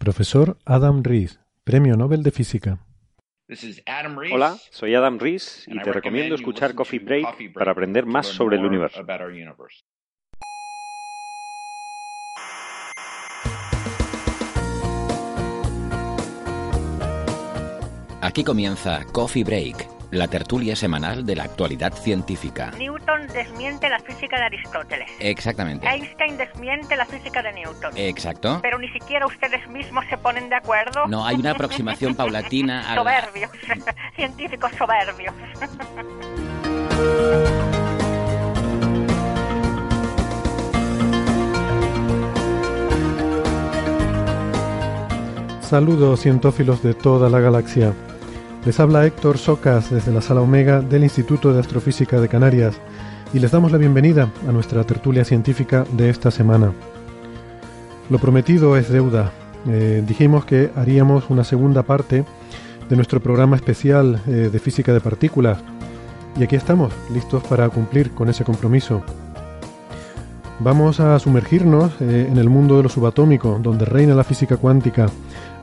Profesor 0.00 0.56
Adam 0.64 1.02
Rees, 1.02 1.40
Premio 1.62 1.94
Nobel 1.94 2.22
de 2.22 2.30
Física. 2.30 2.78
Hola, 4.32 4.56
soy 4.70 4.94
Adam 4.94 5.18
Rees 5.18 5.66
y 5.68 5.78
te 5.78 5.92
recomiendo 5.92 6.34
escuchar 6.34 6.74
Coffee 6.74 7.00
Break 7.00 7.52
para 7.52 7.72
aprender 7.72 8.06
más 8.06 8.26
sobre 8.26 8.56
el 8.56 8.64
universo. 8.64 9.04
Aquí 18.22 18.42
comienza 18.42 19.04
Coffee 19.12 19.44
Break, 19.44 19.86
la 20.10 20.28
tertulia 20.28 20.74
semanal 20.74 21.24
de 21.24 21.36
la 21.36 21.44
actualidad 21.44 21.92
científica. 21.92 22.72
Newton 22.78 23.26
desmiente 23.28 23.88
la 23.88 24.00
física 24.00 24.38
de 24.38 24.44
Aristóteles. 24.44 25.08
Exactamente. 25.20 25.88
Einstein 25.88 26.36
desmiente 26.36 26.96
la 26.96 27.06
física 27.06 27.42
de 27.42 27.52
Newton. 27.52 27.92
Exacto. 27.96 28.58
Pero 28.62 28.78
ni 28.78 28.88
siquiera 28.88 29.26
ustedes 29.26 29.66
mismos 29.68 30.04
se 30.08 30.18
ponen 30.18 30.48
de 30.48 30.56
acuerdo. 30.56 31.06
No, 31.06 31.24
hay 31.24 31.36
una 31.36 31.52
aproximación 31.52 32.14
paulatina 32.14 32.80
a 32.90 32.96
la... 32.96 33.02
Soberbios. 33.02 33.50
Científicos 34.16 34.72
soberbios. 34.76 35.34
Saludos 45.60 46.22
cientófilos 46.22 46.82
de 46.82 46.94
toda 46.94 47.30
la 47.30 47.38
galaxia. 47.38 47.94
Les 48.64 48.78
habla 48.78 49.06
Héctor 49.06 49.38
Socas 49.38 49.90
desde 49.90 50.12
la 50.12 50.20
Sala 50.20 50.42
Omega 50.42 50.82
del 50.82 51.02
Instituto 51.02 51.52
de 51.52 51.60
Astrofísica 51.60 52.20
de 52.20 52.28
Canarias 52.28 52.76
y 53.32 53.38
les 53.38 53.50
damos 53.50 53.72
la 53.72 53.78
bienvenida 53.78 54.28
a 54.46 54.52
nuestra 54.52 54.84
tertulia 54.84 55.24
científica 55.24 55.84
de 55.92 56.10
esta 56.10 56.30
semana. 56.30 56.72
Lo 58.10 58.18
prometido 58.18 58.76
es 58.76 58.90
deuda. 58.90 59.32
Eh, 59.66 60.04
dijimos 60.06 60.44
que 60.44 60.70
haríamos 60.76 61.30
una 61.30 61.42
segunda 61.42 61.84
parte 61.84 62.24
de 62.90 62.96
nuestro 62.96 63.20
programa 63.20 63.56
especial 63.56 64.20
eh, 64.26 64.50
de 64.52 64.58
física 64.58 64.92
de 64.92 65.00
partículas 65.00 65.58
y 66.38 66.42
aquí 66.42 66.54
estamos, 66.54 66.92
listos 67.12 67.42
para 67.44 67.66
cumplir 67.70 68.10
con 68.10 68.28
ese 68.28 68.44
compromiso. 68.44 69.02
Vamos 70.58 71.00
a 71.00 71.18
sumergirnos 71.18 71.92
eh, 72.02 72.28
en 72.30 72.36
el 72.36 72.50
mundo 72.50 72.76
de 72.76 72.82
lo 72.82 72.88
subatómico, 72.90 73.58
donde 73.62 73.86
reina 73.86 74.14
la 74.14 74.24
física 74.24 74.58
cuántica, 74.58 75.06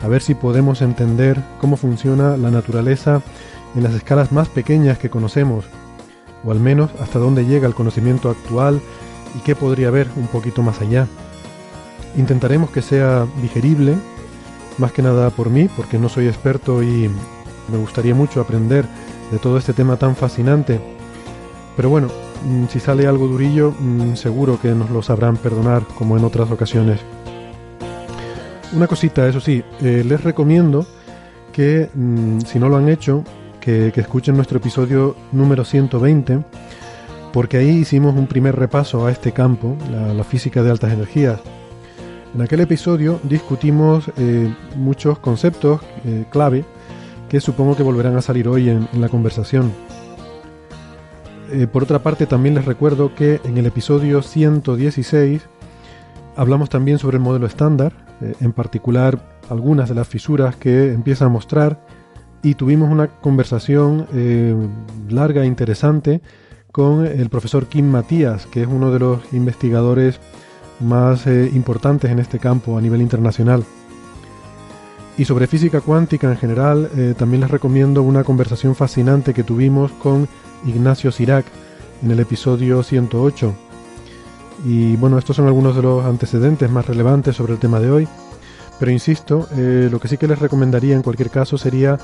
a 0.02 0.08
ver 0.08 0.22
si 0.22 0.36
podemos 0.36 0.81
entender 0.81 1.42
cómo 1.59 1.78
funciona 1.78 2.38
la 2.38 2.52
naturaleza 2.52 3.22
en 3.76 3.84
las 3.84 3.94
escalas 3.94 4.31
más 4.31 4.50
pequeñas 4.50 4.98
que 4.98 5.09
conocemos, 5.09 5.66
o 6.44 6.52
al 6.52 6.59
menos 6.59 6.92
hasta 7.00 7.20
dónde 7.20 7.45
llega 7.45 7.67
el 7.67 7.76
conocimiento 7.76 8.30
actual 8.30 8.81
y 9.36 9.40
qué 9.40 9.56
podría 9.56 9.90
haber 9.90 10.08
un 10.16 10.28
poquito 10.28 10.62
más 10.62 10.81
allá. 10.81 11.08
Intentaremos 12.16 12.70
que 12.70 12.81
sea 12.81 13.28
digerible, 13.42 13.95
más 14.78 14.92
que 14.92 15.02
nada 15.02 15.30
por 15.30 15.50
mí, 15.50 15.70
porque 15.75 15.98
no 15.98 16.09
soy 16.09 16.28
experto 16.28 16.81
y 16.84 17.09
me 17.70 17.78
gustaría 17.78 18.16
mucho 18.16 18.42
aprender 18.42 18.86
de 19.31 19.40
todo 19.40 19.57
este 19.57 19.74
tema 19.74 19.97
tan 19.97 20.16
fascinante. 20.16 20.80
Pero 21.75 21.90
bueno, 21.90 22.07
Mm, 22.44 22.68
si 22.68 22.80
sale 22.80 23.07
algo 23.07 23.28
durillo, 23.28 23.74
mm, 23.78 24.16
seguro 24.16 24.59
que 24.59 24.69
nos 24.69 24.90
lo 24.90 25.02
sabrán 25.02 25.38
perdonar, 25.38 25.84
como 25.97 26.18
en 26.18 26.24
otras 26.24 26.52
ocasiones. 26.52 27.00
Una 28.73 28.85
cosita, 28.85 29.25
eso 29.28 29.39
sí, 29.39 29.63
eh, 29.81 30.03
les 30.05 30.23
recomiendo 30.23 30.85
que, 31.53 31.89
mm, 31.94 32.41
si 32.41 32.59
no 32.59 32.67
lo 32.67 32.75
han 32.75 32.89
hecho, 32.89 33.23
que, 33.61 33.91
escuchen 33.95 34.35
nuestro 34.35 34.59
episodio 34.59 35.16
número 35.31 35.66
120, 35.66 36.39
porque 37.33 37.57
ahí 37.57 37.69
hicimos 37.69 38.16
un 38.16 38.27
primer 38.27 38.56
repaso 38.56 39.06
a 39.06 39.11
este 39.11 39.31
campo, 39.31 39.75
la, 39.91 40.23
física 40.23 40.63
de 40.63 40.72
altas 40.72 40.94
energías. 40.94 41.39
En 42.35 42.41
aquel 42.41 42.59
episodio 42.61 43.19
discutimos 43.23 44.09
eh, 44.17 44.53
muchos 44.75 45.19
conceptos 45.19 45.81
eh, 46.06 46.25
clave 46.29 46.63
que 47.29 47.41
supongo 47.41 47.75
que 47.75 47.83
volverán 47.83 48.16
a 48.16 48.22
salir 48.22 48.47
hoy 48.47 48.69
en 48.69 48.88
la 49.00 49.09
conversación. 49.09 49.73
Por 51.72 51.83
otra 51.83 52.00
parte, 52.00 52.25
también 52.25 52.56
les 52.56 52.66
recuerdo 52.66 53.16
que 53.16 53.39
en 53.45 53.57
el 53.57 53.66
episodio 53.66 54.22
116 54.22 55.47
hablamos 56.38 56.70
también 56.70 57.00
sobre 57.00 57.18
el 57.18 57.24
modelo 57.24 57.46
estándar, 57.46 57.94
eh, 58.22 58.34
en 58.40 58.53
particular 58.53 59.20
algunas 59.50 59.90
de 59.90 59.96
las 59.96 60.08
fisuras 60.08 60.56
que 60.56 60.94
empieza 60.94 61.25
a 61.25 61.30
mostrar, 61.30 61.81
y 62.44 62.53
tuvimos 62.53 62.90
una 62.90 63.08
conversación 63.08 64.08
eh, 64.14 64.56
larga 65.09 65.44
e 65.44 65.48
interesante 65.48 66.22
con 66.72 67.06
el 67.06 67.30
profesor 67.30 67.66
Kim 67.66 67.90
Matías, 67.90 68.46
que 68.46 68.62
es 68.62 68.68
uno 68.68 68.92
de 68.92 69.00
los 69.00 69.34
investigadores 69.34 70.20
más 70.80 71.25
importantes 71.25 72.12
en 72.12 72.20
este 72.20 72.38
campo 72.38 72.78
a 72.78 72.81
nivel 72.81 73.02
internacional. 73.02 73.64
Y 75.18 75.25
sobre 75.25 75.48
física 75.48 75.81
cuántica 75.81 76.30
en 76.30 76.38
general, 76.38 77.16
también 77.18 77.42
les 77.42 77.50
recomiendo 77.50 78.04
una 78.04 78.24
conversación 78.24 78.75
fascinante 78.75 79.34
que 79.34 79.44
tuvimos 79.44 79.92
con 79.94 80.28
Ignacio 80.68 81.12
Sirac 81.12 81.48
en 82.04 82.12
el 82.12 82.19
episodio 82.19 82.84
108. 82.84 83.66
Y 84.66 84.95
bueno, 84.95 85.18
estos 85.18 85.35
son 85.35 85.47
algunos 85.47 85.75
de 85.75 85.81
los 85.81 86.06
antecedentes 86.06 86.69
más 86.69 86.88
relevantes 86.88 87.35
sobre 87.35 87.53
el 87.53 87.59
tema 87.59 87.79
de 87.79 87.91
hoy. 87.91 88.07
Pero 88.79 88.91
insisto, 88.91 89.47
eh, 89.56 89.90
lo 89.91 90.00
que 90.00 90.07
sí 90.07 90.18
que 90.18 90.28
les 90.28 90.40
recomendaría 90.40 90.95
en 90.95 91.01
cualquier 91.01 91.29
caso 91.29 91.57
sería, 91.57 91.97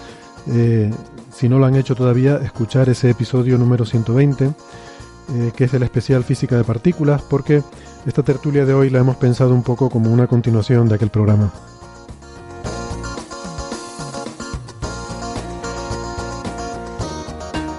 eh, 0.47 0.91
si 1.31 1.47
no 1.47 1.59
lo 1.59 1.65
han 1.65 1.75
hecho 1.75 1.95
todavía, 1.95 2.37
escuchar 2.37 2.89
ese 2.89 3.11
episodio 3.11 3.57
número 3.57 3.85
120, 3.85 4.45
eh, 4.45 5.51
que 5.55 5.65
es 5.65 5.73
el 5.73 5.83
especial 5.83 6.23
Física 6.23 6.57
de 6.57 6.63
Partículas, 6.63 7.21
porque 7.21 7.63
esta 8.05 8.23
tertulia 8.23 8.65
de 8.65 8.73
hoy 8.73 8.89
la 8.89 8.99
hemos 8.99 9.17
pensado 9.17 9.53
un 9.53 9.63
poco 9.63 9.89
como 9.89 10.11
una 10.11 10.27
continuación 10.27 10.89
de 10.89 10.95
aquel 10.95 11.09
programa. 11.09 11.51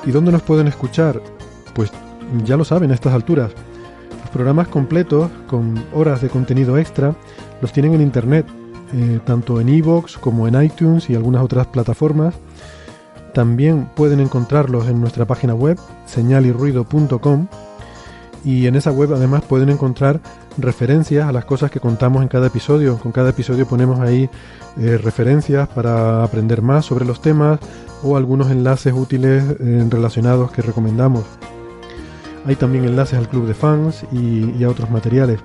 ¿Y 0.06 0.10
dónde 0.10 0.32
nos 0.32 0.42
pueden 0.42 0.68
escuchar? 0.68 1.20
Pues 1.74 1.90
ya 2.44 2.56
lo 2.56 2.64
saben 2.64 2.90
a 2.90 2.94
estas 2.94 3.14
alturas. 3.14 3.52
Programas 4.34 4.66
completos, 4.66 5.30
con 5.46 5.80
horas 5.94 6.20
de 6.20 6.28
contenido 6.28 6.76
extra, 6.76 7.14
los 7.62 7.72
tienen 7.72 7.94
en 7.94 8.00
internet, 8.00 8.44
eh, 8.92 9.20
tanto 9.24 9.60
en 9.60 9.68
iVoox 9.68 10.18
como 10.18 10.48
en 10.48 10.60
iTunes 10.60 11.08
y 11.08 11.14
algunas 11.14 11.44
otras 11.44 11.68
plataformas. 11.68 12.34
También 13.32 13.88
pueden 13.94 14.18
encontrarlos 14.18 14.88
en 14.88 15.00
nuestra 15.00 15.24
página 15.24 15.54
web, 15.54 15.78
señalirruido.com, 16.06 17.46
y 18.44 18.66
en 18.66 18.74
esa 18.74 18.90
web 18.90 19.14
además 19.14 19.44
pueden 19.44 19.68
encontrar 19.68 20.18
referencias 20.58 21.28
a 21.28 21.32
las 21.32 21.44
cosas 21.44 21.70
que 21.70 21.78
contamos 21.78 22.20
en 22.20 22.28
cada 22.28 22.48
episodio. 22.48 22.98
Con 22.98 23.12
cada 23.12 23.30
episodio 23.30 23.68
ponemos 23.68 24.00
ahí 24.00 24.28
eh, 24.78 24.98
referencias 24.98 25.68
para 25.68 26.24
aprender 26.24 26.60
más 26.60 26.86
sobre 26.86 27.04
los 27.04 27.22
temas 27.22 27.60
o 28.02 28.16
algunos 28.16 28.50
enlaces 28.50 28.94
útiles 28.94 29.44
eh, 29.60 29.86
relacionados 29.88 30.50
que 30.50 30.60
recomendamos. 30.60 31.22
Hay 32.46 32.56
también 32.56 32.84
enlaces 32.84 33.18
al 33.18 33.28
club 33.28 33.46
de 33.46 33.54
fans 33.54 34.04
y, 34.12 34.62
a 34.62 34.68
otros 34.68 34.90
materiales. 34.90 35.40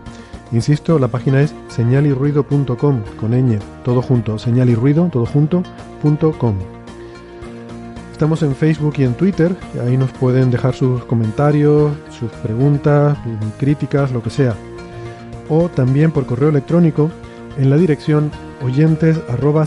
Insisto, 0.51 0.99
la 0.99 1.07
página 1.07 1.41
es 1.41 1.53
señalirruido.com 1.69 3.01
con 3.19 3.31
ñ, 3.31 3.59
todo 3.84 4.01
junto, 4.01 4.37
señalirruido, 4.40 5.09
todo 5.11 5.25
junto, 5.25 5.63
punto 6.01 6.31
com. 6.31 6.55
Estamos 8.11 8.43
en 8.43 8.53
Facebook 8.55 8.96
y 8.97 9.03
en 9.03 9.13
Twitter, 9.13 9.55
ahí 9.85 9.96
nos 9.96 10.11
pueden 10.11 10.51
dejar 10.51 10.73
sus 10.73 11.05
comentarios, 11.05 11.93
sus 12.09 12.29
preguntas, 12.43 13.17
críticas, 13.57 14.11
lo 14.11 14.22
que 14.22 14.29
sea. 14.29 14.55
O 15.47 15.69
también 15.69 16.11
por 16.11 16.25
correo 16.25 16.49
electrónico 16.49 17.09
en 17.57 17.69
la 17.69 17.78
dirección 17.78 18.31
oyentes 18.61 19.19
arroba. 19.29 19.66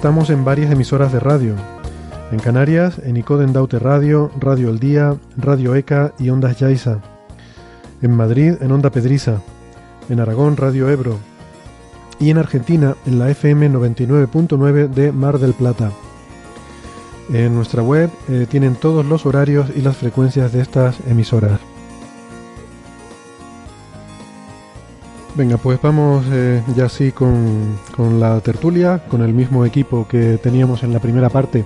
Estamos 0.00 0.30
en 0.30 0.46
varias 0.46 0.72
emisoras 0.72 1.12
de 1.12 1.20
radio. 1.20 1.56
En 2.32 2.38
Canarias, 2.38 2.98
en 3.04 3.18
Icoden 3.18 3.52
Daute 3.52 3.78
Radio, 3.78 4.30
Radio 4.40 4.70
El 4.70 4.78
Día, 4.78 5.14
Radio 5.36 5.74
ECA 5.74 6.14
y 6.18 6.30
Ondas 6.30 6.58
Yaiza. 6.58 7.00
En 8.00 8.16
Madrid, 8.16 8.54
en 8.62 8.72
Onda 8.72 8.88
Pedriza. 8.88 9.42
En 10.08 10.18
Aragón, 10.18 10.56
Radio 10.56 10.88
Ebro. 10.88 11.18
Y 12.18 12.30
en 12.30 12.38
Argentina, 12.38 12.96
en 13.04 13.18
la 13.18 13.28
FM 13.28 13.72
99.9 13.72 14.88
de 14.88 15.12
Mar 15.12 15.38
del 15.38 15.52
Plata. 15.52 15.92
En 17.30 17.54
nuestra 17.54 17.82
web 17.82 18.08
eh, 18.30 18.46
tienen 18.48 18.76
todos 18.76 19.04
los 19.04 19.26
horarios 19.26 19.66
y 19.76 19.82
las 19.82 19.98
frecuencias 19.98 20.50
de 20.54 20.62
estas 20.62 20.96
emisoras. 21.08 21.60
Venga, 25.36 25.56
pues 25.56 25.80
vamos 25.80 26.24
eh, 26.32 26.62
ya 26.74 26.86
así 26.86 27.12
con, 27.12 27.78
con, 27.96 28.18
la 28.18 28.40
tertulia, 28.40 29.02
con 29.08 29.22
el 29.22 29.32
mismo 29.32 29.64
equipo 29.64 30.06
que 30.08 30.38
teníamos 30.38 30.82
en 30.82 30.92
la 30.92 30.98
primera 30.98 31.28
parte. 31.28 31.64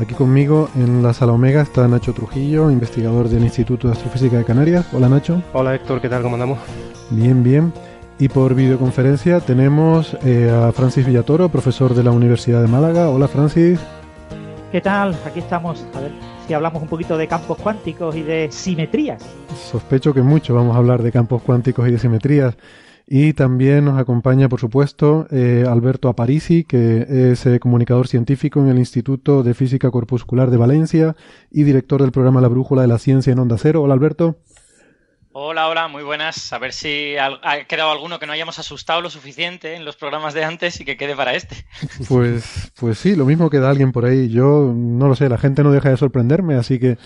Aquí 0.00 0.14
conmigo 0.14 0.68
en 0.74 1.02
la 1.02 1.12
sala 1.12 1.32
Omega 1.32 1.62
está 1.62 1.86
Nacho 1.86 2.14
Trujillo, 2.14 2.70
investigador 2.70 3.28
del 3.28 3.44
Instituto 3.44 3.86
de 3.86 3.92
Astrofísica 3.92 4.38
de 4.38 4.44
Canarias. 4.44 4.86
Hola 4.92 5.08
Nacho. 5.08 5.42
Hola 5.52 5.74
Héctor, 5.74 6.00
¿qué 6.00 6.08
tal? 6.08 6.22
¿Cómo 6.22 6.34
andamos? 6.34 6.58
Bien, 7.10 7.42
bien. 7.44 7.72
Y 8.18 8.28
por 8.28 8.54
videoconferencia 8.54 9.40
tenemos 9.40 10.16
eh, 10.24 10.50
a 10.50 10.72
Francis 10.72 11.06
Villatoro, 11.06 11.48
profesor 11.48 11.94
de 11.94 12.02
la 12.02 12.10
Universidad 12.10 12.62
de 12.62 12.68
Málaga. 12.68 13.10
Hola 13.10 13.28
Francis. 13.28 13.78
¿Qué 14.72 14.80
tal? 14.80 15.16
Aquí 15.26 15.40
estamos. 15.40 15.86
A 15.94 16.00
ver 16.00 16.10
si 16.46 16.54
hablamos 16.54 16.82
un 16.82 16.88
poquito 16.88 17.16
de 17.16 17.28
campos 17.28 17.58
cuánticos 17.58 18.16
y 18.16 18.22
de 18.22 18.48
simetrías. 18.50 19.22
Sospecho 19.70 20.12
que 20.12 20.22
mucho 20.22 20.54
vamos 20.54 20.74
a 20.74 20.78
hablar 20.78 21.02
de 21.02 21.12
campos 21.12 21.42
cuánticos 21.42 21.86
y 21.86 21.92
de 21.92 21.98
simetrías. 21.98 22.56
Y 23.06 23.34
también 23.34 23.84
nos 23.84 23.98
acompaña, 23.98 24.48
por 24.48 24.60
supuesto, 24.60 25.26
eh, 25.30 25.64
Alberto 25.68 26.08
Aparici, 26.08 26.64
que 26.64 27.32
es 27.32 27.44
eh, 27.44 27.60
comunicador 27.60 28.08
científico 28.08 28.60
en 28.60 28.68
el 28.68 28.78
Instituto 28.78 29.42
de 29.42 29.52
Física 29.52 29.90
Corpuscular 29.90 30.50
de 30.50 30.56
Valencia 30.56 31.14
y 31.50 31.64
director 31.64 32.00
del 32.00 32.12
programa 32.12 32.40
La 32.40 32.48
Brújula 32.48 32.82
de 32.82 32.88
la 32.88 32.98
Ciencia 32.98 33.32
en 33.32 33.38
Onda 33.40 33.58
Cero. 33.58 33.82
Hola, 33.82 33.94
Alberto. 33.94 34.36
Hola, 35.36 35.66
hola, 35.66 35.88
muy 35.88 36.04
buenas. 36.04 36.52
A 36.52 36.58
ver 36.60 36.72
si 36.72 37.16
ha 37.18 37.64
quedado 37.64 37.90
alguno 37.90 38.20
que 38.20 38.26
no 38.26 38.32
hayamos 38.32 38.60
asustado 38.60 39.00
lo 39.00 39.10
suficiente 39.10 39.74
en 39.74 39.84
los 39.84 39.96
programas 39.96 40.32
de 40.32 40.44
antes 40.44 40.80
y 40.80 40.84
que 40.84 40.96
quede 40.96 41.16
para 41.16 41.34
este. 41.34 41.66
Pues, 42.08 42.70
pues 42.78 42.98
sí, 42.98 43.16
lo 43.16 43.24
mismo 43.24 43.50
queda 43.50 43.68
alguien 43.68 43.90
por 43.90 44.04
ahí. 44.04 44.28
Yo 44.28 44.72
no 44.72 45.08
lo 45.08 45.16
sé, 45.16 45.28
la 45.28 45.36
gente 45.36 45.64
no 45.64 45.72
deja 45.72 45.90
de 45.90 45.96
sorprenderme, 45.96 46.54
así 46.54 46.78
que 46.78 46.98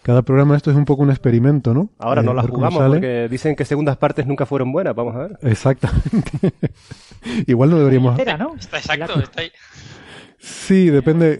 cada 0.00 0.22
programa 0.22 0.56
esto 0.56 0.70
es 0.70 0.78
un 0.78 0.86
poco 0.86 1.02
un 1.02 1.10
experimento, 1.10 1.74
¿no? 1.74 1.90
Ahora 1.98 2.22
no 2.22 2.30
eh, 2.30 2.36
la 2.36 2.42
jugamos 2.44 2.82
porque 2.88 3.28
dicen 3.28 3.54
que 3.54 3.66
segundas 3.66 3.98
partes 3.98 4.26
nunca 4.26 4.46
fueron 4.46 4.72
buenas, 4.72 4.94
vamos 4.94 5.14
a 5.16 5.18
ver. 5.18 5.38
Exactamente. 5.42 6.54
Igual 7.46 7.68
no 7.68 7.76
deberíamos. 7.76 8.18
¿no? 8.38 8.54
Está 8.58 8.78
exacto, 8.78 9.20
está 9.20 9.42
ahí. 9.42 9.52
Sí, 10.38 10.88
depende. 10.88 11.38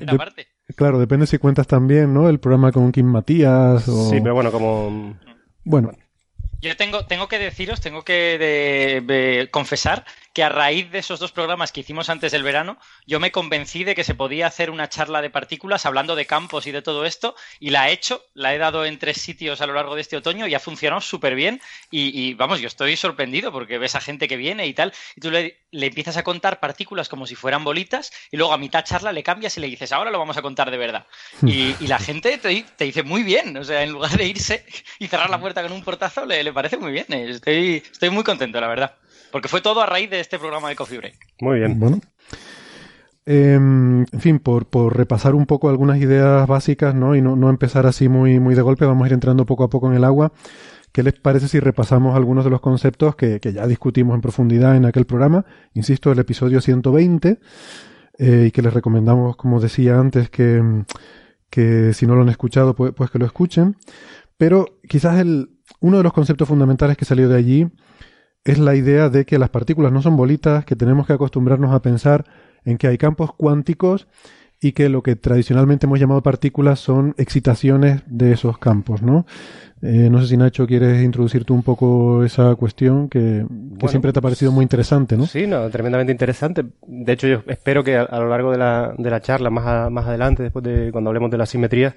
Claro, 0.76 0.98
depende 0.98 1.26
si 1.26 1.38
cuentas 1.38 1.66
también, 1.66 2.12
¿no? 2.12 2.28
El 2.28 2.38
programa 2.38 2.70
con 2.70 2.92
Kim 2.92 3.06
Matías 3.06 3.88
o... 3.88 4.10
Sí, 4.10 4.20
pero 4.20 4.34
bueno, 4.34 4.52
como... 4.52 5.16
Bueno, 5.66 5.92
yo 6.64 6.76
tengo, 6.76 7.04
tengo 7.04 7.28
que 7.28 7.38
deciros, 7.38 7.80
tengo 7.80 8.02
que 8.04 9.48
confesar 9.50 10.04
que 10.34 10.42
a 10.42 10.48
raíz 10.48 10.90
de 10.90 10.98
esos 10.98 11.20
dos 11.20 11.30
programas 11.30 11.70
que 11.70 11.80
hicimos 11.80 12.10
antes 12.10 12.32
del 12.32 12.42
verano, 12.42 12.76
yo 13.06 13.20
me 13.20 13.30
convencí 13.30 13.84
de 13.84 13.94
que 13.94 14.02
se 14.02 14.16
podía 14.16 14.48
hacer 14.48 14.68
una 14.68 14.88
charla 14.88 15.22
de 15.22 15.30
partículas 15.30 15.86
hablando 15.86 16.16
de 16.16 16.26
campos 16.26 16.66
y 16.66 16.72
de 16.72 16.82
todo 16.82 17.06
esto, 17.06 17.36
y 17.60 17.70
la 17.70 17.88
he 17.88 17.92
hecho, 17.92 18.20
la 18.34 18.52
he 18.52 18.58
dado 18.58 18.84
en 18.84 18.98
tres 18.98 19.18
sitios 19.20 19.60
a 19.60 19.66
lo 19.66 19.74
largo 19.74 19.94
de 19.94 20.00
este 20.00 20.16
otoño 20.16 20.48
y 20.48 20.54
ha 20.54 20.60
funcionado 20.60 21.00
súper 21.00 21.36
bien. 21.36 21.62
Y, 21.90 22.34
vamos, 22.34 22.60
yo 22.60 22.66
estoy 22.66 22.96
sorprendido 22.96 23.52
porque 23.52 23.78
ves 23.78 23.94
a 23.94 24.00
gente 24.00 24.26
que 24.26 24.36
viene 24.36 24.66
y 24.66 24.74
tal, 24.74 24.92
y 25.14 25.20
tú 25.20 25.30
le, 25.30 25.60
empiezas 25.70 26.16
a 26.16 26.24
contar 26.24 26.58
partículas 26.58 27.08
como 27.08 27.26
si 27.28 27.36
fueran 27.36 27.62
bolitas, 27.62 28.12
y 28.32 28.36
luego 28.36 28.52
a 28.52 28.58
mitad 28.58 28.84
charla 28.84 29.12
le 29.12 29.22
cambias 29.22 29.56
y 29.56 29.60
le 29.60 29.68
dices, 29.68 29.92
ahora 29.92 30.10
lo 30.10 30.18
vamos 30.18 30.36
a 30.36 30.42
contar 30.42 30.70
de 30.70 30.76
verdad. 30.76 31.06
Y, 31.46 31.86
la 31.86 31.98
gente 32.00 32.38
te, 32.38 32.84
dice 32.84 33.04
muy 33.04 33.22
bien, 33.22 33.56
o 33.56 33.62
sea, 33.62 33.82
en 33.82 33.92
lugar 33.92 34.16
de 34.16 34.26
irse 34.26 34.66
y 34.98 35.06
cerrar 35.06 35.30
la 35.30 35.38
puerta 35.38 35.62
con 35.62 35.70
un 35.70 35.84
portazo, 35.84 36.26
le, 36.26 36.42
le 36.42 36.52
parece 36.52 36.76
muy 36.76 36.90
bien. 36.90 37.06
Estoy, 37.08 37.76
estoy 37.76 38.10
muy 38.10 38.24
contento, 38.24 38.60
la 38.60 38.66
verdad. 38.66 38.96
Porque 39.34 39.48
fue 39.48 39.60
todo 39.60 39.80
a 39.80 39.86
raíz 39.86 40.08
de 40.10 40.20
este 40.20 40.38
programa 40.38 40.68
de 40.68 40.76
Coffee 40.76 40.98
Break. 40.98 41.16
Muy 41.40 41.58
bien. 41.58 41.80
Bueno. 41.80 41.98
Em, 43.26 44.02
en 44.02 44.20
fin, 44.20 44.38
por, 44.38 44.66
por, 44.66 44.96
repasar 44.96 45.34
un 45.34 45.46
poco 45.46 45.68
algunas 45.68 45.98
ideas 45.98 46.46
básicas, 46.46 46.94
¿no? 46.94 47.16
Y 47.16 47.20
no, 47.20 47.34
no, 47.34 47.50
empezar 47.50 47.84
así 47.84 48.08
muy, 48.08 48.38
muy 48.38 48.54
de 48.54 48.62
golpe, 48.62 48.86
vamos 48.86 49.02
a 49.02 49.08
ir 49.08 49.12
entrando 49.12 49.44
poco 49.44 49.64
a 49.64 49.68
poco 49.68 49.90
en 49.90 49.96
el 49.96 50.04
agua. 50.04 50.30
¿Qué 50.92 51.02
les 51.02 51.14
parece 51.14 51.48
si 51.48 51.58
repasamos 51.58 52.14
algunos 52.14 52.44
de 52.44 52.50
los 52.52 52.60
conceptos 52.60 53.16
que, 53.16 53.40
que 53.40 53.52
ya 53.52 53.66
discutimos 53.66 54.14
en 54.14 54.20
profundidad 54.20 54.76
en 54.76 54.84
aquel 54.84 55.04
programa? 55.04 55.44
Insisto, 55.72 56.12
el 56.12 56.20
episodio 56.20 56.60
120, 56.60 57.40
eh, 58.18 58.44
y 58.46 58.50
que 58.52 58.62
les 58.62 58.72
recomendamos, 58.72 59.34
como 59.34 59.58
decía 59.58 59.98
antes, 59.98 60.30
que, 60.30 60.62
que 61.50 61.92
si 61.92 62.06
no 62.06 62.14
lo 62.14 62.22
han 62.22 62.28
escuchado, 62.28 62.76
pues, 62.76 62.92
pues 62.94 63.10
que 63.10 63.18
lo 63.18 63.26
escuchen. 63.26 63.74
Pero 64.36 64.78
quizás 64.88 65.18
el, 65.18 65.58
uno 65.80 65.96
de 65.96 66.04
los 66.04 66.12
conceptos 66.12 66.46
fundamentales 66.46 66.96
que 66.96 67.04
salió 67.04 67.28
de 67.28 67.36
allí 67.36 67.68
es 68.44 68.58
la 68.58 68.74
idea 68.74 69.08
de 69.08 69.24
que 69.24 69.38
las 69.38 69.50
partículas 69.50 69.92
no 69.92 70.02
son 70.02 70.16
bolitas, 70.16 70.64
que 70.64 70.76
tenemos 70.76 71.06
que 71.06 71.14
acostumbrarnos 71.14 71.74
a 71.74 71.80
pensar 71.80 72.24
en 72.64 72.78
que 72.78 72.86
hay 72.86 72.98
campos 72.98 73.34
cuánticos 73.34 74.06
y 74.60 74.72
que 74.72 74.88
lo 74.88 75.02
que 75.02 75.16
tradicionalmente 75.16 75.86
hemos 75.86 76.00
llamado 76.00 76.22
partículas 76.22 76.80
son 76.80 77.14
excitaciones 77.18 78.02
de 78.06 78.32
esos 78.32 78.58
campos, 78.58 79.02
¿no? 79.02 79.26
Eh, 79.82 80.08
no 80.10 80.22
sé 80.22 80.28
si 80.28 80.36
Nacho 80.38 80.66
quieres 80.66 81.02
introducir 81.04 81.44
tú 81.44 81.52
un 81.52 81.62
poco 81.62 82.24
esa 82.24 82.54
cuestión 82.54 83.10
que, 83.10 83.44
siempre 83.86 84.12
te 84.14 84.18
ha 84.18 84.22
parecido 84.22 84.50
muy 84.50 84.62
interesante, 84.62 85.18
¿no? 85.18 85.26
Sí, 85.26 85.46
no, 85.46 85.68
tremendamente 85.68 86.12
interesante. 86.12 86.64
De 86.86 87.12
hecho, 87.12 87.26
yo 87.26 87.42
espero 87.46 87.84
que 87.84 87.96
a, 87.96 88.18
lo 88.18 88.28
largo 88.30 88.50
de 88.50 88.56
la, 88.56 88.94
de 88.96 89.10
la 89.10 89.20
charla, 89.20 89.50
más, 89.50 89.90
más 89.90 90.06
adelante, 90.06 90.42
después 90.42 90.64
de 90.64 90.90
cuando 90.90 91.10
hablemos 91.10 91.30
de 91.30 91.36
la 91.36 91.44
simetría, 91.44 91.96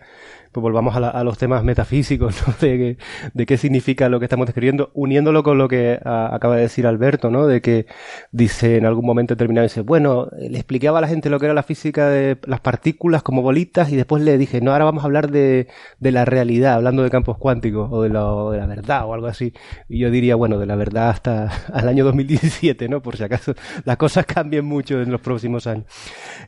pues 0.52 0.62
volvamos 0.62 0.96
a, 0.96 1.24
los 1.24 1.38
temas 1.38 1.64
metafísicos, 1.64 2.44
¿no? 2.48 2.54
De, 2.60 2.98
qué 3.46 3.58
significa 3.58 4.10
lo 4.10 4.20
que 4.20 4.26
estamos 4.26 4.46
describiendo, 4.46 4.92
uniéndolo 4.94 5.44
con 5.44 5.58
lo 5.58 5.68
que 5.68 6.00
acaba 6.04 6.56
de 6.56 6.64
decir 6.64 6.88
Alberto, 6.88 7.30
¿no? 7.30 7.48
De 7.48 7.62
que 7.62 7.86
dice 8.32 8.78
en 8.78 8.86
algún 8.86 9.06
momento 9.06 9.36
determinado, 9.36 9.64
dice, 9.64 9.82
bueno, 9.82 10.30
le 10.38 10.58
explicaba 10.58 11.00
a 11.00 11.02
la 11.02 11.08
gente 11.08 11.30
lo 11.30 11.40
que 11.40 11.46
era 11.46 11.54
la 11.54 11.64
física 11.64 12.10
de 12.10 12.38
las 12.46 12.60
partículas 12.60 13.24
como 13.24 13.42
bolitas 13.42 13.92
y 13.92 13.96
después 13.96 14.24
le 14.24 14.38
dije, 14.38 14.62
no, 14.62 14.72
ahora 14.72 14.86
vamos 14.86 15.04
a 15.04 15.08
hablar 15.08 15.32
de, 15.32 15.68
de 16.00 16.12
la 16.12 16.26
realidad, 16.26 16.76
hablando 16.76 17.04
de 17.04 17.10
campos 17.10 17.38
cuánticos 17.38 17.90
o 17.92 18.02
de, 18.02 18.10
lo, 18.10 18.52
de 18.52 18.58
la 18.58 18.66
verdad 18.66 19.06
o 19.06 19.14
algo 19.14 19.28
así. 19.28 19.54
Y 19.88 20.00
yo 20.00 20.12
diría, 20.12 20.36
bueno, 20.36 20.60
de 20.60 20.66
la 20.66 20.76
verdad 20.76 21.10
hasta 21.10 21.50
al 21.74 21.88
año 21.88 22.04
2017, 22.06 22.90
¿no? 22.90 23.02
Por 23.02 23.18
si 23.18 23.24
acaso 23.24 23.54
las 23.86 23.98
cosas 23.98 24.26
cambien 24.26 24.66
mucho 24.66 25.02
en 25.02 25.12
los 25.12 25.22
próximos 25.22 25.68
años. 25.68 25.86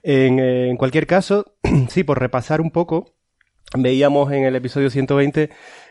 En 0.04 0.78
cualquier 0.78 1.07
caso, 1.07 1.45
sí, 1.90 2.04
por 2.04 2.19
repasar 2.19 2.62
un 2.62 2.72
poco, 2.72 3.19
veíamos 3.77 4.31
en 4.31 4.44
el 4.44 4.56
episodio 4.56 4.89
120 4.89 5.50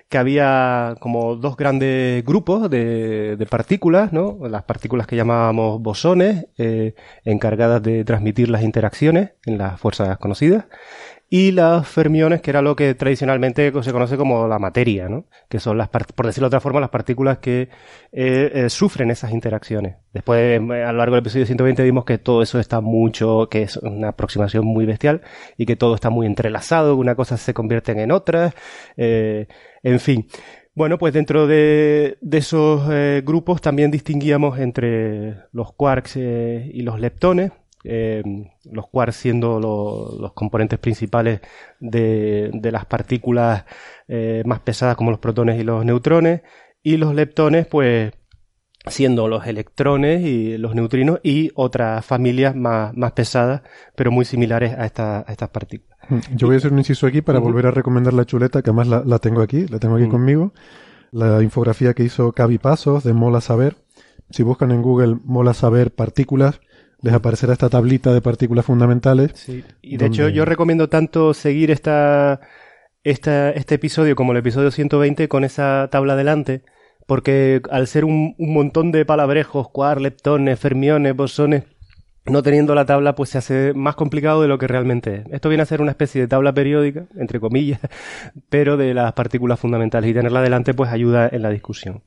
que 0.08 0.18
había 0.18 0.96
como 1.00 1.36
dos 1.36 1.56
grandes 1.56 2.24
grupos 2.24 2.70
de, 2.70 3.46
partículas, 3.50 4.12
¿no? 4.12 4.38
Las 4.48 4.62
partículas 4.62 5.06
que 5.06 5.16
llamábamos 5.16 5.82
bosones, 5.82 6.46
eh, 6.56 6.94
encargadas 7.24 7.82
de 7.82 8.04
transmitir 8.04 8.48
las 8.48 8.62
interacciones 8.62 9.32
en 9.44 9.58
las 9.58 9.78
fuerzas 9.78 10.16
conocidas, 10.18 10.64
y 11.30 11.52
las 11.52 11.86
fermiones, 11.86 12.40
que 12.40 12.50
era 12.50 12.62
lo 12.62 12.74
que 12.74 12.94
tradicionalmente 12.94 13.70
se 13.82 13.92
conoce 13.92 14.16
como 14.16 14.48
la 14.48 14.58
materia, 14.58 15.08
¿no? 15.10 15.26
que 15.48 15.60
son 15.60 15.76
las, 15.76 15.88
por 15.90 16.24
decirlo 16.24 16.46
de 16.46 16.48
otra 16.48 16.60
forma, 16.60 16.80
las 16.80 16.88
partículas 16.88 17.38
que 17.38 17.68
eh, 18.12 18.50
eh, 18.54 18.70
sufren 18.70 19.10
esas 19.10 19.32
interacciones. 19.32 19.96
Después, 20.14 20.38
eh, 20.38 20.84
a 20.84 20.92
lo 20.92 20.98
largo 20.98 21.16
del 21.16 21.22
episodio 21.22 21.44
120 21.44 21.82
vimos 21.82 22.06
que 22.06 22.16
todo 22.16 22.40
eso 22.40 22.58
está 22.58 22.80
mucho, 22.80 23.48
que 23.50 23.62
es 23.62 23.76
una 23.76 24.08
aproximación 24.08 24.64
muy 24.64 24.86
bestial 24.86 25.20
y 25.58 25.66
que 25.66 25.76
todo 25.76 25.94
está 25.94 26.08
muy 26.08 26.26
entrelazado, 26.26 26.96
una 26.96 27.14
cosa 27.14 27.36
se 27.36 27.52
convierte 27.52 27.92
en 27.92 28.10
otra, 28.10 28.54
en 28.96 30.00
fin. 30.00 30.26
Bueno, 30.74 30.96
pues 30.96 31.12
dentro 31.12 31.46
de, 31.46 32.16
de 32.20 32.38
esos 32.38 32.88
grupos 33.24 33.60
también 33.60 33.90
distinguíamos 33.90 34.58
entre 34.58 35.36
los 35.52 35.72
quarks 35.72 36.16
y 36.16 36.80
los 36.82 37.00
leptones, 37.00 37.52
eh, 37.84 38.22
los 38.64 38.88
quarks 38.88 39.16
siendo 39.16 39.60
los 39.60 40.32
componentes 40.32 40.78
principales 40.78 41.40
de, 41.80 42.50
las 42.72 42.86
partículas 42.86 43.64
eh, 44.08 44.42
más 44.46 44.60
pesadas 44.60 44.96
como 44.96 45.10
los 45.10 45.20
protones 45.20 45.60
y 45.60 45.64
los 45.64 45.84
neutrones, 45.84 46.42
y 46.82 46.96
los 46.96 47.14
leptones, 47.14 47.66
pues 47.66 48.12
siendo 48.86 49.28
los 49.28 49.46
electrones 49.46 50.24
y 50.24 50.56
los 50.56 50.74
neutrinos 50.74 51.20
y 51.22 51.50
otras 51.54 52.04
familias 52.04 52.54
más, 52.54 52.94
pesadas, 53.12 53.62
pero 53.94 54.10
muy 54.10 54.24
similares 54.24 54.72
a, 54.72 54.86
estas 54.86 55.48
partículas. 55.50 55.98
Mm, 56.08 56.36
yo 56.36 56.46
voy 56.46 56.56
a 56.56 56.58
hacer 56.58 56.72
un 56.72 56.78
inciso 56.78 57.06
aquí 57.06 57.20
para 57.20 57.38
volver 57.38 57.66
a 57.66 57.70
recomendar 57.70 58.14
la 58.14 58.24
chuleta, 58.24 58.62
que 58.62 58.70
además 58.70 59.04
la, 59.04 59.18
tengo 59.18 59.42
aquí, 59.42 59.66
la 59.66 59.78
tengo 59.78 59.96
aquí 59.96 60.06
mm. 60.06 60.10
conmigo. 60.10 60.52
La 61.10 61.42
infografía 61.42 61.94
que 61.94 62.04
hizo 62.04 62.32
Cavi 62.32 62.58
Pasos 62.58 63.04
de 63.04 63.12
Mola 63.12 63.40
Saber. 63.40 63.76
Si 64.30 64.42
buscan 64.42 64.70
en 64.72 64.82
Google 64.82 65.16
Mola 65.24 65.54
Saber 65.54 65.90
partículas, 65.94 66.60
les 67.02 67.14
aparecerá 67.14 67.52
esta 67.52 67.68
tablita 67.68 68.12
de 68.12 68.20
partículas 68.20 68.64
fundamentales. 68.64 69.32
Sí. 69.34 69.64
Y 69.82 69.96
de 69.96 70.06
hecho 70.06 70.28
yo 70.28 70.44
recomiendo 70.44 70.88
tanto 70.88 71.34
seguir 71.34 71.70
esta, 71.70 72.40
esta, 73.04 73.50
este 73.50 73.76
episodio 73.76 74.16
como 74.16 74.32
el 74.32 74.38
episodio 74.38 74.70
120 74.70 75.28
con 75.28 75.44
esa 75.44 75.88
tabla 75.90 76.16
delante, 76.16 76.62
porque 77.06 77.62
al 77.70 77.86
ser 77.86 78.04
un, 78.04 78.34
un 78.38 78.52
montón 78.52 78.92
de 78.92 79.04
palabrejos, 79.04 79.68
quarks, 79.70 80.02
leptones, 80.02 80.58
fermiones, 80.58 81.14
bosones, 81.14 81.64
no 82.26 82.42
teniendo 82.42 82.74
la 82.74 82.84
tabla 82.84 83.14
pues 83.14 83.30
se 83.30 83.38
hace 83.38 83.72
más 83.74 83.94
complicado 83.94 84.42
de 84.42 84.48
lo 84.48 84.58
que 84.58 84.66
realmente 84.66 85.14
es. 85.14 85.26
Esto 85.30 85.48
viene 85.48 85.62
a 85.62 85.66
ser 85.66 85.80
una 85.80 85.92
especie 85.92 86.20
de 86.20 86.28
tabla 86.28 86.52
periódica, 86.52 87.06
entre 87.16 87.40
comillas, 87.40 87.80
pero 88.48 88.76
de 88.76 88.94
las 88.94 89.12
partículas 89.12 89.58
fundamentales 89.58 90.10
y 90.10 90.14
tenerla 90.14 90.42
delante 90.42 90.74
pues 90.74 90.90
ayuda 90.90 91.28
en 91.30 91.42
la 91.42 91.50
discusión. 91.50 92.02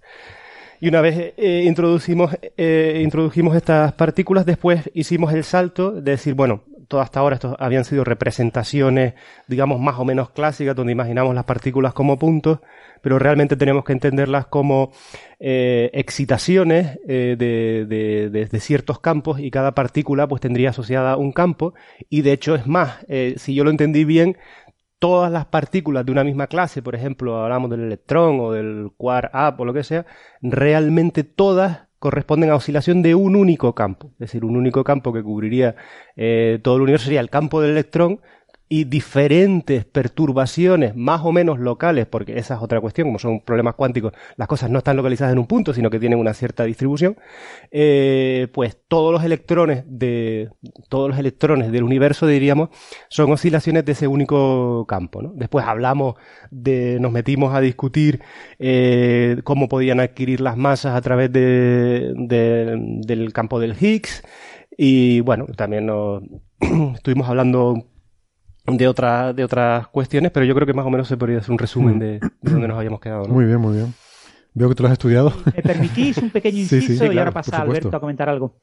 Y 0.84 0.88
una 0.88 1.00
vez 1.00 1.36
eh, 1.38 1.64
introducimos, 1.68 2.36
eh, 2.58 3.02
introdujimos 3.04 3.56
estas 3.56 3.94
partículas, 3.94 4.48
después 4.48 4.90
hicimos 4.96 5.32
el 5.32 5.44
salto 5.44 5.92
de 5.92 6.10
decir, 6.14 6.34
bueno, 6.34 6.64
todo 6.88 7.02
hasta 7.02 7.20
ahora 7.20 7.36
estos 7.36 7.56
habían 7.60 7.86
sido 7.86 8.04
representaciones, 8.04 9.14
digamos, 9.48 9.80
más 9.80 10.00
o 10.00 10.06
menos 10.06 10.32
clásicas, 10.32 10.76
donde 10.76 10.92
imaginamos 10.92 11.36
las 11.36 11.44
partículas 11.44 11.94
como 11.94 12.18
puntos, 12.18 12.62
pero 13.04 13.20
realmente 13.20 13.56
tenemos 13.56 13.86
que 13.86 13.94
entenderlas 13.94 14.48
como 14.48 14.92
eh, 15.40 15.92
excitaciones 15.94 17.00
eh, 17.08 17.36
de, 17.38 18.30
de, 18.32 18.60
ciertos 18.60 19.00
campos 19.00 19.40
y 19.40 19.52
cada 19.52 19.76
partícula 19.76 20.28
pues 20.28 20.42
tendría 20.42 20.72
asociada 20.72 21.16
un 21.16 21.32
campo 21.32 21.76
y 22.10 22.24
de 22.24 22.32
hecho 22.32 22.56
es 22.56 22.66
más, 22.66 23.06
si 23.38 23.54
yo 23.54 23.64
lo 23.64 23.70
entendí 23.70 24.04
bien, 24.04 24.36
todas 25.02 25.32
las 25.32 25.48
partículas 25.48 26.06
de 26.06 26.12
una 26.12 26.24
misma 26.24 26.46
clase, 26.46 26.84
por 26.84 26.94
ejemplo, 26.94 27.36
hablamos 27.36 27.72
del 27.72 27.82
electrón 27.82 28.40
o 28.40 28.52
del 28.52 28.92
quark 28.98 29.32
up 29.34 29.60
o 29.60 29.66
lo 29.66 29.74
que 29.74 29.84
sea, 29.84 30.06
realmente 30.44 31.24
todas 31.24 31.88
corresponden 31.98 32.52
a 32.52 32.56
oscilación 32.56 33.02
de 33.02 33.16
un 33.16 33.36
único 33.36 33.74
campo. 33.74 34.12
Es 34.14 34.20
decir, 34.20 34.46
un 34.46 34.56
único 34.56 34.84
campo 34.84 35.12
que 35.12 35.24
cubriría 35.24 35.76
eh, 36.16 36.60
todo 36.62 36.76
el 36.76 36.84
universo 36.84 37.06
sería 37.06 37.20
el 37.20 37.32
campo 37.32 37.62
del 37.62 37.72
electrón, 37.72 38.22
y 38.74 38.86
diferentes 38.86 39.84
perturbaciones 39.84 40.96
más 40.96 41.26
o 41.26 41.34
menos 41.34 41.60
locales, 41.60 42.06
porque 42.06 42.40
esa 42.40 42.56
es 42.56 42.62
otra 42.62 42.80
cuestión, 42.80 43.10
como 43.10 43.20
son 43.20 43.42
problemas 43.42 43.76
cuánticos, 43.76 44.14
las 44.38 44.48
cosas 44.48 44.70
no 44.70 44.78
están 44.78 44.96
localizadas 44.96 45.34
en 45.34 45.40
un 45.40 45.46
punto, 45.46 45.74
sino 45.74 45.90
que 45.90 46.00
tienen 46.00 46.18
una 46.18 46.34
cierta 46.34 46.64
distribución, 46.64 47.18
eh, 47.70 48.48
pues 48.54 48.78
todos 48.88 49.12
los 49.12 49.26
electrones 49.26 49.84
de 49.88 50.52
todos 50.88 51.10
los 51.10 51.20
electrones 51.20 51.70
del 51.74 51.84
universo, 51.84 52.28
diríamos, 52.28 52.70
son 53.10 53.30
oscilaciones 53.34 53.84
de 53.84 53.92
ese 53.92 54.08
único 54.08 54.86
campo. 54.88 55.22
Después 55.36 55.66
hablamos 55.66 56.16
de, 56.50 56.98
nos 57.02 57.12
metimos 57.12 57.54
a 57.54 57.60
discutir 57.60 58.22
eh, 58.58 59.42
cómo 59.44 59.68
podían 59.68 60.00
adquirir 60.00 60.40
las 60.40 60.56
masas 60.56 60.96
a 60.96 61.02
través 61.02 61.30
de, 61.34 62.14
del 62.16 63.34
campo 63.34 63.60
del 63.60 63.76
Higgs. 63.78 64.24
Y 64.78 65.20
bueno, 65.20 65.48
también 65.58 65.90
estuvimos 66.96 67.28
hablando 67.28 67.91
de, 68.66 68.88
otra, 68.88 69.34
de 69.34 69.44
otras 69.44 69.88
cuestiones, 69.88 70.32
pero 70.32 70.46
yo 70.46 70.54
creo 70.54 70.68
que 70.68 70.74
más 70.74 70.86
o 70.86 70.90
menos 70.90 71.08
se 71.08 71.18
podría 71.18 71.40
hacer 71.40 71.52
un 71.52 71.58
resumen 71.58 72.00
de, 72.00 72.20
de 72.20 72.52
donde 72.52 72.68
nos 72.68 72.78
habíamos 72.78 73.00
quedado. 73.00 73.26
Muy 73.26 73.46
bien, 73.46 73.60
muy 73.60 73.76
bien. 73.78 73.94
Veo 74.54 74.70
que 74.70 74.76
tú 74.76 74.84
lo 74.84 74.88
has 74.88 74.94
estudiado. 74.94 75.34
¿Me 75.56 75.62
permitís 75.62 76.18
un 76.18 76.30
pequeño 76.30 76.58
inciso 76.60 77.12
y 77.12 77.18
ahora 77.18 77.32
pasa 77.32 77.62
Alberto 77.62 77.96
a 77.96 78.00
comentar 78.00 78.30
algo? 78.30 78.58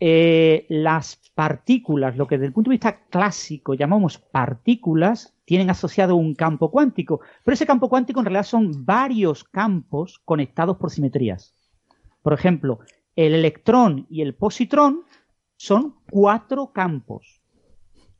Eh, 0.00 0.66
las 0.68 1.20
partículas, 1.34 2.16
lo 2.16 2.26
que 2.26 2.36
desde 2.36 2.46
el 2.46 2.52
punto 2.52 2.70
de 2.70 2.74
vista 2.74 3.00
clásico 3.08 3.74
llamamos 3.74 4.18
partículas, 4.18 5.34
tienen 5.44 5.70
asociado 5.70 6.14
un 6.16 6.34
campo 6.34 6.70
cuántico, 6.70 7.20
pero 7.44 7.54
ese 7.54 7.66
campo 7.66 7.88
cuántico 7.88 8.20
en 8.20 8.26
realidad 8.26 8.44
son 8.44 8.84
varios 8.84 9.44
campos 9.44 10.20
conectados 10.24 10.76
por 10.76 10.90
simetrías. 10.90 11.54
Por 12.22 12.32
ejemplo, 12.32 12.80
el 13.16 13.34
electrón 13.34 14.06
y 14.10 14.22
el 14.22 14.34
positrón 14.34 15.02
son 15.56 15.96
cuatro 16.10 16.72
campos 16.72 17.37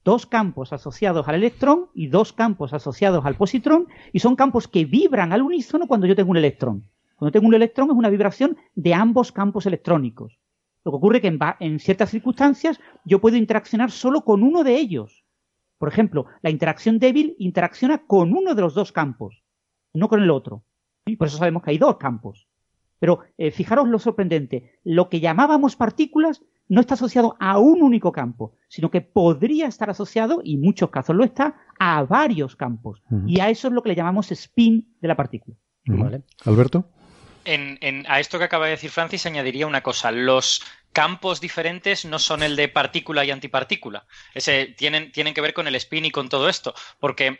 dos 0.04 0.26
campos 0.26 0.72
asociados 0.72 1.28
al 1.28 1.34
electrón 1.34 1.88
y 1.94 2.08
dos 2.08 2.32
campos 2.32 2.72
asociados 2.72 3.24
al 3.24 3.36
positrón, 3.36 3.88
y 4.12 4.20
son 4.20 4.36
campos 4.36 4.68
que 4.68 4.84
vibran 4.84 5.32
al 5.32 5.42
unísono 5.42 5.86
cuando 5.86 6.06
yo 6.06 6.16
tengo 6.16 6.30
un 6.30 6.36
electrón. 6.36 6.88
Cuando 7.16 7.32
tengo 7.32 7.48
un 7.48 7.54
electrón 7.54 7.90
es 7.90 7.96
una 7.96 8.10
vibración 8.10 8.56
de 8.74 8.94
ambos 8.94 9.32
campos 9.32 9.66
electrónicos. 9.66 10.38
Lo 10.84 10.92
que 10.92 10.96
ocurre 10.96 11.20
que 11.20 11.36
en, 11.60 11.80
ciertas 11.80 12.10
circunstancias 12.10 12.80
yo 13.04 13.20
puedo 13.20 13.36
interaccionar 13.36 13.90
solo 13.90 14.22
con 14.24 14.42
uno 14.42 14.64
de 14.64 14.76
ellos. 14.76 15.24
Por 15.78 15.88
ejemplo, 15.88 16.26
la 16.42 16.50
interacción 16.50 16.98
débil 16.98 17.34
interacciona 17.38 18.06
con 18.06 18.32
uno 18.32 18.54
de 18.54 18.62
los 18.62 18.74
dos 18.74 18.92
campos, 18.92 19.42
no 19.92 20.08
con 20.08 20.22
el 20.22 20.30
otro. 20.30 20.62
Y 21.06 21.16
por 21.16 21.28
eso 21.28 21.38
sabemos 21.38 21.62
que 21.62 21.70
hay 21.72 21.78
dos 21.78 21.98
campos. 21.98 22.48
Pero 23.00 23.20
eh, 23.36 23.50
fijaros 23.50 23.88
lo 23.88 23.98
sorprendente. 23.98 24.78
Lo 24.84 25.08
que 25.08 25.20
llamábamos 25.20 25.76
partículas 25.76 26.42
no 26.68 26.80
está 26.80 26.94
asociado 26.94 27.36
a 27.40 27.58
un 27.58 27.82
único 27.82 28.12
campo, 28.12 28.54
sino 28.68 28.90
que 28.90 29.00
podría 29.00 29.66
estar 29.66 29.90
asociado, 29.90 30.40
y 30.44 30.54
en 30.54 30.60
muchos 30.60 30.90
casos 30.90 31.16
lo 31.16 31.24
está, 31.24 31.56
a 31.78 32.02
varios 32.02 32.56
campos. 32.56 33.02
Y 33.26 33.40
a 33.40 33.48
eso 33.48 33.68
es 33.68 33.74
lo 33.74 33.82
que 33.82 33.90
le 33.90 33.94
llamamos 33.96 34.30
spin 34.32 34.94
de 35.00 35.08
la 35.08 35.16
partícula. 35.16 35.56
Alberto. 36.44 36.84
a 38.08 38.20
esto 38.20 38.38
que 38.38 38.44
acaba 38.44 38.66
de 38.66 38.72
decir 38.72 38.90
Francis 38.90 39.24
añadiría 39.26 39.66
una 39.66 39.82
cosa. 39.82 40.10
Los 40.10 40.62
campos 40.92 41.40
diferentes 41.40 42.04
no 42.04 42.18
son 42.18 42.42
el 42.42 42.56
de 42.56 42.68
partícula 42.68 43.24
y 43.24 43.30
antipartícula. 43.30 44.06
Ese, 44.34 44.74
tienen, 44.76 45.12
tienen 45.12 45.34
que 45.34 45.40
ver 45.40 45.54
con 45.54 45.66
el 45.66 45.74
spin 45.76 46.04
y 46.04 46.10
con 46.10 46.28
todo 46.28 46.48
esto. 46.48 46.74
Porque 47.00 47.38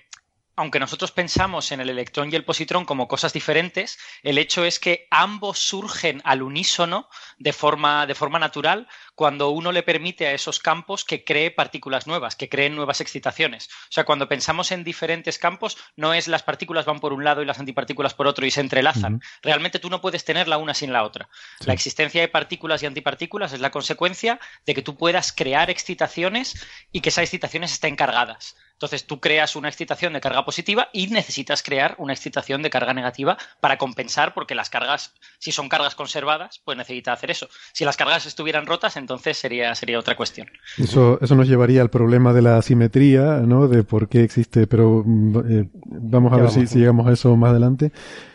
aunque 0.59 0.81
nosotros 0.81 1.13
pensamos 1.13 1.71
en 1.71 1.81
el 1.81 1.89
electrón 1.89 2.33
y 2.33 2.35
el 2.35 2.45
positrón 2.45 2.85
como 2.85 3.07
cosas 3.07 3.33
diferentes, 3.33 3.97
el 4.25 4.39
hecho 4.39 4.65
es 4.65 4.81
que 4.81 5.07
ambos 5.09 5.61
surgen 5.61 6.21
al 6.25 6.43
unísono 6.43 7.09
de 7.39 7.53
forma, 7.53 8.07
de 8.07 8.17
forma 8.17 8.41
natural 8.41 8.89
cuando 9.19 9.51
uno 9.51 9.73
le 9.73 9.83
permite 9.83 10.29
a 10.29 10.33
esos 10.33 10.61
campos 10.61 11.05
que 11.05 11.25
cree 11.25 11.51
partículas 11.51 12.07
nuevas, 12.07 12.37
que 12.37 12.49
creen 12.49 12.77
nuevas 12.77 13.01
excitaciones. 13.01 13.67
O 13.67 13.91
sea, 13.91 14.05
cuando 14.05 14.29
pensamos 14.29 14.71
en 14.71 14.85
diferentes 14.85 15.41
campos, 15.41 15.77
no 15.97 16.15
es 16.15 16.29
las 16.29 16.45
partículas 16.45 16.87
van 16.87 17.01
por 17.01 17.13
un 17.13 17.25
lado 17.25 17.43
y 17.43 17.45
las 17.45 17.59
antipartículas 17.59 18.15
por 18.15 18.29
otro 18.29 18.47
y 18.47 18.53
se 18.53 18.61
entrelazan. 18.61 19.21
Realmente 19.43 19.81
tú 19.81 19.91
no 19.91 20.01
puedes 20.01 20.25
tener 20.25 20.47
la 20.47 20.59
una 20.59 20.73
sin 20.73 20.93
la 20.93 21.03
otra. 21.03 21.29
La 21.67 21.73
existencia 21.73 22.21
de 22.21 22.29
partículas 22.29 22.85
y 22.85 22.87
antipartículas 22.87 23.53
es 23.53 23.59
la 23.59 23.73
consecuencia 23.73 24.39
de 24.65 24.75
que 24.75 24.83
tú 24.83 24.97
puedas 24.97 25.33
crear 25.33 25.69
excitaciones 25.69 26.65
y 26.93 27.01
que 27.01 27.09
esas 27.09 27.25
excitaciones 27.25 27.73
estén 27.73 27.97
cargadas. 27.97 28.55
Entonces 28.79 29.09
tú 29.09 29.19
creas 29.19 29.57
una 29.57 29.67
excitación 29.67 30.13
de 30.13 30.21
carga 30.21 30.45
positiva 30.45 30.89
y 30.93 31.09
necesitas 31.09 31.65
crear 31.65 31.97
una 31.99 32.13
excitación 32.13 32.63
de 32.63 32.71
carga 32.71 32.95
negativa 32.95 33.37
para 33.59 33.77
compensar, 33.77 34.35
porque 34.35 34.55
las 34.55 34.71
cargas, 34.71 35.15
si 35.41 35.51
son 35.51 35.69
cargas 35.69 35.97
conservadas, 35.97 36.61
pues 36.65 36.79
necesita 36.79 37.13
hacer 37.13 37.33
eso. 37.33 37.49
Si 37.73 37.85
las 37.85 37.97
cargas 37.97 38.25
estuvieran 38.25 38.67
rotas, 38.67 38.97
entonces 39.09 39.38
sería, 39.38 39.75
sería 39.75 39.99
otra 39.99 40.15
cuestión. 40.15 40.50
Eso, 40.77 41.19
eso 41.23 41.35
nos 41.35 41.49
llevaría 41.49 41.81
al 41.81 41.88
problema 41.88 42.35
de 42.35 42.43
la 42.43 42.59
asimetría, 42.59 43.41
¿no? 43.41 43.67
De 43.67 43.83
por 43.83 44.07
qué 44.11 44.23
existe, 44.23 44.67
pero 44.67 45.03
mm, 45.05 45.37
eh, 45.50 45.69
vamos 45.87 46.31
a 46.35 46.37
ver 46.37 46.50
si, 46.50 46.79
llegamos 46.79 47.07
a 47.07 47.12
eso 47.12 47.35
más 47.35 47.50
adelante. 47.50 47.91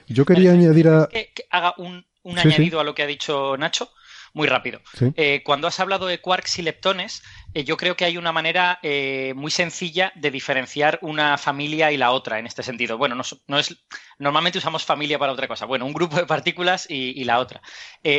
Yo 0.08 0.26
quería 0.26 0.52
añadir 0.52 0.88
a... 0.88 1.08
Que, 1.12 1.32
haga 1.52 1.76
un, 1.78 2.04
añadido 2.26 2.80
a 2.80 2.84
lo 2.84 2.96
que 2.96 3.04
ha 3.04 3.08
dicho 3.08 3.56
Nacho 3.56 3.90
muy 4.34 4.48
rápido. 4.48 4.82
Eh, 5.16 5.42
cuando 5.46 5.68
has 5.68 5.80
hablado 5.80 6.08
de 6.08 6.20
quarks 6.20 6.58
y 6.58 6.64
leptones, 6.64 7.22
eh, 7.54 7.64
yo 7.64 7.78
creo 7.78 7.96
que 7.96 8.06
hay 8.06 8.18
una 8.18 8.32
manera 8.32 8.80
eh, 8.82 9.34
muy 9.36 9.52
sencilla 9.52 10.12
de 10.16 10.32
diferenciar 10.32 10.98
una 11.04 11.38
familia 11.38 11.92
y 11.92 11.98
la 11.98 12.12
otra 12.12 12.40
en 12.40 12.48
este 12.48 12.64
sentido. 12.64 12.98
Bueno, 12.98 13.16
no, 13.48 13.60
es. 13.60 13.78
Normalmente 14.18 14.58
usamos 14.58 14.86
familia 14.86 15.20
para 15.20 15.32
otra 15.32 15.48
cosa. 15.48 15.66
Bueno, 15.66 15.86
un 15.86 15.94
grupo 15.94 16.18
de 16.18 16.26
partículas 16.26 16.88
y, 16.90 17.24
la 17.24 17.40
otra. 17.40 17.62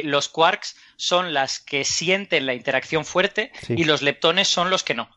los 0.04 0.28
quarks 0.28 0.76
son 0.96 1.34
las 1.34 1.58
que 1.58 1.84
sienten 1.84 2.46
la 2.46 2.54
interacción 2.54 3.04
fuerte 3.04 3.52
y 3.68 3.84
los 3.84 4.00
leptones 4.00 4.48
son 4.48 4.70
los 4.70 4.84
que 4.84 4.94
no. 4.94 5.10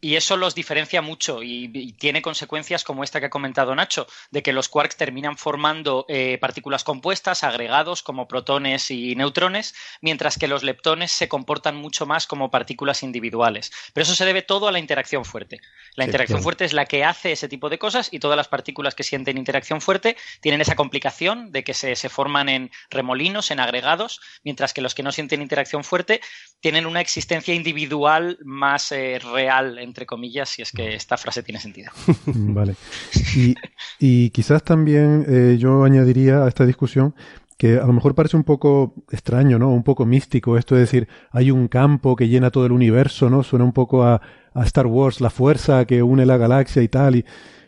Y 0.00 0.14
eso 0.14 0.36
los 0.36 0.54
diferencia 0.54 1.02
mucho 1.02 1.42
y, 1.42 1.92
tiene 1.98 2.22
consecuencias 2.22 2.84
como 2.84 3.02
esta 3.02 3.18
que 3.18 3.26
ha 3.26 3.30
comentado 3.30 3.74
Nacho, 3.74 4.06
de 4.30 4.42
que 4.42 4.52
los 4.52 4.68
quarks 4.68 4.96
terminan 4.96 5.36
formando 5.36 6.04
eh, 6.08 6.38
partículas 6.40 6.84
compuestas, 6.84 7.42
agregados 7.42 8.04
como 8.04 8.28
protones 8.28 8.92
y 8.92 9.16
neutrones, 9.16 9.74
mientras 10.00 10.38
que 10.38 10.46
los 10.46 10.62
leptones 10.62 11.10
se 11.10 11.28
comportan 11.28 11.74
mucho 11.76 12.06
más 12.06 12.28
como 12.28 12.50
partículas 12.50 13.02
individuales. 13.02 13.72
Pero 13.92 14.04
eso 14.04 14.14
se 14.14 14.24
debe 14.24 14.42
todo 14.42 14.68
a 14.68 14.72
la 14.72 14.78
interacción 14.78 15.24
fuerte. 15.24 15.60
La 15.96 16.04
interacción 16.04 16.42
fuerte 16.42 16.64
es 16.64 16.72
la 16.72 16.86
que 16.86 17.04
hace 17.04 17.32
ese 17.32 17.48
tipo 17.48 17.68
de 17.68 17.78
cosas 17.78 18.08
y 18.12 18.20
todas 18.20 18.36
las 18.36 18.46
partículas 18.46 18.94
que 18.94 19.02
sienten 19.02 19.36
interacción 19.36 19.80
fuerte 19.80 20.16
tienen 20.40 20.60
esa 20.60 20.76
complicación 20.76 21.50
de 21.50 21.64
que 21.64 21.74
se, 21.74 21.96
forman 22.08 22.48
en 22.48 22.70
remolinos, 22.90 23.50
en 23.50 23.58
agregados, 23.58 24.20
mientras 24.44 24.72
que 24.72 24.80
los 24.80 24.94
que 24.94 25.02
no 25.02 25.10
sienten 25.10 25.42
interacción 25.42 25.82
fuerte 25.82 26.20
tienen 26.60 26.86
una 26.86 27.00
existencia 27.00 27.54
individual 27.54 28.38
más 28.42 28.92
eh, 28.92 29.18
real 29.18 29.87
entre 29.88 30.06
comillas, 30.06 30.48
si 30.48 30.62
es 30.62 30.70
que 30.70 30.94
esta 30.94 31.16
frase 31.16 31.42
tiene 31.42 31.60
sentido. 31.60 31.90
vale. 32.26 32.76
Y, 34.00 34.30
quizás 34.30 34.62
también 34.62 35.24
eh, 35.28 35.56
yo 35.58 35.82
añadiría 35.82 36.44
a 36.44 36.48
esta 36.48 36.64
discusión 36.64 37.14
que 37.58 37.76
a 37.76 37.86
lo 37.86 37.92
mejor 37.92 38.14
parece 38.14 38.36
un 38.36 38.44
poco 38.44 38.94
extraño, 39.10 39.58
¿no? 39.58 39.70
Un 39.70 39.82
poco 39.82 40.06
místico 40.06 40.56
esto 40.56 40.76
de 40.76 40.82
decir, 40.82 41.08
hay 41.32 41.50
un 41.50 41.66
campo 41.66 42.14
que 42.14 42.28
llena 42.28 42.52
todo 42.52 42.64
el 42.66 42.72
universo, 42.72 43.28
¿no? 43.28 43.42
Suena 43.42 43.64
un 43.64 43.72
poco 43.72 44.04
a, 44.04 44.20
Star 44.64 44.86
Wars, 44.86 45.20
la 45.20 45.30
fuerza 45.30 45.84
que 45.84 46.02
une 46.02 46.26
la 46.26 46.36
galaxia 46.36 46.82
y 46.82 46.88
tal, 46.88 47.14
y, 47.16 47.24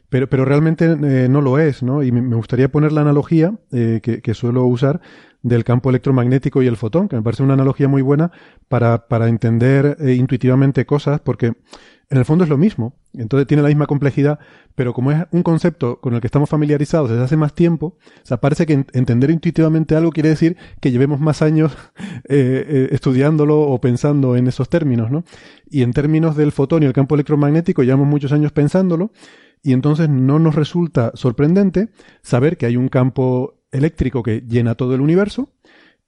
pero, 0.09 0.29
pero 0.29 0.45
realmente 0.45 0.87
eh, 0.87 1.29
no 1.29 1.41
lo 1.41 1.59
es, 1.59 1.85
¿no? 1.85 2.03
Y 2.03 2.11
me, 2.11 2.35
gustaría 2.35 2.71
poner 2.71 2.91
la 2.91 3.03
analogía 3.03 3.55
eh, 3.71 4.01
que, 4.03 4.21
que, 4.23 4.35
suelo 4.35 4.65
usar 4.65 5.01
del 5.43 5.63
campo 5.63 5.91
electromagnético 5.91 6.63
y 6.63 6.67
el 6.67 6.77
fotón, 6.77 7.09
que 7.09 7.15
me 7.17 7.23
parece 7.23 7.45
una 7.45 7.55
analogía 7.55 7.87
muy 7.87 8.03
buena 8.03 8.33
para, 8.69 9.07
para 9.07 9.29
entender 9.29 9.97
intuitivamente 10.01 10.85
cosas, 10.85 11.21
porque 11.21 11.53
en 12.11 12.19
el 12.19 12.25
fondo 12.25 12.45
es 12.45 12.51
lo 12.51 12.59
mismo. 12.59 12.95
Entonces 13.15 13.47
tiene 13.47 13.63
la 13.63 13.69
misma 13.69 13.87
complejidad, 13.87 14.41
pero 14.75 14.93
como 14.93 15.13
es 15.13 15.25
un 15.31 15.43
concepto 15.43 16.01
con 16.01 16.15
el 16.15 16.21
que 16.21 16.27
estamos 16.27 16.51
familiarizados 16.51 17.09
desde 17.09 17.23
hace 17.23 17.37
más 17.37 17.55
tiempo, 17.55 17.97
se 18.25 18.37
parece 18.37 18.67
que 18.67 18.85
entender 18.93 19.31
intuitivamente 19.31 19.95
algo 19.95 20.11
quiere 20.11 20.29
decir 20.29 20.57
que 20.81 20.91
llevemos 20.91 21.21
más 21.21 21.41
años 21.41 21.73
eh, 22.29 22.65
eh, 22.69 22.89
estudiándolo 22.91 23.61
o 23.61 23.81
pensando 23.81 24.37
en 24.37 24.49
esos 24.49 24.69
términos, 24.69 25.11
¿no? 25.11 25.25
Y 25.71 25.83
en 25.83 25.93
términos 25.93 26.37
del 26.37 26.53
fotón 26.53 26.83
y 26.83 26.87
el 26.87 26.93
campo 26.93 27.15
electromagnético 27.15 27.85
llevamos 27.85 28.09
muchos 28.09 28.33
años 28.33 28.53
pensándolo, 28.53 29.13
y 29.63 29.73
entonces 29.73 30.09
no 30.09 30.39
nos 30.39 30.55
resulta 30.55 31.13
sorprendente 31.15 31.91
saber 32.23 32.57
que 32.57 32.67
hay 32.67 32.77
un 32.77 32.89
campo 32.89 33.61
eléctrico 33.73 34.23
que 34.23 34.43
llena 34.49 34.75
todo 34.75 34.95
el 34.95 35.01
universo, 35.01 35.51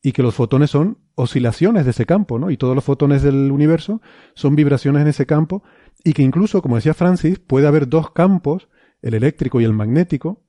y 0.03 0.13
que 0.13 0.23
los 0.23 0.35
fotones 0.35 0.71
son 0.71 0.99
oscilaciones 1.15 1.85
de 1.85 1.93
ese 1.93 2.07
campo, 2.07 2.39
¿no? 2.39 2.51
Y 2.51 2.57
todos 2.57 2.75
los 2.75 2.85
fotones 2.85 3.23
del 3.23 3.53
universo 3.53 4.03
son 4.35 4.57
vibraciones 4.57 5.03
en 5.03 5.09
ese 5.09 5.27
campo 5.27 5.63
y 6.05 6.13
que 6.13 6.23
incluso, 6.23 6.61
como 6.61 6.77
decía 6.77 6.95
Francis, 6.95 7.39
puede 7.39 7.69
haber 7.69 7.89
dos 7.89 8.11
campos, 8.11 8.69
el 9.01 9.15
eléctrico 9.15 9.61
y 9.61 9.65
el 9.65 9.73
magnético, 9.73 10.43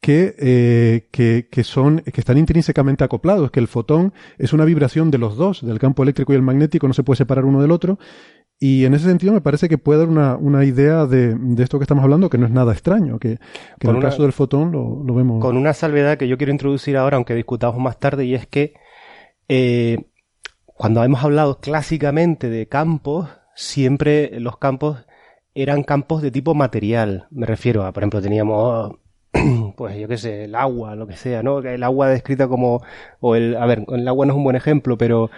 que, 0.00 0.34
eh, 0.38 1.08
que, 1.12 1.48
que, 1.50 1.64
son, 1.64 2.00
que 2.00 2.20
están 2.20 2.36
intrínsecamente 2.36 3.04
acoplados, 3.04 3.50
que 3.50 3.60
el 3.60 3.68
fotón 3.68 4.12
es 4.36 4.52
una 4.52 4.64
vibración 4.64 5.10
de 5.10 5.18
los 5.18 5.36
dos, 5.36 5.64
del 5.64 5.78
campo 5.78 6.02
eléctrico 6.02 6.32
y 6.32 6.36
el 6.36 6.42
magnético, 6.42 6.88
no 6.88 6.94
se 6.94 7.04
puede 7.04 7.18
separar 7.18 7.44
uno 7.44 7.62
del 7.62 7.70
otro, 7.70 7.98
y 8.58 8.84
en 8.84 8.94
ese 8.94 9.06
sentido 9.06 9.32
me 9.32 9.40
parece 9.40 9.68
que 9.68 9.78
puede 9.78 10.00
dar 10.00 10.08
una, 10.08 10.36
una 10.36 10.64
idea 10.64 11.06
de, 11.06 11.34
de, 11.36 11.62
esto 11.62 11.78
que 11.78 11.84
estamos 11.84 12.02
hablando, 12.02 12.30
que 12.30 12.38
no 12.38 12.46
es 12.46 12.52
nada 12.52 12.72
extraño, 12.72 13.18
que, 13.18 13.38
que 13.78 13.88
en 13.88 13.96
el 13.96 14.02
caso 14.02 14.22
del 14.22 14.32
fotón 14.32 14.72
lo, 14.72 15.02
lo, 15.04 15.14
vemos. 15.14 15.40
Con 15.40 15.56
una 15.56 15.72
salvedad 15.72 16.18
que 16.18 16.28
yo 16.28 16.36
quiero 16.36 16.52
introducir 16.52 16.96
ahora, 16.96 17.16
aunque 17.16 17.34
discutamos 17.34 17.80
más 17.80 17.98
tarde, 17.98 18.24
y 18.24 18.34
es 18.34 18.46
que 18.46 18.74
eh, 19.48 20.04
cuando 20.66 21.04
hemos 21.04 21.22
hablado 21.22 21.60
clásicamente 21.60 22.48
de 22.48 22.66
campos, 22.68 23.28
siempre 23.54 24.40
los 24.40 24.58
campos 24.58 25.06
eran 25.54 25.82
campos 25.82 26.22
de 26.22 26.30
tipo 26.30 26.54
material. 26.54 27.26
Me 27.30 27.46
refiero 27.46 27.84
a, 27.84 27.92
por 27.92 28.02
ejemplo, 28.02 28.22
teníamos 28.22 28.96
pues 29.76 29.96
yo 29.98 30.08
qué 30.08 30.18
sé, 30.18 30.44
el 30.44 30.54
agua, 30.54 30.94
lo 30.94 31.06
que 31.06 31.16
sea, 31.16 31.42
¿no? 31.42 31.58
El 31.60 31.82
agua 31.82 32.08
descrita 32.08 32.48
como, 32.48 32.82
o 33.20 33.36
el, 33.36 33.56
a 33.56 33.66
ver, 33.66 33.84
el 33.88 34.06
agua 34.08 34.26
no 34.26 34.32
es 34.32 34.36
un 34.36 34.44
buen 34.44 34.56
ejemplo, 34.56 34.98
pero 34.98 35.30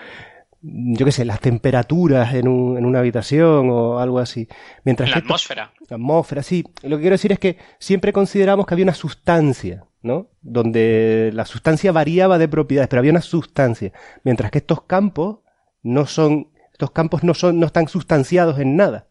yo 0.67 1.05
qué 1.05 1.13
sé, 1.13 1.25
las 1.27 1.41
temperaturas 1.41 2.35
en, 2.35 2.49
un, 2.49 2.79
en 2.79 2.87
una 2.87 3.01
habitación 3.01 3.69
o 3.71 3.99
algo 3.99 4.19
así. 4.19 4.49
Mientras 4.85 5.11
la 5.11 5.19
atmósfera. 5.19 5.73
La 5.89 5.97
atmósfera, 5.97 6.43
sí. 6.43 6.65
Lo 6.83 6.97
que 6.97 7.03
quiero 7.03 7.15
decir 7.15 7.33
es 7.33 7.39
que 7.39 7.59
siempre 7.79 8.13
consideramos 8.15 8.67
que 8.67 8.75
había 8.75 8.85
una 8.85 8.95
sustancia, 8.95 9.85
¿no? 10.03 10.29
Donde 10.41 11.31
la 11.35 11.45
sustancia 11.45 11.93
variaba 11.93 12.39
de 12.39 12.49
propiedades, 12.49 12.89
pero 12.89 13.01
había 13.01 13.13
una 13.13 13.21
sustancia. 13.21 13.93
Mientras 14.23 14.51
que 14.51 14.59
estos 14.59 14.83
campos 14.85 15.41
no 15.83 16.07
son, 16.07 16.49
estos 16.73 16.93
campos 16.93 17.25
no 17.25 17.35
son, 17.35 17.61
no 17.61 17.67
están 17.67 17.87
sustanciados 17.89 18.59
en 18.59 18.77
nada. 18.77 19.07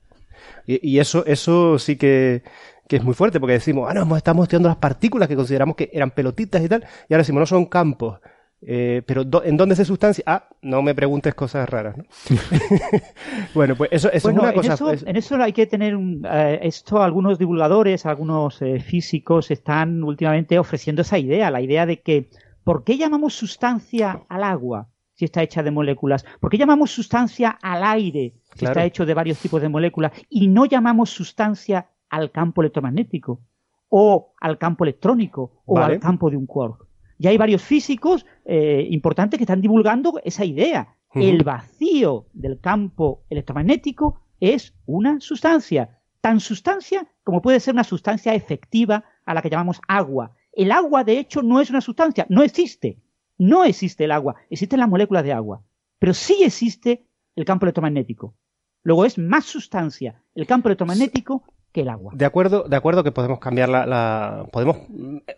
Y, 0.65 0.89
y 0.89 0.99
eso, 0.99 1.23
eso 1.27 1.77
sí 1.77 1.97
que, 1.97 2.41
que 2.87 2.95
es 2.95 3.03
muy 3.03 3.13
fuerte, 3.13 3.39
porque 3.39 3.53
decimos, 3.53 3.87
ah, 3.89 3.93
no, 3.93 4.17
estamos 4.17 4.43
estudiando 4.43 4.69
las 4.69 4.77
partículas 4.77 5.27
que 5.27 5.35
consideramos 5.35 5.75
que 5.75 5.91
eran 5.93 6.11
pelotitas 6.11 6.63
y 6.63 6.69
tal, 6.69 6.83
y 7.07 7.13
ahora 7.13 7.21
decimos, 7.21 7.41
no 7.41 7.45
son 7.45 7.65
campos. 7.67 8.19
Eh, 8.65 9.01
pero 9.05 9.23
¿en 9.43 9.57
dónde 9.57 9.75
se 9.75 9.83
sustancia? 9.83 10.23
Ah, 10.25 10.47
no 10.61 10.81
me 10.81 10.95
preguntes 10.95 11.33
cosas 11.33 11.67
raras, 11.67 11.97
¿no? 11.97 12.05
bueno, 13.53 13.75
pues 13.75 13.89
eso, 13.91 14.09
eso 14.11 14.29
es 14.29 14.35
una 14.35 14.53
cosa. 14.53 14.77
En 15.05 15.17
eso, 15.17 15.35
hay 15.35 15.51
que 15.51 15.65
tener 15.65 15.95
un, 15.95 16.25
eh, 16.29 16.59
esto 16.63 17.01
algunos 17.01 17.37
divulgadores, 17.37 18.05
algunos 18.05 18.61
eh, 18.61 18.79
físicos 18.79 19.51
están 19.51 20.03
últimamente 20.03 20.57
ofreciendo 20.57 21.01
esa 21.01 21.17
idea, 21.17 21.51
la 21.51 21.61
idea 21.61 21.85
de 21.85 22.01
que 22.01 22.29
¿por 22.63 22.83
qué 22.83 22.97
llamamos 22.97 23.33
sustancia 23.33 24.23
al 24.29 24.43
agua 24.43 24.87
si 25.13 25.25
está 25.25 25.43
hecha 25.43 25.61
de 25.61 25.71
moléculas? 25.71 26.25
¿Por 26.39 26.49
qué 26.49 26.57
llamamos 26.57 26.91
sustancia 26.91 27.57
al 27.61 27.83
aire 27.83 28.35
si 28.55 28.65
está 28.65 28.85
hecho 28.85 29.05
de 29.05 29.13
varios 29.13 29.39
tipos 29.39 29.61
de 29.61 29.69
moléculas 29.69 30.13
y 30.29 30.47
no 30.47 30.65
llamamos 30.65 31.09
sustancia 31.09 31.89
al 32.09 32.31
campo 32.31 32.61
electromagnético 32.61 33.41
o 33.89 34.33
al 34.39 34.57
campo 34.57 34.85
electrónico 34.85 35.63
o 35.65 35.79
al 35.79 35.99
campo 35.99 36.29
de 36.29 36.37
un 36.37 36.45
quark. 36.45 36.92
Ya 37.23 37.29
hay 37.29 37.37
varios 37.37 37.61
físicos 37.61 38.25
eh, 38.43 38.85
importantes 38.89 39.37
que 39.37 39.45
están 39.45 39.61
divulgando 39.61 40.19
esa 40.25 40.43
idea. 40.43 40.97
El 41.13 41.41
vacío 41.45 42.25
del 42.33 42.59
campo 42.59 43.23
electromagnético 43.29 44.19
es 44.41 44.73
una 44.85 45.21
sustancia, 45.21 46.01
tan 46.19 46.41
sustancia 46.41 47.07
como 47.23 47.41
puede 47.41 47.61
ser 47.61 47.75
una 47.75 47.85
sustancia 47.85 48.35
efectiva 48.35 49.05
a 49.23 49.33
la 49.33 49.41
que 49.41 49.49
llamamos 49.49 49.79
agua. 49.87 50.35
El 50.51 50.69
agua, 50.73 51.05
de 51.05 51.17
hecho, 51.17 51.41
no 51.41 51.61
es 51.61 51.69
una 51.69 51.79
sustancia, 51.79 52.25
no 52.27 52.43
existe. 52.43 53.01
No 53.37 53.63
existe 53.63 54.03
el 54.03 54.11
agua, 54.11 54.35
existen 54.49 54.81
las 54.81 54.89
moléculas 54.89 55.23
de 55.23 55.31
agua. 55.31 55.63
Pero 55.99 56.13
sí 56.13 56.43
existe 56.43 57.05
el 57.37 57.45
campo 57.45 57.65
electromagnético. 57.65 58.35
Luego 58.83 59.05
es 59.05 59.17
más 59.17 59.45
sustancia 59.45 60.21
el 60.35 60.45
campo 60.45 60.67
electromagnético 60.67 61.43
que 61.73 61.81
el 61.81 61.89
agua. 61.89 62.13
De 62.15 62.23
acuerdo, 62.23 62.63
de 62.63 62.77
acuerdo 62.77 63.03
que 63.03 63.11
podemos 63.11 63.39
cambiar 63.39 63.67
la, 63.67 64.45
podemos 64.51 64.77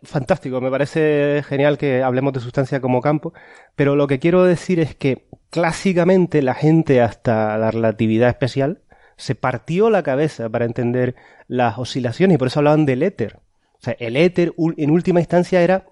fantástico, 0.04 0.62
me 0.62 0.70
parece 0.70 1.42
genial 1.48 1.78
que 1.78 2.04
hablemos 2.04 2.34
de 2.34 2.42
sustancia 2.42 2.82
como 2.82 3.02
campo, 3.02 3.34
pero 3.76 3.96
lo 3.96 4.06
que 4.06 4.20
quiero 4.20 4.44
decir 4.44 4.80
es 4.80 4.96
que 4.96 5.28
clásicamente 5.50 6.42
la 6.42 6.54
gente 6.54 7.02
hasta 7.02 7.58
la 7.58 7.72
relatividad 7.72 8.30
especial 8.30 8.82
se 9.18 9.34
partió 9.34 9.90
la 9.90 10.04
cabeza 10.04 10.50
para 10.50 10.66
entender 10.66 11.16
las 11.48 11.78
oscilaciones 11.78 12.36
y 12.36 12.38
por 12.38 12.50
eso 12.50 12.60
hablaban 12.60 12.86
del 12.86 13.02
éter. 13.02 13.40
O 13.74 13.82
sea, 13.82 13.96
el 14.00 14.18
éter 14.18 14.54
en 14.78 14.92
última 14.92 15.22
instancia 15.22 15.62
era 15.62 15.86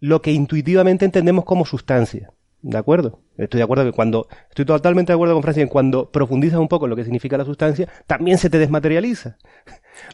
lo 0.00 0.22
que 0.22 0.32
intuitivamente 0.32 1.04
entendemos 1.04 1.44
como 1.44 1.66
sustancia. 1.66 2.30
¿De 2.64 2.78
acuerdo? 2.78 3.20
Estoy 3.36 3.58
de 3.58 3.64
acuerdo 3.64 3.84
que 3.84 3.92
cuando, 3.92 4.26
estoy 4.48 4.64
totalmente 4.64 5.12
de 5.12 5.14
acuerdo 5.14 5.34
con 5.34 5.42
Francia 5.42 5.62
en 5.62 5.68
cuando 5.68 6.10
profundizas 6.10 6.58
un 6.58 6.68
poco 6.68 6.86
en 6.86 6.90
lo 6.90 6.96
que 6.96 7.04
significa 7.04 7.36
la 7.36 7.44
sustancia, 7.44 7.90
también 8.06 8.38
se 8.38 8.48
te 8.48 8.58
desmaterializa. 8.58 9.36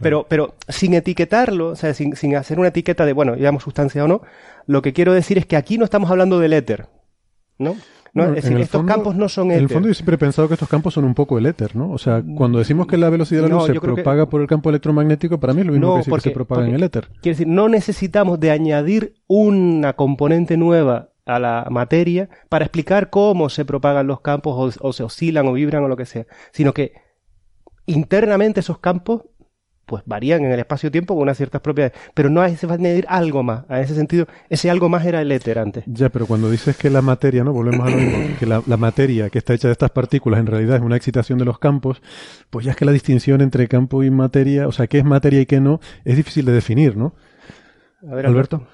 Pero, 0.01 0.27
pero 0.29 0.55
sin 0.69 0.95
etiquetarlo, 0.95 1.69
o 1.69 1.77
sea, 1.77 1.95
sin, 1.95 2.17
sin 2.17 2.37
hacer 2.37 2.59
una 2.59 2.69
etiqueta 2.69 3.05
de, 3.05 3.13
bueno, 3.13 3.37
digamos 3.37 3.63
sustancia 3.63 4.05
o 4.05 4.09
no, 4.09 4.23
lo 4.67 4.83
que 4.83 4.93
quiero 4.93 5.13
decir 5.13 5.39
es 5.39 5.47
que 5.47 5.57
aquí 5.57 5.79
no 5.79 5.85
estamos 5.85 6.11
hablando 6.11 6.39
del 6.39 6.53
éter, 6.53 6.89
¿no? 7.59 7.77
No, 8.13 8.25
es 8.25 8.43
decir, 8.43 8.59
estos 8.59 8.85
campos 8.85 9.15
no 9.15 9.29
son 9.29 9.49
éter. 9.51 9.59
En 9.59 9.63
el 9.65 9.69
fondo 9.69 9.89
yo 9.89 9.95
siempre 9.95 10.17
he 10.17 10.19
pensado 10.19 10.49
que 10.49 10.55
estos 10.55 10.69
campos 10.69 10.95
son 10.95 11.05
un 11.05 11.15
poco 11.15 11.39
el 11.39 11.47
éter, 11.47 11.77
¿no? 11.77 11.91
O 11.93 11.99
sea, 11.99 12.23
cuando 12.37 12.59
decimos 12.59 12.87
que 12.87 12.97
la 12.97 13.09
velocidad 13.09 13.43
de 13.43 13.49
la 13.49 13.55
luz 13.55 13.67
se 13.67 13.81
propaga 13.81 14.29
por 14.29 14.41
el 14.41 14.49
campo 14.49 14.69
electromagnético, 14.69 15.39
para 15.39 15.53
mí 15.53 15.61
es 15.61 15.67
lo 15.67 15.73
mismo 15.73 15.93
que 15.93 15.99
decir 15.99 16.15
que 16.15 16.21
se 16.21 16.31
propaga 16.31 16.67
en 16.67 16.75
el 16.75 16.83
éter. 16.83 17.09
Quiere 17.23 17.37
decir, 17.37 17.47
no 17.47 17.69
necesitamos 17.69 18.41
de 18.41 18.51
añadir 18.51 19.15
una 19.29 19.93
componente 19.93 20.57
nueva 20.57 21.11
a 21.25 21.39
la 21.39 21.69
materia 21.71 22.29
para 22.49 22.65
explicar 22.65 23.11
cómo 23.11 23.49
se 23.49 23.65
propagan 23.65 24.07
los 24.07 24.21
campos 24.21 24.77
o, 24.81 24.93
se 24.93 25.03
oscilan 25.03 25.47
o 25.47 25.53
vibran 25.53 25.85
o 25.85 25.89
lo 25.89 25.97
que 25.97 26.07
sea, 26.07 26.27
sino 26.53 26.75
que 26.75 26.95
internamente 27.87 28.61
esos 28.61 28.79
campos 28.79 29.23
pues 29.91 30.05
varían 30.07 30.45
en 30.45 30.53
el 30.53 30.61
espacio-tiempo 30.61 31.15
con 31.15 31.25
unas 31.25 31.37
ciertas 31.37 31.61
propiedades, 31.61 31.99
pero 32.15 32.31
no 32.31 32.49
se 32.49 32.67
va 32.69 32.75
a 32.75 32.77
añadir 32.77 33.07
algo 33.09 33.43
más. 33.43 33.65
En 33.69 33.79
ese 33.79 33.97
sentido, 33.97 34.29
ese 34.49 34.71
algo 34.71 34.89
más 34.89 35.05
era 35.05 35.21
el 35.21 35.33
éter 35.33 35.59
antes. 35.59 35.83
Ya, 35.89 36.11
pero 36.11 36.27
cuando 36.27 36.49
dices 36.49 36.77
que 36.77 36.91
la 36.91 37.03
materia, 37.03 37.43
¿no? 37.43 37.53
Volvemos 37.53 37.89
a 37.89 37.91
lo 37.91 37.97
mismo, 37.97 38.37
que 38.39 38.47
la, 38.47 38.63
la, 38.69 38.77
materia 38.77 39.31
que 39.31 39.39
está 39.39 39.53
hecha 39.53 39.67
de 39.67 39.73
estas 39.73 39.91
partículas 39.91 40.39
en 40.39 40.47
realidad 40.47 40.77
es 40.77 40.83
una 40.83 40.95
excitación 40.95 41.41
de 41.41 41.45
los 41.45 41.59
campos, 41.59 42.03
pues 42.51 42.65
ya 42.65 42.71
es 42.71 42.77
que 42.77 42.85
la 42.85 42.93
distinción 42.93 43.41
entre 43.41 43.67
campo 43.67 44.05
y 44.05 44.11
materia, 44.11 44.69
o 44.69 44.73
sea, 44.73 44.87
qué 44.87 44.99
es 44.99 45.05
materia 45.05 45.41
y 45.41 45.47
qué 45.47 45.59
no, 45.59 45.81
es 46.05 46.17
difícil 46.17 46.45
de 46.45 46.53
definir, 46.53 46.97
¿no? 46.97 47.13
A 48.09 48.15
ver, 48.15 48.27
Alberto. 48.27 48.69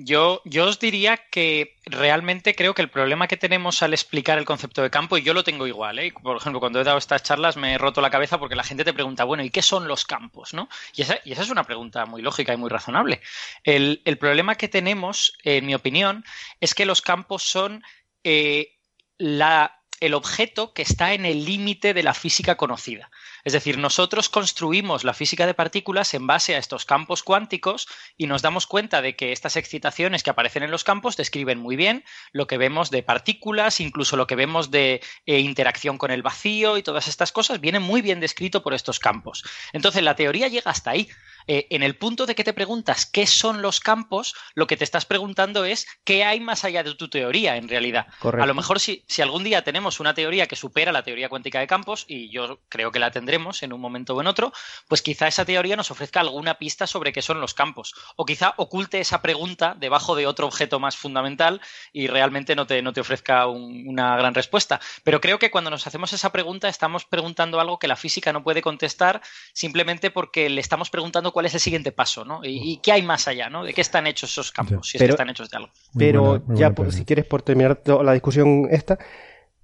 Yo, 0.00 0.42
os 0.44 0.78
diría 0.78 1.16
que 1.16 1.76
realmente 1.86 2.54
creo 2.54 2.74
que 2.74 2.82
el 2.82 2.90
problema 2.90 3.28
que 3.28 3.36
tenemos 3.36 3.82
al 3.82 3.92
explicar 3.92 4.36
el 4.38 4.44
concepto 4.44 4.82
de 4.82 4.90
campo, 4.90 5.16
y 5.16 5.22
yo 5.22 5.32
lo 5.32 5.44
tengo 5.44 5.66
igual, 5.66 5.98
¿eh? 5.98 6.12
por 6.22 6.36
ejemplo, 6.36 6.60
cuando 6.60 6.80
he 6.80 6.84
dado 6.84 6.98
estas 6.98 7.22
charlas 7.22 7.56
me 7.56 7.74
he 7.74 7.78
roto 7.78 8.00
la 8.00 8.10
cabeza 8.10 8.38
porque 8.38 8.56
la 8.56 8.64
gente 8.64 8.84
te 8.84 8.92
pregunta, 8.92 9.24
bueno, 9.24 9.42
¿y 9.42 9.50
qué 9.50 9.62
son 9.62 9.88
los 9.88 10.04
campos? 10.04 10.52
Y, 10.94 11.02
esa, 11.02 11.14
es 11.24 11.50
una 11.50 11.64
pregunta 11.64 12.04
muy 12.04 12.20
lógica 12.20 12.52
y 12.52 12.56
muy 12.56 12.68
razonable. 12.68 13.20
El, 13.62 14.02
el, 14.04 14.18
problema 14.18 14.56
que 14.56 14.68
tenemos, 14.68 15.38
en 15.44 15.66
mi 15.66 15.74
opinión, 15.74 16.24
es 16.60 16.74
que 16.74 16.84
los 16.84 17.00
campos 17.00 17.42
son 17.42 17.82
eh, 18.22 18.76
la, 19.18 19.80
el 20.00 20.14
objeto 20.14 20.74
que 20.74 20.82
está 20.82 21.14
en 21.14 21.24
el 21.24 21.44
límite 21.44 21.94
de 21.94 22.02
la 22.02 22.14
física 22.14 22.56
conocida. 22.56 23.10
Es 23.44 23.52
decir, 23.52 23.76
nosotros 23.76 24.30
construimos 24.30 25.04
la 25.04 25.12
física 25.12 25.46
de 25.46 25.52
partículas 25.52 26.14
en 26.14 26.26
base 26.26 26.54
a 26.54 26.58
estos 26.58 26.86
campos 26.86 27.22
cuánticos 27.22 27.86
y 28.16 28.26
nos 28.26 28.40
damos 28.40 28.66
cuenta 28.66 29.02
de 29.02 29.16
que 29.16 29.32
estas 29.32 29.56
excitaciones 29.56 30.22
que 30.22 30.30
aparecen 30.30 30.62
en 30.62 30.70
los 30.70 30.82
campos 30.82 31.16
describen 31.16 31.58
muy 31.58 31.76
bien 31.76 32.04
lo 32.32 32.46
que 32.46 32.56
vemos 32.56 32.90
de 32.90 33.02
partículas, 33.02 33.80
incluso 33.80 34.16
lo 34.16 34.26
que 34.26 34.34
vemos 34.34 34.70
de 34.70 35.02
eh, 35.26 35.40
interacción 35.40 35.98
con 35.98 36.10
el 36.10 36.22
vacío 36.22 36.78
y 36.78 36.82
todas 36.82 37.06
estas 37.06 37.32
cosas 37.32 37.60
viene 37.60 37.80
muy 37.80 38.00
bien 38.00 38.18
descrito 38.20 38.62
por 38.62 38.72
estos 38.72 38.98
campos. 38.98 39.44
Entonces, 39.74 40.02
la 40.02 40.16
teoría 40.16 40.48
llega 40.48 40.70
hasta 40.70 40.92
ahí. 40.92 41.08
Eh, 41.46 41.66
en 41.70 41.82
el 41.82 41.96
punto 41.96 42.26
de 42.26 42.34
que 42.34 42.44
te 42.44 42.52
preguntas 42.52 43.06
qué 43.06 43.26
son 43.26 43.62
los 43.62 43.80
campos, 43.80 44.34
lo 44.54 44.66
que 44.66 44.76
te 44.76 44.84
estás 44.84 45.04
preguntando 45.04 45.64
es 45.64 45.86
qué 46.04 46.24
hay 46.24 46.40
más 46.40 46.64
allá 46.64 46.82
de 46.82 46.94
tu 46.94 47.08
teoría 47.08 47.56
en 47.56 47.68
realidad. 47.68 48.06
A 48.22 48.46
lo 48.46 48.54
mejor 48.54 48.80
si, 48.80 49.04
si 49.06 49.22
algún 49.22 49.44
día 49.44 49.62
tenemos 49.62 50.00
una 50.00 50.14
teoría 50.14 50.46
que 50.46 50.56
supera 50.56 50.92
la 50.92 51.02
teoría 51.02 51.28
cuántica 51.28 51.60
de 51.60 51.66
campos, 51.66 52.04
y 52.08 52.30
yo 52.30 52.60
creo 52.68 52.90
que 52.92 52.98
la 52.98 53.10
tendremos 53.10 53.62
en 53.62 53.72
un 53.72 53.80
momento 53.80 54.14
o 54.14 54.20
en 54.20 54.26
otro, 54.26 54.52
pues 54.88 55.02
quizá 55.02 55.28
esa 55.28 55.44
teoría 55.44 55.76
nos 55.76 55.90
ofrezca 55.90 56.20
alguna 56.20 56.54
pista 56.54 56.86
sobre 56.86 57.12
qué 57.12 57.22
son 57.22 57.40
los 57.40 57.54
campos. 57.54 57.94
O 58.16 58.24
quizá 58.24 58.54
oculte 58.56 59.00
esa 59.00 59.22
pregunta 59.22 59.74
debajo 59.78 60.16
de 60.16 60.26
otro 60.26 60.46
objeto 60.46 60.80
más 60.80 60.96
fundamental 60.96 61.60
y 61.92 62.06
realmente 62.06 62.54
no 62.54 62.66
te, 62.66 62.80
no 62.82 62.92
te 62.92 63.00
ofrezca 63.00 63.46
una 63.46 64.16
gran 64.16 64.34
respuesta. 64.34 64.80
Pero 65.02 65.20
creo 65.20 65.38
que 65.38 65.50
cuando 65.50 65.70
nos 65.70 65.86
hacemos 65.86 66.12
esa 66.12 66.32
pregunta 66.32 66.68
estamos 66.68 67.04
preguntando 67.04 67.60
algo 67.60 67.78
que 67.78 67.88
la 67.88 67.96
física 67.96 68.32
no 68.32 68.42
puede 68.42 68.62
contestar 68.62 69.20
simplemente 69.52 70.10
porque 70.10 70.48
le 70.48 70.60
estamos 70.60 70.90
preguntando 70.90 71.32
cuál 71.34 71.46
es 71.46 71.54
el 71.54 71.60
siguiente 71.60 71.90
paso, 71.90 72.24
¿no? 72.24 72.40
Y, 72.44 72.78
qué 72.78 72.92
hay 72.92 73.02
más 73.02 73.26
allá, 73.26 73.50
¿no? 73.50 73.64
De 73.64 73.74
qué 73.74 73.80
están 73.80 74.06
hechos 74.06 74.30
esos 74.30 74.52
campos, 74.52 74.88
si 74.88 74.96
es 74.96 75.02
que 75.02 75.10
están 75.10 75.28
hechos 75.28 75.50
de 75.50 75.56
algo. 75.56 75.70
Pero 75.98 76.44
ya, 76.54 76.72
si 76.90 77.04
quieres, 77.04 77.26
por 77.26 77.42
terminar 77.42 77.82
la 77.84 78.12
discusión 78.12 78.68
esta, 78.70 78.98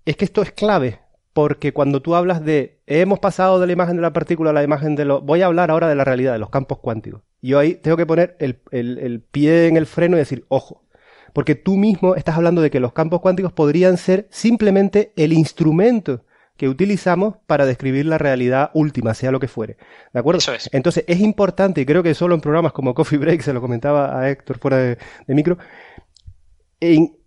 es 0.04 0.16
que 0.16 0.24
esto 0.24 0.42
es 0.42 0.50
clave, 0.50 1.00
porque 1.32 1.72
cuando 1.72 2.02
tú 2.02 2.16
hablas 2.16 2.44
de 2.44 2.80
hemos 2.86 3.20
pasado 3.20 3.60
de 3.60 3.68
la 3.68 3.72
imagen 3.72 3.94
de 3.94 4.02
la 4.02 4.12
partícula 4.12 4.50
a 4.50 4.52
la 4.52 4.64
imagen 4.64 4.96
de 4.96 5.04
lo... 5.04 5.20
Voy 5.20 5.42
a 5.42 5.46
hablar 5.46 5.70
ahora 5.70 5.88
de 5.88 5.94
la 5.94 6.02
realidad, 6.02 6.32
de 6.32 6.40
los 6.40 6.50
campos 6.50 6.80
cuánticos. 6.80 7.22
Yo 7.40 7.60
ahí 7.60 7.76
tengo 7.76 7.96
que 7.96 8.04
poner 8.04 8.36
el, 8.40 8.60
el, 8.72 8.98
el 8.98 9.20
pie 9.20 9.68
en 9.68 9.76
el 9.76 9.86
freno 9.86 10.16
y 10.16 10.18
decir, 10.18 10.44
ojo, 10.48 10.82
porque 11.32 11.54
tú 11.54 11.76
mismo 11.76 12.16
estás 12.16 12.36
hablando 12.36 12.62
de 12.62 12.70
que 12.72 12.80
los 12.80 12.92
campos 12.92 13.20
cuánticos 13.20 13.52
podrían 13.52 13.96
ser 13.96 14.26
simplemente 14.30 15.12
el 15.14 15.32
instrumento 15.32 16.24
que 16.60 16.68
utilizamos 16.68 17.36
para 17.46 17.64
describir 17.64 18.04
la 18.04 18.18
realidad 18.18 18.70
última, 18.74 19.14
sea 19.14 19.30
lo 19.30 19.40
que 19.40 19.48
fuere. 19.48 19.78
¿De 20.12 20.20
acuerdo? 20.20 20.40
Eso 20.40 20.52
es. 20.52 20.68
Entonces 20.74 21.06
es 21.08 21.18
importante, 21.20 21.80
y 21.80 21.86
creo 21.86 22.02
que 22.02 22.12
solo 22.12 22.34
en 22.34 22.42
programas 22.42 22.74
como 22.74 22.92
Coffee 22.92 23.18
Break, 23.18 23.40
se 23.40 23.54
lo 23.54 23.62
comentaba 23.62 24.20
a 24.20 24.28
Héctor 24.28 24.58
fuera 24.58 24.76
de, 24.76 24.98
micro, 25.28 25.56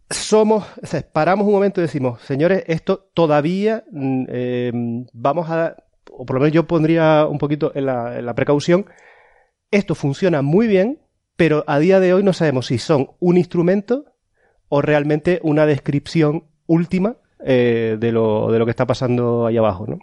somos, 0.08 0.68
o 0.80 0.86
sea, 0.86 1.02
paramos 1.12 1.48
un 1.48 1.54
momento 1.54 1.82
y 1.82 1.86
decimos, 1.86 2.22
señores, 2.22 2.64
esto 2.68 3.10
todavía 3.16 3.84
mm, 3.92 4.26
eh, 4.30 4.72
vamos 5.14 5.50
a, 5.50 5.78
o 6.12 6.28
por 6.28 6.36
lo 6.36 6.42
menos 6.42 6.54
yo 6.54 6.68
pondría 6.68 7.26
un 7.26 7.40
poquito 7.40 7.72
en 7.74 7.88
la, 7.88 8.20
en 8.20 8.28
la 8.28 8.36
precaución, 8.36 8.86
esto 9.72 9.96
funciona 9.96 10.44
muy 10.44 10.68
bien, 10.68 11.00
pero 11.38 11.64
a 11.66 11.80
día 11.80 12.00
de 12.00 12.14
hoy 12.14 12.22
no 12.22 12.34
sabemos 12.34 12.68
si 12.68 12.78
son 12.78 13.14
un 13.18 13.38
instrumento 13.38 14.06
o 14.70 14.84
realmente 14.84 15.40
una 15.42 15.66
descripción 15.66 16.44
última 16.68 17.18
eh, 17.46 17.98
de, 18.00 18.12
lo, 18.12 18.52
de 18.52 18.60
lo 18.60 18.66
que 18.66 18.72
está 18.72 18.86
pasando 18.86 19.46
ahí 19.46 19.58
abajo, 19.58 19.86
¿no? 19.86 20.00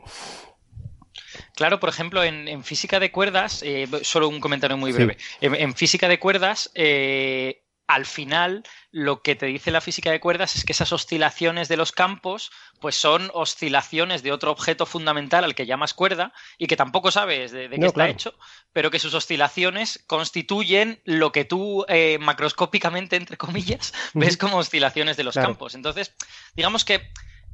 Claro, 1.55 1.81
por 1.81 1.88
ejemplo, 1.88 2.22
en, 2.22 2.64
física 2.64 3.00
de 3.00 3.11
cuerdas, 3.11 3.62
eh, 3.62 3.88
solo 4.03 4.29
un 4.29 4.40
comentario 4.40 4.76
muy 4.76 4.92
breve. 4.92 5.16
En, 5.40 5.74
física 5.74 6.09
de 6.09 6.18
cuerdas, 6.18 6.70
eh, 6.74 7.62
al 7.87 8.07
final 8.07 8.62
lo 8.90 9.22
que 9.22 9.37
te 9.37 9.46
dice 9.46 9.70
la 9.70 9.81
física 9.81 10.11
de 10.11 10.20
cuerdas 10.20 10.57
es 10.57 10.64
que 10.64 10.72
esas 10.72 10.92
oscilaciones 10.92 11.68
de 11.68 11.76
los 11.76 11.92
campos 11.92 12.50
pues 12.81 12.94
son 12.94 13.31
oscilaciones 13.35 14.22
de 14.22 14.33
otro 14.33 14.50
objeto 14.53 14.87
fundamental 14.87 15.44
al 15.44 15.55
que 15.55 15.66
llamas 15.66 15.92
cuerda 15.92 16.33
y 16.57 16.66
que 16.66 16.76
tampoco 16.76 17.11
sabes 17.11 17.53
de, 17.53 17.68
qué 17.68 17.87
está 17.87 18.09
hecho, 18.09 18.35
pero 18.72 18.90
que 18.90 18.98
sus 18.98 19.14
oscilaciones 19.14 20.03
constituyen 20.07 21.00
lo 21.05 21.33
que 21.33 21.44
tú 21.44 21.85
macroscópicamente, 22.20 23.16
entre 23.16 23.37
comillas, 23.37 23.92
ves 24.14 24.37
como 24.37 24.59
oscilaciones 24.59 25.16
de 25.16 25.24
los 25.24 25.35
campos. 25.35 25.74
Entonces, 25.74 26.14
digamos 26.55 26.85
que 26.85 27.11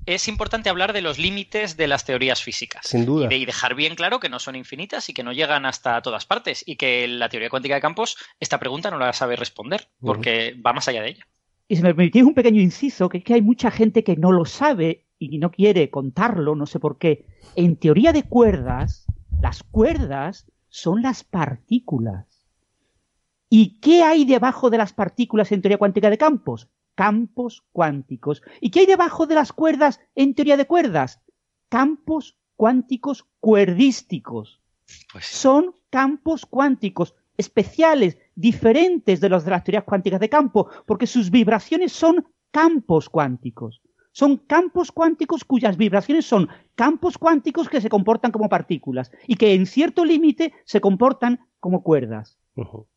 es 0.07 0.29
importante 0.29 0.71
hablar 0.71 0.93
de 0.93 1.03
los 1.03 1.19
límites 1.19 1.77
de 1.77 1.89
las 1.89 2.05
teorías 2.05 2.43
físicas. 2.43 2.87
Sin 2.87 3.05
duda. 3.05 3.33
Y, 3.33 3.45
dejar 3.45 3.75
bien 3.75 3.97
claro 3.97 4.21
que 4.21 4.29
no 4.29 4.39
son 4.39 4.55
infinitas 4.55 5.09
y 5.09 5.13
que 5.13 5.25
no 5.25 5.33
llegan 5.33 5.67
hasta 5.67 6.01
todas 6.01 6.25
partes. 6.27 6.63
Y 6.67 6.77
que 6.77 7.09
la 7.09 7.29
teoría 7.29 7.51
cuántica 7.51 7.75
de 7.75 7.81
campos, 7.81 8.17
esta 8.39 8.59
pregunta 8.59 8.91
no 8.91 8.99
la 8.99 9.13
sabe 9.13 9.37
responder, 9.37 9.89
porque 10.01 10.57
va 10.65 10.73
más 10.73 10.89
allá 10.89 11.03
de 11.03 11.09
ella. 11.11 11.27
Y 11.69 11.77
si 11.77 11.83
me 11.83 11.95
permitís 11.95 12.23
un 12.23 12.35
pequeño 12.35 12.61
inciso, 12.63 13.09
que 13.09 13.19
es 13.19 13.25
que 13.25 13.35
hay 13.35 13.43
mucha 13.43 13.71
gente 13.73 14.05
que 14.05 14.17
no 14.17 14.31
lo 14.31 14.45
sabe 14.45 15.07
y 15.19 15.39
no 15.39 15.51
quiere 15.51 15.91
contarlo, 15.91 16.55
no 16.55 16.67
sé 16.67 16.79
por 16.79 16.99
qué. 16.99 17.27
En 17.57 17.77
teoría 17.77 18.13
de 18.13 18.23
cuerdas, 18.23 19.07
las 19.41 19.65
cuerdas 19.65 20.47
son 20.69 21.03
las 21.03 21.25
partículas. 21.25 22.47
¿Y 23.49 23.81
qué 23.81 24.03
hay 24.03 24.25
debajo 24.25 24.71
de 24.71 24.79
las 24.79 24.93
partículas 24.93 25.51
en 25.51 25.63
teoría 25.63 25.79
cuántica 25.79 26.11
de 26.11 26.19
campos? 26.19 26.69
Campos 26.97 27.63
cuánticos. 27.71 28.43
¿Y 28.61 28.71
qué 28.71 28.81
hay 28.81 28.87
debajo 28.87 29.27
de 29.27 29.37
las 29.37 29.53
cuerdas 29.53 30.01
en 30.17 30.35
teoría 30.35 30.57
de 30.57 30.67
cuerdas? 30.67 31.21
Campos 31.69 32.37
cuánticos 32.57 33.29
cuerdísticos. 33.39 34.61
Pues 35.13 35.27
Son 35.27 35.77
campos 35.91 36.47
cuánticos 36.47 37.15
especiales, 37.37 38.19
diferentes 38.35 39.21
de 39.21 39.29
los 39.29 39.45
de 39.45 39.51
las 39.51 39.63
teorías 39.63 39.85
cuánticas 39.85 40.21
de 40.21 40.29
campo, 40.29 40.69
porque 40.87 41.07
sus 41.07 41.31
vibraciones 41.31 41.93
son 41.93 42.27
campos 42.51 43.09
cuánticos. 43.09 43.83
Son 44.13 44.39
campos 44.39 44.91
cuánticos 44.91 45.45
cuyas 45.45 45.77
vibraciones 45.77 46.25
son 46.25 46.49
campos 46.75 47.19
cuánticos 47.19 47.69
que 47.69 47.83
se 47.83 47.91
comportan 47.91 48.33
como 48.33 48.49
partículas 48.49 49.13
y 49.27 49.37
que 49.37 49.53
en 49.53 49.67
cierto 49.67 50.07
límite 50.07 50.55
se 50.65 50.81
comportan 50.81 51.41
como 51.61 51.83
cuerdas. 51.83 52.39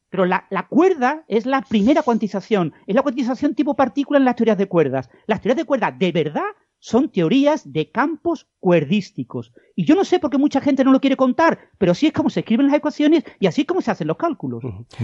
Pero 0.10 0.26
la, 0.26 0.48
cuerda 0.70 1.24
es 1.28 1.46
la 1.46 1.62
primera 1.62 2.02
cuantización, 2.02 2.74
es 2.88 2.96
la 2.96 3.04
cuantización 3.04 3.56
tipo 3.56 3.76
partícula 3.76 4.20
en 4.20 4.26
las 4.26 4.36
teorías 4.36 4.58
de 4.58 4.68
cuerdas. 4.68 5.10
Las 5.28 5.42
teorías 5.42 5.58
de 5.58 5.66
cuerdas 5.66 6.00
de 6.00 6.12
verdad 6.12 6.50
son 6.80 7.10
teorías 7.10 7.72
de 7.72 7.92
campos 7.92 8.48
cuerdísticos. 8.60 9.54
Y 9.76 9.86
yo 9.86 9.96
no 9.96 10.06
sé 10.06 10.20
por 10.20 10.30
qué 10.30 10.38
mucha 10.38 10.62
gente 10.62 10.84
no 10.84 10.92
lo 10.92 11.02
quiere 11.02 11.18
contar, 11.18 11.60
pero 11.78 11.92
así 11.92 12.08
es 12.08 12.14
como 12.14 12.30
se 12.30 12.40
escriben 12.40 12.68
las 12.68 12.76
ecuaciones 12.76 13.24
y 13.40 13.48
así 13.48 13.62
es 13.62 13.68
como 13.68 13.82
se 13.82 13.92
hacen 13.92 14.08
los 14.08 14.18
cálculos. 14.18 14.64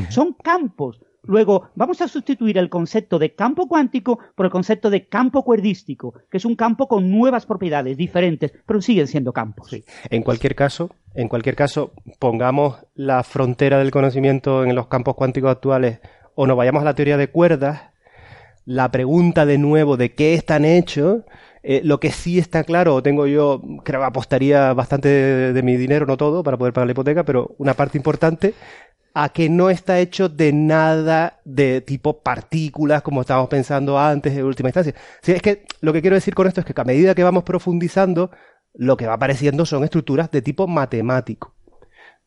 Son 0.09 0.33
campos. 0.33 1.01
Luego, 1.27 1.69
vamos 1.75 2.01
a 2.01 2.07
sustituir 2.07 2.57
el 2.57 2.69
concepto 2.69 3.19
de 3.19 3.33
campo 3.33 3.67
cuántico 3.67 4.19
por 4.35 4.45
el 4.45 4.51
concepto 4.51 4.89
de 4.89 5.07
campo 5.07 5.43
cuerdístico, 5.43 6.13
que 6.29 6.37
es 6.37 6.45
un 6.45 6.55
campo 6.55 6.87
con 6.87 7.11
nuevas 7.11 7.45
propiedades 7.45 7.97
diferentes, 7.97 8.53
pero 8.65 8.81
siguen 8.81 9.07
siendo 9.07 9.33
campos. 9.33 9.75
En 10.09 10.23
cualquier 10.23 10.55
caso, 10.55 10.89
en 11.13 11.27
cualquier 11.27 11.55
caso, 11.55 11.91
pongamos 12.19 12.77
la 12.95 13.23
frontera 13.23 13.79
del 13.79 13.91
conocimiento 13.91 14.63
en 14.63 14.75
los 14.75 14.87
campos 14.87 15.15
cuánticos 15.15 15.51
actuales 15.51 15.99
o 16.35 16.47
nos 16.47 16.57
vayamos 16.57 16.81
a 16.81 16.85
la 16.85 16.95
teoría 16.95 17.17
de 17.17 17.29
cuerdas, 17.29 17.81
la 18.65 18.91
pregunta 18.91 19.45
de 19.45 19.57
nuevo 19.57 19.95
de 19.95 20.13
qué 20.13 20.33
están 20.33 20.65
hechos 20.65 21.23
eh, 21.67 21.81
lo 21.83 21.99
que 21.99 22.11
sí 22.11 22.37
está 22.37 22.63
claro, 22.63 23.01
tengo 23.01 23.25
yo, 23.25 23.59
creo 23.83 23.99
que 23.99 24.05
apostaría 24.05 24.71
bastante 24.73 25.09
de, 25.51 25.63
mi 25.63 25.77
dinero, 25.77 26.05
no 26.05 26.15
todo, 26.15 26.43
para 26.43 26.57
poder 26.57 26.73
pagar 26.73 26.85
la 26.85 26.91
hipoteca, 26.91 27.23
pero 27.23 27.55
una 27.57 27.73
parte 27.73 27.97
importante, 27.97 28.53
a 29.17 29.29
que 29.29 29.49
no 29.49 29.69
está 29.69 29.99
hecho 29.99 30.27
de 30.27 30.51
nada 30.51 31.39
de 31.45 31.79
tipo 31.79 32.21
partículas, 32.21 33.01
como 33.01 33.21
estábamos 33.21 33.47
pensando 33.47 33.97
antes, 33.97 34.35
en 34.35 34.43
última 34.43 34.67
instancia. 34.67 34.93
Sí, 35.21 35.31
es 35.31 35.41
que 35.41 35.63
lo 35.79 35.93
que 35.93 36.01
quiero 36.01 36.15
decir 36.15 36.35
con 36.35 36.47
esto 36.47 36.59
es 36.59 36.65
que 36.65 36.73
a 36.75 36.83
medida 36.83 37.15
que 37.15 37.23
vamos 37.23 37.43
profundizando, 37.43 38.29
lo 38.73 38.97
que 38.97 39.07
va 39.07 39.13
apareciendo 39.13 39.65
son 39.65 39.85
estructuras 39.85 40.29
de 40.31 40.41
tipo 40.41 40.67
matemático. 40.67 41.55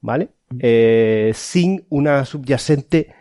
¿Vale? 0.01 0.31
Eh, 0.61 1.33
sin 1.35 1.85
una 1.91 2.25
subyacente 2.25 3.15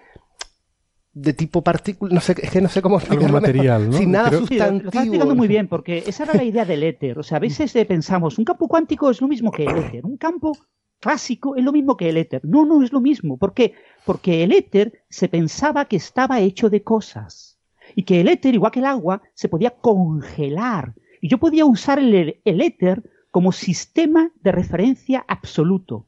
de 1.11 1.33
tipo 1.33 1.61
partícula, 1.61 2.13
no 2.13 2.21
sé, 2.21 2.35
es 2.41 2.49
que 2.49 2.61
no 2.61 2.69
sé 2.69 2.81
cómo 2.81 3.01
Algo 3.09 3.27
material, 3.27 3.89
¿no? 3.89 3.97
Sin 3.97 4.11
nada 4.11 4.29
sustantivo. 4.31 4.83
lo, 4.83 4.87
estás 4.87 5.03
explicando 5.03 5.35
muy 5.35 5.49
bien, 5.49 5.67
porque 5.67 6.05
esa 6.07 6.23
era 6.23 6.35
la 6.35 6.43
idea 6.43 6.63
del 6.63 6.83
éter. 6.83 7.19
O 7.19 7.23
sea, 7.23 7.35
a 7.35 7.41
veces 7.41 7.75
eh, 7.75 7.85
pensamos, 7.85 8.37
un 8.37 8.45
campo 8.45 8.69
cuántico 8.69 9.09
es 9.09 9.19
lo 9.19 9.27
mismo 9.27 9.51
que 9.51 9.65
el 9.65 9.77
éter, 9.77 10.05
un 10.05 10.15
campo 10.15 10.53
clásico 10.99 11.55
es 11.55 11.63
lo 11.63 11.71
mismo 11.71 11.97
que 11.97 12.09
el 12.09 12.17
éter. 12.17 12.41
No, 12.43 12.65
no 12.65 12.83
es 12.83 12.91
lo 12.91 13.01
mismo. 13.01 13.37
¿Por 13.37 13.53
qué? 13.53 13.73
Porque 14.05 14.43
el 14.43 14.51
éter 14.51 15.03
se 15.09 15.27
pensaba 15.27 15.85
que 15.85 15.97
estaba 15.97 16.39
hecho 16.39 16.69
de 16.69 16.83
cosas. 16.83 17.59
Y 17.95 18.03
que 18.03 18.21
el 18.21 18.27
éter, 18.27 18.53
igual 18.53 18.71
que 18.71 18.79
el 18.79 18.85
agua, 18.85 19.21
se 19.33 19.49
podía 19.49 19.71
congelar. 19.71 20.93
Y 21.21 21.29
yo 21.29 21.37
podía 21.37 21.65
usar 21.65 21.99
el, 21.99 22.41
el 22.43 22.61
éter 22.61 23.03
como 23.31 23.51
sistema 23.51 24.31
de 24.41 24.51
referencia 24.51 25.23
absoluto. 25.27 26.07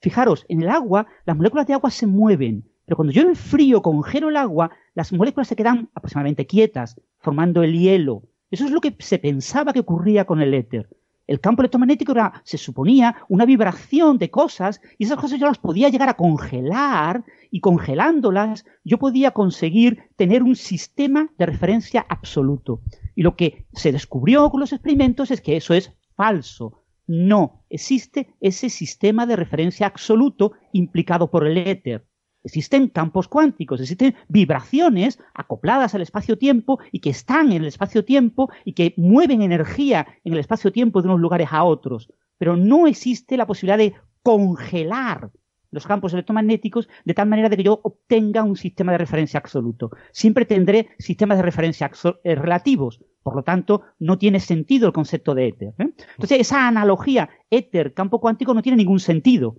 Fijaros, 0.00 0.44
en 0.48 0.62
el 0.62 0.68
agua, 0.68 1.06
las 1.24 1.36
moléculas 1.36 1.66
de 1.66 1.74
agua 1.74 1.90
se 1.90 2.06
mueven, 2.06 2.64
pero 2.84 2.96
cuando 2.96 3.12
yo 3.12 3.22
enfrío, 3.22 3.82
congelo 3.82 4.28
el 4.28 4.36
agua, 4.36 4.70
las 4.94 5.12
moléculas 5.12 5.48
se 5.48 5.56
quedan 5.56 5.90
aproximadamente 5.94 6.46
quietas, 6.46 7.00
formando 7.18 7.62
el 7.62 7.78
hielo. 7.78 8.24
Eso 8.50 8.64
es 8.64 8.70
lo 8.70 8.80
que 8.80 8.94
se 8.98 9.18
pensaba 9.18 9.72
que 9.72 9.80
ocurría 9.80 10.24
con 10.24 10.40
el 10.42 10.54
éter. 10.54 10.88
El 11.32 11.40
campo 11.40 11.62
electromagnético 11.62 12.12
era, 12.12 12.42
se 12.44 12.58
suponía, 12.58 13.16
una 13.26 13.46
vibración 13.46 14.18
de 14.18 14.28
cosas 14.30 14.82
y 14.98 15.04
esas 15.04 15.16
cosas 15.16 15.40
yo 15.40 15.46
las 15.46 15.56
podía 15.56 15.88
llegar 15.88 16.10
a 16.10 16.16
congelar 16.18 17.24
y 17.50 17.60
congelándolas 17.60 18.66
yo 18.84 18.98
podía 18.98 19.30
conseguir 19.30 20.10
tener 20.16 20.42
un 20.42 20.56
sistema 20.56 21.30
de 21.38 21.46
referencia 21.46 22.04
absoluto. 22.06 22.82
Y 23.14 23.22
lo 23.22 23.34
que 23.34 23.64
se 23.72 23.92
descubrió 23.92 24.50
con 24.50 24.60
los 24.60 24.74
experimentos 24.74 25.30
es 25.30 25.40
que 25.40 25.56
eso 25.56 25.72
es 25.72 25.90
falso. 26.16 26.82
No 27.06 27.64
existe 27.70 28.34
ese 28.42 28.68
sistema 28.68 29.24
de 29.24 29.36
referencia 29.36 29.86
absoluto 29.86 30.52
implicado 30.74 31.30
por 31.30 31.46
el 31.46 31.56
éter. 31.56 32.04
Existen 32.44 32.88
campos 32.88 33.28
cuánticos, 33.28 33.80
existen 33.80 34.14
vibraciones 34.28 35.18
acopladas 35.34 35.94
al 35.94 36.02
espacio-tiempo 36.02 36.80
y 36.90 37.00
que 37.00 37.10
están 37.10 37.52
en 37.52 37.62
el 37.62 37.68
espacio-tiempo 37.68 38.50
y 38.64 38.72
que 38.72 38.94
mueven 38.96 39.42
energía 39.42 40.06
en 40.24 40.32
el 40.32 40.40
espacio-tiempo 40.40 41.02
de 41.02 41.08
unos 41.08 41.20
lugares 41.20 41.48
a 41.52 41.62
otros. 41.64 42.12
Pero 42.38 42.56
no 42.56 42.86
existe 42.86 43.36
la 43.36 43.46
posibilidad 43.46 43.78
de 43.78 43.94
congelar 44.22 45.30
los 45.72 45.86
campos 45.86 46.12
electromagnéticos 46.12 46.88
de 47.04 47.14
tal 47.14 47.28
manera 47.28 47.48
de 47.48 47.56
que 47.56 47.62
yo 47.64 47.80
obtenga 47.82 48.44
un 48.44 48.56
sistema 48.56 48.92
de 48.92 48.98
referencia 48.98 49.38
absoluto. 49.38 49.90
Siempre 50.12 50.44
tendré 50.44 50.90
sistemas 50.98 51.38
de 51.38 51.42
referencia 51.42 51.90
eh, 52.22 52.34
relativos. 52.34 53.00
Por 53.22 53.36
lo 53.36 53.42
tanto, 53.42 53.82
no 53.98 54.18
tiene 54.18 54.38
sentido 54.38 54.86
el 54.86 54.92
concepto 54.92 55.34
de 55.34 55.48
éter. 55.48 55.74
¿eh? 55.78 55.88
Entonces, 56.14 56.40
esa 56.40 56.68
analogía 56.68 57.30
éter-campo 57.50 58.20
cuántico 58.20 58.52
no 58.52 58.62
tiene 58.62 58.76
ningún 58.76 59.00
sentido. 59.00 59.56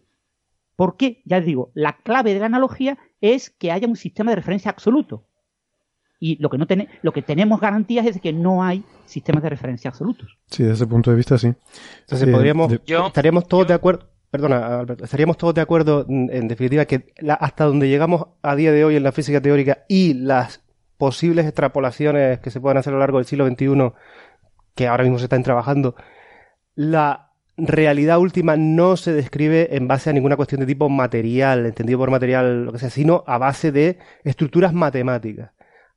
Porque, 0.75 1.21
ya 1.25 1.39
digo, 1.39 1.71
la 1.73 1.97
clave 1.97 2.33
de 2.33 2.39
la 2.39 2.47
analogía 2.47 2.97
es 3.21 3.49
que 3.49 3.71
haya 3.71 3.87
un 3.87 3.95
sistema 3.95 4.31
de 4.31 4.35
referencia 4.37 4.71
absoluto. 4.71 5.25
Y 6.19 6.37
lo 6.41 6.49
que, 6.49 6.57
no 6.57 6.65
lo 7.01 7.11
que 7.11 7.21
tenemos 7.21 7.59
garantías 7.59 8.05
es 8.05 8.21
que 8.21 8.31
no 8.31 8.63
hay 8.63 8.83
sistemas 9.05 9.43
de 9.43 9.49
referencia 9.49 9.89
absolutos. 9.89 10.37
Sí, 10.47 10.63
desde 10.63 10.75
ese 10.75 10.87
punto 10.87 11.11
de 11.11 11.17
vista, 11.17 11.37
sí. 11.37 11.53
Entonces, 11.99 12.29
podríamos, 12.29 12.71
estaríamos 12.71 13.47
todos 13.47 13.67
de 13.67 13.73
acuerdo. 13.73 14.07
Perdona, 14.31 14.79
Alberto, 14.79 15.03
estaríamos 15.03 15.37
todos 15.37 15.53
de 15.53 15.61
acuerdo, 15.61 16.05
en 16.07 16.47
definitiva, 16.47 16.85
que 16.85 17.13
hasta 17.39 17.65
donde 17.65 17.89
llegamos 17.89 18.25
a 18.41 18.55
día 18.55 18.71
de 18.71 18.85
hoy 18.85 18.95
en 18.95 19.03
la 19.03 19.11
física 19.11 19.41
teórica 19.41 19.85
y 19.89 20.13
las 20.13 20.63
posibles 20.97 21.45
extrapolaciones 21.45 22.39
que 22.39 22.49
se 22.49 22.61
puedan 22.61 22.77
hacer 22.77 22.93
a 22.93 22.95
lo 22.95 22.99
largo 23.01 23.17
del 23.17 23.25
siglo 23.27 23.45
XXI, 23.45 23.91
que 24.75 24.87
ahora 24.87 25.03
mismo 25.03 25.19
se 25.19 25.25
están 25.25 25.43
trabajando, 25.43 25.95
la 26.73 27.32
realidad 27.57 28.19
última 28.19 28.57
no 28.57 28.97
se 28.97 29.13
describe 29.13 29.75
en 29.75 29.87
base 29.87 30.09
a 30.09 30.13
ninguna 30.13 30.35
cuestión 30.35 30.61
de 30.61 30.67
tipo 30.67 30.89
material, 30.89 31.65
entendido 31.65 31.99
por 31.99 32.11
material, 32.11 32.65
lo 32.65 32.71
que 32.71 32.79
sea, 32.79 32.89
sino 32.89 33.23
a 33.27 33.37
base 33.37 33.71
de 33.71 33.99
estructuras 34.23 34.73
matemáticas. 34.73 35.51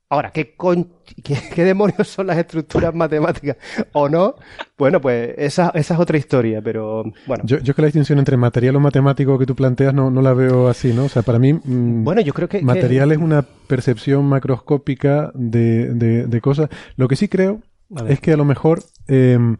Ahora, 0.09 0.31
¿qué, 0.31 0.55
qué, 1.53 1.63
demonios 1.65 2.07
son 2.07 2.27
las 2.27 2.37
estructuras 2.37 2.95
matemáticas 2.95 3.57
o 3.91 4.07
no? 4.07 4.35
Bueno, 4.77 5.01
pues 5.01 5.33
esa, 5.37 5.71
esa 5.75 5.95
es 5.95 5.99
otra 5.99 6.17
historia, 6.17 6.61
pero 6.61 7.03
bueno. 7.25 7.43
Yo, 7.45 7.59
yo 7.59 7.75
que 7.75 7.81
la 7.81 7.87
distinción 7.87 8.19
entre 8.19 8.37
material 8.37 8.77
o 8.77 8.79
matemático 8.79 9.37
que 9.37 9.45
tú 9.45 9.55
planteas 9.55 9.93
no, 9.93 10.09
no 10.09 10.21
la 10.21 10.33
veo 10.33 10.69
así, 10.69 10.93
¿no? 10.93 11.05
O 11.05 11.09
sea, 11.09 11.23
para 11.23 11.39
mí. 11.39 11.53
Mm, 11.53 12.05
bueno, 12.05 12.21
yo 12.21 12.33
creo 12.33 12.47
que. 12.47 12.61
Material 12.61 13.11
es 13.11 13.17
una 13.17 13.41
percepción 13.41 14.23
macroscópica 14.25 15.31
de, 15.33 15.93
de, 15.93 16.41
cosas. 16.41 16.69
Lo 16.95 17.09
que 17.09 17.17
sí 17.17 17.27
creo 17.27 17.61
es 18.07 18.21
que 18.21 18.31
a 18.31 18.37
lo 18.37 18.45
mejor. 18.45 18.83
Em, 19.07 19.57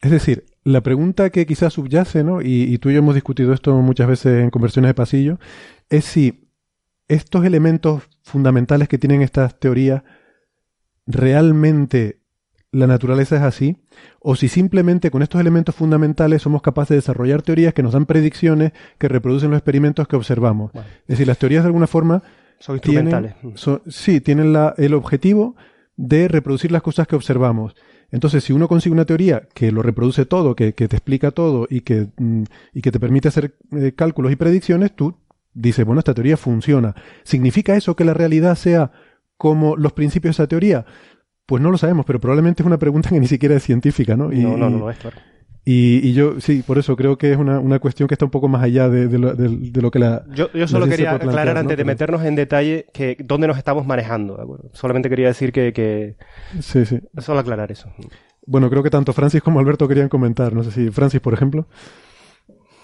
es 0.00 0.10
decir, 0.10 0.46
la 0.64 0.80
pregunta 0.80 1.30
que 1.30 1.46
quizás 1.46 1.72
subyace, 1.72 2.22
¿no? 2.24 2.40
Y, 2.40 2.64
y 2.64 2.78
tú 2.78 2.90
y 2.90 2.94
yo 2.94 3.00
hemos 3.00 3.14
discutido 3.14 3.52
esto 3.52 3.74
muchas 3.76 4.08
veces 4.08 4.42
en 4.42 4.50
conversiones 4.50 4.90
de 4.90 4.94
pasillo, 4.94 5.38
es 5.88 6.04
si 6.04 6.48
estos 7.08 7.44
elementos 7.44 8.04
fundamentales 8.22 8.88
que 8.88 8.98
tienen 8.98 9.22
estas 9.22 9.58
teorías, 9.58 10.02
realmente 11.06 12.22
la 12.70 12.86
naturaleza 12.86 13.36
es 13.36 13.42
así, 13.42 13.76
o 14.18 14.34
si 14.34 14.48
simplemente 14.48 15.10
con 15.10 15.22
estos 15.22 15.40
elementos 15.40 15.74
fundamentales 15.74 16.40
somos 16.40 16.62
capaces 16.62 16.90
de 16.90 16.96
desarrollar 16.96 17.42
teorías 17.42 17.74
que 17.74 17.82
nos 17.82 17.92
dan 17.92 18.06
predicciones 18.06 18.72
que 18.98 19.08
reproducen 19.08 19.50
los 19.50 19.58
experimentos 19.58 20.08
que 20.08 20.16
observamos. 20.16 20.72
Es 20.74 21.08
decir, 21.08 21.26
las 21.26 21.36
teorías 21.36 21.64
de 21.64 21.66
alguna 21.66 21.86
forma 21.86 22.22
son 22.58 22.76
instrumentales. 22.76 23.34
sí, 23.88 24.22
tienen 24.22 24.54
la, 24.54 24.74
el 24.78 24.94
objetivo 24.94 25.54
de 25.96 26.28
reproducir 26.28 26.72
las 26.72 26.80
cosas 26.80 27.06
que 27.06 27.16
observamos. 27.16 27.74
Entonces, 28.12 28.44
si 28.44 28.52
uno 28.52 28.68
consigue 28.68 28.92
una 28.92 29.06
teoría 29.06 29.48
que 29.54 29.72
lo 29.72 29.82
reproduce 29.82 30.26
todo, 30.26 30.54
que, 30.54 30.72
te 30.72 30.84
explica 30.84 31.30
todo 31.30 31.66
y 31.68 31.80
que, 31.80 32.08
mm, 32.18 32.44
y 32.74 32.82
que 32.82 32.92
te 32.92 33.00
permite 33.00 33.28
hacer 33.28 33.56
eh, 33.72 33.92
cálculos 33.96 34.30
y 34.30 34.36
predicciones, 34.36 34.94
tú 34.94 35.16
dice, 35.54 35.82
bueno, 35.84 35.98
esta 35.98 36.14
teoría 36.14 36.36
funciona. 36.36 36.94
¿Significa 37.24 37.74
eso 37.74 37.96
que 37.96 38.04
la 38.04 38.14
realidad 38.14 38.54
sea 38.54 38.92
como 39.38 39.76
los 39.76 39.92
principios 39.94 40.36
de 40.36 40.42
esa 40.42 40.48
teoría? 40.48 40.84
Pues 41.46 41.62
no 41.62 41.70
lo 41.70 41.78
sabemos, 41.78 42.04
pero 42.06 42.20
probablemente 42.20 42.62
es 42.62 42.66
una 42.66 42.78
pregunta 42.78 43.08
que 43.08 43.18
ni 43.18 43.26
siquiera 43.26 43.56
es 43.56 43.62
científica, 43.62 44.16
¿no? 44.16 44.30
Y, 44.32 44.40
no, 44.40 44.56
no, 44.56 44.70
no, 44.70 44.90
es 44.90 44.98
claro. 44.98 45.16
Y, 45.64 46.12
yo, 46.12 46.40
sí, 46.40 46.62
por 46.66 46.78
eso 46.78 46.96
creo 46.96 47.16
que 47.16 47.30
es 47.30 47.38
una, 47.38 47.60
una 47.60 47.78
cuestión 47.78 48.08
que 48.08 48.14
está 48.14 48.24
un 48.24 48.32
poco 48.32 48.48
más 48.48 48.64
allá 48.64 48.88
de, 48.88 49.06
lo, 49.16 49.90
que 49.92 49.98
la. 50.00 50.24
Yo, 50.34 50.50
yo 50.52 50.66
solo 50.66 50.88
quería 50.88 51.12
aclarar 51.12 51.56
antes 51.56 51.76
de 51.76 51.84
meternos 51.84 52.24
en 52.24 52.34
detalle 52.34 52.86
que 52.92 53.16
dónde 53.22 53.46
nos 53.46 53.56
estamos 53.56 53.86
manejando, 53.86 54.36
¿de 54.36 54.42
acuerdo? 54.42 54.70
Solamente 54.72 55.08
quería 55.08 55.28
decir 55.28 55.52
que, 55.52 55.72
que. 55.72 56.16
Sí, 56.60 56.84
sí. 56.84 57.00
Solo 57.18 57.38
aclarar 57.38 57.70
eso. 57.70 57.88
Bueno, 58.44 58.68
creo 58.70 58.82
que 58.82 58.90
tanto 58.90 59.12
Francis 59.12 59.40
como 59.40 59.60
Alberto 59.60 59.86
querían 59.86 60.08
comentar. 60.08 60.52
No 60.52 60.64
sé 60.64 60.72
si 60.72 60.90
Francis, 60.90 61.20
por 61.20 61.32
ejemplo. 61.32 61.66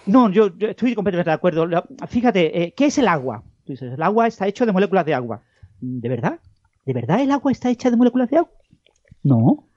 No, 0.07 0.31
yo, 0.31 0.47
estoy 0.61 0.95
completamente 0.95 1.31
de 1.31 1.35
acuerdo. 1.35 1.69
Fíjate, 2.09 2.62
eh, 2.62 2.75
¿qué 2.77 2.87
es 2.87 2.99
el 2.99 3.09
agua? 3.09 3.43
Tú 3.64 3.73
dices, 3.73 3.93
el 3.93 4.03
agua 4.03 4.29
está 4.29 4.47
hecho 4.47 4.64
de 4.64 4.73
moléculas 4.73 5.05
de 5.05 5.14
agua. 5.14 5.43
¿De 5.81 6.09
verdad? 6.09 6.38
¿De 6.87 6.93
verdad 6.93 7.21
el 7.21 7.33
agua 7.33 7.51
está 7.51 7.71
hecha 7.71 7.91
de 7.91 7.97
moléculas 7.97 8.31
de 8.31 8.38
agua? 8.38 8.51
No, 9.25 9.68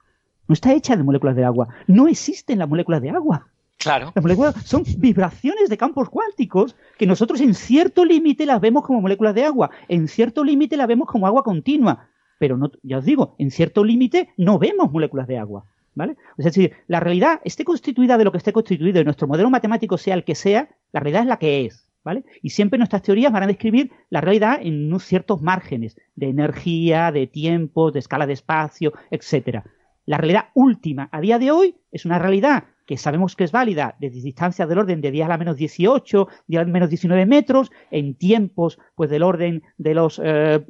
no 0.52 0.54
está 0.54 0.74
hecha 0.74 0.96
de 0.96 1.02
moléculas 1.02 1.34
de 1.34 1.46
agua. 1.46 1.68
No 1.86 2.08
existen 2.08 2.58
las 2.58 2.68
moléculas 2.68 3.00
de 3.00 3.08
agua. 3.08 3.46
Claro. 3.78 4.12
Las 4.14 4.22
moléculas 4.22 4.54
son 4.66 4.84
vibraciones 4.98 5.70
de 5.70 5.78
campos 5.78 6.10
cuánticos 6.10 6.76
que 6.98 7.06
nosotros 7.06 7.40
en 7.40 7.54
cierto 7.54 8.04
límite 8.04 8.44
las 8.44 8.60
vemos 8.60 8.84
como 8.84 9.00
moléculas 9.00 9.34
de 9.34 9.44
agua, 9.44 9.70
en 9.88 10.08
cierto 10.08 10.44
límite 10.44 10.76
las 10.76 10.86
vemos 10.86 11.08
como 11.08 11.26
agua 11.26 11.42
continua, 11.42 12.10
pero 12.38 12.58
no, 12.58 12.70
ya 12.82 12.98
os 12.98 13.04
digo, 13.06 13.34
en 13.38 13.50
cierto 13.50 13.82
límite 13.82 14.28
no 14.36 14.58
vemos 14.58 14.92
moléculas 14.92 15.26
de 15.26 15.38
agua. 15.38 15.64
¿Vale? 15.94 16.16
Es 16.36 16.44
decir, 16.44 16.72
la 16.86 17.00
realidad 17.00 17.40
esté 17.44 17.64
constituida 17.64 18.18
de 18.18 18.24
lo 18.24 18.30
que 18.30 18.38
esté 18.38 18.52
constituido 18.52 19.00
y 19.00 19.04
nuestro 19.04 19.26
modelo 19.28 19.48
matemático 19.48 19.96
sea 19.96 20.14
el 20.14 20.24
que 20.24 20.34
sea, 20.34 20.68
la 20.92 21.00
realidad 21.00 21.22
es 21.22 21.28
la 21.28 21.38
que 21.38 21.64
es. 21.64 21.88
¿Vale? 22.04 22.24
Y 22.42 22.50
siempre 22.50 22.78
nuestras 22.78 23.02
teorías 23.02 23.32
van 23.32 23.44
a 23.44 23.46
describir 23.46 23.90
la 24.10 24.20
realidad 24.20 24.58
en 24.60 24.88
unos 24.88 25.04
ciertos 25.04 25.40
márgenes 25.40 25.96
de 26.14 26.28
energía, 26.28 27.10
de 27.10 27.26
tiempo, 27.26 27.90
de 27.90 28.00
escala 28.00 28.26
de 28.26 28.34
espacio, 28.34 28.92
etcétera. 29.10 29.64
La 30.04 30.16
realidad 30.16 30.46
última 30.54 31.08
a 31.12 31.20
día 31.20 31.38
de 31.38 31.50
hoy 31.50 31.76
es 31.92 32.04
una 32.04 32.18
realidad 32.18 32.64
que 32.86 32.96
sabemos 32.96 33.36
que 33.36 33.44
es 33.44 33.52
válida 33.52 33.96
desde 34.00 34.20
distancias 34.20 34.68
del 34.68 34.78
orden 34.78 35.00
de 35.00 35.12
10 35.12 35.26
a 35.26 35.28
la 35.28 35.38
menos 35.38 35.56
18, 35.56 36.28
10 36.48 36.60
a 36.60 36.64
la 36.64 36.72
menos 36.72 36.90
19 36.90 37.26
metros, 37.26 37.70
en 37.90 38.14
tiempos 38.14 38.78
pues 38.96 39.08
del 39.10 39.22
orden 39.22 39.62
de 39.78 39.94
los 39.94 40.20
eh, 40.22 40.64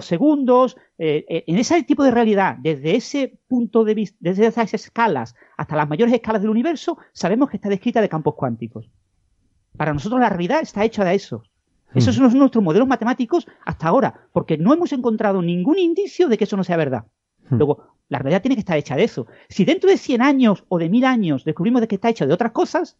segundos, 0.00 0.76
eh, 0.98 1.24
eh, 1.28 1.44
en 1.46 1.56
ese 1.56 1.82
tipo 1.84 2.04
de 2.04 2.10
realidad, 2.10 2.58
desde 2.60 2.96
ese 2.96 3.38
punto 3.48 3.84
de 3.84 3.94
vista, 3.94 4.16
desde 4.20 4.46
esas 4.46 4.74
escalas 4.74 5.34
hasta 5.56 5.76
las 5.76 5.88
mayores 5.88 6.14
escalas 6.14 6.42
del 6.42 6.50
universo, 6.50 6.98
sabemos 7.12 7.48
que 7.48 7.56
está 7.56 7.70
descrita 7.70 8.02
de 8.02 8.08
campos 8.08 8.34
cuánticos. 8.34 8.90
Para 9.76 9.94
nosotros 9.94 10.20
la 10.20 10.28
realidad 10.28 10.60
está 10.60 10.84
hecha 10.84 11.04
de 11.04 11.14
eso. 11.14 11.42
Esos 11.94 12.16
son 12.16 12.38
nuestros 12.38 12.62
modelos 12.62 12.86
matemáticos 12.86 13.46
hasta 13.64 13.88
ahora, 13.88 14.28
porque 14.32 14.58
no 14.58 14.74
hemos 14.74 14.92
encontrado 14.92 15.40
ningún 15.40 15.78
indicio 15.78 16.28
de 16.28 16.36
que 16.36 16.44
eso 16.44 16.56
no 16.56 16.62
sea 16.62 16.76
verdad. 16.76 17.06
Luego, 17.48 17.97
la 18.08 18.18
realidad 18.18 18.42
tiene 18.42 18.56
que 18.56 18.60
estar 18.60 18.76
hecha 18.76 18.96
de 18.96 19.04
eso. 19.04 19.26
Si 19.48 19.64
dentro 19.64 19.90
de 19.90 19.98
100 19.98 20.22
años 20.22 20.64
o 20.68 20.78
de 20.78 20.88
1000 20.88 21.04
años 21.04 21.44
descubrimos 21.44 21.80
de 21.80 21.88
que 21.88 21.96
está 21.96 22.08
hecha 22.08 22.26
de 22.26 22.32
otras 22.32 22.52
cosas, 22.52 22.96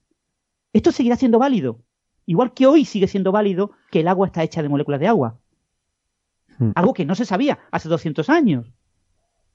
esto 0.73 0.93
seguirá 0.93 1.17
siendo 1.17 1.39
válido. 1.39 1.81
Igual 2.27 2.53
que 2.53 2.67
hoy 2.67 2.85
sigue 2.85 3.09
siendo 3.09 3.33
válido 3.33 3.71
que 3.91 4.01
el 4.01 4.09
agua 4.09 4.27
está 4.27 4.43
hecha 4.43 4.63
de 4.63 4.69
moléculas 4.69 5.01
de 5.01 5.09
agua. 5.09 5.39
Hmm. 6.59 6.73
Algo 6.75 6.93
que 6.93 7.07
no 7.07 7.15
se 7.15 7.25
sabía 7.25 7.59
hace 7.71 7.89
200 7.89 8.29
años. 8.29 8.67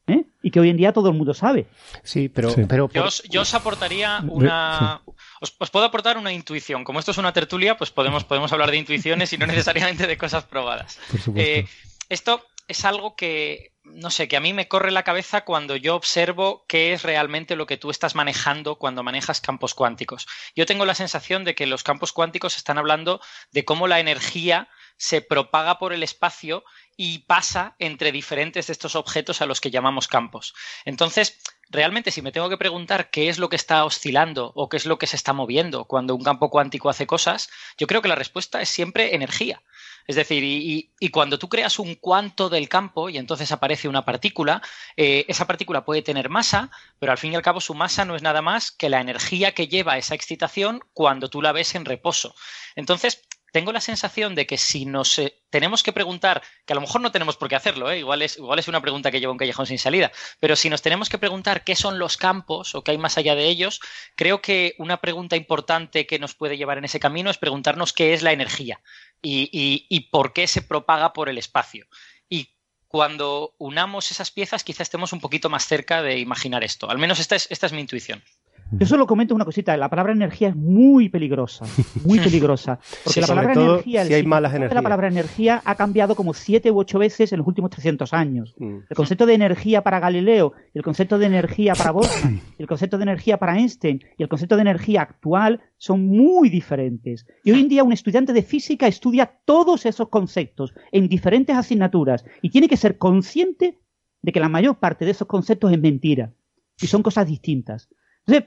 ¿eh? 0.08 0.26
Y 0.42 0.50
que 0.50 0.60
hoy 0.60 0.70
en 0.70 0.78
día 0.78 0.92
todo 0.92 1.10
el 1.10 1.16
mundo 1.16 1.36
sabe. 1.36 1.68
Sí, 2.02 2.30
pero... 2.30 2.52
pero 2.68 2.90
yo, 2.90 3.42
os, 3.42 3.54
aportaría 3.54 4.24
una... 4.28 5.02
Os, 5.40 5.70
puedo 5.70 5.86
aportar 5.86 6.18
una 6.18 6.34
intuición. 6.34 6.84
Como 6.84 7.00
esto 7.00 7.12
es 7.12 7.20
una 7.20 7.32
tertulia, 7.32 7.78
pues 7.78 7.92
podemos, 7.92 8.24
podemos 8.24 8.52
hablar 8.52 8.72
de 8.72 8.78
intuiciones 8.78 9.32
y 9.34 9.38
no 9.38 9.46
necesariamente 9.48 10.08
de 10.08 10.18
cosas 10.18 10.46
probadas. 10.46 11.00
Eh, 11.36 11.68
esto 12.10 12.42
es 12.68 12.86
algo 12.86 13.16
que 13.16 13.73
no 13.84 14.10
sé, 14.10 14.28
que 14.28 14.38
a 14.38 14.40
mí 14.40 14.54
me 14.54 14.68
corre 14.68 14.92
la 14.92 15.04
cabeza 15.04 15.44
cuando 15.44 15.76
yo 15.76 15.96
observo 15.96 16.66
qué 16.68 16.94
es 16.94 17.04
realmente 17.04 17.56
lo 17.56 17.66
que 17.66 17.78
tú 17.78 17.90
estás 17.90 18.16
manejando 18.16 18.78
cuando 18.78 19.04
manejas 19.04 19.42
campos 19.42 19.74
cuánticos. 19.74 20.26
Yo 20.56 20.66
tengo 20.66 20.86
la 20.86 20.96
sensación 20.96 21.44
de 21.44 21.54
que 21.54 21.68
los 21.68 21.84
campos 21.84 22.14
cuánticos 22.14 22.56
están 22.56 22.78
hablando 22.78 23.20
de 23.52 23.66
cómo 23.66 23.88
la 23.88 24.00
energía 24.00 24.70
se 24.98 25.22
propaga 25.22 25.80
por 25.80 25.92
el 25.92 26.04
espacio 26.04 26.64
y 26.96 27.20
pasa 27.20 27.76
entre 27.80 28.12
diferentes 28.12 28.68
de 28.68 28.74
estos 28.74 28.96
objetos 28.96 29.42
a 29.42 29.46
los 29.46 29.60
que 29.60 29.72
llamamos 29.72 30.08
campos. 30.08 30.54
Entonces, 30.86 31.42
realmente 31.70 32.12
si 32.12 32.22
me 32.22 32.32
tengo 32.32 32.50
que 32.50 32.58
preguntar 32.58 33.10
qué 33.10 33.30
es 33.30 33.40
lo 33.40 33.50
que 33.50 33.56
está 33.56 33.86
oscilando 33.86 34.52
o 34.56 34.70
qué 34.70 34.78
es 34.78 34.86
lo 34.86 34.98
que 34.98 35.08
se 35.08 35.16
está 35.16 35.34
moviendo 35.34 35.86
cuando 35.86 36.16
un 36.16 36.24
campo 36.24 36.50
cuántico 36.50 36.90
hace 36.90 37.08
cosas, 37.08 37.50
yo 37.78 37.88
creo 37.88 38.02
que 38.02 38.08
la 38.08 38.16
respuesta 38.16 38.62
es 38.62 38.70
siempre 38.70 39.16
energía. 39.16 39.62
Es 40.06 40.18
decir, 40.18 40.44
y, 40.44 41.10
cuando 41.10 41.40
tú 41.40 41.48
creas 41.48 41.80
un 41.80 41.96
cuanto 41.96 42.50
del 42.50 42.68
campo 42.68 43.10
y 43.10 43.18
entonces 43.18 43.52
aparece 43.52 43.88
una 43.88 44.04
partícula, 44.04 44.62
eh, 44.98 45.26
esa 45.28 45.48
partícula 45.48 45.86
puede 45.86 46.02
tener 46.02 46.30
masa, 46.30 46.72
pero 47.00 47.12
al 47.12 47.18
fin 47.18 47.32
y 47.32 47.36
al 47.36 47.42
cabo 47.42 47.62
su 47.62 47.74
masa 47.74 48.04
no 48.04 48.16
es 48.16 48.22
nada 48.22 48.42
más 48.42 48.72
que 48.72 48.90
la 48.90 49.00
energía 49.00 49.54
que 49.54 49.68
lleva 49.68 49.98
esa 49.98 50.16
excitación 50.16 50.82
cuando 50.94 51.30
tú 51.30 51.42
la 51.42 51.54
ves 51.54 51.76
en 51.76 51.86
reposo. 51.86 52.36
Entonces, 52.76 53.22
tengo 53.54 53.72
la 53.72 53.82
sensación 53.82 54.34
de 54.34 54.48
que 54.48 54.58
si 54.58 54.86
nos 54.86 55.20
eh, 55.20 55.40
tenemos 55.52 55.84
que 55.84 55.94
preguntar, 55.94 56.42
que 56.66 56.74
a 56.74 56.76
lo 56.76 56.82
mejor 56.82 57.02
no 57.02 57.12
tenemos 57.12 57.38
por 57.38 57.50
qué 57.50 57.56
hacerlo, 57.56 57.92
¿eh? 57.92 58.00
igual, 58.00 58.24
es, 58.24 58.38
igual 58.38 58.58
es 58.58 58.68
una 58.68 58.82
pregunta 58.82 59.12
que 59.12 59.20
lleva 59.20 59.32
un 59.32 59.38
callejón 59.38 59.68
sin 59.68 59.78
salida, 59.78 60.12
pero 60.40 60.56
si 60.56 60.72
nos 60.72 60.82
tenemos 60.82 61.08
que 61.08 61.20
preguntar 61.20 61.64
qué 61.64 61.76
son 61.76 62.00
los 62.00 62.18
campos 62.18 62.74
o 62.74 62.84
qué 62.84 62.92
hay 62.92 62.98
más 62.98 63.20
allá 63.20 63.36
de 63.36 63.48
ellos, 63.48 63.80
creo 64.16 64.42
que 64.42 64.74
una 64.80 64.98
pregunta 64.98 65.36
importante 65.36 66.08
que 66.08 66.18
nos 66.18 66.34
puede 66.34 66.58
llevar 66.58 66.80
en 66.80 66.86
ese 66.86 67.00
camino 67.00 67.30
es 67.30 67.38
preguntarnos 67.38 67.94
qué 67.94 68.16
es 68.16 68.24
la 68.24 68.32
energía 68.32 68.82
y, 69.22 70.10
por 70.12 70.34
qué 70.34 70.48
se 70.48 70.64
propaga 70.64 71.14
por 71.14 71.30
el 71.30 71.38
espacio. 71.38 71.86
Y 72.28 72.56
cuando 72.88 73.54
unamos 73.60 74.10
esas 74.10 74.32
piezas, 74.32 74.64
quizás 74.64 74.88
estemos 74.88 75.14
un 75.14 75.20
poquito 75.20 75.52
más 75.52 75.68
cerca 75.68 76.02
de 76.02 76.18
imaginar 76.18 76.64
esto. 76.64 76.90
Al 76.90 76.98
menos 76.98 77.20
esta 77.20 77.36
es 77.36 77.72
mi 77.72 77.82
intuición. 77.82 78.24
Yo 78.80 78.88
solo 78.88 79.06
comento 79.06 79.36
una 79.36 79.46
cosita, 79.46 79.78
la 79.78 79.90
palabra 79.90 80.14
energía 80.14 80.50
es 80.50 80.56
muy 80.56 81.10
peligrosa, 81.10 81.66
muy 82.04 82.20
peligrosa, 82.24 82.80
porque 83.04 83.22
la 83.22 83.28
palabra 83.28 83.54
energía, 83.54 84.02
el 84.02 84.14
hay 84.14 84.24
malas 84.24 84.54
la 84.54 84.82
palabra 84.82 85.08
energía 85.08 85.62
ha 85.64 85.76
cambiado 85.76 86.16
como 86.16 86.34
siete 86.34 86.72
u 86.72 86.80
ocho 86.80 87.00
veces 87.00 87.32
en 87.34 87.40
los 87.40 87.48
últimos 87.48 87.70
300 87.72 88.14
años. 88.14 88.56
Mm. 88.58 88.78
El 88.90 88.96
concepto 88.96 89.26
de 89.26 89.34
energía 89.34 89.84
para 89.84 90.00
Galileo, 90.00 90.54
el 90.74 90.82
concepto 90.82 91.18
de 91.18 91.28
energía 91.28 91.74
para 91.76 91.92
Boltzmann, 91.92 92.42
el 92.58 92.68
concepto 92.68 92.98
de 92.98 93.04
energía 93.04 93.38
para 93.38 93.58
Einstein 93.58 94.04
y 94.18 94.24
el 94.24 94.30
concepto 94.30 94.56
de 94.56 94.62
energía 94.62 95.02
actual 95.02 95.62
son 95.78 96.08
muy 96.08 96.50
diferentes. 96.50 97.26
Y 97.44 97.52
hoy 97.52 97.62
en 97.62 97.70
día 97.70 97.84
un 97.84 97.94
estudiante 97.94 98.34
de 98.34 98.44
física 98.44 98.88
estudia 98.88 99.40
todos 99.46 99.86
esos 99.86 100.10
conceptos 100.10 100.74
en 100.92 101.08
diferentes 101.08 101.56
asignaturas 101.56 102.26
y 102.42 102.50
tiene 102.50 102.68
que 102.68 102.78
ser 102.78 102.98
consciente 102.98 103.80
de 104.22 104.32
que 104.32 104.40
la 104.40 104.50
mayor 104.50 104.80
parte 104.80 105.06
de 105.06 105.12
esos 105.12 105.28
conceptos 105.28 105.72
es 105.72 105.80
mentira 105.80 106.34
y 106.82 106.88
son 106.88 107.04
cosas 107.04 107.28
distintas 107.28 107.90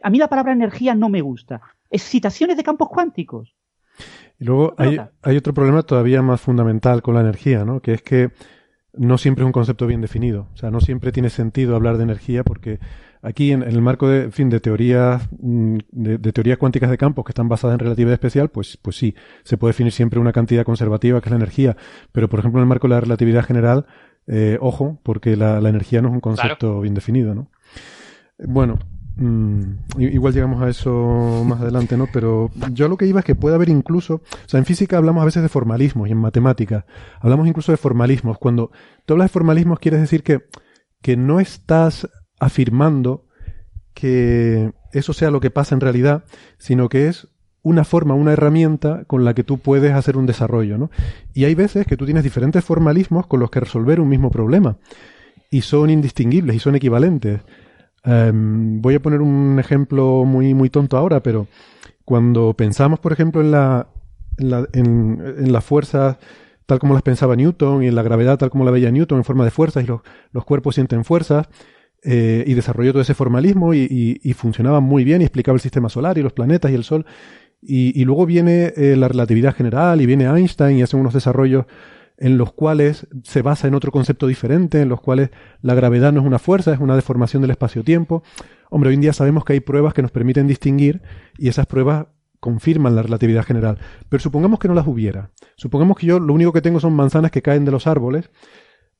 a 0.03 0.11
mí 0.11 0.19
la 0.19 0.29
palabra 0.29 0.53
energía 0.53 0.95
no 0.95 1.09
me 1.09 1.21
gusta. 1.21 1.61
Excitaciones 1.91 2.57
de 2.57 2.65
campos 2.65 2.89
cuánticos. 2.89 3.55
Y 4.39 4.45
luego 4.45 4.75
hay, 4.77 4.99
hay, 5.23 5.37
otro 5.37 5.55
problema 5.55 5.83
todavía 5.83 6.21
más 6.21 6.41
fundamental 6.41 7.01
con 7.03 7.15
la 7.15 7.21
energía, 7.21 7.65
¿no? 7.65 7.81
Que 7.81 7.95
es 7.95 8.03
que 8.03 8.31
no 8.93 9.19
siempre 9.19 9.45
es 9.45 9.47
un 9.47 9.53
concepto 9.53 9.87
bien 9.87 10.01
definido. 10.01 10.49
O 10.53 10.57
sea, 10.57 10.71
no 10.71 10.81
siempre 10.81 11.13
tiene 11.13 11.31
sentido 11.31 11.77
hablar 11.77 11.97
de 11.97 12.05
energía 12.05 12.45
porque 12.45 12.79
aquí 13.23 13.53
en, 13.53 13.63
el 13.63 13.81
marco 13.81 14.09
de, 14.09 14.31
fin, 14.31 14.51
de 14.51 14.61
teorías, 14.61 15.29
mm, 15.39 15.79
de, 15.91 16.33
teorías 16.33 16.59
cuánticas 16.59 16.91
de 16.91 16.99
campos 16.99 17.25
que 17.25 17.31
están 17.31 17.49
basadas 17.49 17.75
en 17.75 17.81
relatividad 17.81 18.13
especial, 18.13 18.51
pues, 18.51 18.77
pues 18.77 18.97
sí, 18.97 19.15
se 19.45 19.57
puede 19.57 19.71
definir 19.71 19.93
siempre 19.93 20.21
una 20.21 20.33
cantidad 20.33 20.65
conservativa 20.65 21.21
que 21.21 21.29
es 21.29 21.31
la 21.31 21.37
energía. 21.37 21.77
Pero, 22.13 22.29
por 22.29 22.41
ejemplo, 22.41 22.61
en 22.61 22.65
el 22.65 22.69
marco 22.69 22.89
de 22.89 22.95
la 22.95 23.01
relatividad 23.01 23.45
general, 23.45 23.87
Eh, 24.29 24.59
ojo, 24.61 24.99
porque 25.05 25.37
la, 25.37 25.59
energía 25.59 26.03
no 26.03 26.09
es 26.09 26.15
un 26.15 26.21
concepto 26.21 26.81
bien 26.81 26.95
definido, 26.95 27.33
¿no? 27.35 27.49
Bueno, 28.39 28.81
Mm, 29.17 29.63
igual 29.99 30.35
llegamos 30.35 30.63
a 30.63 30.69
eso 30.69 31.43
más 31.47 31.63
adelante, 31.63 31.97
¿no? 31.97 32.07
Pero 32.13 32.51
yo 32.73 32.89
lo 32.89 32.99
que 32.99 33.07
iba 33.07 33.21
es 33.21 33.25
que 33.25 33.35
puede 33.35 33.55
haber 33.55 33.71
incluso, 33.71 34.17
o 34.17 34.49
sea, 34.49 34.59
en 34.59 34.67
física 34.67 34.99
hablamos 34.99 35.23
a 35.23 35.25
veces 35.25 35.43
de 35.43 35.49
formalismos 35.49 36.09
y 36.09 36.13
en 36.13 36.19
matemática 36.19 36.85
hablamos 37.21 37.49
incluso 37.49 37.73
de 37.73 37.79
formalismos. 37.79 38.39
Cuando 38.39 38.71
tú 39.07 39.15
hablas 39.15 39.27
de 39.27 39.33
formalismos 39.33 39.79
quieres 39.79 40.01
decir 40.01 40.23
que, 40.23 40.45
que 41.01 41.17
no 41.17 41.41
estás 41.41 42.09
afirmando 42.39 43.27
que 43.95 44.73
eso 44.93 45.15
sea 45.15 45.31
lo 45.31 45.41
que 45.41 45.51
pasa 45.51 45.75
en 45.75 45.81
realidad, 45.81 46.25
sino 46.59 46.91
que 46.91 47.09
es 47.09 47.29
una 47.63 47.85
forma, 47.85 48.15
una 48.15 48.35
herramienta 48.35 49.05
con 49.07 49.25
la 49.25 49.35
que 49.35 49.43
tú 49.43 49.59
puedes 49.59 49.93
hacer 49.93 50.19
un 50.19 50.27
desarrollo, 50.27 50.77
¿no? 50.77 50.91
Y 51.33 51.47
hay 51.47 51.55
veces 51.55 51.87
que 51.87 51.97
tú 51.97 52.05
tienes 52.05 52.23
diferentes 52.23 52.63
formalismos 52.63 53.27
con 53.27 53.41
los 53.41 53.51
que 53.51 53.61
resolver 53.61 53.99
un 53.99 54.09
mismo 54.09 54.31
problema 54.31 54.77
y 55.51 55.63
son 55.63 55.89
indistinguibles 55.91 56.55
y 56.55 56.59
son 56.59 56.77
equivalentes. 56.77 57.41
Em, 58.07 58.81
voy 58.81 58.95
a 58.95 59.03
poner 59.03 59.21
un 59.21 59.59
ejemplo 59.59 60.25
muy, 60.25 60.55
muy 60.55 60.71
tonto 60.71 60.97
ahora, 60.97 61.23
pero 61.23 61.49
cuando 62.05 62.55
pensamos, 62.55 63.01
por 63.01 63.13
ejemplo, 63.13 63.41
en 63.41 63.51
la, 63.51 63.89
en, 64.39 64.51
la, 64.51 64.69
en, 64.73 65.53
las 65.53 65.65
fuerzas 65.65 66.17
tal 66.67 66.79
como 66.79 66.95
las 66.95 67.03
pensaba 67.03 67.37
Newton 67.37 67.83
y 67.83 67.89
en 67.89 67.95
la 67.95 68.03
gravedad 68.03 68.39
tal 68.39 68.51
como 68.51 68.65
la 68.65 68.71
veía 68.71 68.91
Newton 68.91 69.19
en 69.19 69.25
forma 69.25 69.45
de 69.45 69.51
fuerzas 69.51 69.85
y 69.85 69.87
los, 69.87 70.01
los 70.33 70.45
cuerpos 70.45 70.75
sienten 70.75 71.05
fuerzas 71.05 71.49
eh, 72.03 72.45
y 72.47 72.55
desarrolló 72.55 72.93
todo 72.93 73.03
ese 73.03 73.15
formalismo 73.15 73.75
y, 73.75 74.21
y, 74.23 74.33
funcionaba 74.35 74.81
muy 74.81 75.03
bien 75.03 75.23
y 75.23 75.25
explicaba 75.25 75.57
el 75.57 75.61
sistema 75.61 75.89
solar 75.89 76.19
y 76.19 76.23
los 76.23 76.33
planetas 76.33 76.71
y 76.71 76.75
el 76.75 76.85
Sol. 76.85 77.07
Y, 77.63 78.01
y 78.01 78.05
luego 78.05 78.27
viene 78.27 78.73
eh, 78.77 78.95
la 78.97 79.09
relatividad 79.09 79.55
general 79.55 80.01
y 80.01 80.07
viene 80.07 80.27
Einstein 80.27 80.79
y 80.79 80.83
hacen 80.83 81.01
unos 81.01 81.15
desarrollos 81.15 81.67
en 82.19 82.39
los 82.39 82.53
cuales 82.53 83.07
se 83.25 83.43
basa 83.43 83.69
en 83.69 83.75
otro 83.75 83.93
concepto 83.93 84.27
diferente, 84.27 84.81
en 84.81 84.89
los 84.89 85.01
cuales 85.01 85.31
la 85.63 85.75
gravedad 85.75 86.13
no 86.13 86.21
es 86.21 86.27
una 86.27 86.39
fuerza, 86.39 86.73
es 86.73 86.81
una 86.81 86.97
deformación 86.97 87.43
del 87.43 87.51
espacio-tiempo. 87.51 88.23
Hombre, 88.71 88.89
hoy 88.89 88.95
en 88.95 89.03
día 89.03 89.13
sabemos 89.13 89.45
que 89.45 89.55
hay 89.55 89.61
pruebas 89.61 89.95
que 89.95 90.03
nos 90.03 90.11
permiten 90.11 90.47
distinguir 90.47 91.03
y 91.39 91.49
esas 91.49 91.67
pruebas 91.67 92.07
confirman 92.41 92.95
la 92.95 93.03
relatividad 93.03 93.45
general. 93.45 93.79
Pero 94.09 94.23
supongamos 94.23 94.59
que 94.59 94.69
no 94.69 94.75
las 94.75 94.87
hubiera. 94.87 95.31
Supongamos 95.57 95.97
que 95.97 96.07
yo 96.07 96.21
lo 96.21 96.33
único 96.33 96.53
que 96.53 96.63
tengo 96.63 96.81
son 96.81 96.95
manzanas 96.95 97.31
que 97.31 97.43
caen 97.43 97.65
de 97.65 97.73
los 97.73 97.87
árboles. 97.87 98.31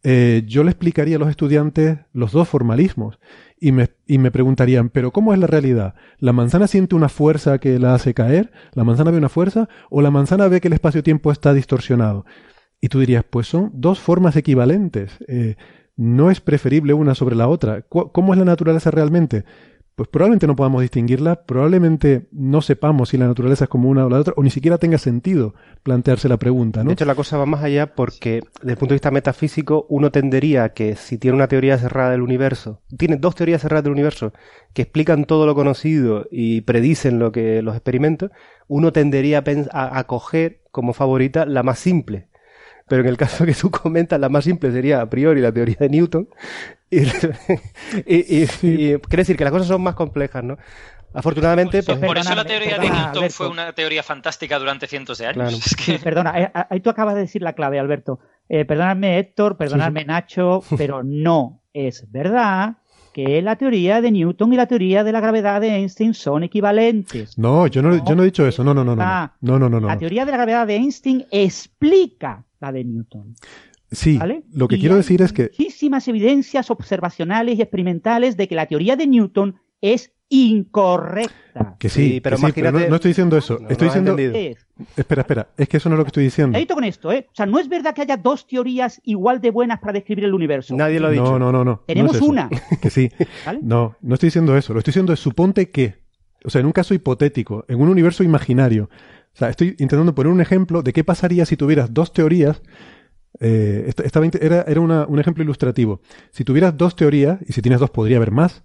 Eh, 0.03 0.43
yo 0.47 0.63
le 0.63 0.71
explicaría 0.71 1.17
a 1.17 1.19
los 1.19 1.31
estudiantes 1.31 1.99
los 2.13 2.31
dos 2.31 2.49
formalismos 2.49 3.19
y 3.59 3.73
me, 3.73 3.89
y 4.07 4.19
me 4.19 4.31
preguntarían, 4.31 4.91
pero 4.91 5.11
¿cómo 5.11 5.33
es 5.33 5.39
la 5.39 5.47
realidad? 5.47 5.95
¿La 6.19 6.33
manzana 6.33 6.69
siente 6.69 6.95
una 6.95 7.09
fuerza 7.09 7.59
que 7.59 7.79
la 7.79 7.95
hace 7.95 8.15
caer? 8.15 8.53
¿La 8.73 8.85
manzana 8.85 9.11
ve 9.11 9.19
una 9.19 9.29
fuerza? 9.29 9.69
¿O 9.91 10.03
la 10.03 10.11
manzana 10.11 10.49
ve 10.49 10.61
que 10.61 10.69
el 10.69 10.75
espacio-tiempo 10.75 11.33
está 11.33 11.55
distorsionado? 11.55 12.25
Y 12.87 12.89
tú 12.89 13.01
dirías, 13.01 13.25
pues 13.29 13.49
son 13.49 13.73
dos 13.75 13.99
formas 13.99 14.37
equivalentes. 14.37 15.19
Eh, 15.27 15.57
no 15.97 16.31
es 16.31 16.41
preferible 16.41 16.95
una 16.95 17.17
sobre 17.17 17.35
la 17.35 17.49
otra. 17.49 17.83
¿Cómo 17.83 18.33
es 18.33 18.39
la 18.39 18.45
naturaleza 18.45 18.93
realmente? 18.93 19.45
Pues 19.97 20.09
probablemente 20.09 20.47
no 20.47 20.55
podamos 20.55 20.83
distinguirla, 20.83 21.47
probablemente 21.47 22.29
no 22.31 22.63
sepamos 22.63 23.09
si 23.09 23.19
la 23.19 23.27
naturaleza 23.27 23.65
es 23.65 23.71
como 23.71 23.89
una 23.89 24.07
o 24.07 24.09
la 24.09 24.21
otra, 24.21 24.35
o 24.37 24.43
ni 24.45 24.51
siquiera 24.51 24.79
tenga 24.79 24.99
sentido 24.99 25.55
plantearse 25.83 26.29
la 26.29 26.37
pregunta, 26.37 26.85
¿no? 26.85 26.91
De 26.91 26.93
hecho, 26.93 27.07
la 27.07 27.17
cosa 27.17 27.37
va 27.39 27.47
más 27.47 27.65
allá 27.65 27.93
porque, 27.93 28.43
desde 28.61 28.71
el 28.71 28.79
punto 28.79 28.93
de 28.93 28.97
vista 28.97 29.11
metafísico, 29.11 29.87
uno 29.89 30.13
tendería 30.13 30.69
que 30.69 30.95
si 30.95 31.19
tiene 31.19 31.35
una 31.35 31.49
teoría 31.49 31.79
cerrada 31.79 32.13
del 32.13 32.23
universo, 32.23 32.83
tiene 32.97 33.17
dos 33.17 33.35
teorías 33.35 33.63
cerradas 33.63 33.83
del 33.83 33.95
universo 33.95 34.33
que 34.75 34.83
explican 34.83 35.25
todo 35.25 35.45
lo 35.45 35.57
conocido 35.57 36.29
y 36.31 36.61
predicen 36.61 37.19
lo 37.19 37.33
que 37.33 37.63
los 37.63 37.75
experimentos, 37.75 38.31
uno 38.69 38.93
tendería 38.93 39.43
a, 39.73 39.99
a 39.99 40.05
coger 40.05 40.61
como 40.71 40.93
favorita 40.93 41.47
la 41.47 41.65
más 41.65 41.81
simple 41.81 42.29
pero 42.89 43.03
en 43.03 43.09
el 43.09 43.17
caso 43.17 43.45
que 43.45 43.55
tú 43.55 43.71
comentas, 43.71 44.21
la 44.21 44.29
más 44.29 44.45
simple 44.45 44.71
sería 44.71 45.01
a 45.01 45.11
priori 45.11 45.41
la 45.41 45.53
teoría 45.53 45.77
de 45.79 45.89
Newton. 45.89 46.29
Y, 46.91 47.01
quiere 48.47 49.01
decir 49.11 49.37
que 49.37 49.45
las 49.45 49.53
cosas 49.53 49.69
son 49.69 49.83
más 49.83 49.95
complejas, 49.95 50.45
¿no? 50.45 50.57
Afortunadamente. 51.13 51.83
Pues, 51.83 51.99
por 51.99 52.19
eso 52.19 52.35
la 52.35 52.45
teoría 52.45 52.79
de 52.79 52.91
Newton 52.91 53.31
fue 53.31 53.49
una 53.49 53.73
teoría 53.73 54.03
fantástica 54.03 54.59
durante 54.59 54.87
cientos 54.87 55.19
de 55.19 55.27
años. 55.27 55.75
perdona, 56.03 56.41
eh, 56.41 56.53
ahí 56.71 56.81
tú 56.81 56.91
acabas 56.91 57.15
de 57.15 57.23
decir 57.23 57.43
la 57.43 57.55
clave, 57.55 57.79
Alberto. 57.79 58.21
Eh, 58.49 58.65
perdonadme, 58.65 59.19
Héctor, 59.19 59.57
perdonadme, 59.57 60.05
Nacho, 60.05 60.63
pero 60.77 61.03
no 61.03 61.63
es 61.73 62.11
verdad 62.11 62.77
que 63.13 63.41
la 63.41 63.57
teoría 63.57 64.03
de 64.03 64.11
Newton 64.11 64.53
y 64.53 64.57
la 64.57 64.67
teoría 64.67 65.03
de 65.03 65.11
la 65.11 65.21
gravedad 65.21 65.61
de 65.61 65.75
Einstein 65.75 66.13
son 66.13 66.43
equivalentes. 66.43 67.39
No, 67.39 67.67
yo 67.67 67.81
no, 67.81 68.05
yo 68.05 68.15
no 68.15 68.23
he 68.23 68.27
dicho 68.27 68.47
eso. 68.47 68.63
No, 68.63 68.75
no, 68.75 68.85
no, 68.85 68.95
no. 68.95 69.33
No, 69.41 69.59
no, 69.59 69.69
no, 69.71 69.81
no. 69.81 69.89
La 69.89 69.99
teoría 69.99 70.27
de 70.27 70.33
la 70.33 70.37
gravedad 70.37 70.67
de 70.67 70.77
Einstein 70.77 71.27
explica 71.31 72.45
la 72.61 72.73
de 72.73 72.85
Newton. 72.85 73.35
Sí, 73.91 74.19
lo 74.53 74.69
que 74.69 74.79
quiero 74.79 74.97
decir 74.97 75.23
es 75.23 75.33
que... 75.33 75.51
Muchísimas 75.59 76.09
evidencias 76.09 76.71
observacionales 76.71 77.59
y 77.59 77.63
experimentales 77.63 78.37
de 78.37 78.49
que 78.49 78.57
la 78.57 78.67
teoría 78.67 78.97
de 78.97 79.07
Newton 79.07 79.57
es 79.81 80.13
incorrecta. 80.29 81.77
Que 81.79 81.89
sí, 81.89 82.21
pero, 82.21 82.37
no, 82.39 82.49
estoy 82.97 83.11
diciendo 83.11 83.37
eso. 83.37 83.61
estoy 83.69 83.89
diciendo... 83.89 84.17
Espera, 84.97 85.23
espera, 85.23 85.49
es 85.57 85.69
que 85.69 85.77
eso 85.77 85.89
no 85.89 85.95
es 85.95 85.99
lo 85.99 86.05
que 86.05 86.09
estoy 86.09 86.25
diciendo. 86.25 86.59
con 86.75 86.85
esto, 86.85 87.13
¿eh? 87.13 87.29
O 87.31 87.35
sea, 87.35 87.47
no 87.47 87.59
es 87.59 87.69
verdad 87.69 87.95
que 87.95 88.03
haya 88.03 88.17
dos 88.17 88.47
teorías 88.47 89.01
igual 89.05 89.41
de 89.41 89.51
buenas 89.51 89.79
para 89.79 89.95
describir 89.95 90.25
el 90.25 90.35
universo. 90.35 90.75
Nadie 90.75 91.01
lo 91.01 91.07
ha 91.07 91.11
dicho. 91.11 91.25
No, 91.25 91.39
no, 91.39 91.53
no, 91.53 91.65
no. 91.65 91.83
Tenemos 91.87 92.21
una. 92.21 92.51
Que 92.83 92.91
sí. 92.91 93.11
No, 93.63 93.97
no 94.03 94.15
estoy 94.15 94.29
diciendo 94.29 94.57
eso. 94.57 94.73
Lo 94.73 94.81
estoy 94.81 94.91
diciendo 94.91 95.13
es 95.13 95.21
suponte 95.21 95.71
que, 95.71 95.95
o 96.45 96.51
sea, 96.51 96.61
en 96.61 96.67
un 96.67 96.73
caso 96.73 96.93
hipotético, 96.93 97.65
en 97.69 97.81
un 97.81 97.89
universo 97.89 98.23
imaginario, 98.23 98.91
o 99.37 99.39
sea, 99.39 99.51
estoy 99.51 99.77
intentando 99.79 100.15
poner 100.15 100.33
un 100.33 100.41
ejemplo 100.41 100.83
de 100.83 100.95
qué 100.95 101.05
pasaría 101.05 101.45
si 101.45 101.59
tuvieras 101.59 101.93
dos 101.93 102.11
teorías. 102.15 102.63
Eh, 103.39 103.93
era, 104.41 104.63
era 104.63 104.81
un 104.81 105.19
ejemplo 105.19 105.45
ilustrativo. 105.45 106.01
Si 106.31 106.43
tuvieras 106.43 106.75
dos 106.79 106.97
teorías, 106.97 107.39
y 107.47 107.53
si 107.53 107.61
tienes 107.61 107.79
dos 107.79 107.91
podría 107.91 108.17
haber 108.17 108.31
más, 108.31 108.65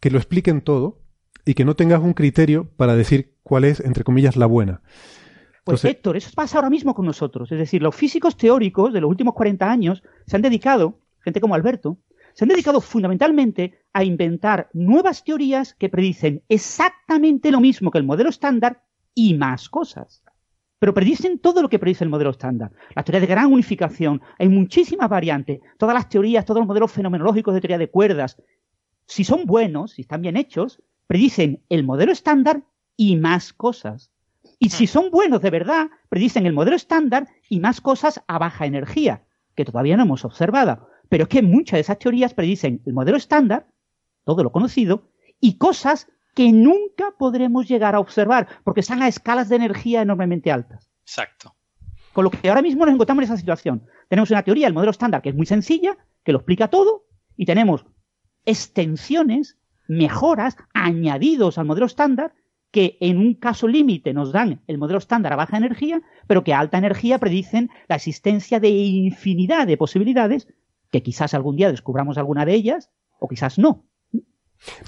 que 0.00 0.10
lo 0.10 0.16
expliquen 0.16 0.62
todo 0.62 1.02
y 1.44 1.52
que 1.52 1.66
no 1.66 1.76
tengas 1.76 2.00
un 2.00 2.14
criterio 2.14 2.70
para 2.78 2.96
decir 2.96 3.34
cuál 3.42 3.64
es, 3.64 3.80
entre 3.80 4.02
comillas, 4.02 4.36
la 4.38 4.46
buena. 4.46 4.80
Pues 5.64 5.84
Héctor, 5.84 6.16
eso 6.16 6.30
pasa 6.34 6.56
ahora 6.56 6.70
mismo 6.70 6.94
con 6.94 7.04
nosotros. 7.04 7.52
Es 7.52 7.58
decir, 7.58 7.82
los 7.82 7.94
físicos 7.94 8.38
teóricos 8.38 8.94
de 8.94 9.02
los 9.02 9.10
últimos 9.10 9.34
40 9.34 9.70
años 9.70 10.02
se 10.26 10.34
han 10.34 10.40
dedicado, 10.40 10.98
gente 11.22 11.42
como 11.42 11.54
Alberto, 11.54 11.98
se 12.32 12.46
han 12.46 12.48
dedicado 12.48 12.80
fundamentalmente 12.80 13.82
a 13.92 14.02
inventar 14.02 14.70
nuevas 14.72 15.24
teorías 15.24 15.74
que 15.74 15.90
predicen 15.90 16.42
exactamente 16.48 17.50
lo 17.50 17.60
mismo 17.60 17.90
que 17.90 17.98
el 17.98 18.04
modelo 18.04 18.30
estándar 18.30 18.82
y 19.14 19.34
más 19.34 19.68
cosas. 19.68 20.22
Pero 20.78 20.94
predicen 20.94 21.38
todo 21.38 21.60
lo 21.60 21.68
que 21.68 21.78
predice 21.78 22.04
el 22.04 22.10
modelo 22.10 22.30
estándar. 22.30 22.72
La 22.94 23.02
teoría 23.02 23.20
de 23.20 23.26
gran 23.26 23.52
unificación, 23.52 24.22
hay 24.38 24.48
muchísimas 24.48 25.10
variantes. 25.10 25.60
Todas 25.78 25.94
las 25.94 26.08
teorías, 26.08 26.44
todos 26.44 26.60
los 26.60 26.68
modelos 26.68 26.90
fenomenológicos 26.90 27.52
de 27.54 27.60
teoría 27.60 27.78
de 27.78 27.90
cuerdas, 27.90 28.36
si 29.10 29.24
son 29.24 29.44
buenos, 29.44 29.92
si 29.92 30.02
están 30.02 30.22
bien 30.22 30.36
hechos, 30.36 30.80
predicen 31.08 31.64
el 31.68 31.82
modelo 31.82 32.12
estándar 32.12 32.62
y 32.96 33.16
más 33.16 33.52
cosas. 33.52 34.12
Y 34.58 34.70
si 34.70 34.86
son 34.86 35.10
buenos 35.10 35.42
de 35.42 35.50
verdad, 35.50 35.88
predicen 36.08 36.46
el 36.46 36.52
modelo 36.52 36.76
estándar 36.76 37.26
y 37.48 37.58
más 37.58 37.80
cosas 37.80 38.22
a 38.28 38.38
baja 38.38 38.66
energía, 38.66 39.24
que 39.56 39.64
todavía 39.64 39.96
no 39.96 40.04
hemos 40.04 40.24
observado. 40.24 40.88
Pero 41.08 41.24
es 41.24 41.28
que 41.28 41.42
muchas 41.42 41.78
de 41.78 41.80
esas 41.80 41.98
teorías 41.98 42.34
predicen 42.34 42.82
el 42.86 42.92
modelo 42.92 43.16
estándar, 43.16 43.66
todo 44.24 44.44
lo 44.44 44.52
conocido, 44.52 45.10
y 45.40 45.58
cosas 45.58 46.06
que 46.34 46.52
nunca 46.52 47.12
podremos 47.18 47.68
llegar 47.68 47.94
a 47.94 48.00
observar, 48.00 48.48
porque 48.64 48.80
están 48.80 49.02
a 49.02 49.08
escalas 49.08 49.48
de 49.48 49.56
energía 49.56 50.02
enormemente 50.02 50.50
altas. 50.52 50.90
Exacto. 51.02 51.54
Con 52.12 52.24
lo 52.24 52.30
que 52.30 52.48
ahora 52.48 52.62
mismo 52.62 52.84
nos 52.84 52.94
encontramos 52.94 53.22
en 53.22 53.24
esa 53.24 53.36
situación. 53.36 53.86
Tenemos 54.08 54.30
una 54.30 54.42
teoría, 54.42 54.66
el 54.66 54.74
modelo 54.74 54.90
estándar, 54.90 55.22
que 55.22 55.30
es 55.30 55.34
muy 55.34 55.46
sencilla, 55.46 55.96
que 56.24 56.32
lo 56.32 56.38
explica 56.38 56.68
todo, 56.68 57.04
y 57.36 57.46
tenemos 57.46 57.86
extensiones, 58.44 59.58
mejoras, 59.88 60.56
añadidos 60.74 61.58
al 61.58 61.66
modelo 61.66 61.86
estándar, 61.86 62.34
que 62.70 62.96
en 63.00 63.18
un 63.18 63.34
caso 63.34 63.66
límite 63.66 64.12
nos 64.12 64.32
dan 64.32 64.62
el 64.66 64.78
modelo 64.78 64.98
estándar 64.98 65.32
a 65.32 65.36
baja 65.36 65.56
energía, 65.56 66.02
pero 66.26 66.44
que 66.44 66.52
a 66.52 66.60
alta 66.60 66.78
energía 66.78 67.18
predicen 67.18 67.70
la 67.88 67.96
existencia 67.96 68.60
de 68.60 68.68
infinidad 68.68 69.66
de 69.66 69.76
posibilidades, 69.76 70.48
que 70.90 71.02
quizás 71.02 71.34
algún 71.34 71.56
día 71.56 71.70
descubramos 71.70 72.18
alguna 72.18 72.44
de 72.44 72.54
ellas, 72.54 72.90
o 73.18 73.28
quizás 73.28 73.58
no. 73.58 73.84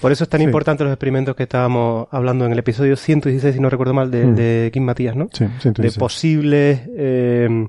Por 0.01 0.13
eso 0.13 0.25
es 0.25 0.31
tan 0.31 0.43
importante 0.43 0.85
los 0.85 0.93
experimentos 0.93 1.35
que 1.35 1.45
estábamos 1.45 2.09
hablando 2.11 2.45
en 2.45 2.53
el 2.53 2.59
episodio 2.59 2.97
116, 2.97 3.55
si 3.55 3.61
no 3.61 3.71
recuerdo 3.71 3.95
mal, 3.95 4.11
de, 4.11 4.27
mm. 4.27 4.35
de 4.35 4.71
Kim 4.73 4.85
Matías, 4.85 5.17
¿no? 5.17 5.29
Sí, 5.33 5.47
De 5.63 5.93
posibles 5.93 6.83
eh, 6.97 7.69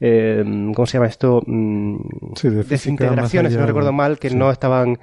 eh, 0.00 0.42
¿cómo 0.74 0.86
se 0.86 0.98
llama 0.98 1.06
esto? 1.06 1.42
Mm, 1.46 1.96
sí, 2.34 2.48
de 2.48 2.64
desintegraciones, 2.64 3.52
si 3.52 3.58
no 3.58 3.66
recuerdo 3.66 3.92
mal, 3.92 4.18
que 4.18 4.30
no 4.30 4.50
estaban, 4.50 4.98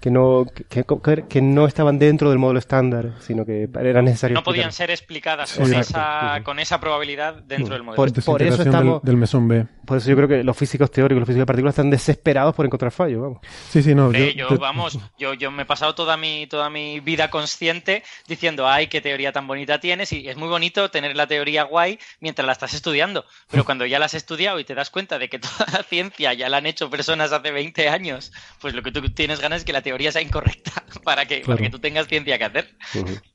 que 0.00 0.10
no, 0.10 0.46
que, 0.68 0.84
que, 1.28 1.42
no 1.42 1.66
estaban 1.66 1.98
dentro 1.98 2.30
del 2.30 2.38
módulo 2.38 2.58
estándar, 2.58 3.14
sino 3.20 3.44
que 3.44 3.68
era 3.80 4.02
necesario. 4.02 4.34
No 4.34 4.42
podían 4.42 4.72
ser 4.72 4.90
explicadas 4.90 5.54
con, 5.54 5.72
esa, 5.74 6.40
con 6.44 6.58
esa 6.58 6.80
probabilidad 6.80 7.34
dentro 7.34 7.74
del 7.74 7.82
modelo. 7.82 7.96
Por, 7.96 8.24
por 8.24 8.42
eso 8.42 8.62
estamos, 8.62 9.02
del, 9.02 9.16
mesón 9.16 9.48
B. 9.48 9.66
Por 9.84 9.98
eso 9.98 10.10
yo 10.10 10.16
creo 10.16 10.28
que 10.28 10.44
los 10.44 10.56
físicos 10.56 10.90
teóricos, 10.90 11.20
los 11.20 11.26
físicos 11.26 11.42
de 11.42 11.46
partículas 11.46 11.74
están 11.74 11.90
desesperados 11.90 12.54
por 12.54 12.66
encontrar 12.66 12.92
fallos, 12.92 13.22
vamos. 13.22 13.38
Sí, 13.70 13.82
sí, 13.82 13.94
no. 13.94 14.12
yo, 14.12 14.48
vamos, 14.58 14.98
yo, 15.18 15.34
yo 15.34 15.50
me 15.50 15.62
he 15.62 15.66
pasado 15.66 15.94
toda 15.94 16.16
mi, 16.16 16.46
toda 16.46 16.70
mi 16.70 17.00
vida 17.00 17.30
consciente 17.30 18.02
diciendo, 18.26 18.68
ay, 18.68 18.88
qué 18.88 19.00
teoría 19.00 19.32
tan 19.32 19.46
bonita 19.46 19.80
tienes, 19.80 20.12
y 20.12 20.28
es 20.28 20.36
muy 20.36 20.48
bonito 20.48 20.90
tener 20.90 21.16
la 21.16 21.26
teoría 21.26 21.64
guay 21.64 21.98
mientras 22.20 22.46
la 22.46 22.52
estás 22.52 22.74
estudiando, 22.74 23.24
pero 23.50 23.64
cuando 23.64 23.86
ya 23.86 23.98
la 23.98 24.06
has 24.06 24.14
estudiado 24.36 24.60
y 24.60 24.64
te 24.64 24.74
das 24.74 24.90
cuenta 24.90 25.18
de 25.18 25.28
que 25.28 25.38
toda 25.38 25.66
la 25.72 25.82
ciencia 25.88 26.34
ya 26.34 26.48
la 26.48 26.58
han 26.58 26.66
hecho 26.66 26.90
personas 26.90 27.32
hace 27.32 27.50
20 27.50 27.88
años, 27.88 28.32
pues 28.60 28.74
lo 28.74 28.82
que 28.82 28.92
tú 28.92 29.00
tienes 29.10 29.40
ganas 29.40 29.60
es 29.60 29.64
que 29.64 29.72
la 29.72 29.82
teoría 29.82 30.12
sea 30.12 30.20
incorrecta 30.20 30.84
para 31.04 31.26
que, 31.26 31.42
para 31.46 31.58
que 31.58 31.70
tú 31.70 31.78
tengas 31.78 32.06
ciencia 32.06 32.36
que 32.36 32.44
hacer. 32.44 32.68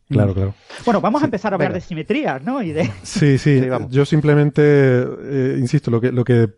Claro, 0.10 0.34
claro. 0.34 0.56
Bueno, 0.86 1.02
vamos 1.02 1.22
a 1.22 1.26
empezar 1.26 1.54
a 1.54 1.56
hablar 1.56 1.74
de 1.74 1.82
simetrías, 1.82 2.44
¿no? 2.44 2.62
Y 2.62 2.72
de... 2.72 2.92
Sí, 3.02 3.38
sí, 3.38 3.62
yo 3.90 4.06
simplemente, 4.06 4.62
eh, 4.62 5.56
insisto, 5.58 5.90
lo 5.90 6.02
que, 6.02 6.12
lo 6.12 6.24
que 6.24 6.50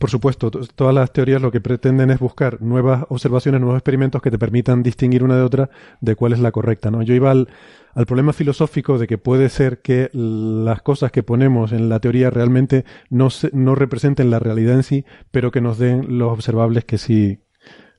por 0.00 0.08
supuesto, 0.08 0.50
todas 0.50 0.94
las 0.94 1.12
teorías 1.12 1.42
lo 1.42 1.52
que 1.52 1.60
pretenden 1.60 2.10
es 2.10 2.18
buscar 2.18 2.62
nuevas 2.62 3.04
observaciones, 3.10 3.60
nuevos 3.60 3.76
experimentos 3.76 4.22
que 4.22 4.30
te 4.30 4.38
permitan 4.38 4.82
distinguir 4.82 5.22
una 5.22 5.36
de 5.36 5.42
otra 5.42 5.68
de 6.00 6.16
cuál 6.16 6.32
es 6.32 6.38
la 6.38 6.52
correcta, 6.52 6.90
¿no? 6.90 7.02
Yo 7.02 7.12
iba 7.12 7.30
al, 7.30 7.48
al 7.92 8.06
problema 8.06 8.32
filosófico 8.32 8.96
de 8.96 9.06
que 9.06 9.18
puede 9.18 9.50
ser 9.50 9.82
que 9.82 10.08
las 10.14 10.80
cosas 10.80 11.12
que 11.12 11.22
ponemos 11.22 11.72
en 11.72 11.90
la 11.90 12.00
teoría 12.00 12.30
realmente 12.30 12.86
no, 13.10 13.28
no 13.52 13.74
representen 13.74 14.30
la 14.30 14.38
realidad 14.38 14.76
en 14.76 14.84
sí, 14.84 15.04
pero 15.30 15.50
que 15.50 15.60
nos 15.60 15.76
den 15.76 16.18
los 16.18 16.32
observables 16.32 16.86
que 16.86 16.96
sí. 16.96 17.40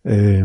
Eh, 0.03 0.43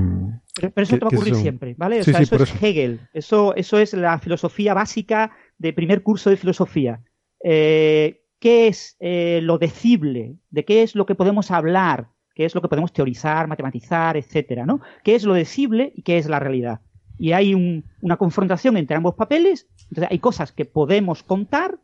pero, 0.60 0.72
eso 0.76 0.98
te 0.98 1.04
va 1.06 1.08
a 1.10 1.16
ocurrir 1.16 1.36
siempre, 1.36 1.74
¿vale? 1.78 2.00
O 2.00 2.04
sea, 2.04 2.20
eso 2.20 2.36
es 2.36 2.62
Hegel. 2.62 3.00
Eso, 3.14 3.54
eso 3.56 3.78
es 3.78 3.94
la 3.94 4.18
filosofía 4.18 4.74
básica 4.74 5.34
de 5.56 5.72
primer 5.72 6.02
curso 6.02 6.28
de 6.28 6.36
filosofía. 6.36 7.00
Eh, 7.42 8.25
qué 8.38 8.68
es 8.68 8.96
eh, 9.00 9.40
lo 9.42 9.58
decible, 9.58 10.36
de 10.50 10.64
qué 10.64 10.82
es 10.82 10.94
lo 10.94 11.06
que 11.06 11.14
podemos 11.14 11.50
hablar, 11.50 12.08
qué 12.34 12.44
es 12.44 12.54
lo 12.54 12.62
que 12.62 12.68
podemos 12.68 12.92
teorizar, 12.92 13.48
matematizar, 13.48 14.16
etcétera, 14.16 14.66
¿no? 14.66 14.80
¿Qué 15.02 15.14
es 15.14 15.24
lo 15.24 15.34
decible 15.34 15.92
y 15.94 16.02
qué 16.02 16.18
es 16.18 16.28
la 16.28 16.38
realidad? 16.38 16.80
Y 17.18 17.32
hay 17.32 17.54
una 18.02 18.16
confrontación 18.18 18.76
entre 18.76 18.96
ambos 18.96 19.14
papeles, 19.14 19.68
entonces 19.88 20.10
hay 20.10 20.18
cosas 20.18 20.52
que 20.52 20.66
podemos 20.66 21.22
contar 21.22 21.78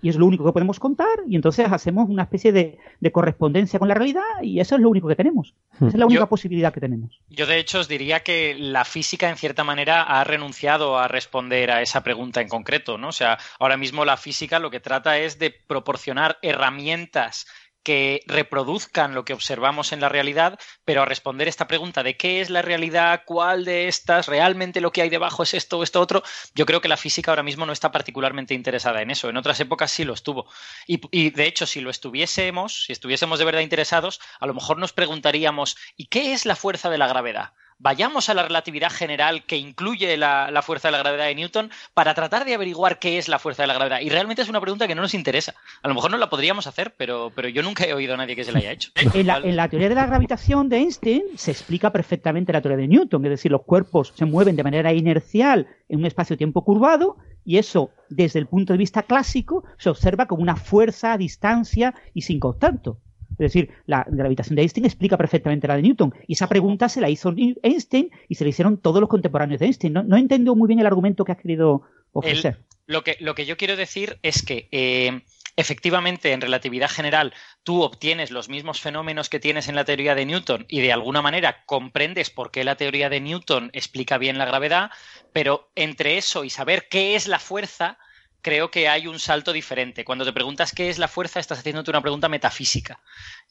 y 0.00 0.08
es 0.08 0.16
lo 0.16 0.26
único 0.26 0.44
que 0.44 0.52
podemos 0.52 0.78
contar 0.78 1.08
y 1.26 1.36
entonces 1.36 1.66
hacemos 1.70 2.08
una 2.08 2.22
especie 2.22 2.52
de, 2.52 2.78
correspondencia 3.12 3.78
con 3.78 3.88
la 3.88 3.94
realidad 3.94 4.22
y 4.42 4.60
eso 4.60 4.76
es 4.76 4.80
lo 4.80 4.90
único 4.90 5.08
que 5.08 5.16
tenemos. 5.16 5.54
Esa 5.76 5.86
es 5.86 5.94
la 5.94 6.06
única 6.06 6.28
posibilidad 6.28 6.72
que 6.72 6.80
tenemos. 6.80 7.20
Yo 7.30 7.46
de 7.46 7.58
hecho 7.58 7.80
os 7.80 7.88
diría 7.88 8.20
que 8.20 8.54
la 8.58 8.84
física 8.84 9.30
en 9.30 9.36
cierta 9.36 9.64
manera 9.64 10.02
ha 10.02 10.24
renunciado 10.24 10.98
a 10.98 11.08
responder 11.08 11.70
a 11.70 11.82
esa 11.82 12.02
pregunta 12.02 12.40
en 12.40 12.48
concreto, 12.48 12.98
¿no? 12.98 13.08
O 13.08 13.12
sea, 13.12 13.38
ahora 13.58 13.76
mismo 13.76 14.04
la 14.04 14.16
física 14.16 14.58
lo 14.58 14.70
que 14.70 14.80
trata 14.80 15.18
es 15.18 15.38
de 15.38 15.50
proporcionar 15.50 16.38
herramientas 16.42 17.46
que 17.82 18.22
reproduzcan 18.26 19.14
lo 19.14 19.24
que 19.24 19.32
observamos 19.32 19.92
en 19.92 20.00
la 20.00 20.08
realidad, 20.08 20.58
pero 20.84 21.02
a 21.02 21.04
responder 21.04 21.48
esta 21.48 21.68
pregunta 21.68 22.02
de 22.02 22.16
qué 22.16 22.40
es 22.40 22.50
la 22.50 22.62
realidad, 22.62 23.22
cuál 23.24 23.64
de 23.64 23.88
estas, 23.88 24.26
realmente 24.26 24.80
lo 24.80 24.92
que 24.92 25.02
hay 25.02 25.08
debajo 25.08 25.42
es 25.42 25.54
esto 25.54 25.78
o 25.78 25.82
esto 25.82 26.00
otro, 26.00 26.22
yo 26.54 26.66
creo 26.66 26.80
que 26.80 26.88
la 26.88 26.96
física 26.96 27.30
ahora 27.30 27.42
mismo 27.42 27.66
no 27.66 27.72
está 27.72 27.90
particularmente 27.90 28.54
interesada 28.54 29.02
en 29.02 29.10
eso. 29.10 29.28
En 29.28 29.36
otras 29.36 29.60
épocas 29.60 29.90
sí 29.90 30.04
lo 30.04 30.14
estuvo. 30.14 30.46
Y, 30.86 31.00
y 31.10 31.30
de 31.30 31.46
hecho, 31.46 31.66
si 31.66 31.80
lo 31.80 31.90
estuviésemos, 31.90 32.84
si 32.84 32.92
estuviésemos 32.92 33.38
de 33.38 33.44
verdad 33.44 33.60
interesados, 33.60 34.20
a 34.40 34.46
lo 34.46 34.54
mejor 34.54 34.78
nos 34.78 34.92
preguntaríamos, 34.92 35.76
¿y 35.96 36.06
qué 36.06 36.32
es 36.32 36.46
la 36.46 36.56
fuerza 36.56 36.90
de 36.90 36.98
la 36.98 37.08
gravedad? 37.08 37.52
Vayamos 37.78 38.28
a 38.28 38.34
la 38.34 38.42
relatividad 38.42 38.90
general 38.90 39.44
que 39.44 39.56
incluye 39.56 40.16
la, 40.16 40.60
fuerza 40.62 40.88
de 40.88 40.92
la 40.92 40.98
gravedad 40.98 41.26
de 41.26 41.34
Newton 41.34 41.70
para 41.94 42.14
tratar 42.14 42.44
de 42.44 42.54
averiguar 42.54 42.98
qué 42.98 43.18
es 43.18 43.28
la 43.28 43.38
fuerza 43.38 43.62
de 43.62 43.68
la 43.68 43.74
gravedad. 43.74 44.00
Y 44.00 44.08
realmente 44.08 44.42
es 44.42 44.48
una 44.48 44.60
pregunta 44.60 44.86
que 44.86 44.94
no 44.94 45.02
nos 45.02 45.14
interesa. 45.14 45.54
A 45.82 45.88
lo 45.88 45.94
mejor 45.94 46.10
no 46.10 46.18
la 46.18 46.28
podríamos 46.28 46.66
hacer, 46.66 46.94
pero, 46.96 47.32
pero 47.34 47.48
yo 47.48 47.62
nunca 47.62 47.84
he 47.84 47.92
oído 47.92 48.14
a 48.14 48.16
nadie 48.16 48.36
que 48.36 48.44
se 48.44 48.52
la 48.52 48.58
haya 48.58 48.72
hecho. 48.72 48.90
En 49.14 49.26
la, 49.26 49.38
en 49.38 49.56
la 49.56 49.68
teoría 49.68 49.88
de 49.88 49.94
la 49.94 50.06
gravitación 50.06 50.68
de 50.68 50.78
Einstein 50.78 51.22
se 51.36 51.50
explica 51.50 51.92
perfectamente 51.92 52.52
la 52.52 52.60
teoría 52.60 52.78
de 52.78 52.88
Newton, 52.88 53.24
es 53.24 53.30
decir, 53.30 53.50
los 53.50 53.62
cuerpos 53.62 54.12
se 54.16 54.24
mueven 54.24 54.56
de 54.56 54.64
manera 54.64 54.92
inercial 54.92 55.66
en 55.88 56.00
un 56.00 56.06
espacio-tiempo 56.06 56.64
curvado 56.64 57.16
y 57.44 57.58
eso, 57.58 57.90
desde 58.10 58.38
el 58.38 58.46
punto 58.46 58.74
de 58.74 58.78
vista 58.78 59.04
clásico, 59.04 59.64
se 59.78 59.88
observa 59.88 60.26
como 60.26 60.42
una 60.42 60.56
fuerza 60.56 61.14
a 61.14 61.18
distancia 61.18 61.94
y 62.12 62.22
sin 62.22 62.40
contacto. 62.40 63.00
Es 63.38 63.52
decir, 63.52 63.70
la 63.86 64.04
gravitación 64.08 64.56
de 64.56 64.62
Einstein 64.62 64.86
explica 64.86 65.16
perfectamente 65.16 65.68
la 65.68 65.76
de 65.76 65.82
Newton. 65.82 66.12
Y 66.26 66.32
esa 66.32 66.48
pregunta 66.48 66.88
se 66.88 67.00
la 67.00 67.08
hizo 67.08 67.32
Einstein 67.62 68.10
y 68.28 68.34
se 68.34 68.44
la 68.44 68.50
hicieron 68.50 68.78
todos 68.78 69.00
los 69.00 69.08
contemporáneos 69.08 69.60
de 69.60 69.66
Einstein. 69.66 69.92
No, 69.92 70.02
no 70.02 70.54
muy 70.56 70.66
bien 70.66 70.80
el 70.80 70.86
argumento 70.86 71.24
que 71.24 71.32
has 71.32 71.38
querido 71.38 71.82
ofrecer. 72.12 72.58
lo, 72.86 73.04
que, 73.04 73.16
lo 73.20 73.34
que 73.34 73.46
yo 73.46 73.56
quiero 73.56 73.76
decir 73.76 74.18
es 74.22 74.42
que 74.42 74.68
eh, 74.72 75.22
efectivamente 75.58 76.32
en 76.32 76.40
relatividad 76.40 76.88
general 76.88 77.34
tú 77.64 77.82
obtienes 77.82 78.30
los 78.30 78.48
mismos 78.48 78.80
fenómenos 78.80 79.28
que 79.28 79.40
tienes 79.40 79.68
en 79.68 79.74
la 79.74 79.84
teoría 79.84 80.14
de 80.14 80.24
Newton 80.24 80.66
y 80.68 80.80
de 80.80 80.92
alguna 80.92 81.20
manera 81.20 81.64
comprendes 81.66 82.30
por 82.30 82.50
qué 82.50 82.62
la 82.62 82.76
teoría 82.76 83.10
de 83.10 83.20
Newton 83.20 83.70
explica 83.72 84.18
bien 84.18 84.38
la 84.38 84.46
gravedad, 84.46 84.90
pero 85.32 85.70
entre 85.74 86.16
eso 86.16 86.44
y 86.44 86.50
saber 86.50 86.88
qué 86.88 87.16
es 87.16 87.26
la 87.26 87.40
fuerza, 87.40 87.98
creo 88.42 88.70
que 88.70 88.88
hay 88.88 89.06
un 89.06 89.18
salto 89.18 89.52
diferente. 89.52 90.04
Cuando 90.04 90.24
te 90.24 90.32
preguntas 90.32 90.72
qué 90.72 90.88
es 90.88 90.98
la 90.98 91.08
fuerza, 91.08 91.40
estás 91.40 91.58
haciéndote 91.58 91.90
una 91.90 92.02
pregunta 92.02 92.28
metafísica. 92.28 93.00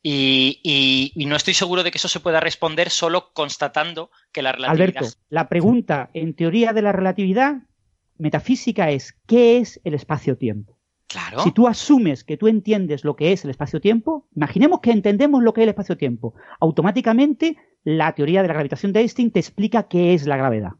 Y, 0.01 1.11
no 1.15 1.35
estoy 1.35 1.53
seguro 1.53 1.83
de 1.83 1.91
que 1.91 1.97
eso 1.97 2.07
se 2.07 2.19
pueda 2.19 2.39
responder 2.39 2.89
solo 2.89 3.31
constatando 3.33 4.11
que 4.31 4.41
la 4.41 4.51
relatividad. 4.51 4.97
Alberto, 4.97 5.17
la 5.29 5.49
pregunta 5.49 6.09
en 6.13 6.33
teoría 6.33 6.73
de 6.73 6.81
la 6.81 6.91
relatividad 6.91 7.63
metafísica 8.17 8.89
es: 8.91 9.17
¿qué 9.27 9.57
es 9.57 9.81
el 9.83 9.93
espacio-tiempo? 9.93 10.77
Claro. 11.07 11.39
Si 11.39 11.51
tú 11.51 11.67
asumes 11.67 12.25
que 12.25 12.35
tú 12.35 12.47
entiendes 12.47 13.05
lo 13.05 13.15
que 13.15 13.31
es 13.31 13.45
el 13.45 13.51
espacio-tiempo, 13.51 14.27
imaginemos 14.35 14.81
que 14.81 14.91
entendemos 14.91 15.41
lo 15.41 15.53
que 15.53 15.61
es 15.61 15.63
el 15.63 15.69
espacio-tiempo. 15.69 16.33
Automáticamente, 16.59 17.55
la 17.83 18.13
teoría 18.13 18.41
de 18.41 18.49
la 18.49 18.53
gravitación 18.53 18.91
de 18.91 19.01
Einstein 19.01 19.31
te 19.31 19.39
explica 19.39 19.87
qué 19.87 20.13
es 20.13 20.27
la 20.27 20.35
gravedad 20.35 20.73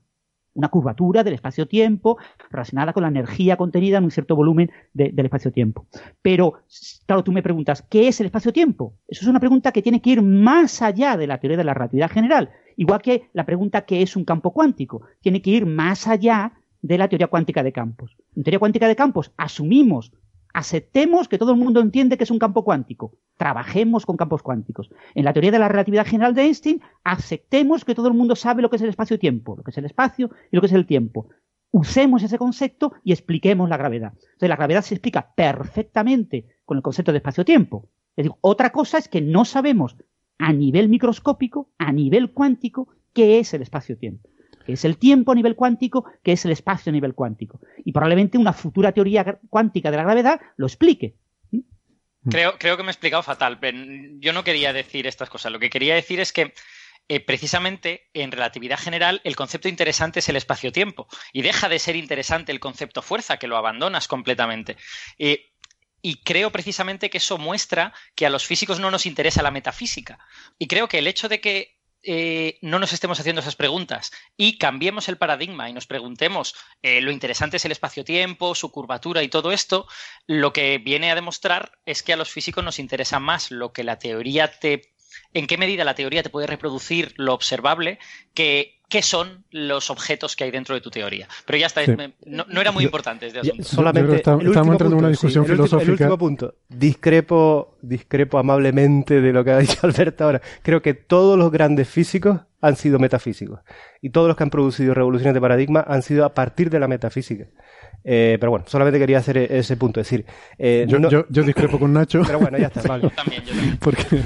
una 0.58 0.70
curvatura 0.70 1.24
del 1.24 1.36
espacio-tiempo 1.36 2.18
relacionada 2.50 2.92
con 2.92 3.04
la 3.04 3.10
energía 3.10 3.58
contenida 3.58 4.00
en 4.00 4.06
un 4.06 4.12
cierto 4.12 4.36
volumen 4.36 4.72
del 4.94 5.26
espacio-tiempo. 5.26 5.86
Pero, 6.22 6.56
claro, 7.06 7.24
tú 7.24 7.32
me 7.32 7.44
preguntas, 7.44 7.84
¿qué 7.84 8.08
es 8.08 8.20
el 8.20 8.26
espacio-tiempo? 8.26 8.96
Eso 9.08 9.22
es 9.22 9.28
una 9.28 9.40
pregunta 9.40 9.72
que 9.72 9.84
tiene 9.84 10.02
que 10.02 10.10
ir 10.10 10.22
más 10.24 10.82
allá 10.82 11.16
de 11.16 11.28
la 11.28 11.40
teoría 11.40 11.58
de 11.58 11.64
la 11.64 11.76
relatividad 11.76 12.10
general, 12.10 12.50
igual 12.76 13.02
que 13.02 13.30
la 13.34 13.46
pregunta 13.46 13.86
¿qué 13.86 14.02
es 14.02 14.16
un 14.16 14.26
campo 14.26 14.52
cuántico? 14.52 15.04
Tiene 15.22 15.42
que 15.44 15.52
ir 15.52 15.68
más 15.68 16.08
allá 16.08 16.54
de 16.82 16.98
la 16.98 17.08
teoría 17.08 17.28
cuántica 17.28 17.62
de 17.62 17.72
campos. 17.72 18.18
En 18.36 18.44
teoría 18.44 18.60
cuántica 18.60 18.88
de 18.88 18.96
campos 18.96 19.32
asumimos 19.38 20.12
aceptemos 20.58 21.28
que 21.28 21.38
todo 21.38 21.52
el 21.52 21.58
mundo 21.58 21.82
entiende 21.82 22.18
que 22.18 22.24
es 22.24 22.32
un 22.32 22.40
campo 22.40 22.64
cuántico. 22.64 23.14
Trabajemos 23.38 24.08
con 24.08 24.18
campos 24.18 24.42
cuánticos. 24.42 24.90
En 25.14 25.24
la 25.24 25.32
teoría 25.32 25.52
de 25.52 25.60
la 25.60 25.68
relatividad 25.68 26.08
general 26.08 26.34
de 26.34 26.46
Einstein, 26.46 26.82
aceptemos 27.04 27.86
que 27.86 27.94
todo 27.94 28.08
el 28.08 28.16
mundo 28.16 28.36
sabe 28.36 28.64
lo 28.64 28.72
que 28.72 28.78
es 28.78 28.82
el 28.82 28.90
espacio-tiempo, 28.90 29.56
lo 29.56 29.64
que 29.64 29.70
es 29.70 29.78
el 29.78 29.86
espacio 29.86 30.32
y 30.52 30.56
lo 30.56 30.62
que 30.62 30.66
es 30.66 30.74
el 30.74 30.88
tiempo. 30.88 31.28
Usemos 31.70 32.24
ese 32.24 32.40
concepto 32.40 32.94
y 33.04 33.12
expliquemos 33.12 33.70
la 33.70 33.78
gravedad. 33.78 34.14
Entonces, 34.16 34.50
la 34.50 34.56
gravedad 34.56 34.82
se 34.82 34.96
explica 34.96 35.32
perfectamente 35.36 36.48
con 36.66 36.78
el 36.78 36.82
concepto 36.82 37.12
de 37.12 37.20
espacio-tiempo. 37.20 37.88
Otra 38.42 38.72
cosa 38.72 38.98
es 38.98 39.08
que 39.08 39.22
no 39.22 39.46
sabemos 39.46 39.96
a 40.40 40.54
nivel 40.54 40.90
microscópico, 40.90 41.70
a 41.78 41.92
nivel 41.92 42.32
cuántico, 42.32 42.88
qué 43.14 43.38
es 43.38 43.54
el 43.54 43.62
espacio-tiempo 43.62 44.28
que 44.68 44.74
es 44.74 44.84
el 44.84 44.98
tiempo 44.98 45.32
a 45.32 45.36
nivel 45.36 45.56
cuántico, 45.56 46.04
que 46.22 46.34
es 46.34 46.44
el 46.44 46.52
espacio 46.52 46.90
a 46.90 46.94
nivel 46.94 47.16
cuántico. 47.16 47.62
Y 47.86 47.94
probablemente 47.94 48.38
una 48.38 48.52
futura 48.52 48.92
teoría 48.92 49.40
cuántica 49.50 49.90
de 49.90 49.96
la 49.96 50.04
gravedad 50.04 50.42
lo 50.58 50.68
explique. 50.68 51.16
¿Mm? 51.52 51.62
Creo, 52.30 52.58
creo 52.60 52.76
que 52.76 52.84
me 52.84 52.90
he 52.90 52.92
explicado 52.92 53.24
fatal. 53.24 53.58
yo 54.20 54.34
no 54.34 54.44
quería 54.44 54.74
decir 54.74 55.08
estas 55.08 55.30
cosas. 55.30 55.54
Lo 55.54 55.60
que 55.60 55.70
quería 55.70 55.96
decir 55.96 56.20
es 56.20 56.34
que 56.34 56.54
eh, 57.08 57.22
precisamente 57.22 58.10
en 58.14 58.34
relatividad 58.34 58.78
general 58.78 59.22
el 59.24 59.38
concepto 59.38 59.70
interesante 59.70 60.20
es 60.20 60.28
el 60.28 60.36
espacio-tiempo 60.36 61.08
y 61.32 61.44
deja 61.44 61.70
de 61.70 61.80
ser 61.80 61.96
interesante 61.96 62.52
el 62.52 62.60
concepto 62.60 63.02
fuerza, 63.02 63.38
que 63.38 63.48
lo 63.48 63.56
abandonas 63.56 64.10
completamente. 64.10 64.76
Eh, 65.18 65.54
y 66.02 66.24
creo 66.24 66.52
precisamente 66.52 67.10
que 67.10 67.20
eso 67.20 67.38
muestra 67.38 67.94
que 68.16 68.26
a 68.26 68.30
los 68.30 68.46
físicos 68.46 68.82
no 68.82 68.92
nos 68.92 69.06
interesa 69.06 69.42
la 69.44 69.52
metafísica. 69.52 70.20
Y 70.60 70.68
creo 70.68 70.90
que 70.90 71.00
el 71.00 71.08
hecho 71.08 71.30
de 71.30 71.40
que 71.40 71.77
eh, 72.10 72.58
no 72.62 72.80
nos 72.80 72.94
estemos 72.94 73.20
haciendo 73.20 73.42
esas 73.42 73.58
preguntas 73.58 74.14
y 74.38 74.58
cambiemos 74.58 75.10
el 75.10 75.18
paradigma 75.18 75.70
y 75.70 75.74
nos 75.74 75.88
preguntemos 75.88 76.56
eh, 76.82 77.02
lo 77.02 77.12
interesante 77.12 77.58
es 77.58 77.66
el 77.66 77.74
espacio-tiempo, 77.74 78.56
su 78.56 78.72
curvatura 78.72 79.24
y 79.24 79.28
todo 79.28 79.52
esto, 79.52 79.88
lo 80.26 80.54
que 80.54 80.78
viene 80.78 81.12
a 81.12 81.16
demostrar 81.16 81.78
es 81.86 82.04
que 82.04 82.14
a 82.14 82.16
los 82.16 82.30
físicos 82.30 82.64
nos 82.64 82.80
interesa 82.80 83.20
más 83.20 83.52
lo 83.52 83.74
que 83.74 83.84
la 83.84 84.00
teoría 84.00 84.48
te... 84.50 84.94
en 85.34 85.48
qué 85.48 85.58
medida 85.58 85.84
la 85.84 85.96
teoría 85.96 86.24
te 86.24 86.30
puede 86.30 86.48
reproducir 86.48 87.14
lo 87.18 87.34
observable 87.34 88.00
que 88.34 88.77
qué 88.90 89.02
son 89.02 89.44
los 89.52 89.90
objetos 89.90 90.36
que 90.36 90.46
hay 90.46 90.52
dentro 90.52 90.76
de 90.76 90.82
tu 90.82 90.90
teoría. 90.90 91.28
Pero 91.46 91.58
ya 91.58 91.68
está, 91.68 91.82
no, 92.26 92.62
era 92.62 92.72
muy 92.72 92.86
importante 92.86 93.28
este 93.28 93.40
asunto. 93.40 93.64
Solamente 93.64 94.16
estamos 94.18 94.44
entrando 94.46 94.96
en 94.96 95.00
una 95.00 95.10
discusión 95.10 95.46
filosófica. 95.46 95.84
El 95.84 95.92
último 95.92 96.18
punto. 96.18 96.56
Discrepo, 96.70 97.78
discrepo 97.82 98.38
amablemente 98.38 99.22
de 99.22 99.34
lo 99.34 99.44
que 99.44 99.52
ha 99.52 99.60
dicho 99.60 99.80
Alberto 99.84 100.24
ahora. 100.24 100.42
Creo 100.62 100.82
que 100.82 100.94
todos 100.94 101.38
los 101.38 101.52
grandes 101.52 101.90
físicos 101.90 102.42
han 102.62 102.76
sido 102.76 103.00
metafísicos. 103.00 103.60
Y 104.02 104.10
todos 104.10 104.28
los 104.28 104.38
que 104.38 104.44
han 104.44 104.50
producido 104.50 104.94
revoluciones 104.94 105.34
de 105.34 105.42
paradigma 105.42 105.84
han 105.88 106.02
sido 106.02 106.26
a 106.26 106.34
partir 106.34 106.70
de 106.70 106.80
la 106.80 106.88
metafísica. 106.88 107.48
Eh, 108.10 108.38
pero 108.40 108.52
bueno, 108.52 108.66
solamente 108.70 109.00
quería 109.00 109.18
hacer 109.18 109.38
e-, 109.38 109.60
ese 109.60 109.76
punto. 109.76 110.00
Es 110.00 110.08
decir, 110.08 110.26
eh, 110.58 110.86
yo, 110.88 111.44
discrepo 111.44 111.78
con 111.78 111.92
Nacho. 111.92 112.22
Pero 112.26 112.40
bueno, 112.40 112.58
ya 112.58 112.68
está. 112.68 112.82
Vale. 112.88 113.12
Porque 113.82 114.22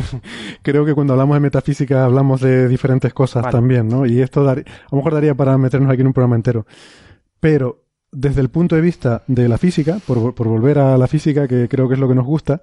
creo 0.62 0.86
que 0.86 0.94
cuando 0.94 1.14
hablamos 1.14 1.36
de 1.36 1.40
metafísica 1.40 2.06
hablamos 2.06 2.42
de 2.42 2.68
diferentes 2.68 3.12
cosas 3.14 3.50
también, 3.50 3.88
¿no? 3.88 4.06
Y 4.06 4.22
esto 4.22 4.48
a 4.48 4.56
lo 4.56 4.98
mejor 4.98 5.14
daría 5.16 5.34
para 5.34 5.58
meternos 5.58 5.92
aquí 5.92 6.02
en 6.02 6.08
un 6.08 6.14
programa 6.14 6.36
entero. 6.36 6.68
Pero 7.40 7.86
desde 8.12 8.42
el 8.42 8.50
punto 8.50 8.76
de 8.76 8.82
vista 8.82 9.24
de 9.26 9.50
la 9.50 9.58
física, 9.58 9.98
por, 10.06 10.36
por 10.36 10.48
volver 10.48 10.78
a 10.78 10.98
la 10.98 11.08
física, 11.08 11.48
que 11.48 11.68
creo 11.68 11.88
que 11.88 11.96
es 11.96 12.00
lo 12.00 12.08
que 12.08 12.16
nos 12.16 12.26
gusta, 12.26 12.62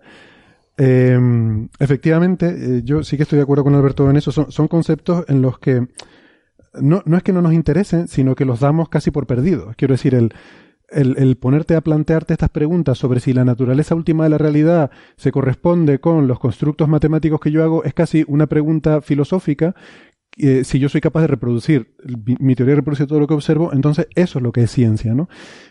Em, 0.80 1.68
efectivamente, 1.80 2.46
eh, 2.46 2.82
yo 2.84 3.02
sí 3.02 3.16
que 3.16 3.24
estoy 3.24 3.38
de 3.38 3.42
acuerdo 3.42 3.64
con 3.64 3.74
Alberto 3.74 4.08
en 4.08 4.16
eso. 4.16 4.30
Son, 4.30 4.68
conceptos 4.68 5.24
en 5.28 5.42
los 5.42 5.58
que 5.58 5.88
no, 6.80 7.02
no, 7.04 7.16
es 7.16 7.24
que 7.24 7.32
no 7.32 7.42
nos 7.42 7.52
interesen, 7.52 8.06
sino 8.06 8.36
que 8.36 8.44
los 8.44 8.60
damos 8.60 8.88
casi 8.88 9.10
por 9.10 9.26
perdidos. 9.26 9.74
Quiero 9.74 9.94
decir, 9.94 10.14
el, 10.14 10.32
el, 10.90 11.36
ponerte 11.36 11.74
a 11.76 11.80
plantearte 11.80 12.32
estas 12.32 12.50
preguntas 12.50 12.98
sobre 12.98 13.20
si 13.20 13.32
la 13.32 13.44
naturaleza 13.44 13.94
última 13.94 14.24
de 14.24 14.30
la 14.30 14.38
realidad 14.38 14.90
se 15.16 15.32
corresponde 15.32 16.00
con 16.00 16.26
los 16.26 16.38
constructos 16.38 16.88
matemáticos 16.88 17.40
que 17.40 17.50
yo 17.50 17.62
hago 17.62 17.84
es 17.84 17.94
casi 17.94 18.24
una 18.26 18.46
pregunta 18.46 19.00
filosófica. 19.02 19.74
Eh, 20.36 20.62
si 20.62 20.78
yo 20.78 20.88
soy 20.88 21.00
capaz 21.00 21.22
de 21.22 21.26
reproducir 21.26 21.94
mi, 22.38 22.54
teoría 22.54 22.76
reproduce 22.76 23.06
todo 23.06 23.18
lo 23.18 23.26
que 23.26 23.34
observo, 23.34 23.72
entonces 23.72 24.06
eso 24.14 24.38
es 24.38 24.42
lo 24.42 24.52
que 24.52 24.62
es 24.62 24.70
ciencia, 24.70 25.12
¿no? 25.12 25.28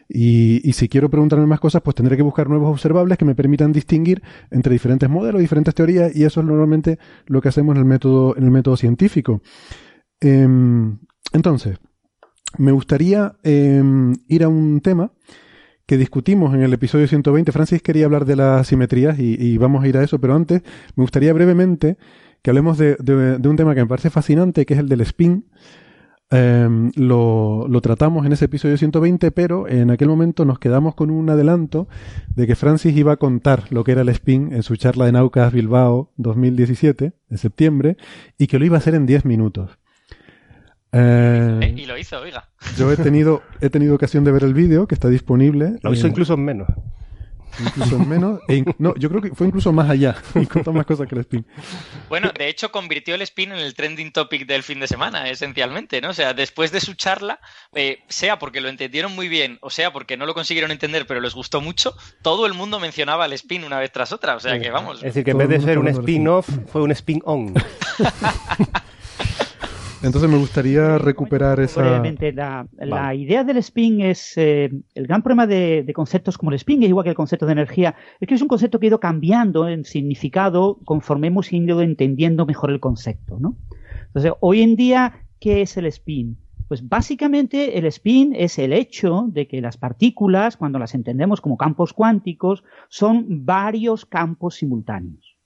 Y, 0.09 0.73
si 0.73 0.89
quiero 0.89 1.09
preguntarme 1.09 1.45
más 1.45 1.61
cosas, 1.61 1.81
pues 1.81 1.95
tendré 1.95 2.17
que 2.17 2.23
buscar 2.23 2.49
nuevos 2.49 2.69
observables 2.71 3.17
que 3.17 3.23
me 3.23 3.35
permitan 3.35 3.71
distinguir 3.71 4.21
entre 4.51 4.73
diferentes 4.73 5.09
modelos, 5.09 5.39
diferentes 5.39 5.73
teorías, 5.73 6.13
y 6.13 6.25
eso 6.25 6.41
es 6.41 6.47
normalmente 6.47 6.99
lo 7.27 7.39
que 7.41 7.49
hacemos 7.49 7.75
en 7.75 7.79
el 7.79 7.85
método, 7.85 8.35
en 8.35 8.43
el 8.43 8.51
método 8.51 8.75
científico. 8.75 9.41
Em, 10.19 10.97
entonces, 11.33 11.77
me 12.57 12.71
gustaría 12.71 13.35
em, 13.43 14.13
ir 14.27 14.43
a 14.43 14.47
un 14.47 14.81
tema 14.81 15.11
que 15.85 15.97
discutimos 15.97 16.53
en 16.53 16.61
el 16.61 16.73
episodio 16.73 17.07
120. 17.07 17.51
Francis 17.51 17.81
quería 17.81 18.05
hablar 18.05 18.25
de 18.25 18.35
las 18.35 18.67
simetrías 18.67 19.17
y, 19.19 19.57
vamos 19.57 19.83
a 19.83 19.87
ir 19.87 19.97
a 19.97 20.03
eso, 20.03 20.19
pero 20.19 20.35
antes 20.35 20.61
me 20.95 21.03
gustaría 21.03 21.31
brevemente 21.33 21.97
que 22.41 22.51
hablemos 22.51 22.77
de, 22.77 22.97
un 23.43 23.55
tema 23.55 23.73
que 23.73 23.81
me 23.81 23.87
parece 23.87 24.09
fascinante, 24.09 24.65
que 24.65 24.73
es 24.73 24.79
el 24.79 24.89
del 24.89 25.01
spin. 25.01 25.45
Em, 26.29 26.91
lo, 26.95 27.67
lo, 27.69 27.79
tratamos 27.79 28.25
en 28.25 28.33
ese 28.33 28.45
episodio 28.45 28.77
120, 28.77 29.31
pero 29.31 29.69
en 29.69 29.91
aquel 29.91 30.09
momento 30.09 30.43
nos 30.43 30.59
quedamos 30.59 30.93
con 30.93 31.09
un 31.09 31.29
adelanto 31.29 31.87
de 32.35 32.45
que 32.47 32.55
Francis 32.57 32.97
iba 32.97 33.13
a 33.13 33.17
contar 33.17 33.63
lo 33.69 33.85
que 33.85 33.93
era 33.93 34.01
el 34.01 34.09
spin 34.09 34.51
en 34.51 34.61
su 34.61 34.75
charla 34.75 35.05
de 35.05 35.13
Naucas 35.13 35.53
Bilbao 35.53 36.11
2017, 36.17 37.13
de 37.29 37.37
septiembre, 37.37 37.95
y 38.37 38.47
que 38.47 38.59
lo 38.59 38.65
iba 38.65 38.75
a 38.75 38.79
hacer 38.79 38.93
en 38.93 39.05
10 39.05 39.23
minutos. 39.23 39.79
Eh, 40.91 41.73
y 41.75 41.85
lo 41.85 41.97
hizo, 41.97 42.19
oiga. 42.19 42.49
Yo 42.77 42.91
he 42.91 42.97
tenido, 42.97 43.43
he 43.61 43.69
tenido 43.69 43.95
ocasión 43.95 44.23
de 44.23 44.31
ver 44.31 44.43
el 44.43 44.53
vídeo 44.53 44.87
que 44.87 44.95
está 44.95 45.09
disponible. 45.09 45.77
Lo 45.81 45.93
hizo 45.93 46.07
incluso 46.07 46.33
en 46.33 46.45
menos. 46.45 46.67
Incluso 47.59 47.95
en 47.95 48.07
menos. 48.07 48.39
E 48.47 48.63
no, 48.77 48.95
yo 48.95 49.09
creo 49.09 49.21
que 49.21 49.29
fue 49.33 49.47
incluso 49.47 49.71
más 49.71 49.89
allá 49.89 50.15
y 50.35 50.45
contó 50.45 50.71
más 50.73 50.85
cosas 50.85 51.07
que 51.07 51.15
el 51.15 51.21
spin. 51.21 51.45
Bueno, 52.09 52.31
de 52.37 52.47
hecho, 52.49 52.71
convirtió 52.71 53.15
el 53.15 53.21
spin 53.23 53.51
en 53.51 53.57
el 53.57 53.73
trending 53.73 54.11
topic 54.11 54.45
del 54.45 54.63
fin 54.63 54.79
de 54.79 54.87
semana, 54.87 55.29
esencialmente, 55.29 55.99
¿no? 56.01 56.09
O 56.09 56.13
sea, 56.13 56.33
después 56.33 56.71
de 56.71 56.79
su 56.79 56.93
charla, 56.93 57.39
eh, 57.73 57.99
sea 58.07 58.39
porque 58.39 58.61
lo 58.61 58.69
entendieron 58.69 59.15
muy 59.15 59.27
bien, 59.27 59.57
o 59.61 59.69
sea 59.69 59.91
porque 59.91 60.17
no 60.17 60.25
lo 60.25 60.33
consiguieron 60.33 60.71
entender, 60.71 61.07
pero 61.07 61.19
les 61.19 61.33
gustó 61.33 61.61
mucho, 61.61 61.95
todo 62.21 62.45
el 62.45 62.53
mundo 62.53 62.79
mencionaba 62.79 63.25
el 63.25 63.33
spin 63.33 63.63
una 63.63 63.79
vez 63.79 63.91
tras 63.91 64.11
otra. 64.11 64.35
O 64.35 64.39
sea 64.39 64.59
que 64.59 64.69
vamos. 64.69 64.97
Es 64.97 65.03
decir, 65.03 65.23
que 65.23 65.31
en 65.31 65.37
vez 65.39 65.49
de 65.49 65.61
ser 65.61 65.79
un 65.79 65.87
spin-off, 65.87 66.47
fue 66.67 66.81
un 66.81 66.91
spin-on. 66.91 67.53
Entonces 70.07 70.29
me 70.29 70.37
gustaría 70.37 70.97
recuperar 70.97 71.59
esa... 71.59 71.81
Brevemente, 71.81 72.31
la, 72.31 72.67
la 72.77 73.13
idea 73.13 73.43
del 73.43 73.57
spin 73.57 74.01
es... 74.01 74.37
Eh, 74.37 74.71
el 74.95 75.07
gran 75.07 75.21
problema 75.21 75.45
de, 75.45 75.91
conceptos 75.93 76.37
como 76.37 76.51
el 76.51 76.55
spin, 76.55 76.81
es 76.83 76.89
igual 76.89 77.03
que 77.03 77.09
el 77.09 77.15
concepto 77.15 77.45
de 77.45 77.51
energía, 77.51 77.95
es 78.19 78.27
que 78.27 78.35
es 78.35 78.41
un 78.41 78.47
concepto 78.47 78.79
que 78.79 78.87
ha 78.87 78.89
ido 78.89 78.99
cambiando 78.99 79.67
en 79.67 79.83
significado 79.83 80.79
conforme 80.85 81.27
hemos 81.27 81.51
ido 81.51 81.81
entendiendo 81.81 82.45
mejor 82.45 82.71
el 82.71 82.79
concepto, 82.79 83.37
¿no? 83.39 83.57
Entonces, 84.07 84.31
hoy 84.39 84.61
en 84.61 84.75
día, 84.75 85.25
¿qué 85.39 85.61
es 85.61 85.77
el 85.77 85.85
spin? 85.87 86.37
Pues 86.67 86.87
básicamente 86.87 87.77
el 87.77 87.85
spin 87.85 88.33
es 88.35 88.57
el 88.59 88.73
hecho 88.73 89.25
de 89.27 89.47
que 89.47 89.61
las 89.61 89.77
partículas, 89.77 90.57
cuando 90.57 90.79
las 90.79 90.95
entendemos 90.95 91.41
como 91.41 91.57
campos 91.57 91.93
cuánticos, 91.93 92.63
son 92.89 93.45
varios 93.45 94.05
campos 94.05 94.55
simultáneos. 94.55 95.37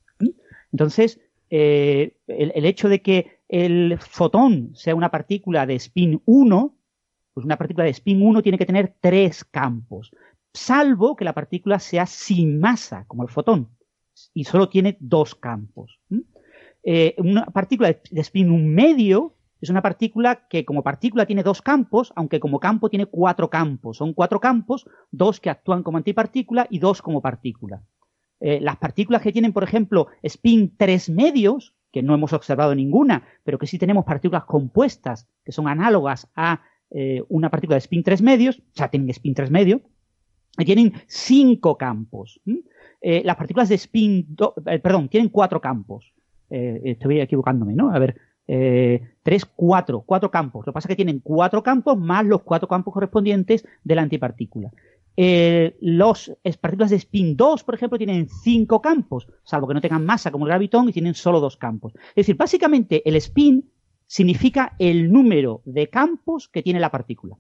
Entonces, 0.72 1.20
eh, 1.54 2.14
el, 2.28 2.66
hecho 2.66 2.88
de 2.88 3.02
que 3.02 3.41
el 3.52 3.98
fotón 4.00 4.72
sea 4.76 4.96
una 4.96 5.12
partícula 5.12 5.66
de 5.66 5.76
spin 5.76 6.22
1, 6.26 6.76
pues 7.34 7.46
una 7.46 7.58
partícula 7.58 7.84
de 7.84 7.92
spin 7.92 8.26
1 8.26 8.42
tiene 8.42 8.58
que 8.58 8.66
tener 8.66 8.96
tres 9.02 9.44
campos, 9.44 10.12
salvo 10.54 11.18
que 11.18 11.26
la 11.26 11.34
partícula 11.34 11.78
sea 11.78 12.06
sin 12.06 12.62
masa, 12.62 13.04
como 13.08 13.24
el 13.24 13.30
fotón, 13.30 13.68
y 14.34 14.46
solo 14.46 14.70
tiene 14.70 14.96
dos 15.02 15.36
campos. 15.36 16.00
Eh, 16.84 17.14
una 17.18 17.46
partícula 17.46 17.90
de 17.90 18.22
spin 18.22 18.50
1 18.50 18.66
medio 18.66 19.36
es 19.60 19.70
una 19.70 19.82
partícula 19.82 20.48
que 20.48 20.64
como 20.64 20.82
partícula 20.82 21.26
tiene 21.26 21.44
dos 21.44 21.62
campos, 21.62 22.14
aunque 22.16 22.40
como 22.40 22.60
campo 22.60 22.90
tiene 22.90 23.06
cuatro 23.06 23.50
campos. 23.50 23.98
Son 23.98 24.14
cuatro 24.14 24.40
campos, 24.40 24.88
dos 25.12 25.42
que 25.42 25.50
actúan 25.50 25.84
como 25.84 25.98
antipartícula 25.98 26.68
y 26.70 26.80
dos 26.80 27.02
como 27.02 27.22
partícula. 27.22 27.84
Eh, 28.40 28.60
las 28.62 28.78
partículas 28.78 29.22
que 29.22 29.34
tienen, 29.34 29.54
por 29.54 29.64
ejemplo, 29.64 30.08
spin 30.24 30.74
3 30.78 31.10
medios, 31.10 31.76
que 31.92 32.02
no 32.02 32.14
hemos 32.14 32.34
observado 32.34 32.76
ninguna, 32.76 33.24
pero 33.44 33.58
que 33.58 33.68
sí 33.68 33.78
tenemos 33.78 34.06
partículas 34.06 34.46
compuestas 34.46 35.28
que 35.44 35.52
son 35.52 35.68
análogas 35.68 36.28
a 36.36 36.62
eh, 36.90 37.24
una 37.30 37.50
partícula 37.50 37.76
de 37.76 37.80
spin 37.80 38.04
3 38.04 38.22
medios, 38.22 38.60
o 38.60 38.76
sea, 38.76 38.90
tienen 38.90 39.10
spin 39.10 39.34
3 39.34 39.52
medio, 39.52 39.82
y 40.58 40.66
tienen 40.66 40.94
cinco 41.08 41.78
campos. 41.78 42.42
Eh, 43.02 43.22
las 43.24 43.38
partículas 43.38 43.70
de 43.70 43.76
spin, 43.76 44.36
perdón, 44.84 45.08
tienen 45.08 45.30
cuatro 45.30 45.62
campos. 45.62 46.14
estoy 46.50 47.22
equivocándome, 47.22 47.74
¿no? 47.74 47.94
A 47.96 48.00
ver, 48.00 48.18
tres, 49.24 49.46
cuatro, 49.46 50.02
cuatro 50.06 50.30
campos. 50.30 50.66
Lo 50.66 50.74
que 50.74 50.76
pasa 50.76 50.88
es 50.88 50.90
que 50.90 50.98
tienen 50.98 51.22
cuatro 51.22 51.64
campos 51.64 51.98
más 51.98 52.26
los 52.26 52.42
cuatro 52.42 52.68
campos 52.68 52.94
correspondientes 52.94 53.66
de 53.86 53.96
la 53.96 54.02
antipartícula. 54.02 54.72
Eh, 55.18 55.78
los 55.82 56.32
partículas 56.60 56.92
de 56.92 56.98
spin 56.98 57.36
2, 57.36 57.64
por 57.64 57.76
ejemplo, 57.76 57.98
tienen 57.98 58.28
cinco 58.30 58.82
campos, 58.82 59.28
salvo 59.44 59.68
que 59.68 59.74
no 59.74 59.82
tengan 59.82 60.06
masa 60.06 60.32
como 60.32 60.46
el 60.46 60.50
gravitón 60.50 60.90
y 60.90 60.94
tienen 60.94 61.14
solo 61.14 61.40
dos 61.40 61.58
campos. 61.58 61.94
Es 62.10 62.16
decir, 62.16 62.38
básicamente 62.38 63.08
el 63.08 63.16
spin 63.18 63.70
significa 64.12 64.76
el 64.78 65.10
número 65.10 65.62
de 65.64 65.90
campos 65.90 66.50
que 66.50 66.62
tiene 66.62 66.82
la 66.82 66.92
partícula. 66.92 67.38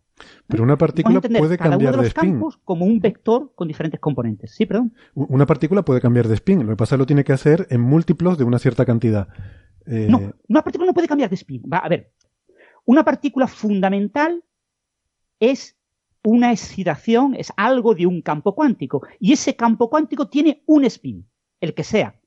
Pero 0.47 0.63
una 0.63 0.77
partícula 0.77 1.19
puede 1.19 1.57
cada 1.57 1.71
cambiar 1.71 1.93
uno 1.93 2.01
de, 2.01 2.07
los 2.07 2.13
campos 2.13 2.59
como 2.63 2.85
un 2.85 3.01
vector 3.01 3.51
con 3.55 3.67
diferentes 3.67 3.99
componentes. 3.99 4.55
Sí, 4.55 4.65
perdón. 4.65 4.93
Una 5.13 5.45
partícula 5.45 5.83
puede 5.83 5.99
cambiar 5.99 6.29
de 6.29 6.35
spin. 6.35 6.65
Lo 6.65 6.69
que 6.69 6.77
pasa 6.77 6.95
es 6.95 6.97
que 6.97 6.99
lo 6.99 7.05
tiene 7.05 7.25
que 7.25 7.33
hacer 7.33 7.67
en 7.71 7.81
múltiplos 7.81 8.37
de 8.37 8.45
una 8.45 8.57
cierta 8.57 8.85
cantidad. 8.85 9.27
Eh, 9.85 10.07
no, 10.09 10.31
una 10.47 10.63
partícula 10.63 10.87
no 10.87 10.93
puede 10.93 11.09
cambiar 11.09 11.29
de 11.29 11.35
spin. 11.35 11.61
Va, 11.63 11.79
a 11.79 11.89
ver, 11.89 12.13
una 12.85 13.03
partícula 13.03 13.47
fundamental 13.47 14.41
es 15.41 15.75
una 16.23 16.51
excitación 16.51 17.35
es 17.35 17.51
algo 17.57 17.95
de 17.95 18.05
un 18.05 18.21
campo 18.21 18.53
cuántico 18.53 19.01
y 19.19 19.33
ese 19.33 19.55
campo 19.55 19.89
cuántico 19.89 20.27
tiene 20.27 20.63
un 20.65 20.85
spin, 20.85 21.27
el 21.59 21.73
que 21.73 21.83
sea. 21.83 22.19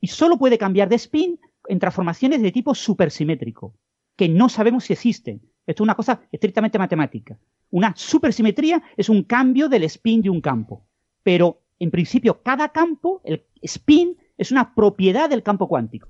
Y 0.00 0.08
solo 0.08 0.38
puede 0.38 0.58
cambiar 0.58 0.88
de 0.88 0.96
spin 0.96 1.40
en 1.68 1.78
transformaciones 1.78 2.40
de 2.40 2.52
tipo 2.52 2.74
supersimétrico, 2.74 3.74
que 4.16 4.28
no 4.28 4.48
sabemos 4.48 4.84
si 4.84 4.92
existen. 4.92 5.42
Esto 5.66 5.82
es 5.82 5.86
una 5.86 5.94
cosa 5.94 6.22
estrictamente 6.32 6.78
matemática. 6.78 7.38
Una 7.70 7.92
supersimetría 7.96 8.82
es 8.96 9.08
un 9.08 9.24
cambio 9.24 9.68
del 9.68 9.84
spin 9.84 10.22
de 10.22 10.30
un 10.30 10.40
campo. 10.40 10.86
Pero, 11.22 11.62
en 11.78 11.90
principio, 11.90 12.42
cada 12.42 12.70
campo, 12.70 13.20
el 13.24 13.44
spin, 13.60 14.16
es 14.38 14.52
una 14.52 14.74
propiedad 14.74 15.28
del 15.28 15.42
campo 15.42 15.68
cuántico. 15.68 16.08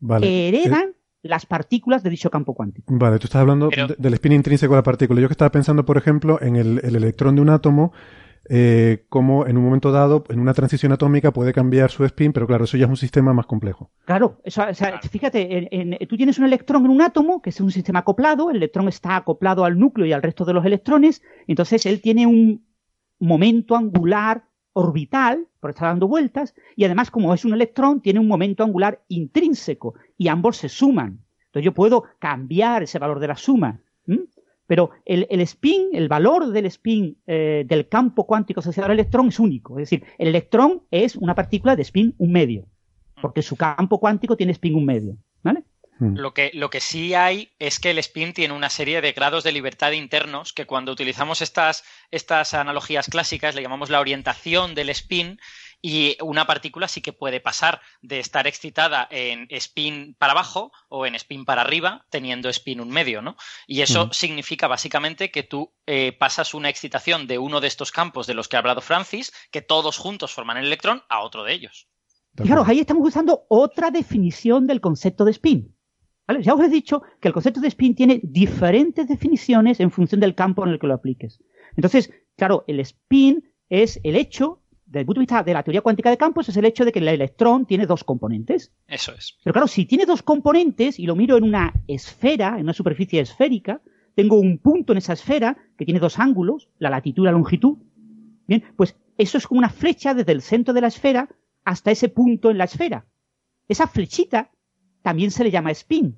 Vale. 0.00 0.48
Heredan 0.48 0.94
las 1.22 1.46
partículas 1.46 2.02
de 2.02 2.10
dicho 2.10 2.30
campo 2.30 2.54
cuántico. 2.54 2.92
Vale, 2.96 3.18
tú 3.18 3.26
estás 3.26 3.40
hablando 3.40 3.70
del 3.98 4.14
spin 4.14 4.32
intrínseco 4.32 4.74
de 4.74 4.78
la 4.78 4.82
partícula. 4.82 5.20
Yo 5.20 5.28
que 5.28 5.32
estaba 5.32 5.50
pensando, 5.50 5.84
por 5.84 5.96
ejemplo, 5.96 6.40
en 6.42 6.56
el, 6.56 6.78
electrón 6.84 7.36
de 7.36 7.42
un 7.42 7.50
átomo, 7.50 7.92
eh, 8.48 9.06
como 9.08 9.46
en 9.46 9.56
un 9.56 9.64
momento 9.64 9.92
dado, 9.92 10.24
en 10.28 10.40
una 10.40 10.52
transición 10.52 10.90
atómica 10.90 11.32
puede 11.32 11.52
cambiar 11.52 11.90
su 11.90 12.04
spin, 12.04 12.32
pero 12.32 12.46
claro, 12.48 12.64
eso 12.64 12.76
ya 12.76 12.86
es 12.86 12.90
un 12.90 12.96
sistema 12.96 13.32
más 13.32 13.46
complejo. 13.46 13.92
Claro, 14.04 14.40
eso, 14.42 14.64
o 14.68 14.74
sea, 14.74 15.00
fíjate, 15.00 15.68
tú 16.08 16.16
tienes 16.16 16.38
un 16.38 16.44
electrón 16.46 16.84
en 16.84 16.90
un 16.90 17.02
átomo, 17.02 17.40
que 17.40 17.50
es 17.50 17.60
un 17.60 17.70
sistema 17.70 18.00
acoplado, 18.00 18.50
el 18.50 18.56
electrón 18.56 18.88
está 18.88 19.16
acoplado 19.16 19.64
al 19.64 19.78
núcleo 19.78 20.06
y 20.06 20.12
al 20.12 20.22
resto 20.22 20.44
de 20.44 20.54
los 20.54 20.64
electrones, 20.64 21.22
entonces 21.46 21.86
él 21.86 22.00
tiene 22.00 22.26
un 22.26 22.66
momento 23.20 23.76
angular 23.76 24.44
orbital, 24.72 25.46
por 25.60 25.70
estar 25.70 25.88
dando 25.88 26.08
vueltas, 26.08 26.54
y 26.76 26.84
además 26.84 27.10
como 27.10 27.32
es 27.34 27.44
un 27.44 27.54
electrón, 27.54 28.00
tiene 28.00 28.20
un 28.20 28.28
momento 28.28 28.64
angular 28.64 29.02
intrínseco, 29.08 29.94
y 30.16 30.28
ambos 30.28 30.56
se 30.56 30.68
suman. 30.68 31.20
Entonces 31.46 31.64
yo 31.64 31.74
puedo 31.74 32.04
cambiar 32.18 32.82
ese 32.82 32.98
valor 32.98 33.20
de 33.20 33.28
la 33.28 33.36
suma. 33.36 33.80
Pero 34.66 34.90
el, 35.04 35.26
spin, 35.42 35.88
el 35.92 36.08
valor 36.08 36.50
del 36.50 36.64
spin 36.66 37.18
eh, 37.26 37.64
del 37.66 37.88
campo 37.88 38.26
cuántico 38.26 38.60
asociado 38.60 38.86
al 38.86 38.92
electrón 38.92 39.28
es 39.28 39.38
único. 39.38 39.78
Es 39.78 39.90
decir, 39.90 40.06
el 40.16 40.28
electrón 40.28 40.82
es 40.90 41.14
una 41.16 41.34
partícula 41.34 41.76
de 41.76 41.82
spin 41.82 42.14
un 42.16 42.32
medio, 42.32 42.64
porque 43.20 43.42
su 43.42 43.56
campo 43.56 44.00
cuántico 44.00 44.34
tiene 44.34 44.52
spin 44.52 44.74
un 44.74 44.86
medio. 44.86 45.16
¿Vale? 45.42 45.64
Hmm. 45.98 46.16
Lo 46.16 46.32
que, 46.34 46.50
lo 46.54 46.70
que 46.70 46.80
sí 46.80 47.14
hay 47.14 47.52
es 47.58 47.78
que 47.78 47.90
el 47.90 47.98
spin 47.98 48.32
tiene 48.32 48.54
una 48.54 48.70
serie 48.70 49.00
de 49.00 49.12
grados 49.12 49.44
de 49.44 49.52
libertad 49.52 49.92
internos 49.92 50.52
que 50.52 50.66
cuando 50.66 50.92
utilizamos 50.92 51.42
estas, 51.42 51.84
estas 52.10 52.54
analogías 52.54 53.08
clásicas 53.08 53.54
le 53.54 53.62
llamamos 53.62 53.90
la 53.90 54.00
orientación 54.00 54.74
del 54.74 54.88
spin 54.90 55.38
y 55.82 56.16
una 56.22 56.46
partícula 56.46 56.86
sí 56.86 57.02
que 57.02 57.12
puede 57.12 57.40
pasar 57.40 57.80
de 58.00 58.20
estar 58.20 58.46
excitada 58.46 59.06
en 59.10 59.48
spin 59.50 60.14
para 60.16 60.32
abajo 60.32 60.72
o 60.88 61.06
en 61.06 61.16
spin 61.16 61.44
para 61.44 61.62
arriba 61.62 62.06
teniendo 62.08 62.48
spin 62.48 62.80
un 62.80 62.88
medio, 62.88 63.20
¿no? 63.20 63.36
Y 63.66 63.82
eso 63.82 64.06
hmm. 64.06 64.12
significa 64.12 64.68
básicamente 64.68 65.30
que 65.30 65.42
tú 65.42 65.74
eh, 65.86 66.12
pasas 66.12 66.54
una 66.54 66.68
excitación 66.68 67.26
de 67.26 67.38
uno 67.38 67.60
de 67.60 67.66
estos 67.66 67.90
campos 67.90 68.26
de 68.26 68.34
los 68.34 68.48
que 68.48 68.56
ha 68.56 68.60
hablado 68.60 68.80
Francis, 68.80 69.32
que 69.50 69.60
todos 69.60 69.98
juntos 69.98 70.32
forman 70.32 70.56
el 70.56 70.66
electrón, 70.66 71.02
a 71.08 71.20
otro 71.20 71.42
de 71.42 71.52
ellos. 71.52 71.88
Fijaros, 72.36 72.66
ahí 72.66 72.80
estamos 72.80 73.06
usando 73.06 73.44
otra 73.48 73.90
definición 73.90 74.66
del 74.66 74.80
concepto 74.80 75.24
de 75.24 75.32
spin. 75.32 75.76
Ya 76.40 76.54
os 76.54 76.60
he 76.60 76.68
dicho 76.68 77.02
que 77.20 77.28
el 77.28 77.34
concepto 77.34 77.60
de 77.60 77.68
spin 77.68 77.94
tiene 77.94 78.20
diferentes 78.22 79.08
definiciones 79.08 79.80
en 79.80 79.90
función 79.90 80.20
del 80.20 80.34
campo 80.34 80.64
en 80.64 80.70
el 80.70 80.78
que 80.78 80.86
lo 80.86 80.94
apliques. 80.94 81.42
Entonces, 81.76 82.12
claro, 82.36 82.64
el 82.66 82.80
spin 82.80 83.44
es 83.68 84.00
el 84.04 84.16
hecho, 84.16 84.62
desde 84.86 85.00
el 85.00 85.06
punto 85.06 85.20
de 85.20 85.22
vista 85.22 85.42
de 85.42 85.54
la 85.54 85.62
teoría 85.62 85.80
cuántica 85.80 86.10
de 86.10 86.16
campos, 86.16 86.48
es 86.48 86.56
el 86.56 86.64
hecho 86.64 86.84
de 86.84 86.92
que 86.92 87.00
el 87.00 87.08
electrón 87.08 87.66
tiene 87.66 87.86
dos 87.86 88.04
componentes. 88.04 88.72
Eso 88.86 89.12
es. 89.12 89.36
Pero 89.42 89.52
claro, 89.52 89.66
si 89.66 89.84
tiene 89.84 90.06
dos 90.06 90.22
componentes 90.22 90.98
y 90.98 91.06
lo 91.06 91.16
miro 91.16 91.36
en 91.36 91.44
una 91.44 91.72
esfera, 91.88 92.54
en 92.56 92.64
una 92.64 92.72
superficie 92.72 93.20
esférica, 93.20 93.80
tengo 94.14 94.38
un 94.38 94.58
punto 94.58 94.92
en 94.92 94.98
esa 94.98 95.14
esfera 95.14 95.56
que 95.76 95.84
tiene 95.84 96.00
dos 96.00 96.18
ángulos, 96.18 96.68
la 96.78 96.90
latitud 96.90 97.24
y 97.24 97.26
la 97.26 97.32
longitud. 97.32 97.78
Bien, 98.46 98.62
pues 98.76 98.96
eso 99.18 99.38
es 99.38 99.46
como 99.46 99.58
una 99.58 99.70
flecha 99.70 100.14
desde 100.14 100.32
el 100.32 100.42
centro 100.42 100.72
de 100.72 100.82
la 100.82 100.88
esfera 100.88 101.28
hasta 101.64 101.90
ese 101.90 102.08
punto 102.08 102.50
en 102.50 102.58
la 102.58 102.64
esfera. 102.64 103.06
Esa 103.68 103.86
flechita 103.86 104.50
también 105.02 105.30
se 105.30 105.44
le 105.44 105.50
llama 105.50 105.70
spin. 105.70 106.16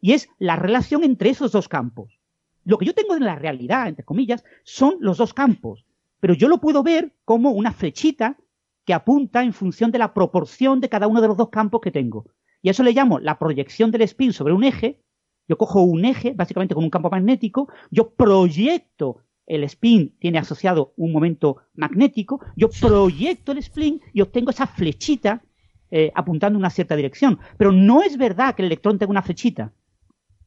Y 0.00 0.12
es 0.12 0.28
la 0.38 0.56
relación 0.56 1.04
entre 1.04 1.30
esos 1.30 1.52
dos 1.52 1.68
campos. 1.68 2.18
Lo 2.64 2.78
que 2.78 2.86
yo 2.86 2.94
tengo 2.94 3.14
en 3.14 3.24
la 3.24 3.36
realidad, 3.36 3.88
entre 3.88 4.04
comillas, 4.04 4.44
son 4.64 4.96
los 5.00 5.18
dos 5.18 5.34
campos. 5.34 5.84
Pero 6.20 6.34
yo 6.34 6.48
lo 6.48 6.58
puedo 6.58 6.82
ver 6.82 7.14
como 7.24 7.50
una 7.50 7.72
flechita 7.72 8.36
que 8.84 8.94
apunta 8.94 9.42
en 9.42 9.52
función 9.52 9.90
de 9.90 9.98
la 9.98 10.14
proporción 10.14 10.80
de 10.80 10.88
cada 10.88 11.06
uno 11.06 11.20
de 11.20 11.28
los 11.28 11.36
dos 11.36 11.50
campos 11.50 11.80
que 11.80 11.90
tengo. 11.90 12.26
Y 12.62 12.68
a 12.68 12.70
eso 12.72 12.82
le 12.82 12.92
llamo 12.92 13.18
la 13.18 13.38
proyección 13.38 13.90
del 13.90 14.02
spin 14.02 14.32
sobre 14.32 14.52
un 14.52 14.64
eje. 14.64 15.00
Yo 15.48 15.56
cojo 15.56 15.82
un 15.82 16.04
eje, 16.04 16.32
básicamente 16.32 16.74
con 16.74 16.84
un 16.84 16.90
campo 16.90 17.10
magnético, 17.10 17.68
yo 17.90 18.10
proyecto 18.10 19.22
el 19.46 19.64
spin 19.64 20.14
tiene 20.20 20.38
asociado 20.38 20.92
un 20.96 21.10
momento 21.12 21.56
magnético, 21.74 22.40
yo 22.54 22.70
proyecto 22.70 23.50
el 23.50 23.58
spin 23.58 24.00
y 24.12 24.20
obtengo 24.20 24.50
esa 24.50 24.68
flechita 24.68 25.42
eh, 25.90 26.10
apuntando 26.14 26.56
en 26.56 26.60
una 26.60 26.70
cierta 26.70 26.96
dirección. 26.96 27.38
Pero 27.56 27.72
no 27.72 28.02
es 28.02 28.16
verdad 28.16 28.54
que 28.54 28.62
el 28.62 28.66
electrón 28.66 28.98
tenga 28.98 29.10
una 29.10 29.22
flechita. 29.22 29.72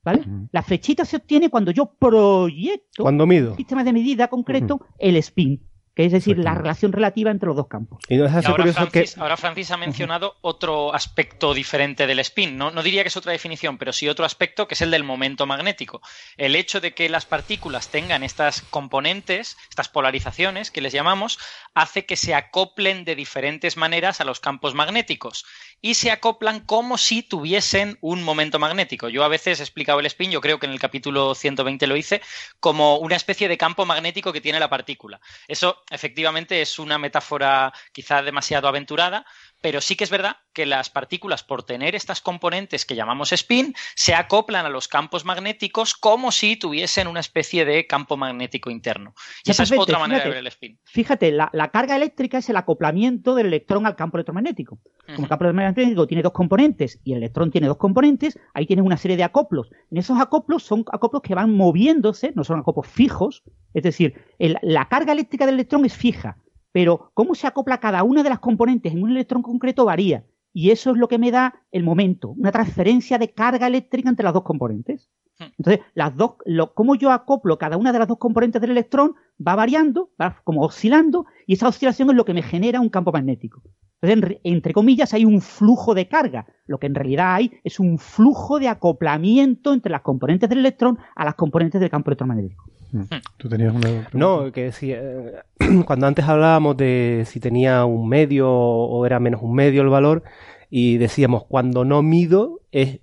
¿Vale? 0.04 0.26
La 0.52 0.62
flechita 0.62 1.06
se 1.06 1.16
obtiene 1.16 1.50
cuando 1.50 1.72
yo 1.72 1.94
proyecto 1.98 3.04
cuando 3.04 3.26
mido. 3.26 3.52
un 3.52 3.58
sistema 3.58 3.86
de 3.86 3.94
medida 3.94 4.28
concreto, 4.28 4.82
el 5.00 5.16
spin 5.16 5.62
que 5.96 6.06
es 6.06 6.12
decir, 6.12 6.40
la 6.40 6.56
relación 6.56 6.92
relativa 6.92 7.30
entre 7.30 7.48
los 7.48 7.56
dos 7.56 7.68
campos. 7.68 8.00
Y, 8.10 8.20
ahora, 8.20 8.42
Francis, 8.42 9.18
ahora, 9.18 9.38
Francis, 9.38 9.70
ha 9.70 9.78
mencionado 9.78 10.36
otro 10.42 10.94
aspecto 10.94 11.54
diferente 11.54 12.08
del 12.08 12.20
spin. 12.20 12.58
No, 12.58 12.72
no 12.72 12.82
diría 12.82 13.04
que 13.04 13.10
es 13.10 13.18
otra 13.18 13.32
definición, 13.32 13.78
pero 13.78 13.94
sí 13.94 14.10
otro 14.10 14.26
aspecto 14.26 14.68
que 14.68 14.74
es 14.74 14.82
el 14.82 14.90
del 14.90 15.04
momento 15.04 15.46
magnético. 15.46 16.02
El 16.38 16.56
hecho 16.56 16.82
de 16.82 16.94
que 16.94 17.10
las 17.10 17.26
partículas 17.26 17.90
tengan 17.90 18.24
estas 18.24 18.62
componentes, 18.62 19.56
estas 19.70 19.88
polarizaciones 19.88 20.72
que 20.72 20.82
les 20.82 20.94
llamamos, 20.94 21.38
hace 21.76 22.06
que 22.06 22.16
se 22.16 22.34
acoplen 22.34 23.06
de 23.06 23.16
diferentes 23.16 23.78
maneras 23.78 24.20
a 24.20 24.26
los 24.26 24.40
campos 24.40 24.74
magnéticos 24.74 25.46
y 25.86 25.96
se 25.96 26.12
acoplan 26.12 26.62
como 26.62 26.98
si 26.98 27.24
tuviesen 27.24 27.98
un 28.00 28.24
momento 28.24 28.58
magnético. 28.58 29.10
Yo 29.10 29.26
a 29.26 29.28
veces 29.28 29.60
he 29.60 29.64
explicado 29.64 30.00
el 30.00 30.06
spin, 30.06 30.32
yo 30.32 30.40
creo 30.40 30.58
que 30.58 30.66
en 30.66 30.72
el 30.72 30.80
capítulo 30.80 31.36
120 31.36 31.88
lo 31.88 31.98
hice, 31.98 32.22
como 32.62 33.00
una 33.00 33.18
especie 33.18 33.50
de 33.50 33.58
campo 33.58 33.86
magnético 33.86 34.32
que 34.32 34.40
tiene 34.40 34.62
la 34.62 34.70
partícula. 34.70 35.20
Eso 35.46 35.84
efectivamente 35.92 36.62
es 36.62 36.80
una 36.80 36.98
metáfora 36.98 37.74
quizá 37.92 38.22
demasiado 38.22 38.70
aventurada, 38.70 39.26
pero 39.64 39.80
sí 39.80 39.96
que 39.96 40.04
es 40.04 40.10
verdad 40.10 40.36
que 40.52 40.66
las 40.66 40.90
partículas, 40.90 41.42
por 41.42 41.64
tener 41.64 41.96
estas 41.96 42.20
componentes 42.20 42.86
que 42.86 42.96
llamamos 42.96 43.32
spin, 43.32 43.74
se 43.96 44.14
acoplan 44.14 44.66
a 44.66 44.70
los 44.70 44.90
campos 44.90 45.24
magnéticos 45.24 45.94
como 45.94 46.34
si 46.34 46.58
tuviesen 46.58 47.08
una 47.08 47.22
especie 47.22 47.64
de 47.64 47.88
campo 47.88 48.18
magnético 48.18 48.70
interno. 48.70 49.16
Y 49.46 49.52
esa 49.52 49.64
es 49.64 49.72
otra 49.72 50.00
manera 50.00 50.22
de 50.22 50.30
ver 50.30 50.40
el 50.40 50.48
spin. 50.48 50.78
Fíjate, 50.84 51.32
la, 51.32 51.50
carga 51.72 51.96
eléctrica 51.96 52.40
es 52.40 52.50
el 52.50 52.58
acoplamiento 52.58 53.36
del 53.36 53.48
electrón 53.48 53.86
al 53.86 53.96
campo 53.96 54.18
electromagnético. 54.18 54.80
Como 55.06 55.24
el 55.24 55.30
campo 55.30 55.46
electromagnético 55.46 56.08
tiene 56.08 56.24
dos 56.24 56.34
componentes 56.34 57.00
y 57.06 57.14
el 57.14 57.20
electrón 57.20 57.50
tiene 57.50 57.68
dos 57.68 57.78
componentes, 57.78 58.38
ahí 58.54 58.66
tienes 58.66 58.86
una 58.86 58.98
serie 58.98 59.16
de 59.16 59.24
acoplos. 59.24 59.70
En 59.90 59.98
esos 59.98 60.20
acoplos 60.20 60.64
son 60.64 60.84
acoplos 60.92 61.22
que 61.22 61.36
van 61.36 61.56
moviéndose, 61.56 62.34
no 62.36 62.44
son 62.44 62.60
acoplos 62.60 62.88
fijos, 62.88 63.44
es 63.74 63.84
decir, 63.84 64.26
la 64.38 64.90
carga 64.90 65.14
eléctrica 65.14 65.46
del 65.46 65.56
electrón 65.56 65.86
es 65.86 65.94
fija 65.94 66.38
pero 66.74 67.12
cómo 67.14 67.36
se 67.36 67.48
acopla 67.48 67.80
cada 67.80 68.04
una 68.04 68.24
de 68.24 68.30
las 68.30 68.40
componentes 68.40 68.92
en 68.92 69.04
un 69.04 69.12
electrón 69.12 69.42
concreto 69.42 69.86
varía. 69.86 70.26
Y 70.52 70.72
eso 70.72 70.92
es 70.92 70.98
lo 70.98 71.08
que 71.08 71.18
me 71.18 71.32
da 71.32 71.62
el 71.72 71.84
momento, 71.84 72.32
una 72.32 72.52
transferencia 72.52 73.18
de 73.18 73.32
carga 73.32 73.68
eléctrica 73.68 74.10
entre 74.10 74.26
las 74.26 74.34
dos 74.34 74.44
componentes. 74.44 75.10
Hmm. 75.40 75.46
Entonces, 75.58 75.86
las 75.94 76.16
dos, 76.18 76.36
lo, 76.46 76.74
cómo 76.74 76.96
yo 76.96 77.12
acoplo 77.12 77.58
cada 77.58 77.78
una 77.78 77.94
de 77.94 78.00
las 78.00 78.08
dos 78.08 78.18
componentes 78.18 78.62
del 78.62 78.72
electrón 78.72 79.16
va 79.46 79.56
variando, 79.56 80.12
va 80.22 80.42
como 80.44 80.62
oscilando, 80.64 81.26
y 81.48 81.54
esa 81.54 81.70
oscilación 81.70 82.10
es 82.10 82.16
lo 82.16 82.26
que 82.26 82.34
me 82.34 82.44
genera 82.44 82.82
un 82.82 82.90
campo 82.90 83.12
magnético. 83.12 83.62
Entonces, 84.04 84.40
entre 84.44 84.74
comillas, 84.74 85.14
hay 85.14 85.24
un 85.24 85.40
flujo 85.40 85.94
de 85.94 86.08
carga. 86.08 86.46
Lo 86.68 86.78
que 86.78 86.88
en 86.88 86.96
realidad 86.96 87.36
hay 87.36 87.52
es 87.64 87.80
un 87.80 87.98
flujo 87.98 88.60
de 88.60 88.68
acoplamiento 88.68 89.74
entre 89.74 89.92
las 89.92 90.02
componentes 90.02 90.50
del 90.50 90.60
electrón 90.60 91.00
a 91.16 91.24
las 91.24 91.36
componentes 91.36 91.80
del 91.80 91.90
campo 91.90 92.10
electromagnético. 92.10 92.66
Mm. 92.92 93.00
Hmm. 93.00 93.22
¿Tú 93.38 93.50
tenías 93.50 93.74
una 93.74 94.10
No, 94.14 94.52
que 94.52 94.72
si, 94.74 94.92
eh, 94.92 95.34
cuando 95.86 96.08
antes 96.08 96.26
hablábamos 96.26 96.76
de 96.78 97.24
si 97.26 97.40
tenía 97.40 97.86
un 97.86 98.10
medio 98.10 98.52
o 98.52 99.06
era 99.06 99.20
menos 99.20 99.42
un 99.42 99.56
medio 99.56 99.82
el 99.82 99.90
valor, 99.90 100.24
y 100.70 100.98
decíamos, 100.98 101.46
cuando 101.46 101.86
no 101.86 102.02
mido 102.02 102.62
es 102.72 103.00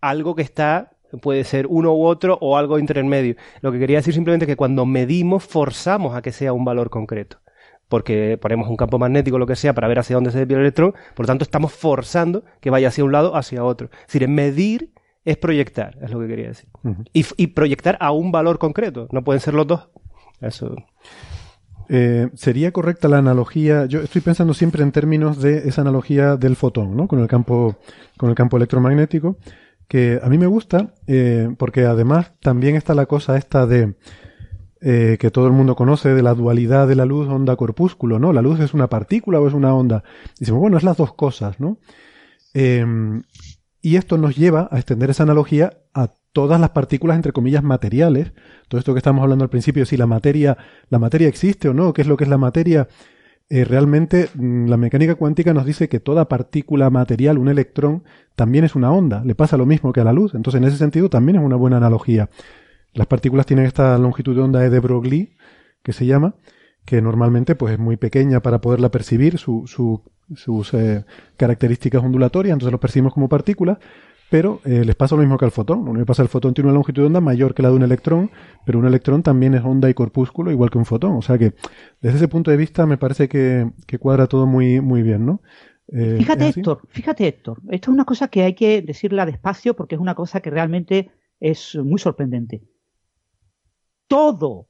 algo 0.00 0.34
que 0.34 0.42
está, 0.42 0.92
puede 1.20 1.44
ser 1.44 1.66
uno 1.68 1.92
u 1.92 2.04
otro 2.04 2.38
o 2.40 2.56
algo 2.56 2.78
intermedio. 2.78 3.36
Lo 3.60 3.72
que 3.72 3.78
quería 3.78 3.98
decir 3.98 4.14
simplemente 4.14 4.44
es 4.44 4.48
que 4.48 4.56
cuando 4.56 4.86
medimos 4.86 5.44
forzamos 5.44 6.14
a 6.14 6.22
que 6.22 6.32
sea 6.32 6.52
un 6.52 6.64
valor 6.64 6.88
concreto. 6.88 7.38
Porque 7.90 8.38
ponemos 8.40 8.68
un 8.68 8.78
campo 8.78 8.98
magnético 8.98 9.36
o 9.36 9.38
lo 9.38 9.46
que 9.46 9.56
sea 9.56 9.74
para 9.74 9.86
ver 9.86 9.98
hacia 9.98 10.16
dónde 10.16 10.30
se 10.30 10.38
desvía 10.38 10.56
el 10.56 10.62
electrón, 10.62 10.94
por 11.14 11.24
lo 11.24 11.26
tanto 11.26 11.42
estamos 11.44 11.74
forzando 11.74 12.44
que 12.62 12.70
vaya 12.70 12.88
hacia 12.88 13.04
un 13.04 13.12
lado 13.12 13.32
o 13.32 13.36
hacia 13.36 13.62
otro. 13.64 13.90
Es 13.92 14.06
decir, 14.06 14.26
medir 14.28 14.92
es 15.24 15.36
proyectar, 15.36 15.98
es 16.00 16.10
lo 16.10 16.20
que 16.20 16.28
quería 16.28 16.48
decir. 16.48 16.68
y, 17.12 17.46
proyectar 17.48 17.98
a 18.00 18.12
un 18.12 18.32
valor 18.32 18.58
concreto, 18.58 19.06
no 19.12 19.22
pueden 19.22 19.40
ser 19.40 19.52
los 19.52 19.66
dos. 19.66 19.90
Eso. 20.40 20.74
Eh, 21.88 22.30
sería 22.34 22.70
correcta 22.72 23.08
la 23.08 23.18
analogía. 23.18 23.84
Yo 23.86 24.00
estoy 24.00 24.22
pensando 24.22 24.54
siempre 24.54 24.82
en 24.82 24.92
términos 24.92 25.42
de 25.42 25.68
esa 25.68 25.82
analogía 25.82 26.36
del 26.36 26.56
fotón, 26.56 26.96
¿no? 26.96 27.08
Con 27.08 27.18
el 27.18 27.26
campo, 27.26 27.76
con 28.16 28.30
el 28.30 28.36
campo 28.36 28.56
electromagnético, 28.56 29.36
que 29.88 30.20
a 30.22 30.28
mí 30.28 30.38
me 30.38 30.46
gusta, 30.46 30.94
eh, 31.08 31.48
porque 31.58 31.86
además 31.86 32.32
también 32.40 32.76
está 32.76 32.94
la 32.94 33.06
cosa 33.06 33.36
esta 33.36 33.66
de 33.66 33.96
eh, 34.80 35.16
que 35.20 35.30
todo 35.30 35.46
el 35.46 35.52
mundo 35.52 35.76
conoce 35.76 36.14
de 36.14 36.22
la 36.22 36.34
dualidad 36.34 36.88
de 36.88 36.96
la 36.96 37.04
luz 37.04 37.28
onda-corpúsculo, 37.28 38.18
¿no? 38.18 38.32
La 38.32 38.42
luz 38.42 38.60
es 38.60 38.74
una 38.74 38.88
partícula 38.88 39.40
o 39.40 39.48
es 39.48 39.54
una 39.54 39.74
onda. 39.74 40.04
Y 40.38 40.50
bueno, 40.50 40.76
es 40.76 40.82
las 40.82 40.96
dos 40.96 41.14
cosas, 41.14 41.60
¿no? 41.60 41.78
Y 43.82 43.96
esto 43.96 44.18
nos 44.18 44.36
lleva 44.36 44.68
a 44.70 44.76
extender 44.76 45.10
esa 45.10 45.22
analogía 45.22 45.78
a 45.94 46.08
todas 46.32 46.60
las 46.60 46.70
partículas, 46.70 47.16
entre 47.16 47.32
comillas, 47.32 47.62
materiales. 47.62 48.32
Todo 48.68 48.78
esto 48.78 48.92
que 48.92 48.98
estamos 48.98 49.22
hablando 49.22 49.44
al 49.44 49.50
principio, 49.50 49.86
si 49.86 49.96
la 49.96 50.06
materia, 50.06 50.58
la 50.90 50.98
materia 50.98 51.28
existe 51.28 51.68
o 51.68 51.74
no, 51.74 51.92
qué 51.92 52.02
es 52.02 52.08
lo 52.08 52.16
que 52.16 52.24
es 52.24 52.30
la 52.30 52.38
materia. 52.38 52.88
Eh, 53.48 53.64
realmente 53.64 54.28
mm, 54.34 54.68
la 54.68 54.76
mecánica 54.76 55.16
cuántica 55.16 55.52
nos 55.54 55.64
dice 55.64 55.88
que 55.88 55.98
toda 55.98 56.28
partícula 56.28 56.88
material, 56.90 57.38
un 57.38 57.48
electrón, 57.48 58.04
también 58.36 58.64
es 58.64 58.74
una 58.74 58.92
onda. 58.92 59.24
Le 59.24 59.34
pasa 59.34 59.56
lo 59.56 59.66
mismo 59.66 59.92
que 59.92 60.00
a 60.00 60.04
la 60.04 60.12
luz. 60.12 60.34
Entonces, 60.34 60.60
en 60.60 60.68
ese 60.68 60.76
sentido, 60.76 61.08
también 61.08 61.38
es 61.38 61.44
una 61.44 61.56
buena 61.56 61.78
analogía. 61.78 62.28
Las 62.94 63.06
partículas 63.06 63.46
tienen 63.46 63.66
esta 63.66 63.96
longitud 63.98 64.34
de 64.34 64.42
onda 64.42 64.60
de 64.60 64.80
Broglie, 64.80 65.36
que 65.82 65.92
se 65.92 66.06
llama, 66.06 66.34
que 66.84 67.00
normalmente 67.00 67.54
pues 67.54 67.74
es 67.74 67.78
muy 67.78 67.96
pequeña 67.96 68.40
para 68.40 68.60
poderla 68.60 68.90
percibir, 68.90 69.38
su, 69.38 69.64
su 69.66 70.02
sus 70.34 70.74
eh, 70.74 71.04
características 71.36 72.02
ondulatorias, 72.02 72.52
entonces 72.52 72.72
los 72.72 72.80
percibimos 72.80 73.14
como 73.14 73.28
partículas, 73.28 73.78
pero 74.30 74.60
eh, 74.64 74.84
les 74.84 74.94
pasa 74.94 75.16
lo 75.16 75.22
mismo 75.22 75.36
que 75.36 75.44
al 75.44 75.50
fotón. 75.50 75.84
Lo 75.84 75.90
único 75.90 76.04
que 76.04 76.08
pasa, 76.08 76.22
el 76.22 76.28
fotón 76.28 76.54
tiene 76.54 76.68
una 76.68 76.74
longitud 76.74 77.02
de 77.02 77.06
onda 77.06 77.20
mayor 77.20 77.52
que 77.52 77.62
la 77.62 77.70
de 77.70 77.74
un 77.74 77.82
electrón, 77.82 78.30
pero 78.64 78.78
un 78.78 78.86
electrón 78.86 79.22
también 79.22 79.54
es 79.54 79.64
onda 79.64 79.90
y 79.90 79.94
corpúsculo 79.94 80.52
igual 80.52 80.70
que 80.70 80.78
un 80.78 80.86
fotón. 80.86 81.16
O 81.16 81.22
sea 81.22 81.36
que 81.36 81.54
desde 82.00 82.18
ese 82.18 82.28
punto 82.28 82.50
de 82.50 82.56
vista 82.56 82.86
me 82.86 82.96
parece 82.96 83.28
que, 83.28 83.70
cuadra 83.98 84.28
todo 84.28 84.46
muy, 84.46 84.80
muy 84.80 85.02
bien, 85.02 85.26
¿no? 85.26 85.42
Eh, 85.92 86.16
fíjate 86.18 86.48
Héctor, 86.48 86.82
fíjate 86.88 87.26
Héctor, 87.26 87.60
esto 87.70 87.90
es 87.90 87.94
una 87.94 88.04
cosa 88.04 88.28
que 88.28 88.44
hay 88.44 88.54
que 88.54 88.80
decirla 88.80 89.26
despacio 89.26 89.74
porque 89.74 89.96
es 89.96 90.00
una 90.00 90.14
cosa 90.14 90.38
que 90.38 90.48
realmente 90.48 91.10
es 91.40 91.74
muy 91.74 91.98
sorprendente. 91.98 92.62
Todo 94.10 94.66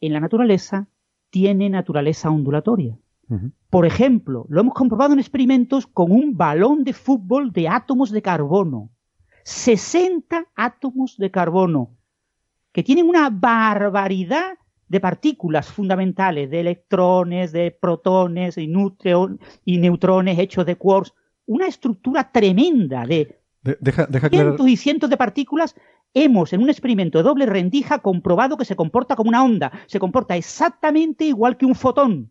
en 0.00 0.14
la 0.14 0.20
naturaleza 0.20 0.88
tiene 1.28 1.68
naturaleza 1.68 2.30
ondulatoria. 2.30 2.98
Por 3.68 3.84
ejemplo, 3.84 4.46
lo 4.48 4.62
hemos 4.62 4.72
comprobado 4.72 5.12
en 5.12 5.18
experimentos 5.18 5.86
con 5.86 6.10
un 6.10 6.34
balón 6.34 6.84
de 6.84 6.94
fútbol 6.94 7.52
de 7.52 7.68
átomos 7.68 8.10
de 8.10 8.22
carbono. 8.22 8.88
60 9.42 10.46
átomos 10.54 11.18
de 11.18 11.30
carbono, 11.30 11.98
que 12.72 12.82
tienen 12.82 13.10
una 13.10 13.28
barbaridad 13.28 14.56
de 14.88 15.00
partículas 15.00 15.70
fundamentales, 15.70 16.48
de 16.48 16.60
electrones, 16.60 17.52
de 17.52 17.72
protones 17.72 18.56
y, 18.56 18.72
y 19.66 19.78
neutrones 19.78 20.38
hechos 20.38 20.64
de 20.64 20.76
quarks, 20.76 21.12
una 21.44 21.66
estructura 21.66 22.32
tremenda 22.32 23.04
de, 23.04 23.43
cientos 24.30 24.68
y 24.68 24.76
cientos 24.76 25.10
de 25.10 25.16
partículas 25.16 25.74
hemos 26.12 26.52
en 26.52 26.62
un 26.62 26.70
experimento 26.70 27.18
de 27.18 27.24
doble 27.24 27.46
rendija 27.46 27.98
comprobado 27.98 28.56
que 28.56 28.64
se 28.64 28.76
comporta 28.76 29.16
como 29.16 29.28
una 29.28 29.42
onda, 29.42 29.72
se 29.86 29.98
comporta 29.98 30.36
exactamente 30.36 31.24
igual 31.24 31.56
que 31.56 31.66
un 31.66 31.74
fotón. 31.74 32.30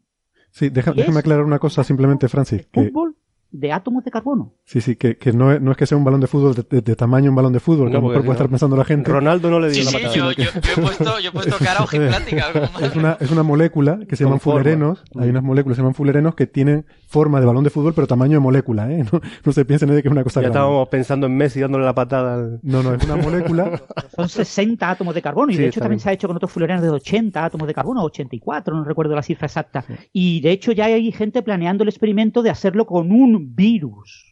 Sí, 0.51 0.69
déjame 0.69 1.03
aclarar 1.17 1.43
una 1.43 1.59
cosa 1.59 1.83
simplemente, 1.83 2.27
Francis. 2.29 2.67
Fútbol 2.71 3.15
de 3.53 3.71
átomos 3.71 4.03
de 4.03 4.11
carbono. 4.11 4.51
Sí, 4.65 4.81
sí, 4.81 4.95
que, 4.95 5.15
que 5.15 5.31
no, 5.31 5.51
es, 5.51 5.61
no, 5.61 5.71
es, 5.71 5.77
que 5.77 5.85
sea 5.85 5.97
un 5.97 6.03
balón 6.03 6.19
de 6.19 6.27
fútbol 6.27 6.55
de, 6.55 6.95
tamaño 6.95 7.29
un 7.29 7.35
balón 7.35 7.53
de 7.53 7.59
fútbol, 7.59 7.91
que 7.91 7.97
a 7.97 7.99
lo 7.99 8.07
mejor 8.07 8.21
puede 8.21 8.33
estar 8.33 8.49
pensando 8.49 8.75
la 8.75 8.83
gente. 8.83 9.11
Ronaldo 9.11 9.49
no 9.51 9.59
le 9.59 9.69
dio 9.69 9.83
la 9.83 9.91
patada. 9.91 10.11
Sí, 10.11 10.19
yo, 10.19 10.31
yo, 10.31 10.43
he 10.43 10.81
puesto, 10.81 11.19
yo 11.19 11.29
he 11.29 11.31
puesto 11.33 11.55
cara 11.63 11.83
ojiplática. 11.83 12.45
es, 12.81 12.95
una, 12.95 13.17
es 13.19 13.29
una 13.29 13.43
molécula 13.43 13.99
que 14.09 14.15
se 14.15 14.23
llaman 14.23 14.39
fullerenos. 14.39 15.03
Hay 15.17 15.29
unas 15.29 15.43
moléculas 15.43 15.75
que 15.75 15.77
se 15.77 15.81
llaman 15.81 15.93
fullerenos 15.93 16.33
que 16.33 16.47
tienen 16.47 16.85
forma 17.07 17.39
de 17.39 17.45
balón 17.45 17.63
de 17.63 17.69
fútbol, 17.69 17.93
pero 17.93 18.07
tamaño 18.07 18.33
de 18.33 18.39
molécula, 18.39 18.91
¿eh? 18.91 19.05
No, 19.13 19.21
no 19.45 19.51
se 19.51 19.65
piensen 19.65 19.89
de 19.89 20.01
que 20.01 20.07
es 20.07 20.11
una 20.11 20.23
cosa 20.23 20.41
Ya 20.41 20.47
estábamos 20.47 20.89
pensando 20.89 21.27
en 21.27 21.37
Messi 21.37 21.59
dándole 21.59 21.85
la 21.85 21.93
patada 21.93 22.33
al... 22.33 22.59
No, 22.63 22.81
no, 22.81 22.95
es 22.95 23.03
una 23.03 23.17
molécula... 23.17 23.79
Son 24.15 24.27
60 24.27 24.89
átomos 24.89 25.13
de 25.13 25.21
carbono 25.21 25.51
y 25.51 25.57
de 25.57 25.67
hecho 25.67 25.79
también 25.79 25.99
se 25.99 26.09
ha 26.09 26.13
hecho 26.13 26.27
con 26.27 26.37
otros 26.37 26.51
fullerenos 26.51 26.81
de 26.81 26.89
80 26.89 27.45
átomos 27.45 27.67
de 27.67 27.73
carbono, 27.73 28.03
84, 28.03 28.75
no 28.75 28.83
recuerdo 28.83 29.15
la 29.15 29.23
cifra 29.23 29.47
exacta. 29.47 29.83
Y 30.11 30.41
de 30.41 30.51
hecho 30.51 30.71
ya 30.71 30.85
hay 30.85 31.11
gente 31.11 31.41
planeando 31.41 31.83
el 31.83 31.89
experimento 31.89 32.41
de 32.41 32.49
hacerlo 32.49 32.85
con 32.85 33.11
un 33.11 33.42
virus. 33.43 34.29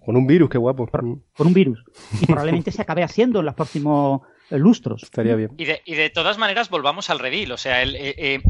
Con 0.00 0.16
un 0.16 0.26
virus, 0.26 0.48
qué 0.48 0.58
guapo. 0.58 0.86
Con 0.86 1.46
un 1.46 1.54
virus. 1.54 1.82
Y 2.20 2.26
probablemente 2.26 2.70
se 2.70 2.82
acabe 2.82 3.02
haciendo 3.02 3.40
en 3.40 3.46
los 3.46 3.54
próximos 3.54 4.22
eh, 4.50 4.58
lustros. 4.58 5.02
Estaría 5.02 5.34
bien. 5.34 5.50
Y 5.56 5.64
de, 5.64 5.82
y 5.84 5.94
de, 5.94 6.10
todas 6.10 6.38
maneras, 6.38 6.70
volvamos 6.70 7.10
al 7.10 7.18
redil. 7.18 7.50
O 7.52 7.56
sea, 7.56 7.82
el, 7.82 7.96
eh, 7.96 8.14
eh, 8.16 8.42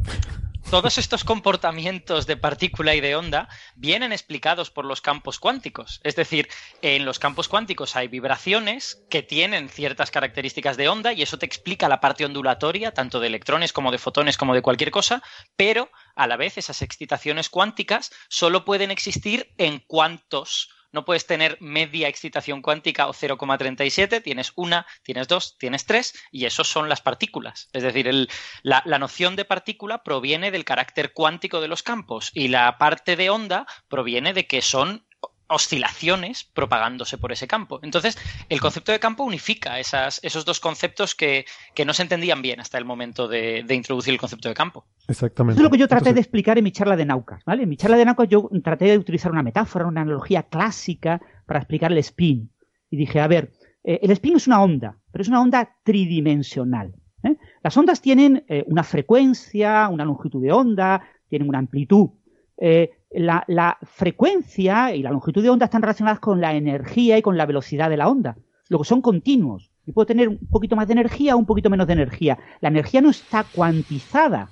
todos 0.70 0.98
estos 0.98 1.22
comportamientos 1.22 2.26
de 2.26 2.36
partícula 2.36 2.96
y 2.96 3.00
de 3.00 3.14
onda 3.14 3.48
vienen 3.76 4.12
explicados 4.12 4.70
por 4.70 4.84
los 4.84 5.00
campos 5.00 5.38
cuánticos. 5.38 6.00
Es 6.02 6.16
decir, 6.16 6.48
en 6.82 7.04
los 7.04 7.20
campos 7.20 7.48
cuánticos 7.48 7.94
hay 7.94 8.08
vibraciones 8.08 9.00
que 9.08 9.22
tienen 9.22 9.68
ciertas 9.68 10.10
características 10.10 10.76
de 10.76 10.88
onda 10.88 11.12
y 11.12 11.22
eso 11.22 11.38
te 11.38 11.46
explica 11.46 11.88
la 11.88 12.00
parte 12.00 12.24
ondulatoria, 12.24 12.92
tanto 12.92 13.20
de 13.20 13.28
electrones 13.28 13.72
como 13.72 13.92
de 13.92 13.98
fotones 13.98 14.36
como 14.36 14.54
de 14.54 14.62
cualquier 14.62 14.90
cosa, 14.90 15.22
pero 15.54 15.88
a 16.16 16.26
la 16.26 16.36
vez 16.36 16.58
esas 16.58 16.82
excitaciones 16.82 17.48
cuánticas 17.48 18.10
solo 18.28 18.64
pueden 18.64 18.90
existir 18.90 19.54
en 19.58 19.78
cuantos 19.78 20.70
no 20.96 21.04
puedes 21.04 21.26
tener 21.26 21.58
media 21.60 22.08
excitación 22.08 22.62
cuántica 22.62 23.06
o 23.06 23.12
0,37, 23.12 24.22
tienes 24.22 24.52
una, 24.56 24.86
tienes 25.02 25.28
dos, 25.28 25.58
tienes 25.58 25.84
tres, 25.84 26.14
y 26.30 26.46
eso 26.46 26.64
son 26.64 26.88
las 26.88 27.02
partículas. 27.02 27.68
Es 27.74 27.82
decir, 27.82 28.28
la, 28.62 28.82
la 28.86 28.98
noción 28.98 29.36
de 29.36 29.44
partícula 29.44 30.02
proviene 30.02 30.50
del 30.50 30.64
carácter 30.64 31.12
cuántico 31.12 31.60
de 31.60 31.68
los 31.68 31.82
campos 31.82 32.30
y 32.32 32.48
la 32.48 32.78
parte 32.78 33.14
de 33.14 33.28
onda 33.28 33.66
proviene 33.88 34.32
de 34.32 34.46
que 34.46 34.62
son 34.62 35.06
oscilaciones 35.48 36.44
propagándose 36.44 37.18
por 37.18 37.32
ese 37.32 37.46
campo. 37.46 37.80
Entonces, 37.82 38.18
el 38.48 38.60
concepto 38.60 38.92
de 38.92 38.98
campo 38.98 39.24
unifica 39.24 39.78
esas, 39.78 40.20
esos 40.22 40.44
dos 40.44 40.60
conceptos 40.60 41.14
que, 41.14 41.44
no 41.84 41.92
se 41.92 42.02
entendían 42.02 42.42
bien 42.42 42.60
hasta 42.60 42.78
el 42.78 42.84
momento 42.84 43.28
de, 43.28 43.64
introducir 43.70 44.12
el 44.12 44.20
concepto 44.20 44.48
de 44.48 44.54
campo. 44.54 44.86
Exactamente. 45.08 45.58
Eso 45.58 45.60
es 45.60 45.64
lo 45.64 45.70
que 45.70 45.78
yo 45.78 45.88
traté 45.88 46.12
de 46.12 46.20
explicar 46.20 46.58
en 46.58 46.64
mi 46.64 46.72
charla 46.72 46.96
de 46.96 47.04
Naucas, 47.04 47.44
¿vale? 47.44 47.62
En 47.62 47.68
mi 47.68 47.76
charla 47.76 47.96
de 47.96 48.04
Naucas 48.04 48.28
yo 48.28 48.48
traté 48.62 48.86
de 48.86 48.98
utilizar 48.98 49.30
una 49.30 49.42
metáfora, 49.42 49.86
una 49.86 50.00
analogía 50.00 50.44
clásica 50.44 51.20
para 51.46 51.60
explicar 51.60 51.92
el 51.92 51.98
spin. 51.98 52.50
Y 52.90 52.96
dije, 52.96 53.20
a 53.20 53.26
ver, 53.26 53.52
eh, 53.84 54.00
el 54.02 54.10
spin 54.10 54.36
es 54.36 54.46
una 54.46 54.62
onda, 54.62 54.98
pero 55.12 55.22
es 55.22 55.28
una 55.28 55.40
onda 55.40 55.76
tridimensional. 55.84 56.94
¿eh? 57.22 57.36
Las 57.62 57.76
ondas 57.76 58.00
tienen 58.00 58.44
eh, 58.48 58.64
una 58.66 58.82
frecuencia, 58.82 59.88
una 59.88 60.04
longitud 60.04 60.42
de 60.42 60.52
onda, 60.52 61.02
tienen 61.28 61.48
una 61.48 61.58
amplitud 61.58 62.10
la, 62.58 63.78
frecuencia 63.82 64.94
y 64.94 65.02
la 65.02 65.10
longitud 65.10 65.42
de 65.42 65.50
onda 65.50 65.66
están 65.66 65.82
relacionadas 65.82 66.20
con 66.20 66.40
la 66.40 66.54
energía 66.54 67.18
y 67.18 67.22
con 67.22 67.36
la 67.36 67.46
velocidad 67.46 67.90
de 67.90 67.96
la 67.96 68.08
onda. 68.08 68.36
Luego 68.68 68.84
son 68.84 69.00
continuos. 69.00 69.70
Yo 69.86 69.94
puedo 69.94 70.06
tener 70.06 70.28
un 70.28 70.38
poquito 70.50 70.74
más 70.74 70.88
de 70.88 70.94
energía 70.94 71.36
o 71.36 71.38
un 71.38 71.46
poquito 71.46 71.70
menos 71.70 71.86
de 71.86 71.92
energía. 71.92 72.38
La 72.60 72.68
energía 72.68 73.00
no 73.00 73.10
está 73.10 73.44
cuantizada 73.44 74.50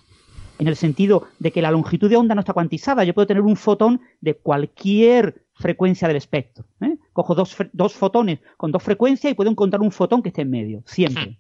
en 0.59 0.69
el 0.69 0.77
sentido 0.77 1.27
de 1.41 1.51
que 1.51 1.63
la 1.63 1.73
longitud 1.73 2.09
de 2.09 2.17
onda 2.17 2.35
no 2.35 2.41
está 2.41 2.53
cuantizada. 2.53 3.05
Yo 3.05 3.15
puedo 3.15 3.27
tener 3.27 3.43
un 3.43 3.57
fotón 3.57 4.01
de 4.21 4.35
cualquier 4.35 5.47
frecuencia 5.55 6.07
del 6.07 6.17
espectro. 6.17 6.65
¿eh? 6.81 6.97
Cojo 7.13 7.35
dos, 7.35 7.57
dos, 7.73 7.95
fotones 7.95 8.41
con 8.57 8.71
dos 8.71 8.83
frecuencias 8.83 9.33
y 9.33 9.35
puedo 9.35 9.51
encontrar 9.51 9.81
un 9.81 9.91
fotón 9.91 10.23
que 10.23 10.29
esté 10.29 10.43
en 10.43 10.51
medio, 10.51 10.83
siempre. 10.87 11.39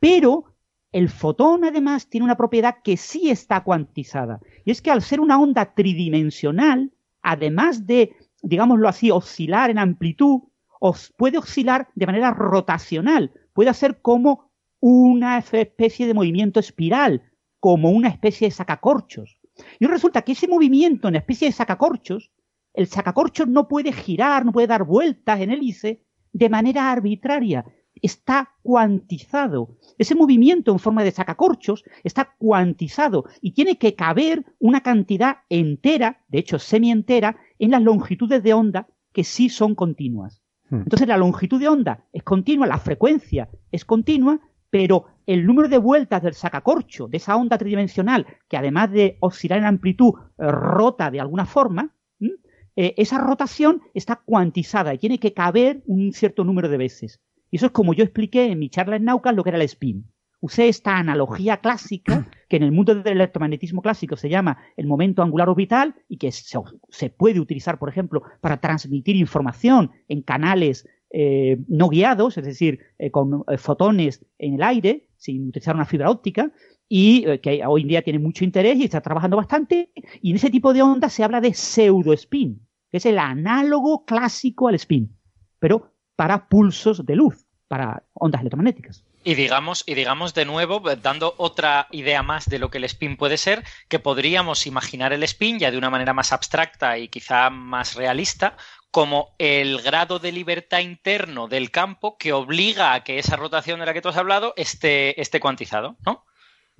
Pero 0.00 0.51
el 0.92 1.08
fotón 1.08 1.64
además 1.64 2.06
tiene 2.08 2.24
una 2.24 2.36
propiedad 2.36 2.76
que 2.84 2.96
sí 2.96 3.30
está 3.30 3.64
cuantizada. 3.64 4.40
Y 4.64 4.70
es 4.70 4.82
que 4.82 4.90
al 4.90 5.02
ser 5.02 5.20
una 5.20 5.40
onda 5.40 5.74
tridimensional, 5.74 6.92
además 7.22 7.86
de, 7.86 8.14
digámoslo 8.42 8.88
así, 8.88 9.10
oscilar 9.10 9.70
en 9.70 9.78
amplitud, 9.78 10.42
os 10.80 11.12
puede 11.16 11.38
oscilar 11.38 11.88
de 11.94 12.06
manera 12.06 12.32
rotacional. 12.32 13.32
Puede 13.54 13.70
hacer 13.70 14.02
como 14.02 14.50
una 14.80 15.38
especie 15.38 16.06
de 16.06 16.14
movimiento 16.14 16.60
espiral, 16.60 17.22
como 17.58 17.90
una 17.90 18.08
especie 18.08 18.48
de 18.48 18.52
sacacorchos. 18.52 19.38
Y 19.78 19.86
resulta 19.86 20.22
que 20.22 20.32
ese 20.32 20.48
movimiento 20.48 21.08
en 21.08 21.16
especie 21.16 21.48
de 21.48 21.52
sacacorchos, 21.52 22.30
el 22.74 22.86
sacacorchos 22.86 23.48
no 23.48 23.68
puede 23.68 23.92
girar, 23.92 24.44
no 24.44 24.52
puede 24.52 24.66
dar 24.66 24.84
vueltas 24.84 25.40
en 25.40 25.50
hélice 25.50 26.02
de 26.32 26.48
manera 26.48 26.90
arbitraria, 26.90 27.64
está 28.02 28.50
cuantizado. 28.62 29.76
Ese 29.96 30.14
movimiento 30.14 30.72
en 30.72 30.78
forma 30.78 31.04
de 31.04 31.12
sacacorchos 31.12 31.84
está 32.02 32.34
cuantizado 32.38 33.24
y 33.40 33.52
tiene 33.52 33.78
que 33.78 33.94
caber 33.94 34.44
una 34.58 34.82
cantidad 34.82 35.38
entera, 35.48 36.22
de 36.28 36.40
hecho 36.40 36.58
semi-entera, 36.58 37.36
en 37.58 37.70
las 37.70 37.82
longitudes 37.82 38.42
de 38.42 38.52
onda 38.52 38.88
que 39.12 39.24
sí 39.24 39.48
son 39.48 39.74
continuas. 39.74 40.42
Hmm. 40.68 40.80
Entonces 40.80 41.06
la 41.06 41.16
longitud 41.16 41.60
de 41.60 41.68
onda 41.68 42.04
es 42.12 42.24
continua, 42.24 42.66
la 42.66 42.78
frecuencia 42.78 43.48
es 43.70 43.84
continua, 43.84 44.40
pero 44.68 45.06
el 45.26 45.46
número 45.46 45.68
de 45.68 45.78
vueltas 45.78 46.22
del 46.22 46.34
sacacorcho, 46.34 47.06
de 47.06 47.18
esa 47.18 47.36
onda 47.36 47.58
tridimensional, 47.58 48.26
que 48.48 48.56
además 48.56 48.90
de 48.90 49.16
oscilar 49.20 49.58
en 49.58 49.66
amplitud, 49.66 50.14
eh, 50.38 50.50
rota 50.50 51.10
de 51.10 51.20
alguna 51.20 51.46
forma, 51.46 51.94
eh, 52.74 52.94
esa 52.96 53.18
rotación 53.18 53.82
está 53.92 54.16
cuantizada 54.16 54.94
y 54.94 54.98
tiene 54.98 55.18
que 55.18 55.34
caber 55.34 55.82
un 55.86 56.12
cierto 56.12 56.42
número 56.42 56.68
de 56.68 56.78
veces. 56.78 57.20
Y 57.52 57.56
eso 57.56 57.66
es 57.66 57.72
como 57.72 57.92
yo 57.92 58.02
expliqué 58.02 58.46
en 58.46 58.58
mi 58.58 58.70
charla 58.70 58.96
en 58.96 59.04
Naucas 59.04 59.36
lo 59.36 59.44
que 59.44 59.50
era 59.50 59.58
el 59.58 59.64
spin. 59.64 60.06
Usé 60.40 60.68
esta 60.68 60.96
analogía 60.96 61.58
clásica, 61.58 62.28
que 62.48 62.56
en 62.56 62.62
el 62.62 62.72
mundo 62.72 62.94
del 62.94 63.12
electromagnetismo 63.12 63.82
clásico 63.82 64.16
se 64.16 64.30
llama 64.30 64.58
el 64.76 64.86
momento 64.86 65.22
angular 65.22 65.50
orbital 65.50 65.94
y 66.08 66.16
que 66.16 66.32
se, 66.32 67.10
puede 67.10 67.38
utilizar, 67.38 67.78
por 67.78 67.90
ejemplo, 67.90 68.22
para 68.40 68.58
transmitir 68.58 69.16
información 69.16 69.90
en 70.08 70.22
canales 70.22 70.88
eh, 71.10 71.58
no 71.68 71.90
guiados, 71.90 72.38
es 72.38 72.44
decir, 72.44 72.80
eh, 72.98 73.10
con 73.10 73.44
eh, 73.46 73.58
fotones 73.58 74.24
en 74.38 74.54
el 74.54 74.62
aire, 74.62 75.10
sin 75.18 75.48
utilizar 75.48 75.74
una 75.74 75.84
fibra 75.84 76.10
óptica, 76.10 76.50
y 76.88 77.38
que 77.38 77.62
hoy 77.66 77.82
en 77.82 77.88
día 77.88 78.02
tiene 78.02 78.18
mucho 78.18 78.44
interés 78.44 78.78
y 78.78 78.84
está 78.84 79.02
trabajando 79.02 79.36
bastante. 79.36 79.92
Y 80.22 80.30
en 80.30 80.36
ese 80.36 80.50
tipo 80.50 80.72
de 80.72 80.82
ondas 80.82 81.12
se 81.12 81.22
habla 81.22 81.40
de 81.42 81.52
pseudo-spin, 81.52 82.66
que 82.90 82.96
es 82.96 83.06
el 83.06 83.18
análogo 83.18 84.04
clásico 84.06 84.68
al 84.68 84.74
spin. 84.74 85.16
Pero 85.58 85.91
para 86.22 86.46
pulsos 86.46 87.04
de 87.04 87.16
luz, 87.16 87.48
para 87.66 88.04
ondas 88.14 88.42
electromagnéticas. 88.42 89.02
Y 89.24 89.34
digamos, 89.34 89.82
y 89.86 89.94
digamos 89.94 90.34
de 90.34 90.44
nuevo, 90.44 90.78
dando 91.02 91.34
otra 91.36 91.88
idea 91.90 92.22
más 92.22 92.46
de 92.46 92.60
lo 92.60 92.70
que 92.70 92.78
el 92.78 92.84
spin 92.84 93.16
puede 93.16 93.36
ser, 93.36 93.64
que 93.88 93.98
podríamos 93.98 94.68
imaginar 94.68 95.12
el 95.12 95.24
spin 95.24 95.58
ya 95.58 95.72
de 95.72 95.78
una 95.78 95.90
manera 95.90 96.12
más 96.12 96.32
abstracta 96.32 96.96
y 96.96 97.08
quizá 97.08 97.50
más 97.50 97.96
realista, 97.96 98.56
como 98.92 99.34
el 99.38 99.82
grado 99.82 100.20
de 100.20 100.30
libertad 100.30 100.78
interno 100.78 101.48
del 101.48 101.72
campo 101.72 102.16
que 102.16 102.32
obliga 102.32 102.94
a 102.94 103.02
que 103.02 103.18
esa 103.18 103.34
rotación 103.34 103.80
de 103.80 103.86
la 103.86 103.92
que 103.92 104.00
tú 104.00 104.10
has 104.10 104.16
hablado 104.16 104.54
esté, 104.56 105.20
esté 105.20 105.40
cuantizado, 105.40 105.96
¿no? 106.06 106.24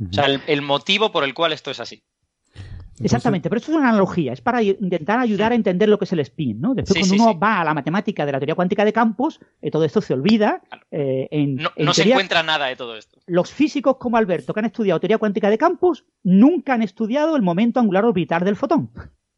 O 0.09 0.13
sea, 0.13 0.27
el 0.27 0.63
motivo 0.63 1.11
por 1.11 1.25
el 1.25 1.35
cual 1.35 1.53
esto 1.53 1.73
es 1.73 1.81
así. 1.81 2.05
Exactamente, 3.01 3.49
pero 3.49 3.59
esto 3.59 3.73
es 3.73 3.79
una 3.79 3.89
analogía, 3.89 4.33
es 4.33 4.41
para 4.41 4.63
intentar 4.63 5.19
ayudar 5.19 5.53
a 5.53 5.55
entender 5.55 5.89
lo 5.89 5.99
que 5.99 6.05
es 6.05 6.13
el 6.13 6.21
spin, 6.21 6.61
¿no? 6.61 6.75
Después 6.75 7.01
cuando 7.01 7.25
uno 7.25 7.39
va 7.39 7.61
a 7.61 7.65
la 7.65 7.75
matemática 7.75 8.27
de 8.27 8.33
la 8.33 8.39
teoría 8.39 8.55
cuántica 8.55 8.85
de 8.85 8.93
campos, 8.93 9.41
eh, 9.61 9.71
todo 9.71 9.85
esto 9.85 10.01
se 10.01 10.15
olvida. 10.15 10.63
Eh, 10.91 11.29
no, 11.77 11.95
se 11.95 12.09
encuentra 12.09 12.43
nada 12.43 12.67
de 12.67 12.77
todo 12.77 12.97
esto. 12.97 13.19
Los 13.27 13.51
físicos 13.51 13.97
como 13.97 14.17
Alberto 14.17 14.53
que 14.53 14.61
han 14.61 14.67
estudiado 14.67 15.01
teoría 15.01 15.19
cuántica 15.19 15.51
de 15.51 15.59
campos 15.59 16.05
nunca 16.23 16.75
han 16.75 16.83
estudiado 16.83 17.35
el 17.35 17.43
momento 17.43 17.81
angular 17.81 18.05
orbital 18.05 18.45
del 18.45 18.57
fotón. 18.57 18.91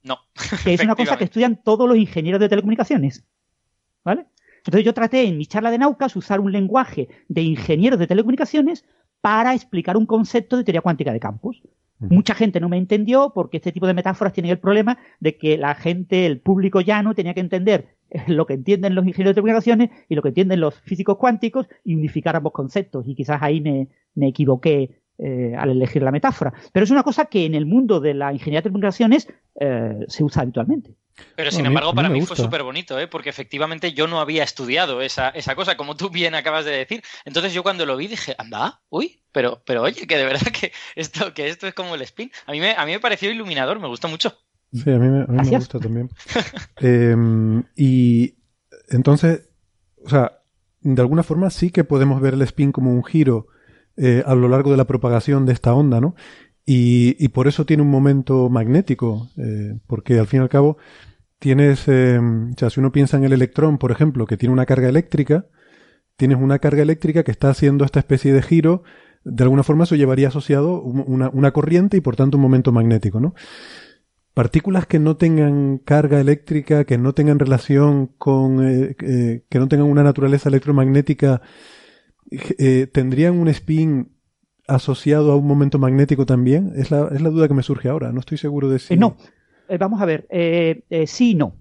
No. 0.02 0.18
Que 0.64 0.74
es 0.74 0.80
una 0.82 0.94
cosa 0.96 1.16
que 1.16 1.24
estudian 1.24 1.62
todos 1.62 1.88
los 1.88 1.96
ingenieros 1.96 2.40
de 2.40 2.48
telecomunicaciones. 2.48 3.24
¿Vale? 4.04 4.26
Entonces 4.58 4.84
yo 4.84 4.94
traté 4.94 5.22
en 5.22 5.38
mi 5.38 5.46
charla 5.46 5.70
de 5.70 5.78
Naucas 5.78 6.16
usar 6.16 6.40
un 6.40 6.52
lenguaje 6.52 7.08
de 7.28 7.42
ingenieros 7.42 7.98
de 7.98 8.06
telecomunicaciones 8.06 8.84
para 9.20 9.54
explicar 9.54 9.96
un 9.96 10.06
concepto 10.06 10.56
de 10.56 10.64
teoría 10.64 10.80
cuántica 10.80 11.12
de 11.12 11.20
campos. 11.20 11.62
Mucha 12.10 12.34
gente 12.34 12.60
no 12.60 12.68
me 12.68 12.76
entendió 12.76 13.32
porque 13.34 13.58
este 13.58 13.72
tipo 13.72 13.86
de 13.86 13.94
metáforas 13.94 14.32
tienen 14.32 14.52
el 14.52 14.58
problema 14.58 14.98
de 15.20 15.36
que 15.36 15.58
la 15.58 15.74
gente, 15.74 16.26
el 16.26 16.40
público 16.40 16.80
llano, 16.80 17.14
tenía 17.14 17.34
que 17.34 17.40
entender 17.40 17.96
lo 18.28 18.46
que 18.46 18.54
entienden 18.54 18.94
los 18.94 19.06
ingenieros 19.06 19.30
de 19.30 19.34
telecomunicaciones 19.34 19.90
y 20.08 20.14
lo 20.14 20.22
que 20.22 20.28
entienden 20.28 20.60
los 20.60 20.80
físicos 20.80 21.16
cuánticos 21.16 21.66
y 21.84 21.94
unificar 21.94 22.36
ambos 22.36 22.52
conceptos. 22.52 23.06
Y 23.06 23.14
quizás 23.14 23.42
ahí 23.42 23.60
me, 23.60 23.88
equivoqué 24.28 25.02
eh, 25.18 25.54
al 25.56 25.70
elegir 25.70 26.02
la 26.02 26.10
metáfora. 26.10 26.52
Pero 26.72 26.84
es 26.84 26.90
una 26.90 27.02
cosa 27.02 27.26
que 27.26 27.44
en 27.44 27.54
el 27.54 27.66
mundo 27.66 28.00
de 28.00 28.14
la 28.14 28.32
ingeniería 28.32 28.58
de 28.58 28.62
telecomunicaciones 28.64 29.28
eh, 29.60 30.04
se 30.08 30.24
usa 30.24 30.42
habitualmente. 30.42 30.96
Pero 31.36 31.52
sin 31.52 31.64
embargo, 31.66 31.94
para 31.94 32.08
mí, 32.08 32.20
fue 32.22 32.36
súper 32.36 32.64
bonito, 32.64 32.98
¿eh? 32.98 33.06
porque 33.06 33.30
efectivamente 33.30 33.92
yo 33.92 34.08
no 34.08 34.20
había 34.20 34.42
estudiado 34.42 35.00
esa, 35.00 35.28
esa, 35.28 35.54
cosa, 35.54 35.76
como 35.76 35.96
tú 35.96 36.10
bien 36.10 36.34
acabas 36.34 36.64
de 36.64 36.72
decir. 36.72 37.02
Entonces 37.24 37.52
yo 37.52 37.62
cuando 37.62 37.86
lo 37.86 37.96
vi 37.96 38.08
dije, 38.08 38.34
anda, 38.36 38.80
uy, 38.88 39.22
pero, 39.30 39.62
pero 39.64 39.82
oye, 39.82 40.06
que 40.08 40.16
de 40.16 40.24
verdad 40.24 40.50
que 40.52 40.72
esto, 40.96 41.32
que 41.32 41.48
esto 41.48 41.68
es 41.68 41.74
como 41.74 41.94
el 41.94 42.02
spin. 42.02 42.32
A 42.46 42.52
mí 42.52 42.58
me, 42.58 42.72
a 42.72 42.84
mí 42.84 42.92
me 42.92 43.00
pareció 43.00 43.30
iluminador, 43.30 43.78
me 43.78 43.86
gustó 43.86 44.08
mucho. 44.08 44.36
Sí, 44.72 44.90
a 44.90 44.98
mí 44.98 45.08
me, 45.08 45.22
a 45.22 45.26
mí 45.26 45.50
me 45.50 45.56
gusta 45.56 45.78
también. 45.78 46.10
Em, 46.80 47.62
y 47.76 48.34
entonces, 48.88 49.48
o 50.04 50.08
sea, 50.08 50.40
de 50.80 51.00
alguna 51.00 51.22
forma 51.22 51.50
sí 51.50 51.70
que 51.70 51.84
podemos 51.84 52.20
ver 52.20 52.34
el 52.34 52.42
spin 52.42 52.72
como 52.72 52.90
un 52.90 53.04
giro 53.04 53.46
eh, 53.96 54.22
a 54.26 54.34
lo 54.34 54.48
largo 54.48 54.70
de 54.70 54.76
la 54.76 54.86
propagación 54.86 55.46
de 55.46 55.52
esta 55.52 55.74
onda, 55.74 56.00
¿no? 56.00 56.14
Y, 56.66 57.16
y 57.18 57.28
por 57.28 57.46
eso 57.46 57.66
tiene 57.66 57.82
un 57.82 57.90
momento 57.90 58.48
magnético, 58.48 59.28
eh, 59.36 59.78
porque 59.86 60.18
al 60.18 60.26
fin 60.26 60.40
y 60.40 60.42
al 60.42 60.48
cabo 60.48 60.78
tienes, 61.38 61.86
eh, 61.88 62.18
o 62.18 62.58
sea, 62.58 62.70
si 62.70 62.80
uno 62.80 62.90
piensa 62.90 63.16
en 63.16 63.24
el 63.24 63.32
electrón, 63.32 63.78
por 63.78 63.92
ejemplo, 63.92 64.26
que 64.26 64.36
tiene 64.36 64.52
una 64.52 64.66
carga 64.66 64.88
eléctrica, 64.88 65.46
tienes 66.16 66.38
una 66.38 66.58
carga 66.58 66.82
eléctrica 66.82 67.22
que 67.22 67.32
está 67.32 67.50
haciendo 67.50 67.84
esta 67.84 67.98
especie 67.98 68.32
de 68.32 68.42
giro, 68.42 68.82
de 69.24 69.42
alguna 69.42 69.62
forma 69.62 69.84
eso 69.84 69.94
llevaría 69.94 70.28
asociado 70.28 70.80
una, 70.82 71.30
una 71.30 71.50
corriente 71.52 71.96
y 71.96 72.00
por 72.00 72.16
tanto 72.16 72.36
un 72.36 72.42
momento 72.42 72.72
magnético, 72.72 73.20
¿no? 73.20 73.34
Partículas 74.34 74.86
que 74.86 74.98
no 74.98 75.16
tengan 75.16 75.78
carga 75.78 76.20
eléctrica, 76.20 76.84
que 76.84 76.98
no 76.98 77.14
tengan 77.14 77.38
relación 77.38 78.08
con, 78.18 78.66
eh, 78.66 78.96
eh, 79.00 79.44
que 79.48 79.58
no 79.60 79.68
tengan 79.68 79.86
una 79.86 80.02
naturaleza 80.02 80.48
electromagnética, 80.48 81.40
eh, 82.30 82.86
¿tendrían 82.92 83.38
un 83.38 83.48
spin 83.48 84.12
asociado 84.66 85.32
a 85.32 85.36
un 85.36 85.46
momento 85.46 85.78
magnético 85.78 86.26
también? 86.26 86.72
Es 86.76 86.90
la, 86.90 87.08
es 87.12 87.20
la 87.20 87.30
duda 87.30 87.48
que 87.48 87.54
me 87.54 87.62
surge 87.62 87.88
ahora. 87.88 88.12
No 88.12 88.20
estoy 88.20 88.38
seguro 88.38 88.68
de 88.68 88.78
si. 88.78 88.96
no. 88.96 89.16
vamos 89.78 90.00
a 90.00 90.06
ver. 90.06 90.26
sí 91.06 91.32
y 91.32 91.34
no. 91.34 91.56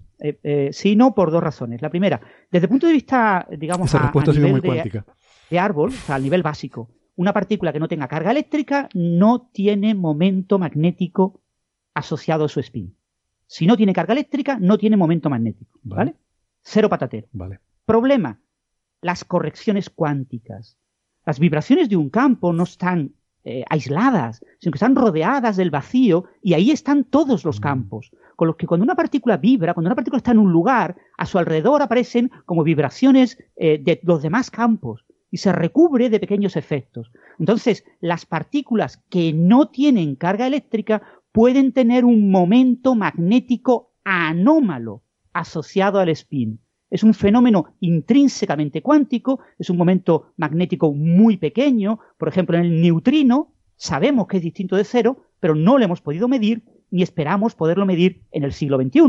sí 0.70 0.90
y 0.90 0.96
no 0.96 1.14
por 1.14 1.30
dos 1.30 1.42
razones. 1.42 1.82
La 1.82 1.90
primera, 1.90 2.20
desde 2.50 2.66
el 2.66 2.70
punto 2.70 2.86
de 2.86 2.92
vista, 2.92 3.46
digamos, 3.58 3.88
Esa 3.88 3.98
respuesta 3.98 4.30
a, 4.30 4.34
muy 4.34 4.60
cuántica. 4.60 5.04
de 5.50 5.58
árbol, 5.58 5.90
o 5.90 5.92
sea, 5.92 6.16
a 6.16 6.18
nivel 6.18 6.42
básico, 6.42 6.90
una 7.16 7.32
partícula 7.32 7.72
que 7.72 7.80
no 7.80 7.88
tenga 7.88 8.08
carga 8.08 8.30
eléctrica 8.30 8.88
no 8.94 9.48
tiene 9.52 9.94
momento 9.94 10.58
magnético 10.58 11.42
asociado 11.94 12.44
a 12.44 12.48
su 12.48 12.60
spin. 12.60 12.96
Si 13.46 13.66
no 13.66 13.76
tiene 13.76 13.92
carga 13.92 14.12
eléctrica, 14.12 14.58
no 14.60 14.78
tiene 14.78 14.96
momento 14.96 15.30
magnético. 15.30 15.78
¿Vale? 15.82 16.16
Cero 16.62 16.88
patatero. 16.88 17.28
Vale. 17.32 17.60
Problema, 17.84 18.40
las 19.04 19.22
correcciones 19.22 19.90
cuánticas. 19.90 20.78
Las 21.26 21.38
vibraciones 21.38 21.90
de 21.90 21.96
un 21.96 22.08
campo 22.08 22.54
no 22.54 22.62
están 22.62 23.12
eh, 23.44 23.62
aisladas, 23.68 24.42
sino 24.58 24.72
que 24.72 24.78
están 24.78 24.96
rodeadas 24.96 25.58
del 25.58 25.70
vacío 25.70 26.24
y 26.42 26.54
ahí 26.54 26.70
están 26.70 27.04
todos 27.04 27.44
los 27.44 27.60
mm. 27.60 27.62
campos. 27.62 28.10
Con 28.34 28.48
lo 28.48 28.56
que 28.56 28.66
cuando 28.66 28.82
una 28.82 28.94
partícula 28.94 29.36
vibra, 29.36 29.74
cuando 29.74 29.88
una 29.88 29.94
partícula 29.94 30.16
está 30.16 30.30
en 30.30 30.38
un 30.38 30.50
lugar, 30.50 30.96
a 31.18 31.26
su 31.26 31.38
alrededor 31.38 31.82
aparecen 31.82 32.30
como 32.46 32.64
vibraciones 32.64 33.36
eh, 33.56 33.78
de 33.78 34.00
los 34.04 34.22
demás 34.22 34.50
campos 34.50 35.04
y 35.30 35.36
se 35.36 35.52
recubre 35.52 36.08
de 36.08 36.18
pequeños 36.18 36.56
efectos. 36.56 37.12
Entonces, 37.38 37.84
las 38.00 38.24
partículas 38.24 39.04
que 39.10 39.34
no 39.34 39.68
tienen 39.68 40.16
carga 40.16 40.46
eléctrica 40.46 41.02
pueden 41.30 41.72
tener 41.72 42.06
un 42.06 42.30
momento 42.30 42.94
magnético 42.94 43.92
anómalo 44.02 45.02
asociado 45.34 45.98
al 45.98 46.08
spin. 46.08 46.63
Es 46.94 47.02
un 47.02 47.12
fenómeno 47.12 47.74
intrínsecamente 47.80 48.80
cuántico, 48.80 49.40
es 49.58 49.68
un 49.68 49.76
momento 49.76 50.26
magnético 50.36 50.92
muy 50.92 51.36
pequeño. 51.36 51.98
Por 52.16 52.28
ejemplo, 52.28 52.56
en 52.56 52.66
el 52.66 52.80
neutrino 52.80 53.52
sabemos 53.74 54.28
que 54.28 54.36
es 54.36 54.44
distinto 54.44 54.76
de 54.76 54.84
cero, 54.84 55.24
pero 55.40 55.56
no 55.56 55.76
lo 55.76 55.84
hemos 55.84 56.00
podido 56.00 56.28
medir 56.28 56.62
ni 56.92 57.02
esperamos 57.02 57.56
poderlo 57.56 57.84
medir 57.84 58.22
en 58.30 58.44
el 58.44 58.52
siglo 58.52 58.80
XXI. 58.80 59.00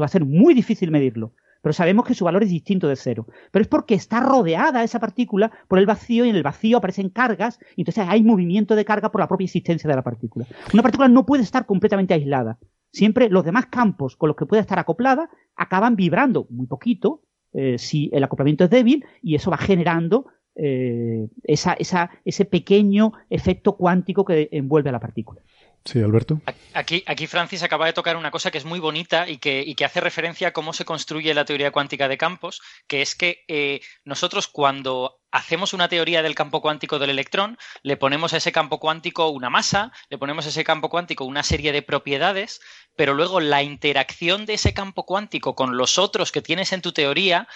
Va 0.00 0.04
a 0.04 0.08
ser 0.08 0.24
muy 0.24 0.54
difícil 0.54 0.92
medirlo 0.92 1.32
pero 1.62 1.72
sabemos 1.72 2.06
que 2.06 2.14
su 2.14 2.24
valor 2.24 2.42
es 2.42 2.50
distinto 2.50 2.88
de 2.88 2.96
cero. 2.96 3.26
Pero 3.50 3.62
es 3.62 3.68
porque 3.68 3.94
está 3.94 4.20
rodeada 4.20 4.82
esa 4.82 4.98
partícula 4.98 5.50
por 5.68 5.78
el 5.78 5.86
vacío 5.86 6.24
y 6.24 6.30
en 6.30 6.36
el 6.36 6.42
vacío 6.42 6.78
aparecen 6.78 7.10
cargas 7.10 7.58
y 7.76 7.82
entonces 7.82 8.06
hay 8.08 8.22
movimiento 8.22 8.74
de 8.76 8.84
carga 8.84 9.10
por 9.10 9.20
la 9.20 9.28
propia 9.28 9.44
existencia 9.44 9.88
de 9.88 9.96
la 9.96 10.02
partícula. 10.02 10.46
Una 10.72 10.82
partícula 10.82 11.08
no 11.08 11.26
puede 11.26 11.42
estar 11.42 11.66
completamente 11.66 12.14
aislada. 12.14 12.58
Siempre 12.92 13.28
los 13.28 13.44
demás 13.44 13.66
campos 13.66 14.16
con 14.16 14.28
los 14.28 14.36
que 14.36 14.46
puede 14.46 14.62
estar 14.62 14.78
acoplada 14.78 15.30
acaban 15.56 15.96
vibrando 15.96 16.46
muy 16.50 16.66
poquito 16.66 17.22
eh, 17.52 17.78
si 17.78 18.10
el 18.12 18.24
acoplamiento 18.24 18.64
es 18.64 18.70
débil 18.70 19.04
y 19.22 19.34
eso 19.34 19.50
va 19.50 19.58
generando 19.58 20.26
eh, 20.54 21.28
ese 21.44 22.44
pequeño 22.44 23.12
efecto 23.28 23.76
cuántico 23.76 24.24
que 24.24 24.48
envuelve 24.52 24.90
a 24.90 24.92
la 24.92 25.00
partícula. 25.00 25.40
Sí, 25.84 26.00
Alberto. 26.02 26.40
Aquí, 26.74 27.02
aquí 27.06 27.26
Francis 27.26 27.62
acaba 27.62 27.86
de 27.86 27.94
tocar 27.94 28.16
una 28.16 28.30
cosa 28.30 28.50
que 28.50 28.58
es 28.58 28.66
muy 28.66 28.80
bonita 28.80 29.28
y 29.28 29.38
que, 29.38 29.74
que 29.74 29.84
hace 29.84 30.00
referencia 30.00 30.48
a 30.48 30.52
cómo 30.52 30.72
se 30.72 30.84
construye 30.84 31.32
la 31.32 31.46
teoría 31.46 31.70
cuántica 31.70 32.06
de 32.06 32.18
campos, 32.18 32.60
que 32.86 33.00
es 33.00 33.14
que 33.14 33.44
eh, 33.48 33.80
nosotros 34.04 34.46
cuando 34.46 35.20
hacemos 35.30 35.72
una 35.72 35.88
teoría 35.88 36.22
del 36.22 36.34
campo 36.34 36.60
cuántico 36.60 36.98
del 36.98 37.10
electrón, 37.10 37.56
le 37.82 37.96
ponemos 37.96 38.34
a 38.34 38.36
ese 38.36 38.52
campo 38.52 38.78
cuántico 38.78 39.28
una 39.28 39.48
masa, 39.48 39.92
le 40.10 40.18
ponemos 40.18 40.44
a 40.44 40.50
ese 40.50 40.64
campo 40.64 40.90
cuántico 40.90 41.24
una 41.24 41.42
serie 41.42 41.72
de 41.72 41.82
propiedades, 41.82 42.60
pero 42.94 43.14
luego 43.14 43.40
la 43.40 43.62
interacción 43.62 44.44
de 44.44 44.54
ese 44.54 44.74
campo 44.74 45.06
cuántico 45.06 45.54
con 45.54 45.76
los 45.76 45.98
otros 45.98 46.30
que 46.30 46.42
tienes 46.42 46.72
en 46.72 46.82
tu 46.82 46.92
teoría 46.92 47.48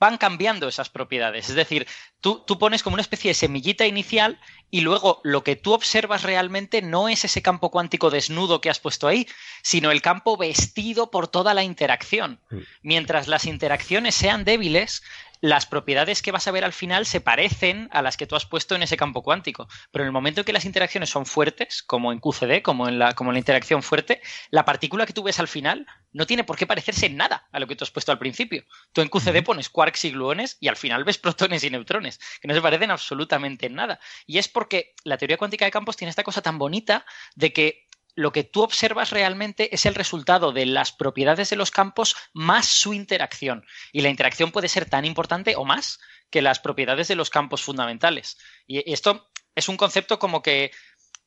van 0.00 0.16
cambiando 0.16 0.68
esas 0.68 0.88
propiedades. 0.88 1.48
Es 1.48 1.54
decir, 1.54 1.86
tú, 2.20 2.44
tú, 2.46 2.58
pones 2.58 2.82
como 2.82 2.94
una 2.94 3.02
especie 3.02 3.30
de 3.30 3.34
semillita 3.34 3.86
inicial 3.86 4.38
y 4.70 4.82
luego 4.82 5.20
lo 5.24 5.42
que 5.42 5.56
tú 5.56 5.72
observas 5.72 6.22
realmente 6.22 6.82
no 6.82 7.08
es 7.08 7.24
ese 7.24 7.42
campo 7.42 7.70
cuántico 7.70 8.10
desnudo 8.10 8.60
que 8.60 8.70
has 8.70 8.80
puesto 8.80 9.08
ahí, 9.08 9.26
sino 9.62 9.90
el 9.90 10.02
campo 10.02 10.36
vestido 10.36 11.10
por 11.10 11.28
toda 11.28 11.54
la 11.54 11.62
interacción. 11.62 12.40
Mientras 12.82 13.28
las 13.28 13.46
interacciones 13.46 14.14
sean 14.14 14.44
débiles, 14.44 15.02
las 15.40 15.66
propiedades 15.66 16.22
que 16.22 16.32
vas 16.32 16.48
a 16.48 16.50
ver 16.50 16.64
al 16.64 16.72
final 16.72 17.06
se 17.06 17.20
parecen 17.20 17.88
a 17.92 18.02
las 18.02 18.16
que 18.16 18.26
tú 18.26 18.36
has 18.36 18.46
puesto 18.46 18.74
en 18.74 18.82
ese 18.82 18.96
campo 18.96 19.22
cuántico. 19.22 19.68
Pero 19.90 20.04
en 20.04 20.08
el 20.08 20.12
momento 20.12 20.40
en 20.40 20.44
que 20.44 20.52
las 20.52 20.64
interacciones 20.64 21.10
son 21.10 21.26
fuertes, 21.26 21.82
como 21.82 22.12
en 22.12 22.20
QCD, 22.20 22.62
como 22.62 22.88
en 22.88 22.98
la, 22.98 23.14
como 23.14 23.30
en 23.30 23.34
la 23.34 23.40
interacción 23.40 23.82
fuerte, 23.82 24.20
la 24.50 24.64
partícula 24.64 25.06
que 25.06 25.12
tú 25.12 25.22
ves 25.22 25.38
al 25.40 25.48
final 25.48 25.86
no 26.12 26.26
tiene 26.26 26.44
por 26.44 26.56
qué 26.56 26.66
parecerse 26.66 27.06
en 27.06 27.16
nada 27.16 27.48
a 27.52 27.60
lo 27.60 27.66
que 27.66 27.76
tú 27.76 27.84
has 27.84 27.90
puesto 27.90 28.12
al 28.12 28.18
principio. 28.18 28.64
Tú 28.92 29.00
en 29.00 29.08
QCD 29.08 29.42
pones 29.44 29.68
quarks 29.68 30.04
y 30.04 30.10
gluones 30.10 30.56
y 30.60 30.68
al 30.68 30.76
final 30.76 31.04
ves 31.04 31.18
protones 31.18 31.64
y 31.64 31.70
neutrones, 31.70 32.18
que 32.40 32.48
no 32.48 32.54
se 32.54 32.62
parecen 32.62 32.90
absolutamente 32.90 33.66
en 33.66 33.74
nada. 33.74 34.00
Y 34.26 34.38
es 34.38 34.48
porque 34.48 34.94
la 35.04 35.18
teoría 35.18 35.36
cuántica 35.36 35.64
de 35.64 35.70
campos 35.70 35.96
tiene 35.96 36.10
esta 36.10 36.24
cosa 36.24 36.42
tan 36.42 36.58
bonita 36.58 37.04
de 37.34 37.52
que 37.52 37.87
lo 38.18 38.32
que 38.32 38.42
tú 38.42 38.62
observas 38.62 39.10
realmente 39.10 39.72
es 39.72 39.86
el 39.86 39.94
resultado 39.94 40.50
de 40.50 40.66
las 40.66 40.90
propiedades 40.90 41.50
de 41.50 41.56
los 41.56 41.70
campos 41.70 42.16
más 42.32 42.66
su 42.66 42.92
interacción. 42.92 43.64
Y 43.92 44.00
la 44.00 44.08
interacción 44.08 44.50
puede 44.50 44.68
ser 44.68 44.86
tan 44.86 45.04
importante 45.04 45.54
o 45.54 45.64
más 45.64 46.00
que 46.28 46.42
las 46.42 46.58
propiedades 46.58 47.06
de 47.06 47.14
los 47.14 47.30
campos 47.30 47.62
fundamentales. 47.62 48.36
Y 48.66 48.92
esto 48.92 49.30
es 49.54 49.68
un 49.68 49.76
concepto 49.76 50.18
como 50.18 50.42
que 50.42 50.72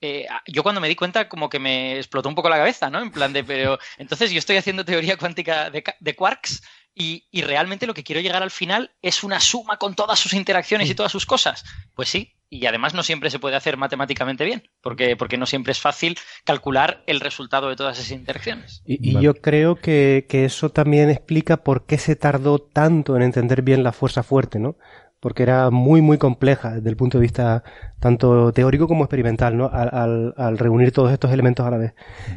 eh, 0.02 0.28
yo 0.48 0.64
cuando 0.64 0.82
me 0.82 0.88
di 0.88 0.96
cuenta 0.96 1.30
como 1.30 1.50
que 1.50 1.60
me 1.60 1.98
explotó 1.98 2.28
un 2.28 2.36
poco 2.36 2.50
la 2.50 2.58
cabeza, 2.58 2.90
¿no? 2.90 3.00
En 3.02 3.12
plan 3.12 3.32
de, 3.32 3.44
pero 3.44 3.78
entonces 3.98 4.32
yo 4.32 4.40
estoy 4.40 4.58
haciendo 4.58 4.84
teoría 4.84 5.18
cuántica 5.18 5.70
de, 5.70 6.16
quarks 6.16 6.64
y, 6.96 7.28
y, 7.32 7.44
realmente 7.44 7.88
lo 7.88 7.94
que 7.94 8.04
quiero 8.04 8.20
llegar 8.20 8.42
al 8.42 8.52
final 8.52 8.92
es 9.02 9.24
una 9.24 9.40
suma 9.40 9.78
con 9.78 9.96
todas 9.96 10.20
sus 10.20 10.34
interacciones 10.34 10.90
y 10.90 10.96
todas 10.96 11.12
sus 11.12 11.26
cosas. 11.26 11.64
Pues 11.94 12.10
sí, 12.10 12.36
y 12.54 12.66
además 12.66 12.94
no 12.94 13.02
siempre 13.02 13.30
se 13.30 13.40
puede 13.40 13.56
hacer 13.56 13.78
matemáticamente 13.78 14.44
bien, 14.44 14.64
porque, 14.82 15.16
porque 15.16 15.38
no 15.38 15.46
siempre 15.46 15.72
es 15.72 15.80
fácil 15.80 16.18
calcular 16.44 17.02
el 17.08 17.22
resultado 17.22 17.70
de 17.70 17.78
todas 17.78 17.98
esas 17.98 18.12
interacciones. 18.12 18.84
Y, 18.86 19.22
yo 19.22 19.36
creo 19.36 19.78
que, 19.78 20.26
eso 20.30 20.70
también 20.70 21.10
explica 21.10 21.64
por 21.64 21.86
qué 21.86 21.98
se 21.98 22.18
tardó 22.18 22.60
tanto 22.60 23.16
en 23.16 23.22
entender 23.22 23.62
bien 23.62 23.84
la 23.84 23.94
fuerza 23.94 24.22
fuerte, 24.22 24.60
¿no? 24.60 24.76
Porque 25.22 25.44
era 25.44 25.70
muy, 25.70 26.02
muy 26.02 26.18
compleja 26.18 26.72
desde 26.72 26.90
el 26.90 26.98
punto 26.98 27.18
de 27.18 27.22
vista 27.22 27.64
tanto 28.00 28.52
teórico 28.52 28.88
como 28.88 29.06
experimental, 29.06 29.56
¿no? 29.56 29.70
Al, 29.72 30.34
al, 30.36 30.58
reunir 30.58 30.92
todos 30.92 31.14
estos 31.14 31.32
elementos 31.32 31.66
a 31.66 31.72
la 31.72 31.78
vez. 31.78 31.94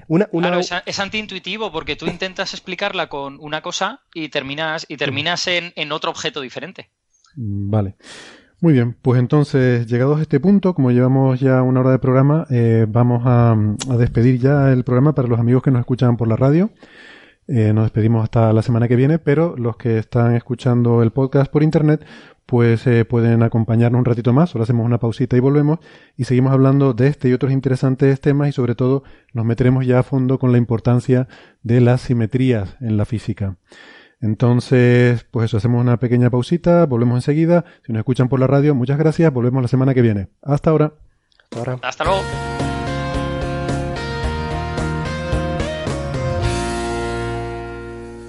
Una, 0.07 0.27
Claro, 0.27 0.61
es, 0.61 1.01
antiintuitivo 1.01 1.73
porque 1.73 1.97
tú 1.97 2.07
intentas 2.07 2.55
explicarla 2.55 3.09
con 3.09 3.39
una 3.41 3.63
cosa 3.63 4.03
y 4.13 4.29
terminas, 4.29 4.87
y 4.89 4.97
terminas 4.97 5.47
en, 5.49 5.73
en 5.75 5.91
otro 5.91 6.11
objeto 6.11 6.43
diferente. 6.43 6.91
Vale. 7.35 7.97
Muy 8.65 8.73
bien, 8.73 8.97
pues 9.03 9.21
entonces, 9.21 9.87
llegados 9.87 10.19
a 10.19 10.23
este 10.23 10.41
punto, 10.41 10.73
como 10.73 10.91
llevamos 10.91 11.39
ya 11.39 11.61
una 11.61 11.81
hora 11.81 11.91
de 11.91 11.99
programa, 11.99 12.47
eh, 12.49 12.87
vamos 12.89 13.23
a, 13.27 13.55
despedir 13.99 14.41
ya 14.41 14.73
el 14.73 14.85
programa 14.85 15.15
para 15.15 15.29
los 15.29 15.39
amigos 15.39 15.63
que 15.63 15.71
nos 15.71 15.81
escuchan 15.81 16.17
por 16.17 16.29
la 16.29 16.37
radio. 16.37 16.71
Eh, 17.47 17.73
nos 17.75 17.85
despedimos 17.85 18.25
hasta 18.25 18.53
la 18.53 18.63
semana 18.63 18.89
que 18.89 18.97
viene, 18.97 19.19
pero 19.19 19.55
los 19.57 19.77
que 19.77 19.99
están 19.99 20.35
escuchando 20.35 21.03
el 21.03 21.11
podcast 21.11 21.51
por 21.51 21.63
internet, 21.63 22.05
pues 22.47 22.87
eh, 22.87 23.05
pueden 23.05 23.43
acompañarnos 23.43 23.99
un 23.99 24.05
ratito 24.05 24.33
más. 24.33 24.55
Ahora 24.55 24.65
hacemos 24.65 24.87
una 24.87 24.99
pausita 24.99 25.37
y 25.37 25.41
volvemos 25.41 25.79
y 26.17 26.25
seguimos 26.25 26.53
hablando 26.53 26.95
de 26.95 27.09
este 27.09 27.29
y 27.29 27.33
otros 27.33 27.53
interesantes 27.53 28.21
temas 28.21 28.49
y 28.49 28.53
sobre 28.53 28.75
todo 28.75 29.03
nos 29.33 29.45
meteremos 29.45 29.87
ya 29.87 29.99
a 29.99 30.03
fondo 30.03 30.39
con 30.39 30.53
la 30.53 30.59
importancia 30.59 31.29
de 31.63 31.81
las 31.81 32.03
simetrías 32.03 32.77
en 32.81 32.97
la 32.97 33.05
física. 33.05 33.57
Entonces, 34.21 35.27
pues 35.31 35.47
eso, 35.47 35.59
hacemos 35.59 35.83
una 35.83 35.99
pequeña 35.99 36.31
pausita, 36.31 36.87
volvemos 36.87 37.17
enseguida. 37.19 37.65
Si 37.85 37.93
nos 37.93 38.01
escuchan 38.01 38.29
por 38.29 38.41
la 38.41 38.47
radio, 38.47 38.75
muchas 38.75 38.99
gracias, 38.99 39.31
volvemos 39.33 39.61
la 39.61 39.69
semana 39.69 39.93
que 39.93 40.01
viene. 40.01 40.29
Hasta 40.43 40.71
ahora. 40.71 40.95
Ahora. 41.55 41.79
Hasta 41.83 42.05
luego. 42.05 42.74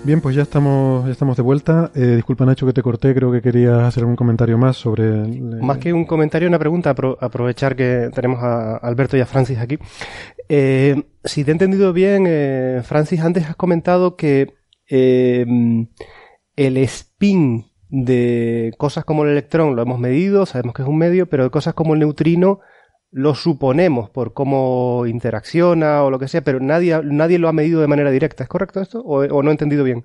Bien, 0.06 0.22
pues 0.22 0.36
ya 0.36 0.44
estamos, 0.44 1.04
ya 1.08 1.12
estamos 1.12 1.36
de 1.36 1.42
vuelta. 1.42 1.92
Eh, 1.96 2.18
disculpa 2.18 2.46
Nacho 2.46 2.68
que 2.68 2.74
te 2.74 2.84
corté, 2.84 3.16
creo 3.16 3.32
que 3.32 3.42
querías 3.42 3.82
hacer 3.82 4.06
un 4.06 4.16
comentario 4.16 4.56
más 4.56 4.78
sobre... 4.78 5.04
Más 5.04 5.80
que 5.80 5.94
un 5.94 6.06
comentario, 6.06 6.48
una 6.48 6.60
pregunta, 6.60 6.92
aprovechar 6.92 7.76
que 7.76 8.12
tenemos 8.14 8.40
a 8.44 8.78
Alberto 8.78 9.18
y 9.18 9.22
a 9.22 9.26
Francis 9.26 9.58
aquí. 9.58 9.80
Eh, 10.48 11.06
si 11.24 11.44
te 11.44 11.50
he 11.50 11.54
entendido 11.54 11.92
bien, 11.92 12.26
eh, 12.28 12.82
Francis, 12.84 13.22
antes 13.22 13.50
has 13.50 13.56
comentado 13.56 14.16
que 14.16 14.54
el 14.88 15.88
spin 16.56 17.66
de 17.90 18.76
cosas 18.78 19.06
como 19.06 19.24
el 19.24 19.32
electrón 19.32 19.76
lo 19.76 19.82
hemos 19.82 20.00
medido, 20.00 20.46
sabemos 20.46 20.76
que 20.76 20.84
es 20.84 20.88
un 20.88 21.00
medio, 21.00 21.28
pero 21.28 21.46
de 21.46 21.50
cosas 21.50 21.74
como 21.74 21.96
el 21.96 22.02
neutrino 22.02 22.60
lo 23.16 23.34
suponemos 23.34 24.10
por 24.10 24.34
cómo 24.34 25.06
interacciona 25.08 26.04
o 26.04 26.12
lo 26.12 26.20
que 26.20 26.28
sea, 26.28 26.44
pero 26.44 26.60
nadie, 26.60 27.00
nadie 27.02 27.40
lo 27.40 27.48
ha 27.48 27.54
medido 27.54 27.80
de 27.80 27.88
manera 27.88 28.12
directa. 28.12 28.44
¿Es 28.44 28.50
correcto 28.50 28.82
esto? 28.82 29.02
¿O, 29.06 29.42
no 29.42 29.50
he 29.50 29.54
entendido 29.54 29.86
bien? 29.86 30.04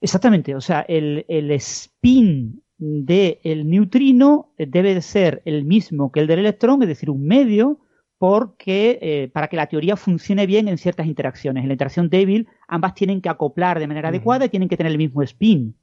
Exactamente. 0.00 0.56
O 0.56 0.60
sea, 0.60 0.80
el, 0.88 1.24
spin 1.28 2.60
del 2.76 3.70
neutrino 3.70 4.52
debe 4.58 4.94
de 4.94 5.00
ser 5.00 5.42
el 5.44 5.64
mismo 5.64 6.10
que 6.10 6.18
el 6.18 6.26
del 6.26 6.40
electrón, 6.40 6.82
es 6.82 6.88
decir, 6.88 7.08
un 7.08 7.24
medio, 7.24 7.78
porque 8.18 8.98
eh, 9.00 9.30
para 9.32 9.46
que 9.46 9.54
la 9.54 9.68
teoría 9.68 9.94
funcione 9.94 10.44
bien 10.46 10.66
en 10.66 10.76
ciertas 10.76 11.06
interacciones. 11.06 11.62
En 11.62 11.68
la 11.68 11.74
interacción 11.74 12.10
débil, 12.10 12.48
ambas 12.66 12.94
tienen 12.94 13.20
que 13.20 13.28
acoplar 13.28 13.78
de 13.78 13.86
manera 13.86 14.08
adecuada 14.08 14.46
y 14.46 14.48
tienen 14.48 14.68
que 14.68 14.76
tener 14.76 14.90
el 14.90 14.98
mismo 14.98 15.22
spin. 15.22 15.76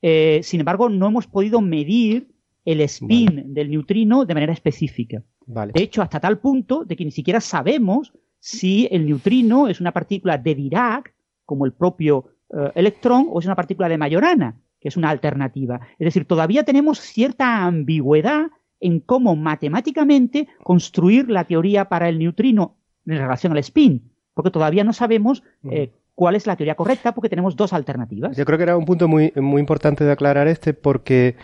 Eh, 0.00 0.42
sin 0.44 0.60
embargo, 0.60 0.88
no 0.88 1.08
hemos 1.08 1.26
podido 1.26 1.60
medir 1.60 2.28
el 2.64 2.80
spin 2.82 3.52
del 3.52 3.68
neutrino 3.68 4.24
de 4.24 4.34
manera 4.34 4.52
específica. 4.52 5.24
De 5.46 5.82
hecho, 5.82 6.02
hasta 6.02 6.20
tal 6.20 6.38
punto 6.38 6.84
de 6.84 6.96
que 6.96 7.04
ni 7.04 7.10
siquiera 7.10 7.40
sabemos 7.40 8.12
si 8.38 8.88
el 8.90 9.06
neutrino 9.06 9.68
es 9.68 9.80
una 9.80 9.92
partícula 9.92 10.38
de 10.38 10.54
Dirac, 10.54 11.14
como 11.44 11.64
el 11.64 11.72
propio 11.72 12.26
eh, 12.50 12.72
electrón, 12.74 13.28
o 13.30 13.38
es 13.38 13.46
una 13.46 13.54
partícula 13.54 13.88
de 13.88 13.98
Majorana, 13.98 14.56
que 14.80 14.88
es 14.88 14.96
una 14.96 15.10
alternativa. 15.10 15.80
Es 15.98 16.06
decir, 16.06 16.24
todavía 16.24 16.64
tenemos 16.64 16.98
cierta 17.00 17.64
ambigüedad 17.64 18.46
en 18.80 19.00
cómo 19.00 19.36
matemáticamente 19.36 20.48
construir 20.62 21.30
la 21.30 21.44
teoría 21.44 21.88
para 21.88 22.08
el 22.08 22.18
neutrino 22.18 22.74
en 23.06 23.18
relación 23.18 23.52
al 23.52 23.58
spin, 23.58 24.10
porque 24.34 24.50
todavía 24.50 24.82
no 24.82 24.92
sabemos 24.92 25.44
eh, 25.70 25.92
cuál 26.14 26.34
es 26.34 26.46
la 26.46 26.56
teoría 26.56 26.74
correcta, 26.74 27.14
porque 27.14 27.28
tenemos 27.28 27.54
dos 27.54 27.72
alternativas. 27.72 28.36
Yo 28.36 28.44
creo 28.44 28.58
que 28.58 28.64
era 28.64 28.76
un 28.76 28.84
punto 28.84 29.06
muy, 29.06 29.32
muy 29.36 29.60
importante 29.60 30.04
de 30.04 30.12
aclarar 30.12 30.48
este, 30.48 30.74
porque 30.74 31.36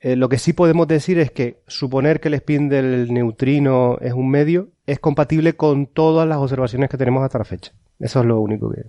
eh, 0.00 0.14
lo 0.14 0.28
que 0.28 0.38
sí 0.38 0.52
podemos 0.52 0.86
decir 0.86 1.18
es 1.18 1.32
que 1.32 1.60
suponer 1.66 2.20
que 2.20 2.28
el 2.28 2.34
spin 2.34 2.68
del 2.68 3.12
neutrino 3.12 3.98
es 4.00 4.12
un 4.12 4.30
medio 4.30 4.68
es 4.86 5.00
compatible 5.00 5.54
con 5.54 5.86
todas 5.86 6.26
las 6.26 6.38
observaciones 6.38 6.88
que 6.88 6.96
tenemos 6.96 7.22
hasta 7.22 7.38
la 7.38 7.44
fecha. 7.44 7.72
Eso 7.98 8.20
es 8.20 8.26
lo 8.26 8.40
único 8.40 8.70
que. 8.70 8.84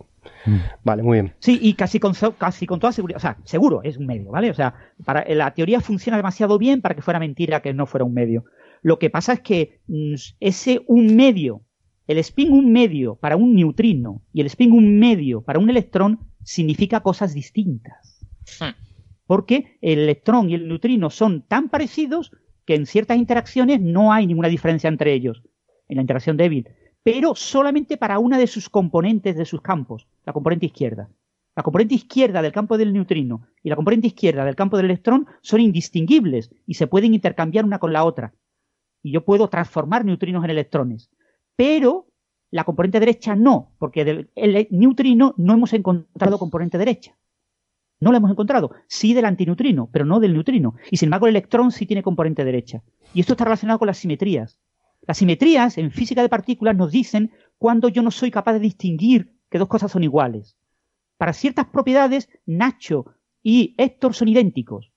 Mm. 0.46 0.60
Vale, 0.84 1.04
muy 1.04 1.16
bien. 1.18 1.34
Sí, 1.40 1.60
y 1.62 1.74
casi 1.74 2.00
con, 2.00 2.14
casi 2.38 2.68
con 2.68 2.80
toda 2.80 2.94
seguridad. 2.94 3.18
O 3.18 3.20
sea, 3.20 3.38
seguro 3.44 3.82
es 3.84 3.98
un 3.98 4.06
medio, 4.06 4.30
¿vale? 4.30 4.52
O 4.52 4.54
sea, 4.54 4.76
para, 5.04 5.26
la 5.34 5.54
teoría 5.54 5.82
funciona 5.82 6.16
demasiado 6.16 6.58
bien 6.58 6.82
para 6.82 6.96
que 6.96 7.02
fuera 7.02 7.20
mentira 7.20 7.62
que 7.62 7.74
no 7.74 7.88
fuera 7.88 8.06
un 8.06 8.14
medio. 8.14 8.46
Lo 8.82 9.00
que 9.00 9.10
pasa 9.10 9.34
es 9.34 9.42
que 9.42 9.82
mm, 9.88 10.14
ese 10.40 10.84
un 10.86 11.16
medio, 11.16 11.64
el 12.08 12.20
spin 12.20 12.52
un 12.52 12.72
medio 12.72 13.16
para 13.16 13.36
un 13.36 13.56
neutrino 13.56 14.22
y 14.32 14.42
el 14.42 14.48
spin 14.48 14.72
un 14.72 15.00
medio 15.00 15.42
para 15.42 15.60
un 15.60 15.70
electrón 15.70 16.20
significa 16.44 17.02
cosas 17.02 17.34
distintas. 17.34 18.26
Hmm 18.62 18.89
porque 19.30 19.78
el 19.82 20.00
electrón 20.00 20.50
y 20.50 20.56
el 20.56 20.68
neutrino 20.68 21.12
son 21.12 21.44
tan 21.44 21.70
parecidos 21.70 22.32
que 22.66 22.74
en 22.74 22.88
ciertas 22.88 23.16
interacciones 23.16 23.80
no 23.80 24.12
hay 24.12 24.26
ninguna 24.26 24.48
diferencia 24.48 24.88
entre 24.88 25.14
ellos, 25.14 25.44
en 25.88 25.98
la 25.98 26.02
interacción 26.02 26.36
débil, 26.36 26.68
pero 27.04 27.36
solamente 27.36 27.96
para 27.96 28.18
una 28.18 28.40
de 28.40 28.48
sus 28.48 28.70
componentes 28.70 29.38
de 29.38 29.46
sus 29.46 29.62
campos, 29.62 30.08
la 30.26 30.34
componente 30.34 30.66
izquierda. 30.66 31.12
La 31.56 31.62
componente 31.62 31.94
izquierda 31.94 32.42
del 32.42 32.52
campo 32.52 32.76
del 32.76 32.92
neutrino 32.92 33.46
y 33.62 33.70
la 33.70 33.76
componente 33.76 34.08
izquierda 34.08 34.44
del 34.46 34.56
campo 34.56 34.78
del 34.78 34.88
electrón 34.88 35.28
son 35.44 35.62
indistinguibles 35.62 36.50
y 36.66 36.74
se 36.74 36.88
pueden 36.88 37.14
intercambiar 37.14 37.66
una 37.66 37.78
con 37.78 37.94
la 37.94 38.06
otra. 38.06 38.34
Y 39.04 39.12
yo 39.12 39.24
puedo 39.26 39.48
transformar 39.48 40.06
neutrinos 40.06 40.44
en 40.44 40.50
electrones. 40.50 41.12
Pero 41.56 42.08
la 42.50 42.64
componente 42.64 43.00
derecha 43.00 43.36
no, 43.36 43.74
porque 43.78 44.06
del 44.06 44.32
neutrino 44.72 45.36
no 45.38 45.54
hemos 45.54 45.74
encontrado 45.74 46.40
componente 46.40 46.80
derecha. 46.80 47.16
No 48.00 48.12
lo 48.12 48.18
hemos 48.18 48.32
encontrado. 48.32 48.72
Sí 48.88 49.14
del 49.14 49.26
antineutrino, 49.26 49.90
pero 49.92 50.06
no 50.06 50.20
del 50.20 50.34
neutrino. 50.34 50.76
Y 50.90 50.98
sin 50.98 51.08
embargo 51.08 51.28
el 51.28 51.36
electrón 51.36 51.72
sí 51.72 51.86
tiene 51.86 52.04
componente 52.04 52.46
derecha. 52.46 52.82
Y 53.14 53.20
esto 53.20 53.34
está 53.34 53.44
relacionado 53.44 53.80
con 53.80 53.88
las 53.88 53.98
simetrías. 53.98 54.58
Las 55.06 55.18
simetrías 55.18 55.78
en 55.78 55.92
física 55.92 56.22
de 56.22 56.30
partículas 56.30 56.76
nos 56.76 56.92
dicen 56.92 57.32
cuando 57.58 57.90
yo 57.90 58.02
no 58.02 58.12
soy 58.12 58.32
capaz 58.32 58.54
de 58.54 58.60
distinguir 58.60 59.34
que 59.50 59.58
dos 59.58 59.68
cosas 59.68 59.92
son 59.92 60.04
iguales. 60.04 60.56
Para 61.18 61.34
ciertas 61.34 61.68
propiedades, 61.68 62.30
Nacho 62.46 63.06
y 63.44 63.76
Héctor 63.78 64.14
son 64.14 64.30
idénticos. 64.30 64.92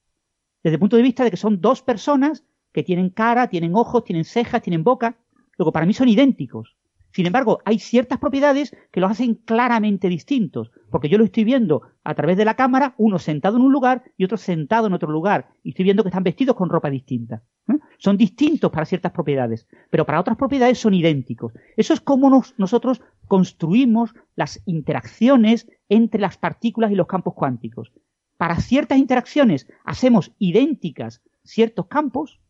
Desde 0.62 0.74
el 0.74 0.80
punto 0.80 0.96
de 0.96 1.03
vista 1.03 1.24
de 1.24 1.30
que 1.30 1.36
son 1.36 1.61
dos 1.61 1.82
personas 1.82 2.44
que 2.72 2.84
tienen 2.84 3.11
cara, 3.11 3.48
tienen 3.48 3.74
ojos, 3.74 4.05
tienen 4.05 4.24
cejas, 4.24 4.62
tienen 4.62 4.84
boca. 4.84 5.18
Luego, 5.59 5.72
para 5.72 5.86
mí 5.86 5.92
son 5.92 6.09
idénticos. 6.09 6.76
Sin 7.12 7.26
embargo, 7.26 7.60
hay 7.64 7.78
ciertas 7.78 8.18
propiedades 8.18 8.74
que 8.90 9.00
los 9.00 9.10
hacen 9.10 9.34
claramente 9.34 10.08
distintos, 10.08 10.70
porque 10.90 11.08
yo 11.08 11.18
lo 11.18 11.24
estoy 11.24 11.44
viendo 11.44 11.82
a 12.04 12.14
través 12.14 12.36
de 12.36 12.44
la 12.44 12.56
cámara, 12.56 12.94
uno 12.96 13.18
sentado 13.18 13.56
en 13.58 13.64
un 13.64 13.72
lugar 13.72 14.02
y 14.16 14.24
otro 14.24 14.38
sentado 14.38 14.86
en 14.86 14.94
otro 14.94 15.10
lugar, 15.10 15.50
y 15.62 15.70
estoy 15.70 15.84
viendo 15.84 16.02
que 16.02 16.08
están 16.08 16.22
vestidos 16.22 16.56
con 16.56 16.70
ropa 16.70 16.88
distinta. 16.88 17.42
¿eh? 17.68 17.78
Son 17.98 18.16
distintos 18.16 18.70
para 18.70 18.86
ciertas 18.86 19.12
propiedades, 19.12 19.66
pero 19.90 20.06
para 20.06 20.20
otras 20.20 20.36
propiedades 20.36 20.78
son 20.78 20.94
idénticos. 20.94 21.52
Eso 21.76 21.92
es 21.92 22.00
como 22.00 22.42
nosotros 22.56 23.02
construimos 23.28 24.14
las 24.34 24.62
interacciones 24.66 25.68
entre 25.88 26.20
las 26.20 26.38
partículas 26.38 26.90
y 26.92 26.94
los 26.94 27.06
campos 27.06 27.34
cuánticos. 27.34 27.92
Para 28.38 28.56
ciertas 28.56 28.98
interacciones 28.98 29.68
hacemos 29.84 30.32
idénticas 30.38 31.22
ciertos 31.44 31.86
campos, 31.86 32.40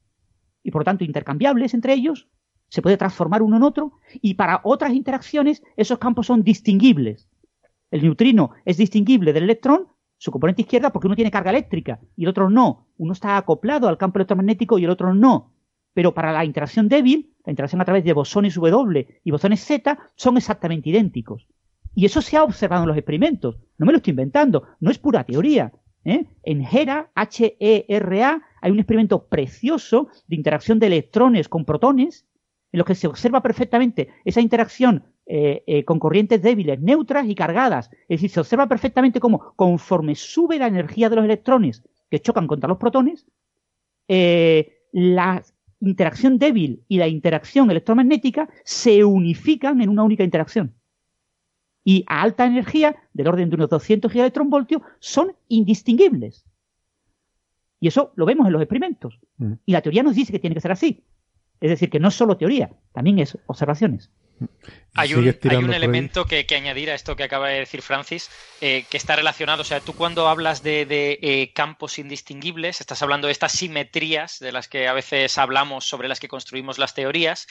y 0.62 0.70
por 0.70 0.82
lo 0.82 0.84
tanto 0.84 1.04
intercambiables 1.04 1.74
entre 1.74 1.94
ellos, 1.94 2.28
se 2.72 2.80
puede 2.80 2.96
transformar 2.96 3.42
uno 3.42 3.58
en 3.58 3.64
otro 3.64 3.92
y 4.22 4.32
para 4.32 4.62
otras 4.64 4.94
interacciones 4.94 5.62
esos 5.76 5.98
campos 5.98 6.28
son 6.28 6.42
distinguibles. 6.42 7.28
El 7.90 8.00
neutrino 8.00 8.52
es 8.64 8.78
distinguible 8.78 9.34
del 9.34 9.44
electrón, 9.44 9.88
su 10.16 10.30
componente 10.30 10.62
izquierda, 10.62 10.90
porque 10.90 11.06
uno 11.06 11.14
tiene 11.14 11.30
carga 11.30 11.50
eléctrica 11.50 12.00
y 12.16 12.22
el 12.22 12.30
otro 12.30 12.48
no. 12.48 12.86
Uno 12.96 13.12
está 13.12 13.36
acoplado 13.36 13.88
al 13.88 13.98
campo 13.98 14.16
electromagnético 14.16 14.78
y 14.78 14.84
el 14.84 14.90
otro 14.90 15.12
no. 15.12 15.52
Pero 15.92 16.14
para 16.14 16.32
la 16.32 16.46
interacción 16.46 16.88
débil, 16.88 17.34
la 17.44 17.52
interacción 17.52 17.82
a 17.82 17.84
través 17.84 18.04
de 18.04 18.14
bosones 18.14 18.54
W 18.54 19.20
y 19.22 19.30
bosones 19.30 19.60
Z, 19.60 19.98
son 20.14 20.38
exactamente 20.38 20.88
idénticos. 20.88 21.46
Y 21.94 22.06
eso 22.06 22.22
se 22.22 22.38
ha 22.38 22.42
observado 22.42 22.84
en 22.84 22.88
los 22.88 22.96
experimentos. 22.96 23.58
No 23.76 23.84
me 23.84 23.92
lo 23.92 23.98
estoy 23.98 24.12
inventando, 24.12 24.66
no 24.80 24.90
es 24.90 24.96
pura 24.96 25.24
teoría. 25.24 25.74
¿eh? 26.06 26.24
En 26.42 26.62
HERA, 26.62 27.10
H-E-R-A, 27.14 28.42
hay 28.62 28.70
un 28.70 28.78
experimento 28.78 29.26
precioso 29.26 30.08
de 30.26 30.36
interacción 30.36 30.78
de 30.78 30.86
electrones 30.86 31.50
con 31.50 31.66
protones 31.66 32.24
en 32.72 32.78
los 32.78 32.86
que 32.86 32.94
se 32.94 33.06
observa 33.06 33.42
perfectamente 33.42 34.08
esa 34.24 34.40
interacción 34.40 35.04
eh, 35.26 35.62
eh, 35.66 35.84
con 35.84 35.98
corrientes 35.98 36.42
débiles, 36.42 36.80
neutras 36.80 37.28
y 37.28 37.34
cargadas. 37.34 37.90
Es 38.08 38.20
decir, 38.20 38.30
se 38.30 38.40
observa 38.40 38.66
perfectamente 38.66 39.20
cómo 39.20 39.52
conforme 39.56 40.14
sube 40.14 40.58
la 40.58 40.66
energía 40.66 41.08
de 41.08 41.16
los 41.16 41.24
electrones 41.24 41.84
que 42.10 42.20
chocan 42.20 42.46
contra 42.46 42.68
los 42.68 42.78
protones, 42.78 43.26
eh, 44.08 44.80
la 44.92 45.42
interacción 45.80 46.38
débil 46.38 46.84
y 46.88 46.98
la 46.98 47.08
interacción 47.08 47.70
electromagnética 47.70 48.48
se 48.64 49.04
unifican 49.04 49.80
en 49.80 49.88
una 49.88 50.02
única 50.02 50.24
interacción. 50.24 50.74
Y 51.84 52.04
a 52.06 52.22
alta 52.22 52.46
energía, 52.46 52.96
del 53.12 53.28
orden 53.28 53.50
de 53.50 53.56
unos 53.56 53.68
200 53.68 54.10
gigaelectronvoltios, 54.10 54.82
son 55.00 55.34
indistinguibles. 55.48 56.44
Y 57.80 57.88
eso 57.88 58.12
lo 58.14 58.26
vemos 58.26 58.46
en 58.46 58.52
los 58.52 58.62
experimentos. 58.62 59.18
Mm. 59.38 59.54
Y 59.66 59.72
la 59.72 59.82
teoría 59.82 60.04
nos 60.04 60.14
dice 60.14 60.32
que 60.32 60.38
tiene 60.38 60.54
que 60.54 60.60
ser 60.60 60.70
así. 60.70 61.02
Es 61.62 61.70
decir, 61.70 61.90
que 61.90 62.00
no 62.00 62.08
es 62.08 62.14
solo 62.14 62.36
teoría, 62.36 62.70
también 62.92 63.20
es 63.20 63.38
observaciones. 63.46 64.10
Hay 64.94 65.14
un, 65.14 65.26
elemento 65.72 66.26
que, 66.26 66.44
añadir 66.56 66.90
a 66.90 66.94
esto 66.94 67.14
que 67.14 67.22
acaba 67.22 67.48
de 67.48 67.60
decir 67.60 67.80
Francis, 67.80 68.28
eh, 68.60 68.84
que 68.90 68.96
está 68.96 69.14
relacionado. 69.14 69.62
O 69.62 69.64
sea, 69.64 69.78
tú 69.78 69.94
cuando 69.94 70.26
hablas 70.28 70.64
de, 70.64 70.86
eh, 70.90 71.52
campos 71.54 72.00
indistinguibles, 72.00 72.80
estás 72.80 73.00
hablando 73.02 73.28
de 73.28 73.32
estas 73.32 73.52
simetrías 73.52 74.40
de 74.40 74.50
las 74.50 74.66
que 74.66 74.88
a 74.88 74.92
veces 74.92 75.38
hablamos, 75.38 75.84
sobre 75.84 76.08
las 76.08 76.18
que 76.18 76.26
construimos 76.26 76.78
las 76.78 76.94
teorías, 76.94 77.46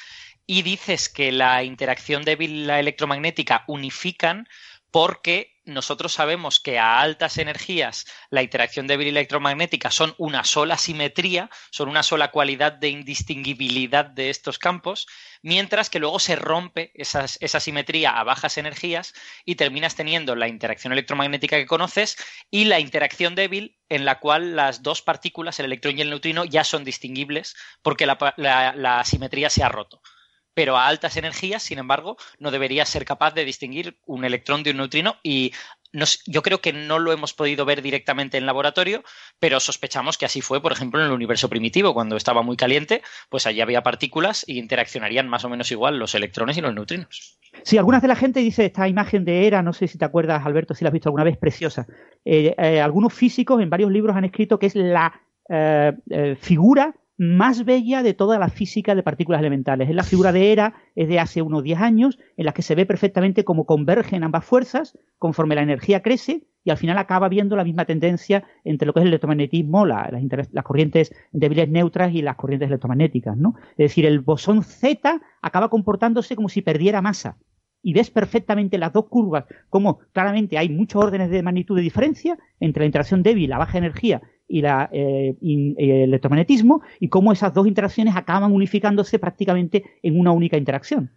y 0.45 0.63
dices 0.63 1.07
que 1.07 1.31
la 1.31 1.63
interacción 1.63 2.23
débil 2.23 2.51
y 2.51 2.65
la 2.65 2.81
electromagnética 2.81 3.63
unifican 3.67 4.47
porque 4.91 5.51
nosotros 5.63 6.13
sabemos 6.13 6.59
que 6.59 6.79
a 6.79 6.99
altas 6.99 7.37
energías 7.37 8.05
la 8.29 8.41
interacción 8.41 8.87
débil 8.87 9.07
electromagnética 9.09 9.91
son 9.91 10.15
una 10.17 10.43
sola 10.43 10.77
simetría, 10.77 11.49
son 11.69 11.87
una 11.87 12.03
sola 12.03 12.31
cualidad 12.31 12.73
de 12.73 12.89
indistinguibilidad 12.89 14.05
de 14.05 14.29
estos 14.29 14.57
campos, 14.59 15.07
mientras 15.41 15.89
que 15.89 15.99
luego 15.99 16.19
se 16.19 16.35
rompe 16.35 16.91
esa 16.95 17.59
simetría 17.59 18.19
a 18.19 18.23
bajas 18.23 18.57
energías 18.57 19.13
y 19.45 19.55
terminas 19.55 19.95
teniendo 19.95 20.35
la 20.35 20.47
interacción 20.47 20.93
electromagnética 20.93 21.57
que 21.57 21.67
conoces 21.67 22.17
y 22.49 22.65
la 22.65 22.79
interacción 22.79 23.35
débil 23.35 23.77
en 23.87 24.03
la 24.03 24.19
cual 24.19 24.55
las 24.55 24.83
dos 24.83 25.01
partículas, 25.01 25.59
el 25.59 25.67
electrón 25.67 25.97
y 25.97 26.01
el 26.01 26.09
neutrino, 26.09 26.43
ya 26.43 26.63
son 26.63 26.83
distinguibles 26.83 27.55
porque 27.81 28.05
la 28.05 29.03
simetría 29.05 29.49
se 29.49 29.63
ha 29.63 29.69
roto 29.69 30.01
pero 30.53 30.77
a 30.77 30.87
altas 30.87 31.17
energías, 31.17 31.63
sin 31.63 31.79
embargo, 31.79 32.17
no 32.39 32.51
debería 32.51 32.85
ser 32.85 33.05
capaz 33.05 33.33
de 33.33 33.45
distinguir 33.45 33.97
un 34.05 34.25
electrón 34.25 34.63
de 34.63 34.71
un 34.71 34.77
neutrino 34.77 35.15
y 35.23 35.53
yo 36.25 36.41
creo 36.41 36.61
que 36.61 36.73
no 36.73 36.99
lo 36.99 37.11
hemos 37.11 37.33
podido 37.33 37.65
ver 37.65 37.81
directamente 37.81 38.37
en 38.37 38.45
laboratorio, 38.45 39.03
pero 39.39 39.59
sospechamos 39.59 40.17
que 40.17 40.25
así 40.25 40.41
fue, 40.41 40.61
por 40.61 40.71
ejemplo, 40.71 40.99
en 40.99 41.07
el 41.07 41.11
universo 41.11 41.49
primitivo, 41.49 41.93
cuando 41.93 42.15
estaba 42.15 42.41
muy 42.41 42.55
caliente, 42.55 43.01
pues 43.29 43.45
allí 43.45 43.61
había 43.61 43.83
partículas 43.83 44.45
y 44.47 44.57
interaccionarían 44.57 45.27
más 45.27 45.43
o 45.43 45.49
menos 45.49 45.71
igual 45.71 45.99
los 45.99 46.15
electrones 46.15 46.57
y 46.57 46.61
los 46.61 46.73
neutrinos. 46.73 47.37
Sí, 47.63 47.77
algunas 47.77 48.01
de 48.01 48.07
la 48.07 48.15
gente 48.15 48.39
dice 48.39 48.65
esta 48.65 48.87
imagen 48.87 49.25
de 49.25 49.45
ERA, 49.45 49.61
no 49.61 49.73
sé 49.73 49.87
si 49.87 49.97
te 49.97 50.05
acuerdas, 50.05 50.45
Alberto, 50.45 50.73
si 50.73 50.85
la 50.85 50.89
has 50.89 50.93
visto 50.93 51.09
alguna 51.09 51.25
vez, 51.25 51.37
preciosa. 51.37 51.85
Eh, 52.23 52.55
eh, 52.57 52.79
algunos 52.79 53.13
físicos 53.13 53.61
en 53.61 53.69
varios 53.69 53.91
libros 53.91 54.15
han 54.15 54.25
escrito 54.25 54.57
que 54.57 54.67
es 54.67 54.75
la 54.75 55.21
eh, 55.49 55.91
figura 56.39 56.95
más 57.21 57.65
bella 57.65 58.01
de 58.01 58.15
toda 58.15 58.39
la 58.39 58.49
física 58.49 58.95
de 58.95 59.03
partículas 59.03 59.41
elementales. 59.41 59.87
Es 59.87 59.95
la 59.95 60.01
figura 60.01 60.31
de 60.31 60.51
Hera, 60.51 60.73
es 60.95 61.07
de 61.07 61.19
hace 61.19 61.43
unos 61.43 61.61
10 61.61 61.79
años, 61.79 62.17
en 62.35 62.47
la 62.47 62.51
que 62.51 62.63
se 62.63 62.73
ve 62.73 62.87
perfectamente 62.87 63.43
cómo 63.43 63.67
convergen 63.67 64.23
ambas 64.23 64.43
fuerzas 64.43 64.97
conforme 65.19 65.53
la 65.53 65.61
energía 65.61 66.01
crece 66.01 66.47
y 66.63 66.71
al 66.71 66.77
final 66.77 66.97
acaba 66.97 67.29
viendo 67.29 67.55
la 67.55 67.63
misma 67.63 67.85
tendencia 67.85 68.43
entre 68.63 68.87
lo 68.87 68.93
que 68.93 69.01
es 69.01 69.03
el 69.03 69.09
electromagnetismo, 69.09 69.85
las, 69.85 70.09
corrientes 70.63 71.13
débiles 71.31 71.69
neutras 71.69 72.11
y 72.11 72.23
las 72.23 72.37
corrientes 72.37 72.69
electromagnéticas. 72.69 73.37
¿no? 73.37 73.53
Es 73.73 73.89
decir, 73.89 74.07
el 74.07 74.21
bosón 74.21 74.63
Z 74.63 75.21
acaba 75.43 75.69
comportándose 75.69 76.35
como 76.35 76.49
si 76.49 76.63
perdiera 76.63 77.03
masa. 77.03 77.37
Y 77.83 77.93
ves 77.93 78.09
perfectamente 78.09 78.79
las 78.79 78.93
dos 78.93 79.05
curvas, 79.09 79.45
como 79.69 79.99
claramente 80.11 80.57
hay 80.57 80.69
muchos 80.69 81.03
órdenes 81.03 81.29
de 81.29 81.43
magnitud 81.43 81.75
de 81.75 81.83
diferencia 81.83 82.37
entre 82.59 82.81
la 82.81 82.85
interacción 82.87 83.21
débil, 83.21 83.49
la 83.49 83.57
baja 83.59 83.77
energía 83.77 84.21
y 84.51 84.61
la, 84.61 84.89
eh, 84.91 85.35
el 85.41 85.89
electromagnetismo 85.89 86.81
y 86.99 87.07
cómo 87.07 87.31
esas 87.31 87.53
dos 87.53 87.67
interacciones 87.67 88.15
acaban 88.15 88.51
unificándose 88.51 89.17
prácticamente 89.17 89.83
en 90.03 90.19
una 90.19 90.31
única 90.31 90.57
interacción. 90.57 91.11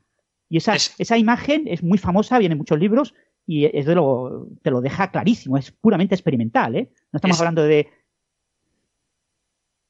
Y 0.48 0.58
esa, 0.58 0.74
esa 0.74 1.18
imagen 1.18 1.64
es 1.66 1.82
muy 1.82 1.98
famosa, 1.98 2.38
viene 2.38 2.52
en 2.52 2.58
muchos 2.58 2.78
libros 2.78 3.14
y 3.46 3.64
es 3.64 3.86
de 3.86 3.94
lo, 3.96 4.48
te 4.62 4.70
lo 4.70 4.80
deja 4.80 5.10
clarísimo, 5.10 5.58
es 5.58 5.72
puramente 5.72 6.14
experimental, 6.14 6.76
¿eh? 6.76 6.90
No 7.12 7.16
estamos 7.16 7.38
hablando 7.40 7.64
de... 7.64 7.88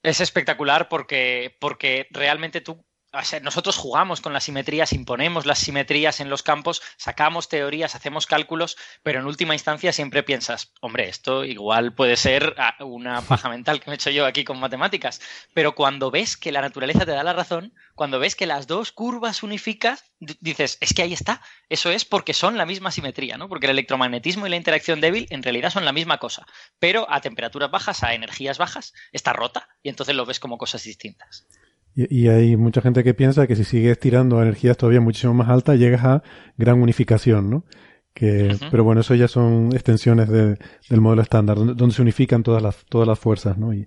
Es 0.03 0.20
espectacular 0.20 0.88
porque, 0.88 1.55
porque 1.61 2.07
realmente 2.11 2.61
tú 2.61 2.84
nosotros 3.42 3.76
jugamos 3.76 4.20
con 4.20 4.32
las 4.32 4.44
simetrías, 4.44 4.92
imponemos 4.92 5.46
las 5.46 5.58
simetrías 5.58 6.20
en 6.20 6.28
los 6.28 6.42
campos, 6.42 6.82
sacamos 6.96 7.48
teorías, 7.48 7.94
hacemos 7.94 8.26
cálculos, 8.26 8.76
pero 9.02 9.20
en 9.20 9.26
última 9.26 9.54
instancia 9.54 9.92
siempre 9.92 10.22
piensas, 10.22 10.72
hombre, 10.80 11.08
esto 11.08 11.44
igual 11.44 11.94
puede 11.94 12.16
ser 12.16 12.54
ah, 12.58 12.76
una 12.84 13.22
paja 13.22 13.48
mental 13.48 13.80
que 13.80 13.88
me 13.88 13.94
he 13.94 13.96
hecho 13.96 14.10
yo 14.10 14.26
aquí 14.26 14.44
con 14.44 14.58
matemáticas. 14.58 15.20
Pero 15.54 15.74
cuando 15.74 16.10
ves 16.10 16.36
que 16.36 16.52
la 16.52 16.60
naturaleza 16.60 17.06
te 17.06 17.12
da 17.12 17.22
la 17.22 17.32
razón, 17.32 17.72
cuando 17.94 18.18
ves 18.18 18.34
que 18.34 18.46
las 18.46 18.66
dos 18.66 18.92
curvas 18.92 19.42
unificas, 19.42 20.04
dices, 20.18 20.78
es 20.80 20.92
que 20.92 21.02
ahí 21.02 21.12
está. 21.12 21.40
Eso 21.68 21.90
es 21.90 22.04
porque 22.04 22.34
son 22.34 22.56
la 22.56 22.66
misma 22.66 22.90
simetría, 22.90 23.36
¿no? 23.36 23.48
Porque 23.48 23.66
el 23.66 23.72
electromagnetismo 23.72 24.46
y 24.46 24.50
la 24.50 24.56
interacción 24.56 25.00
débil 25.00 25.26
en 25.30 25.42
realidad 25.42 25.70
son 25.70 25.84
la 25.84 25.92
misma 25.92 26.18
cosa, 26.18 26.46
pero 26.78 27.06
a 27.10 27.20
temperaturas 27.20 27.70
bajas, 27.70 28.02
a 28.02 28.14
energías 28.14 28.58
bajas, 28.58 28.92
está 29.12 29.32
rota 29.32 29.68
y 29.82 29.88
entonces 29.88 30.14
lo 30.14 30.26
ves 30.26 30.40
como 30.40 30.58
cosas 30.58 30.82
distintas. 30.82 31.46
Y, 31.97 32.26
hay 32.28 32.57
mucha 32.57 32.80
gente 32.80 33.05
que 33.05 33.14
piensa 33.14 33.47
que 33.47 33.55
si 33.55 33.64
sigues 33.64 33.99
tirando 34.01 34.38
a 34.38 34.42
energías 34.42 34.76
todavía 34.76 35.01
muchísimo 35.01 35.32
más 35.32 35.49
altas, 35.49 35.78
llegas 35.78 36.05
a 36.05 36.22
gran 36.57 36.82
unificación, 36.82 37.51
¿no? 37.51 37.64
Que, 38.12 38.57
Pero 38.70 38.84
bueno, 38.84 39.01
eso 39.01 39.14
ya 39.14 39.28
son 39.28 39.70
extensiones 39.72 40.28
del 40.28 41.01
modelo 41.01 41.22
estándar, 41.22 41.57
donde, 41.57 41.95
se 41.95 42.03
unifican 42.03 42.42
todas 42.42 42.62
las, 42.62 42.84
todas 42.86 43.07
las 43.07 43.18
fuerzas, 43.18 43.59
¿no? 43.59 43.72
Y, 43.72 43.86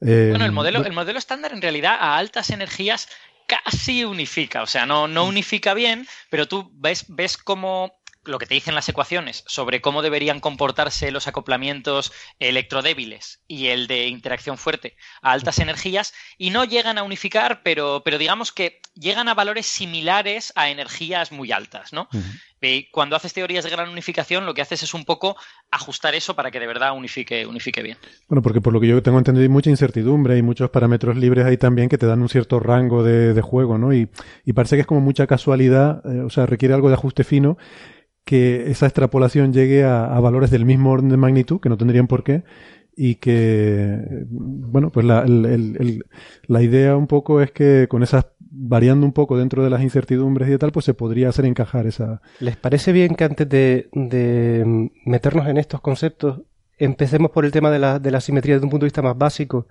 eh, 0.00 0.28
bueno, 0.30 0.44
el 0.44 0.52
modelo, 0.52 0.84
el 0.84 0.92
modelo 0.92 1.18
estándar 1.18 1.52
en 1.52 1.60
realidad 1.60 1.96
a 1.98 2.16
altas 2.16 2.50
energías 2.50 3.08
casi 3.46 4.04
unifica, 4.04 4.62
o 4.62 4.66
sea, 4.66 4.86
no, 4.86 5.08
no 5.08 5.24
unifica 5.24 5.74
bien, 5.74 6.06
pero 6.30 6.46
tú 6.46 6.70
ves, 6.74 7.06
ves 7.08 7.36
cómo 7.36 7.99
lo 8.24 8.38
que 8.38 8.46
te 8.46 8.54
dicen 8.54 8.74
las 8.74 8.88
ecuaciones 8.88 9.44
sobre 9.46 9.80
cómo 9.80 10.02
deberían 10.02 10.40
comportarse 10.40 11.10
los 11.10 11.26
acoplamientos 11.26 12.12
electrodébiles 12.38 13.40
y 13.48 13.68
el 13.68 13.86
de 13.86 14.08
interacción 14.08 14.58
fuerte 14.58 14.96
a 15.22 15.32
altas 15.32 15.58
energías 15.58 16.12
y 16.36 16.50
no 16.50 16.64
llegan 16.64 16.98
a 16.98 17.02
unificar, 17.02 17.62
pero, 17.62 18.02
pero 18.04 18.18
digamos 18.18 18.52
que 18.52 18.80
llegan 18.94 19.28
a 19.28 19.34
valores 19.34 19.66
similares 19.66 20.52
a 20.56 20.68
energías 20.68 21.32
muy 21.32 21.52
altas, 21.52 21.92
¿no? 21.92 22.08
cuando 22.92 23.16
haces 23.16 23.32
teorías 23.32 23.64
de 23.64 23.70
gran 23.70 23.88
unificación, 23.88 24.44
lo 24.44 24.52
que 24.52 24.62
haces 24.62 24.82
es 24.82 24.92
un 24.92 25.04
poco 25.04 25.36
ajustar 25.70 26.14
eso 26.14 26.36
para 26.36 26.50
que 26.50 26.60
de 26.60 26.66
verdad 26.66 26.94
unifique, 26.94 27.46
unifique 27.46 27.82
bien. 27.82 27.96
Bueno, 28.28 28.42
porque 28.42 28.60
por 28.60 28.72
lo 28.72 28.80
que 28.80 28.86
yo 28.86 29.02
tengo 29.02 29.18
entendido 29.18 29.42
hay 29.42 29.48
mucha 29.48 29.70
incertidumbre 29.70 30.36
y 30.36 30.42
muchos 30.42 30.68
parámetros 30.68 31.16
libres 31.16 31.46
ahí 31.46 31.56
también 31.56 31.88
que 31.88 31.96
te 31.96 32.06
dan 32.06 32.20
un 32.20 32.28
cierto 32.28 32.60
rango 32.60 33.02
de, 33.02 33.40
juego, 33.40 33.78
¿no? 33.78 33.94
Y, 33.94 34.06
parece 34.54 34.76
que 34.76 34.82
es 34.82 34.86
como 34.86 35.00
mucha 35.00 35.26
casualidad, 35.26 36.02
eh, 36.04 36.20
o 36.20 36.28
sea, 36.28 36.44
requiere 36.44 36.74
algo 36.74 36.88
de 36.88 36.94
ajuste 36.94 37.24
fino 37.24 37.56
que 38.30 38.70
esa 38.70 38.86
extrapolación 38.86 39.52
llegue 39.52 39.82
a, 39.82 40.06
valores 40.20 40.52
del 40.52 40.64
mismo 40.64 40.92
orden 40.92 41.08
de 41.08 41.16
magnitud, 41.16 41.58
que 41.58 41.68
no 41.68 41.76
tendrían 41.76 42.06
por 42.06 42.22
qué, 42.22 42.44
y 42.94 43.16
que, 43.16 43.98
bueno, 44.30 44.92
pues 44.92 45.04
la, 45.04 45.24
la 45.26 46.62
idea 46.62 46.96
un 46.96 47.08
poco 47.08 47.40
es 47.40 47.50
que 47.50 47.88
con 47.88 48.04
esas, 48.04 48.26
variando 48.38 49.04
un 49.04 49.12
poco 49.12 49.36
dentro 49.36 49.64
de 49.64 49.70
las 49.70 49.82
incertidumbres 49.82 50.48
y 50.48 50.56
tal, 50.58 50.70
pues 50.70 50.84
se 50.84 50.94
podría 50.94 51.28
hacer 51.28 51.44
encajar 51.44 51.88
esa... 51.88 52.22
¿Les 52.38 52.56
parece 52.56 52.92
bien 52.92 53.16
que 53.16 53.24
antes 53.24 53.48
de, 53.48 53.88
de 53.94 54.90
meternos 55.04 55.48
en 55.48 55.56
estos 55.56 55.80
conceptos, 55.80 56.42
empecemos 56.78 57.32
por 57.32 57.44
el 57.44 57.50
tema 57.50 57.72
de 57.72 57.80
la, 57.80 57.98
de 57.98 58.12
la 58.12 58.20
simetría 58.20 58.54
desde 58.54 58.66
un 58.66 58.70
punto 58.70 58.84
de 58.84 58.90
vista 58.90 59.02
más 59.02 59.18
básico? 59.18 59.66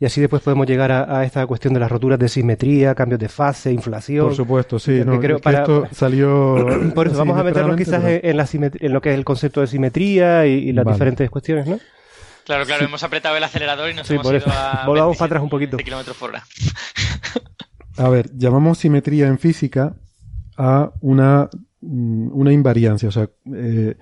Y 0.00 0.06
así 0.06 0.18
después 0.22 0.40
podemos 0.40 0.66
llegar 0.66 0.90
a, 0.90 1.24
esta 1.26 1.46
cuestión 1.46 1.74
de 1.74 1.80
las 1.80 1.90
roturas 1.90 2.18
de 2.18 2.26
simetría, 2.26 2.94
cambios 2.94 3.20
de 3.20 3.28
fase, 3.28 3.70
inflación. 3.70 4.28
Por 4.28 4.34
supuesto, 4.34 4.78
sí. 4.78 5.02
No, 5.04 5.20
creo, 5.20 5.38
para, 5.40 5.60
esto 5.60 5.88
salió. 5.92 6.66
Por 6.94 7.08
eso 7.08 7.18
vamos 7.18 7.38
a 7.38 7.44
meternos 7.44 7.76
quizás 7.76 8.02
en, 8.06 8.36
la 8.38 8.48
en 8.50 8.92
lo 8.94 9.02
que 9.02 9.10
es 9.10 9.14
el 9.14 9.26
concepto 9.26 9.60
de 9.60 9.66
simetría 9.66 10.46
y, 10.46 10.72
las 10.72 10.86
diferentes 10.86 11.28
cuestiones, 11.28 11.66
¿no? 11.66 11.78
Claro, 12.46 12.64
claro, 12.64 12.86
hemos 12.86 13.02
apretado 13.02 13.36
el 13.36 13.44
acelerador 13.44 13.90
y 13.90 13.94
nos 13.94 14.10
hemos 14.10 14.26
ido 14.26 14.42
a. 14.46 14.84
Volvamos 14.86 15.18
para 15.18 15.26
atrás 15.26 15.42
un 15.42 15.50
poquito. 15.50 15.76
kilómetros 15.76 16.16
por 16.16 16.30
hora. 16.30 16.44
a 17.98 18.08
ver, 18.08 18.30
llamamos 18.34 18.78
simetría 18.78 19.26
en 19.26 19.38
física 19.38 19.96
a 20.56 20.92
una, 21.02 21.50
mm, 21.82 22.30
una 22.32 22.54
invariancia, 22.54 23.10
o 23.10 23.12
sea, 23.12 23.28
eh, 23.54 23.96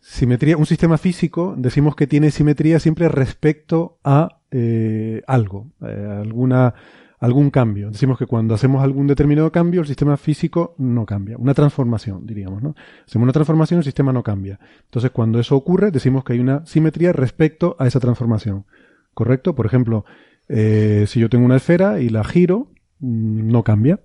simetría, 0.00 0.56
un 0.56 0.66
sistema 0.66 0.98
físico, 0.98 1.54
decimos 1.56 1.94
que 1.94 2.08
tiene 2.08 2.32
simetría 2.32 2.80
siempre 2.80 3.08
respecto 3.08 4.00
a 4.02 4.40
eh, 4.56 5.20
algo, 5.26 5.72
eh, 5.82 6.20
alguna, 6.22 6.72
algún 7.18 7.50
cambio. 7.50 7.90
Decimos 7.90 8.16
que 8.16 8.26
cuando 8.26 8.54
hacemos 8.54 8.84
algún 8.84 9.08
determinado 9.08 9.50
cambio, 9.50 9.80
el 9.80 9.88
sistema 9.88 10.16
físico 10.16 10.76
no 10.78 11.04
cambia. 11.04 11.36
Una 11.36 11.54
transformación, 11.54 12.24
diríamos, 12.24 12.62
¿no? 12.62 12.76
Hacemos 13.04 13.24
una 13.24 13.32
transformación, 13.32 13.78
el 13.78 13.84
sistema 13.84 14.12
no 14.12 14.22
cambia. 14.22 14.60
Entonces, 14.84 15.10
cuando 15.10 15.40
eso 15.40 15.56
ocurre, 15.56 15.90
decimos 15.90 16.22
que 16.22 16.34
hay 16.34 16.38
una 16.38 16.64
simetría 16.66 17.12
respecto 17.12 17.74
a 17.80 17.88
esa 17.88 17.98
transformación. 17.98 18.64
¿Correcto? 19.12 19.56
Por 19.56 19.66
ejemplo, 19.66 20.04
eh, 20.48 21.06
si 21.08 21.18
yo 21.18 21.28
tengo 21.28 21.44
una 21.44 21.56
esfera 21.56 21.98
y 22.00 22.08
la 22.08 22.22
giro, 22.22 22.70
mm, 23.00 23.48
no 23.48 23.64
cambia. 23.64 24.02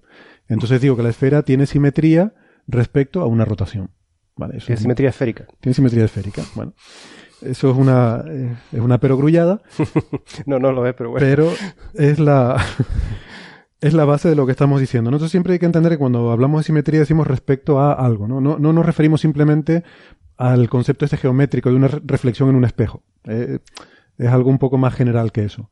Entonces 0.48 0.82
digo 0.82 0.98
que 0.98 1.04
la 1.04 1.10
esfera 1.10 1.44
tiene 1.44 1.68
simetría 1.68 2.34
respecto 2.66 3.22
a 3.22 3.28
una 3.28 3.46
rotación. 3.46 3.92
Vale, 4.36 4.58
tiene 4.58 4.82
simetría 4.82 5.10
esférica. 5.10 5.46
Tiene 5.60 5.76
simetría 5.76 6.06
esférica. 6.06 6.42
Bueno. 6.56 6.74
Eso 7.42 7.72
es 7.72 7.78
una, 7.78 8.24
eh, 8.28 8.56
es 8.72 8.80
una 8.80 9.00
perogrullada. 9.00 9.62
no, 10.46 10.60
no 10.60 10.72
lo 10.72 10.86
es, 10.86 10.94
pero 10.94 11.12
bueno. 11.12 11.26
Pero 11.26 11.52
es 11.94 12.20
la, 12.20 12.62
es 13.82 13.94
la 13.94 14.06
base 14.06 14.30
de 14.30 14.36
lo 14.36 14.46
que 14.46 14.52
estamos 14.52 14.80
diciendo. 14.80 15.12
Nosotros 15.12 15.32
siempre 15.32 15.54
hay 15.54 15.60
que 15.60 15.66
entender 15.66 15.94
que 15.94 15.98
cuando 15.98 16.32
hablamos 16.32 16.62
de 16.62 16.66
simetría 16.66 17.00
decimos 17.00 17.28
respecto 17.28 17.80
a 17.80 17.94
algo, 17.94 18.28
¿no? 18.28 18.42
No, 18.42 18.60
no 18.60 18.74
nos 18.74 18.86
referimos 18.86 19.22
simplemente 19.22 19.84
al 20.38 20.70
concepto 20.70 21.06
este 21.06 21.18
geométrico 21.18 21.70
de 21.70 21.76
una 21.76 21.88
reflexión 21.88 22.50
en 22.50 22.56
un 22.56 22.66
espejo. 22.66 23.04
Eh, 23.26 23.60
es 24.18 24.28
algo 24.28 24.50
un 24.50 24.58
poco 24.58 24.78
más 24.78 24.94
general 24.94 25.32
que 25.32 25.44
eso. 25.44 25.70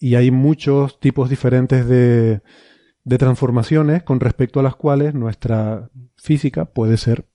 Y 0.00 0.14
hay 0.14 0.30
muchos 0.30 1.00
tipos 1.00 1.28
diferentes 1.28 1.86
de, 1.88 2.40
de 3.04 3.18
transformaciones 3.18 4.02
con 4.02 4.20
respecto 4.20 4.60
a 4.60 4.62
las 4.62 4.76
cuales 4.76 5.14
nuestra 5.14 5.90
física 6.16 6.66
puede 6.66 6.96
ser 6.96 7.26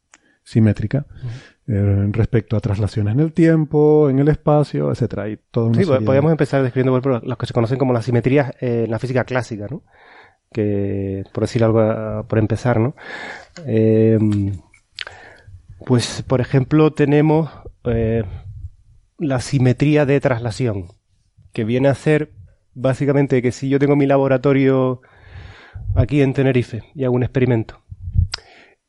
simétrica. 0.43 1.05
Eh, 1.65 2.07
respecto 2.11 2.57
a 2.57 2.59
traslaciones 2.59 3.13
en 3.13 3.21
el 3.21 3.31
tiempo, 3.31 4.09
en 4.09 4.19
el 4.19 4.27
espacio, 4.27 4.91
etcétera. 4.91 5.29
Y 5.29 5.37
todo 5.49 5.73
sí, 5.73 5.85
podríamos 5.85 6.31
empezar 6.31 6.61
describiendo 6.61 7.01
por 7.01 7.25
los 7.25 7.37
que 7.37 7.45
se 7.45 7.53
conocen 7.53 7.77
como 7.77 7.93
las 7.93 8.03
simetrías 8.03 8.53
en 8.59 8.91
la 8.91 8.99
física 8.99 9.23
clásica, 9.23 9.67
¿no? 9.69 9.83
Que, 10.51 11.23
por 11.33 11.45
decir 11.45 11.63
algo, 11.63 12.25
por 12.27 12.37
empezar, 12.37 12.79
¿no? 12.79 12.95
Eh, 13.65 14.19
Pues, 15.85 16.23
por 16.23 16.39
ejemplo, 16.41 16.91
tenemos 16.91 17.49
eh, 17.85 18.23
la 19.17 19.39
simetría 19.41 20.05
de 20.05 20.19
traslación, 20.19 20.87
que 21.51 21.65
viene 21.65 21.89
a 21.89 21.95
ser 21.95 22.31
básicamente 22.73 23.41
que 23.41 23.51
si 23.51 23.69
yo 23.69 23.79
tengo 23.79 23.95
mi 23.95 24.05
laboratorio 24.05 25.01
aquí 25.95 26.21
en 26.21 26.33
Tenerife 26.33 26.83
y 26.95 27.03
hago 27.03 27.15
un 27.15 27.23
experimento 27.23 27.81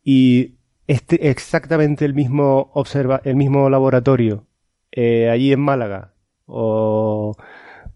y 0.02 0.56
este 0.86 1.31
exactamente 1.31 2.05
el 2.05 2.15
mismo 2.15 2.70
observa 2.74 3.20
el 3.24 3.36
mismo 3.36 3.70
laboratorio 3.70 4.47
eh, 4.93 5.31
allí 5.31 5.52
en 5.52 5.61
Málaga 5.61 6.15
o, 6.47 7.36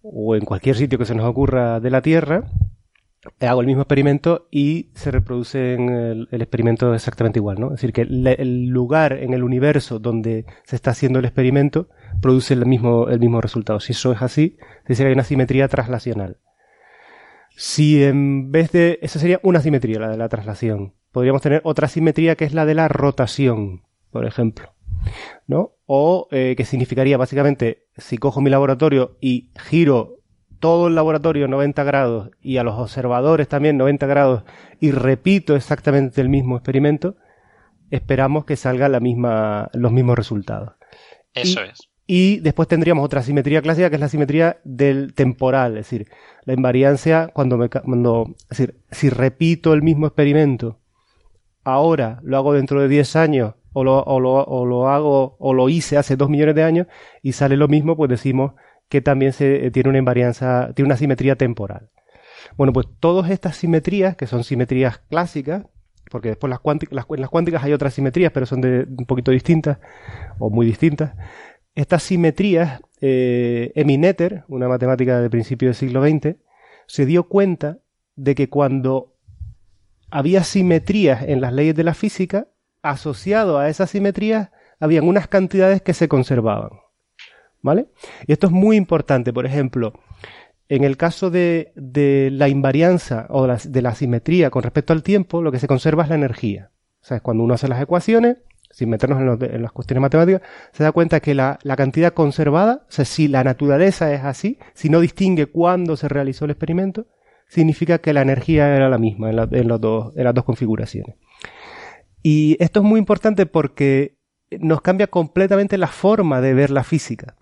o 0.02 0.36
en 0.36 0.44
cualquier 0.44 0.76
sitio 0.76 0.98
que 0.98 1.04
se 1.04 1.14
nos 1.14 1.26
ocurra 1.26 1.80
de 1.80 1.90
la 1.90 2.02
Tierra 2.02 2.50
hago 3.40 3.60
el 3.60 3.66
mismo 3.66 3.82
experimento 3.82 4.48
y 4.50 4.90
se 4.94 5.10
reproduce 5.10 5.74
en 5.74 5.88
el, 5.90 6.28
experimento 6.30 6.94
exactamente 6.94 7.38
igual, 7.38 7.60
¿no? 7.60 7.66
Es 7.68 7.80
decir, 7.80 7.92
que 7.92 8.02
el 8.02 8.66
lugar 8.66 9.12
en 9.12 9.34
el 9.34 9.42
universo 9.42 9.98
donde 9.98 10.46
se 10.64 10.76
está 10.76 10.92
haciendo 10.92 11.18
el 11.18 11.24
experimento 11.24 11.88
produce 12.20 12.54
el 12.54 12.64
mismo, 12.66 13.08
el 13.08 13.20
mismo 13.20 13.40
resultado. 13.40 13.80
Si 13.80 13.92
eso 13.92 14.12
es 14.12 14.22
así, 14.22 14.56
se 14.84 14.92
dice 14.92 15.02
que 15.02 15.08
hay 15.08 15.14
una 15.14 15.24
simetría 15.24 15.68
traslacional. 15.68 16.38
Si 17.56 18.04
en 18.04 18.52
vez 18.52 18.70
de, 18.70 18.98
esa 19.02 19.18
sería 19.18 19.40
una 19.42 19.60
simetría, 19.60 19.98
la 19.98 20.10
de 20.10 20.16
la 20.16 20.28
traslación, 20.28 20.94
podríamos 21.12 21.42
tener 21.42 21.60
otra 21.64 21.88
simetría 21.88 22.36
que 22.36 22.44
es 22.44 22.54
la 22.54 22.66
de 22.66 22.74
la 22.74 22.88
rotación, 22.88 23.82
por 24.10 24.24
ejemplo. 24.24 24.74
¿No? 25.46 25.72
O 25.86 26.28
eh, 26.30 26.54
que 26.56 26.64
significaría 26.64 27.16
básicamente, 27.16 27.86
si 27.96 28.18
cojo 28.18 28.40
mi 28.40 28.50
laboratorio 28.50 29.16
y 29.20 29.50
giro 29.56 30.18
todo 30.58 30.88
el 30.88 30.94
laboratorio 30.94 31.48
90 31.48 31.84
grados 31.84 32.30
y 32.42 32.56
a 32.56 32.64
los 32.64 32.78
observadores 32.78 33.48
también 33.48 33.76
90 33.76 34.06
grados 34.06 34.42
y 34.80 34.90
repito 34.90 35.54
exactamente 35.56 36.20
el 36.20 36.28
mismo 36.28 36.56
experimento, 36.56 37.16
esperamos 37.90 38.44
que 38.44 38.56
salgan 38.56 38.92
la 38.92 39.00
misma, 39.00 39.70
los 39.72 39.92
mismos 39.92 40.16
resultados. 40.16 40.72
Eso 41.34 41.62
es. 41.62 41.88
Y 42.06 42.40
después 42.40 42.68
tendríamos 42.68 43.04
otra 43.04 43.22
simetría 43.22 43.60
clásica 43.60 43.90
que 43.90 43.96
es 43.96 44.00
la 44.00 44.08
simetría 44.08 44.58
del 44.64 45.12
temporal, 45.14 45.76
es 45.76 45.90
decir, 45.90 46.08
la 46.44 46.54
invariancia 46.54 47.28
cuando 47.34 47.58
me 47.58 47.68
cuando, 47.68 48.34
es 48.50 48.58
decir, 48.58 48.80
si 48.90 49.10
repito 49.10 49.74
el 49.74 49.82
mismo 49.82 50.06
experimento, 50.06 50.80
ahora 51.74 52.20
lo 52.22 52.36
hago 52.36 52.54
dentro 52.54 52.80
de 52.80 52.88
10 52.88 53.16
años 53.16 53.54
o 53.72 53.84
lo, 53.84 54.02
o 54.02 54.20
lo, 54.20 54.42
o 54.44 54.66
lo 54.66 54.88
hago 54.88 55.36
o 55.38 55.52
lo 55.52 55.68
hice 55.68 55.98
hace 55.98 56.16
2 56.16 56.30
millones 56.30 56.54
de 56.54 56.62
años 56.64 56.86
y 57.22 57.32
sale 57.32 57.56
lo 57.56 57.68
mismo, 57.68 57.96
pues 57.96 58.08
decimos 58.08 58.52
que 58.88 59.02
también 59.02 59.32
se, 59.32 59.66
eh, 59.66 59.70
tiene 59.70 59.90
una 59.90 59.98
invarianza, 59.98 60.72
tiene 60.74 60.86
una 60.86 60.96
simetría 60.96 61.36
temporal. 61.36 61.90
Bueno, 62.56 62.72
pues 62.72 62.86
todas 63.00 63.30
estas 63.30 63.56
simetrías, 63.56 64.16
que 64.16 64.26
son 64.26 64.44
simetrías 64.44 64.98
clásicas, 65.10 65.66
porque 66.10 66.30
después 66.30 66.48
las, 66.48 66.60
las, 66.90 67.06
en 67.10 67.20
las 67.20 67.30
cuánticas 67.30 67.62
hay 67.62 67.72
otras 67.74 67.92
simetrías, 67.92 68.32
pero 68.32 68.46
son 68.46 68.62
de 68.62 68.86
un 68.88 69.04
poquito 69.04 69.30
distintas 69.30 69.78
o 70.38 70.48
muy 70.48 70.64
distintas, 70.64 71.12
estas 71.74 72.02
simetrías, 72.02 72.80
eh, 73.00 73.72
Emineter, 73.74 74.44
una 74.48 74.68
matemática 74.68 75.20
de 75.20 75.30
principio 75.30 75.68
del 75.68 75.74
siglo 75.74 76.02
XX, 76.02 76.36
se 76.86 77.04
dio 77.04 77.28
cuenta 77.28 77.78
de 78.16 78.34
que 78.34 78.48
cuando 78.48 79.17
había 80.10 80.44
simetrías 80.44 81.22
en 81.22 81.40
las 81.40 81.52
leyes 81.52 81.74
de 81.74 81.84
la 81.84 81.94
física, 81.94 82.48
asociado 82.82 83.58
a 83.58 83.68
esas 83.68 83.90
simetrías 83.90 84.50
habían 84.80 85.06
unas 85.06 85.28
cantidades 85.28 85.82
que 85.82 85.94
se 85.94 86.08
conservaban. 86.08 86.70
¿Vale? 87.60 87.88
Y 88.26 88.32
esto 88.32 88.46
es 88.46 88.52
muy 88.52 88.76
importante. 88.76 89.32
Por 89.32 89.44
ejemplo, 89.44 89.92
en 90.68 90.84
el 90.84 90.96
caso 90.96 91.30
de, 91.30 91.72
la 92.32 92.48
invarianza 92.48 93.26
o 93.30 93.46
de 93.46 93.82
la, 93.82 93.94
simetría 93.94 94.50
con 94.50 94.62
respecto 94.62 94.92
al 94.92 95.02
tiempo, 95.02 95.42
lo 95.42 95.50
que 95.50 95.58
se 95.58 95.66
conserva 95.66 96.04
es 96.04 96.08
la 96.08 96.14
energía. 96.14 96.70
O 97.02 97.06
sea, 97.06 97.20
cuando 97.20 97.42
uno 97.42 97.54
hace 97.54 97.68
las 97.68 97.82
ecuaciones, 97.82 98.38
sin 98.70 98.90
meternos 98.90 99.40
en, 99.42 99.62
las 99.62 99.72
cuestiones 99.72 100.02
matemáticas, 100.02 100.42
se 100.72 100.84
da 100.84 100.92
cuenta 100.92 101.20
que 101.20 101.34
la, 101.34 101.58
cantidad 101.76 102.12
conservada, 102.12 102.84
o 102.88 102.92
sea, 102.92 103.04
si 103.04 103.28
la 103.28 103.42
naturaleza 103.44 104.12
es 104.12 104.22
así, 104.24 104.58
si 104.74 104.88
no 104.88 105.00
distingue 105.00 105.46
cuándo 105.46 105.96
se 105.96 106.08
realizó 106.08 106.44
el 106.44 106.52
experimento, 106.52 107.06
significa 107.48 107.98
que 107.98 108.12
la 108.12 108.22
energía 108.22 108.74
era 108.76 108.88
la 108.88 108.98
misma 108.98 109.30
en, 109.30 109.36
las 109.36 109.80
dos 109.80 110.44
configuraciones. 110.44 111.16
Y 112.22 112.56
esto 112.60 112.80
es 112.80 112.84
muy 112.84 112.98
importante 112.98 113.46
porque 113.46 114.16
nos 114.60 114.80
cambia 114.80 115.06
completamente 115.06 115.78
la 115.78 115.88
forma 115.88 116.40
de 116.40 116.54
ver 116.54 116.70
la 116.70 116.84
física 116.84 117.36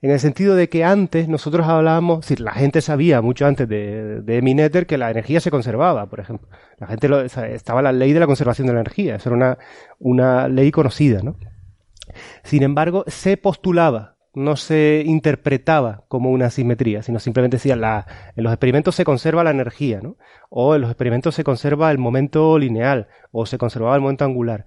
en 0.00 0.10
el 0.10 0.20
sentido 0.20 0.54
de 0.54 0.68
que 0.68 0.84
antes 0.84 1.28
nosotros 1.28 1.66
hablábamos, 1.66 2.26
si 2.26 2.36
la 2.36 2.52
gente 2.52 2.80
sabía 2.80 3.20
mucho 3.20 3.46
antes 3.46 3.68
de, 3.68 4.22
de 4.22 4.86
que 4.86 4.98
la 4.98 5.10
energía 5.10 5.40
se 5.40 5.50
conservaba, 5.50 6.06
por 6.06 6.20
ejemplo. 6.20 6.48
La 6.78 6.86
gente 6.86 7.08
lo, 7.08 7.20
estaba 7.20 7.82
la 7.82 7.92
ley 7.92 8.12
de 8.12 8.20
la 8.20 8.26
conservación 8.26 8.68
de 8.68 8.74
la 8.74 8.80
energía, 8.80 9.16
eso 9.16 9.30
era 9.30 9.36
una, 9.36 9.58
una 9.98 10.48
ley 10.48 10.70
conocida, 10.70 11.22
¿no? 11.22 11.36
Sin 12.44 12.62
embargo, 12.62 13.04
se 13.08 13.36
postulaba, 13.36 14.17
no 14.38 14.56
se 14.56 15.02
interpretaba 15.04 16.04
como 16.08 16.30
una 16.30 16.50
simetría, 16.50 17.02
sino 17.02 17.18
simplemente 17.18 17.56
decía, 17.56 17.76
la, 17.76 18.06
en 18.36 18.44
los 18.44 18.52
experimentos 18.52 18.94
se 18.94 19.04
conserva 19.04 19.44
la 19.44 19.50
energía. 19.50 20.00
O 20.48 20.74
en 20.74 20.80
los 20.80 20.90
experimentos 20.90 21.34
se 21.34 21.44
conserva 21.44 21.90
el 21.90 21.98
momento 21.98 22.58
lineal, 22.58 23.08
o 23.32 23.46
se 23.46 23.58
conservaba 23.58 23.94
el 23.96 24.00
momento 24.00 24.24
angular. 24.24 24.66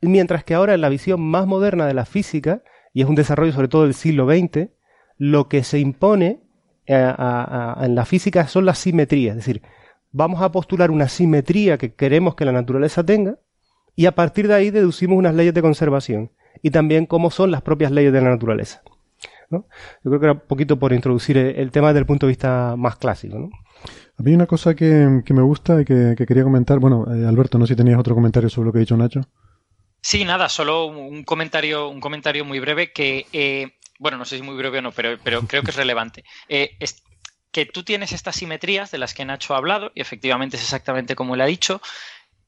Mientras 0.00 0.44
que 0.44 0.54
ahora 0.54 0.74
en 0.74 0.80
la 0.80 0.88
visión 0.88 1.20
más 1.20 1.46
moderna 1.46 1.86
de 1.86 1.94
la 1.94 2.04
física, 2.04 2.62
y 2.92 3.02
es 3.02 3.08
un 3.08 3.14
desarrollo 3.14 3.52
sobre 3.52 3.68
todo 3.68 3.84
del 3.84 3.94
siglo 3.94 4.26
XX, 4.26 4.68
lo 5.16 5.48
que 5.48 5.64
se 5.64 5.78
impone 5.78 6.40
eh, 6.86 7.14
en 7.80 7.94
la 7.94 8.04
física 8.04 8.46
son 8.46 8.66
las 8.66 8.78
simetrías, 8.78 9.36
es 9.36 9.46
decir, 9.46 9.62
vamos 10.12 10.42
a 10.42 10.52
postular 10.52 10.90
una 10.90 11.08
simetría 11.08 11.78
que 11.78 11.94
queremos 11.94 12.34
que 12.34 12.44
la 12.44 12.52
naturaleza 12.52 13.04
tenga 13.04 13.38
y 13.96 14.06
a 14.06 14.14
partir 14.14 14.48
de 14.48 14.54
ahí 14.54 14.70
deducimos 14.70 15.16
unas 15.16 15.34
leyes 15.34 15.54
de 15.54 15.62
conservación 15.62 16.32
y 16.62 16.70
también 16.70 17.06
cómo 17.06 17.30
son 17.30 17.50
las 17.50 17.62
propias 17.62 17.90
leyes 17.90 18.12
de 18.12 18.20
la 18.20 18.30
naturaleza. 18.30 18.82
¿No? 19.50 19.66
Yo 20.02 20.10
creo 20.10 20.20
que 20.20 20.26
era 20.26 20.32
un 20.32 20.42
poquito 20.46 20.78
por 20.78 20.92
introducir 20.92 21.36
el 21.36 21.70
tema 21.70 21.88
desde 21.88 22.00
el 22.00 22.06
punto 22.06 22.26
de 22.26 22.30
vista 22.30 22.74
más 22.76 22.96
clásico. 22.96 23.38
¿no? 23.38 23.50
A 24.18 24.22
mí 24.22 24.34
una 24.34 24.46
cosa 24.46 24.74
que, 24.74 25.22
me 25.28 25.42
gusta 25.42 25.80
y 25.80 25.84
que, 25.84 26.14
quería 26.16 26.44
comentar, 26.44 26.78
bueno, 26.78 27.06
eh, 27.12 27.26
Alberto, 27.26 27.58
no 27.58 27.66
sé 27.66 27.74
si 27.74 27.76
tenías 27.76 27.98
otro 27.98 28.14
comentario 28.14 28.48
sobre 28.48 28.66
lo 28.66 28.72
que 28.72 28.78
ha 28.78 28.80
dicho 28.80 28.96
Nacho. 28.96 29.22
Sí, 30.00 30.24
nada, 30.24 30.48
solo 30.48 30.86
un 30.86 31.24
comentario, 31.24 31.88
un 31.88 32.00
comentario 32.00 32.44
muy 32.44 32.60
breve 32.60 32.92
que, 32.92 33.26
eh, 33.32 33.72
bueno, 33.98 34.18
no 34.18 34.24
sé 34.24 34.36
si 34.36 34.42
muy 34.42 34.54
breve 34.54 34.78
o 34.78 34.82
no, 34.82 34.92
pero, 34.92 35.16
pero 35.24 35.42
creo 35.42 35.62
que 35.62 35.70
es 35.70 35.76
relevante. 35.76 36.24
Eh, 36.48 36.76
es 36.78 37.02
que 37.50 37.66
tú 37.66 37.84
tienes 37.84 38.12
estas 38.12 38.36
simetrías 38.36 38.90
de 38.90 38.98
las 38.98 39.14
que 39.14 39.24
Nacho 39.24 39.54
ha 39.54 39.58
hablado, 39.58 39.92
y 39.94 40.00
efectivamente 40.00 40.56
es 40.56 40.62
exactamente 40.62 41.14
como 41.14 41.34
él 41.34 41.40
ha 41.40 41.46
dicho, 41.46 41.80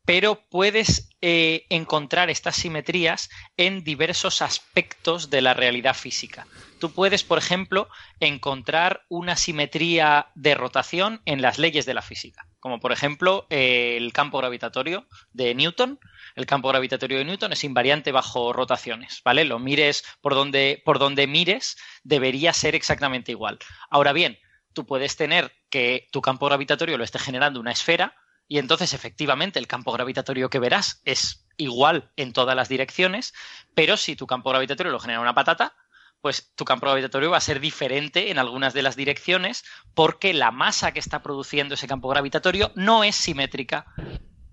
pero 0.06 0.40
puedes 0.48 1.10
eh, 1.20 1.66
encontrar 1.68 2.30
estas 2.30 2.56
simetrías 2.56 3.28
en 3.56 3.82
diversos 3.82 4.40
aspectos 4.40 5.28
de 5.30 5.42
la 5.42 5.52
realidad 5.52 5.94
física. 5.94 6.46
Tú 6.78 6.92
puedes, 6.92 7.24
por 7.24 7.38
ejemplo, 7.38 7.88
encontrar 8.20 9.04
una 9.08 9.36
simetría 9.36 10.28
de 10.34 10.54
rotación 10.54 11.20
en 11.24 11.42
las 11.42 11.58
leyes 11.58 11.86
de 11.86 11.94
la 11.94 12.02
física, 12.02 12.46
como 12.60 12.78
por 12.78 12.92
ejemplo 12.92 13.46
el 13.50 14.12
campo 14.12 14.38
gravitatorio 14.38 15.06
de 15.32 15.54
Newton, 15.54 15.98
el 16.36 16.46
campo 16.46 16.68
gravitatorio 16.68 17.18
de 17.18 17.24
Newton 17.24 17.52
es 17.52 17.64
invariante 17.64 18.12
bajo 18.12 18.52
rotaciones, 18.52 19.22
¿vale? 19.24 19.44
Lo 19.44 19.58
mires 19.58 20.04
por 20.20 20.34
donde, 20.34 20.82
por 20.84 20.98
donde 20.98 21.26
mires, 21.26 21.76
debería 22.04 22.52
ser 22.52 22.74
exactamente 22.74 23.32
igual. 23.32 23.58
Ahora 23.90 24.12
bien, 24.12 24.38
tú 24.72 24.86
puedes 24.86 25.16
tener 25.16 25.50
que 25.68 26.06
tu 26.12 26.20
campo 26.20 26.46
gravitatorio 26.46 26.98
lo 26.98 27.04
esté 27.04 27.18
generando 27.18 27.58
una 27.58 27.72
esfera 27.72 28.14
y 28.48 28.58
entonces 28.58 28.94
efectivamente 28.94 29.58
el 29.58 29.66
campo 29.66 29.92
gravitatorio 29.92 30.50
que 30.50 30.58
verás 30.58 31.00
es 31.04 31.46
igual 31.56 32.10
en 32.16 32.32
todas 32.32 32.54
las 32.54 32.68
direcciones, 32.68 33.34
pero 33.74 33.96
si 33.96 34.16
tu 34.16 34.26
campo 34.26 34.50
gravitatorio 34.50 34.92
lo 34.92 35.00
genera 35.00 35.20
una 35.20 35.34
patata, 35.34 35.74
pues 36.20 36.52
tu 36.54 36.64
campo 36.64 36.86
gravitatorio 36.86 37.30
va 37.30 37.36
a 37.36 37.40
ser 37.40 37.60
diferente 37.60 38.30
en 38.30 38.38
algunas 38.38 38.74
de 38.74 38.82
las 38.82 38.96
direcciones 38.96 39.64
porque 39.94 40.34
la 40.34 40.50
masa 40.50 40.92
que 40.92 41.00
está 41.00 41.22
produciendo 41.22 41.74
ese 41.74 41.86
campo 41.86 42.08
gravitatorio 42.08 42.72
no 42.74 43.04
es 43.04 43.16
simétrica 43.16 43.86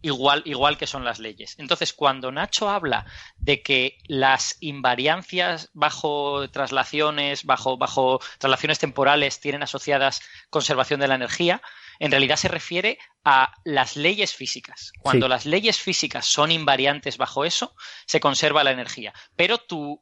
igual, 0.03 0.43
igual 0.45 0.77
que 0.77 0.85
son 0.85 1.03
las 1.03 1.17
leyes. 1.17 1.55
Entonces, 1.57 1.93
cuando 1.93 2.31
Nacho 2.31 2.69
habla 2.69 3.05
de 3.37 3.63
que 3.63 3.97
las 4.05 4.57
invariancias 4.59 5.71
bajo 5.73 6.47
traslaciones, 6.51 7.45
bajo, 7.45 7.77
bajo 7.77 8.19
traslaciones 8.37 8.77
temporales 8.77 9.39
tienen 9.39 9.63
asociadas 9.63 10.21
conservación 10.49 10.99
de 10.99 11.07
la 11.07 11.15
energía, 11.15 11.61
en 12.03 12.11
realidad 12.11 12.35
se 12.35 12.49
refiere 12.49 12.99
a 13.23 13.53
las 13.63 13.95
leyes 13.95 14.35
físicas. 14.35 14.91
Cuando 14.99 15.29
las 15.29 15.45
leyes 15.45 15.79
físicas 15.79 16.25
son 16.25 16.51
invariantes 16.51 17.17
bajo 17.17 17.45
eso, 17.45 17.77
se 18.05 18.19
conserva 18.19 18.65
la 18.65 18.71
energía. 18.71 19.13
Pero 19.37 19.57
tu 19.57 20.01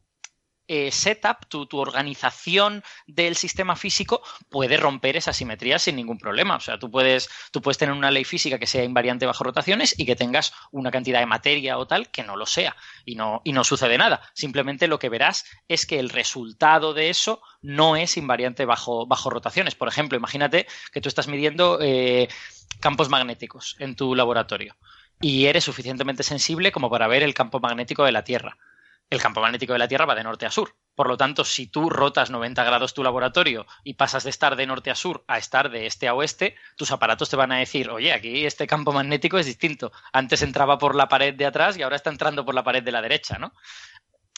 eh, 0.74 0.90
setup, 0.90 1.48
tu, 1.50 1.68
organización 1.78 2.82
del 3.06 3.36
sistema 3.36 3.76
físico 3.76 4.22
puede 4.48 4.78
romper 4.78 5.18
esa 5.18 5.34
simetría 5.34 5.78
sin 5.80 5.98
ningún 5.98 6.18
problema. 6.18 6.56
O 6.56 6.62
sea, 6.62 6.80
tú 6.80 6.90
puedes, 6.90 7.30
tú 7.52 7.62
puedes 7.62 7.78
tener 7.78 7.94
una 7.94 8.10
ley 8.10 8.24
física 8.24 8.58
que 8.58 8.68
sea 8.68 8.86
invariante 8.86 9.26
bajo 9.26 9.44
rotaciones 9.44 9.94
y 10.00 10.06
que 10.06 10.16
tengas 10.16 10.54
una 10.72 10.90
cantidad 10.90 11.20
de 11.20 11.26
materia 11.26 11.78
o 11.78 11.88
tal 11.88 12.10
que 12.10 12.24
no 12.24 12.38
lo 12.38 12.46
sea 12.46 12.78
y 13.04 13.16
no, 13.16 13.42
y 13.44 13.52
no 13.52 13.66
sucede 13.66 13.98
nada. 13.98 14.22
Simplemente 14.34 14.88
lo 14.88 14.98
que 14.98 15.10
verás 15.10 15.44
es 15.68 15.86
que 15.86 16.00
el 16.00 16.08
resultado 16.08 16.94
de 16.94 17.10
eso 17.10 17.42
no 17.62 17.98
es 17.98 18.16
invariante 18.16 18.64
bajo, 18.64 19.06
bajo 19.06 19.30
rotaciones. 19.30 19.76
Por 19.76 19.90
ejemplo, 19.90 20.18
imagínate 20.18 20.68
que 20.94 21.02
tú 21.02 21.10
estás 21.10 21.28
midiendo 21.28 21.80
eh, 21.82 22.30
campos 22.80 23.10
magnéticos 23.10 23.76
en 23.80 23.98
tu 23.98 24.16
laboratorio 24.16 24.78
y 25.20 25.48
eres 25.48 25.66
suficientemente 25.66 26.24
sensible 26.24 26.72
como 26.72 26.90
para 26.90 27.10
ver 27.10 27.24
el 27.24 27.34
campo 27.34 27.60
magnético 27.60 28.06
de 28.06 28.14
la 28.14 28.24
Tierra. 28.24 28.58
El 29.12 29.22
campo 29.22 29.42
magnético 29.42 29.74
de 29.74 29.80
la 29.80 29.90
Tierra 29.90 30.06
va 30.06 30.16
de 30.16 30.24
norte 30.24 30.46
a 30.46 30.52
sur. 30.52 30.74
Por 30.96 31.10
lo 31.10 31.18
tanto, 31.18 31.44
si 31.44 31.68
tú 31.68 31.90
rotas 31.90 32.30
90 32.30 32.64
grados 32.64 32.94
tu 32.94 33.04
laboratorio 33.04 33.68
y 33.84 33.96
pasas 33.96 34.24
de 34.24 34.30
estar 34.30 34.56
de 34.56 34.66
norte 34.66 34.90
a 34.90 34.96
sur 34.96 35.26
a 35.28 35.38
estar 35.38 35.70
de 35.70 35.86
este 35.86 36.08
a 36.08 36.14
oeste, 36.14 36.56
tus 36.78 36.92
aparatos 36.92 37.30
te 37.30 37.36
van 37.36 37.52
a 37.52 37.58
decir, 37.58 37.90
oye, 37.90 38.14
aquí 38.14 38.46
este 38.46 38.68
campo 38.68 38.94
magnético 38.94 39.38
es 39.38 39.46
distinto. 39.46 39.92
Antes 40.14 40.42
entraba 40.44 40.78
por 40.78 40.96
la 40.96 41.10
pared 41.10 41.34
de 41.34 41.46
atrás 41.46 41.78
y 41.78 41.82
ahora 41.82 41.98
está 41.98 42.10
entrando 42.10 42.46
por 42.46 42.56
la 42.56 42.64
pared 42.64 42.84
de 42.84 42.92
la 42.94 43.02
derecha, 43.02 43.38
¿no? 43.38 43.54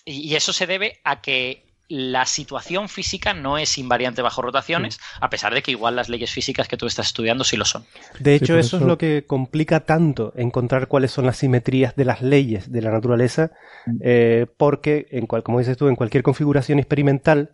Y 0.05 0.33
eso 0.35 0.51
se 0.51 0.65
debe 0.65 1.01
a 1.03 1.21
que 1.21 1.72
la 1.93 2.25
situación 2.25 2.89
física 2.89 3.35
no 3.35 3.59
es 3.59 3.77
invariante 3.77 4.23
bajo 4.23 4.41
rotaciones, 4.41 4.99
a 5.21 5.29
pesar 5.29 5.53
de 5.53 5.61
que 5.61 5.69
igual 5.69 5.95
las 5.95 6.09
leyes 6.09 6.31
físicas 6.31 6.67
que 6.67 6.75
tú 6.75 6.87
estás 6.87 7.05
estudiando 7.05 7.43
sí 7.43 7.55
lo 7.55 7.65
son. 7.65 7.85
De 8.19 8.33
hecho, 8.33 8.57
eso, 8.57 8.77
es 8.77 8.83
lo 8.83 8.97
que 8.97 9.25
complica 9.27 9.81
tanto 9.81 10.33
encontrar 10.35 10.87
cuáles 10.87 11.11
son 11.11 11.27
las 11.27 11.37
simetrías 11.37 11.95
de 11.95 12.05
las 12.05 12.23
leyes 12.23 12.71
de 12.71 12.81
la 12.81 12.89
naturaleza, 12.89 13.51
mm. 13.85 13.97
eh, 14.01 14.47
porque, 14.57 15.05
en 15.11 15.27
cual, 15.27 15.43
como 15.43 15.59
dices 15.59 15.77
tú, 15.77 15.87
en 15.87 15.95
cualquier 15.95 16.23
configuración 16.23 16.79
experimental, 16.79 17.51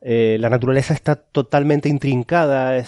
eh, 0.00 0.36
la 0.38 0.48
naturaleza 0.48 0.94
está 0.94 1.16
totalmente 1.16 1.88
intrincada, 1.88 2.80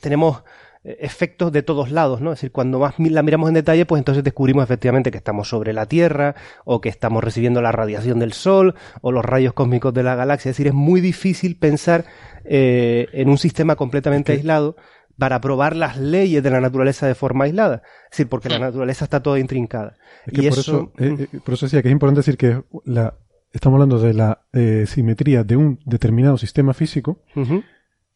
tenemos 0.00 0.42
efectos 0.84 1.50
de 1.50 1.62
todos 1.62 1.90
lados, 1.90 2.20
¿no? 2.20 2.32
Es 2.32 2.38
decir, 2.38 2.52
cuando 2.52 2.78
más 2.78 2.94
la 2.98 3.22
miramos 3.22 3.48
en 3.48 3.54
detalle, 3.54 3.86
pues 3.86 4.00
entonces 4.00 4.22
descubrimos 4.22 4.62
efectivamente 4.62 5.10
que 5.10 5.16
estamos 5.16 5.48
sobre 5.48 5.72
la 5.72 5.86
Tierra, 5.86 6.34
o 6.64 6.80
que 6.80 6.90
estamos 6.90 7.24
recibiendo 7.24 7.62
la 7.62 7.72
radiación 7.72 8.18
del 8.18 8.34
Sol, 8.34 8.74
o 9.00 9.10
los 9.10 9.24
rayos 9.24 9.54
cósmicos 9.54 9.94
de 9.94 10.02
la 10.02 10.14
galaxia. 10.14 10.50
Es 10.50 10.56
decir, 10.56 10.68
es 10.68 10.74
muy 10.74 11.00
difícil 11.00 11.56
pensar 11.56 12.04
eh, 12.44 13.08
en 13.12 13.30
un 13.30 13.38
sistema 13.38 13.76
completamente 13.76 14.32
aislado 14.32 14.76
para 15.16 15.40
probar 15.40 15.74
las 15.74 15.96
leyes 15.96 16.42
de 16.42 16.50
la 16.50 16.60
naturaleza 16.60 17.06
de 17.06 17.14
forma 17.14 17.44
aislada. 17.44 17.82
Es 18.04 18.18
decir, 18.18 18.28
porque 18.28 18.50
la 18.50 18.58
naturaleza 18.58 19.04
está 19.04 19.22
toda 19.22 19.38
intrincada. 19.38 19.96
y 20.26 20.48
por, 20.48 20.58
eso, 20.58 20.92
eh, 20.98 21.28
eh, 21.32 21.38
por 21.42 21.54
eso 21.54 21.66
decía 21.66 21.80
que 21.80 21.88
es 21.88 21.92
importante 21.92 22.18
decir 22.18 22.36
que 22.36 22.62
la, 22.84 23.14
estamos 23.52 23.76
hablando 23.76 23.98
de 23.98 24.12
la 24.12 24.42
simetría 24.86 25.44
de 25.44 25.56
un 25.56 25.78
determinado 25.86 26.36
sistema 26.36 26.74
físico, 26.74 27.20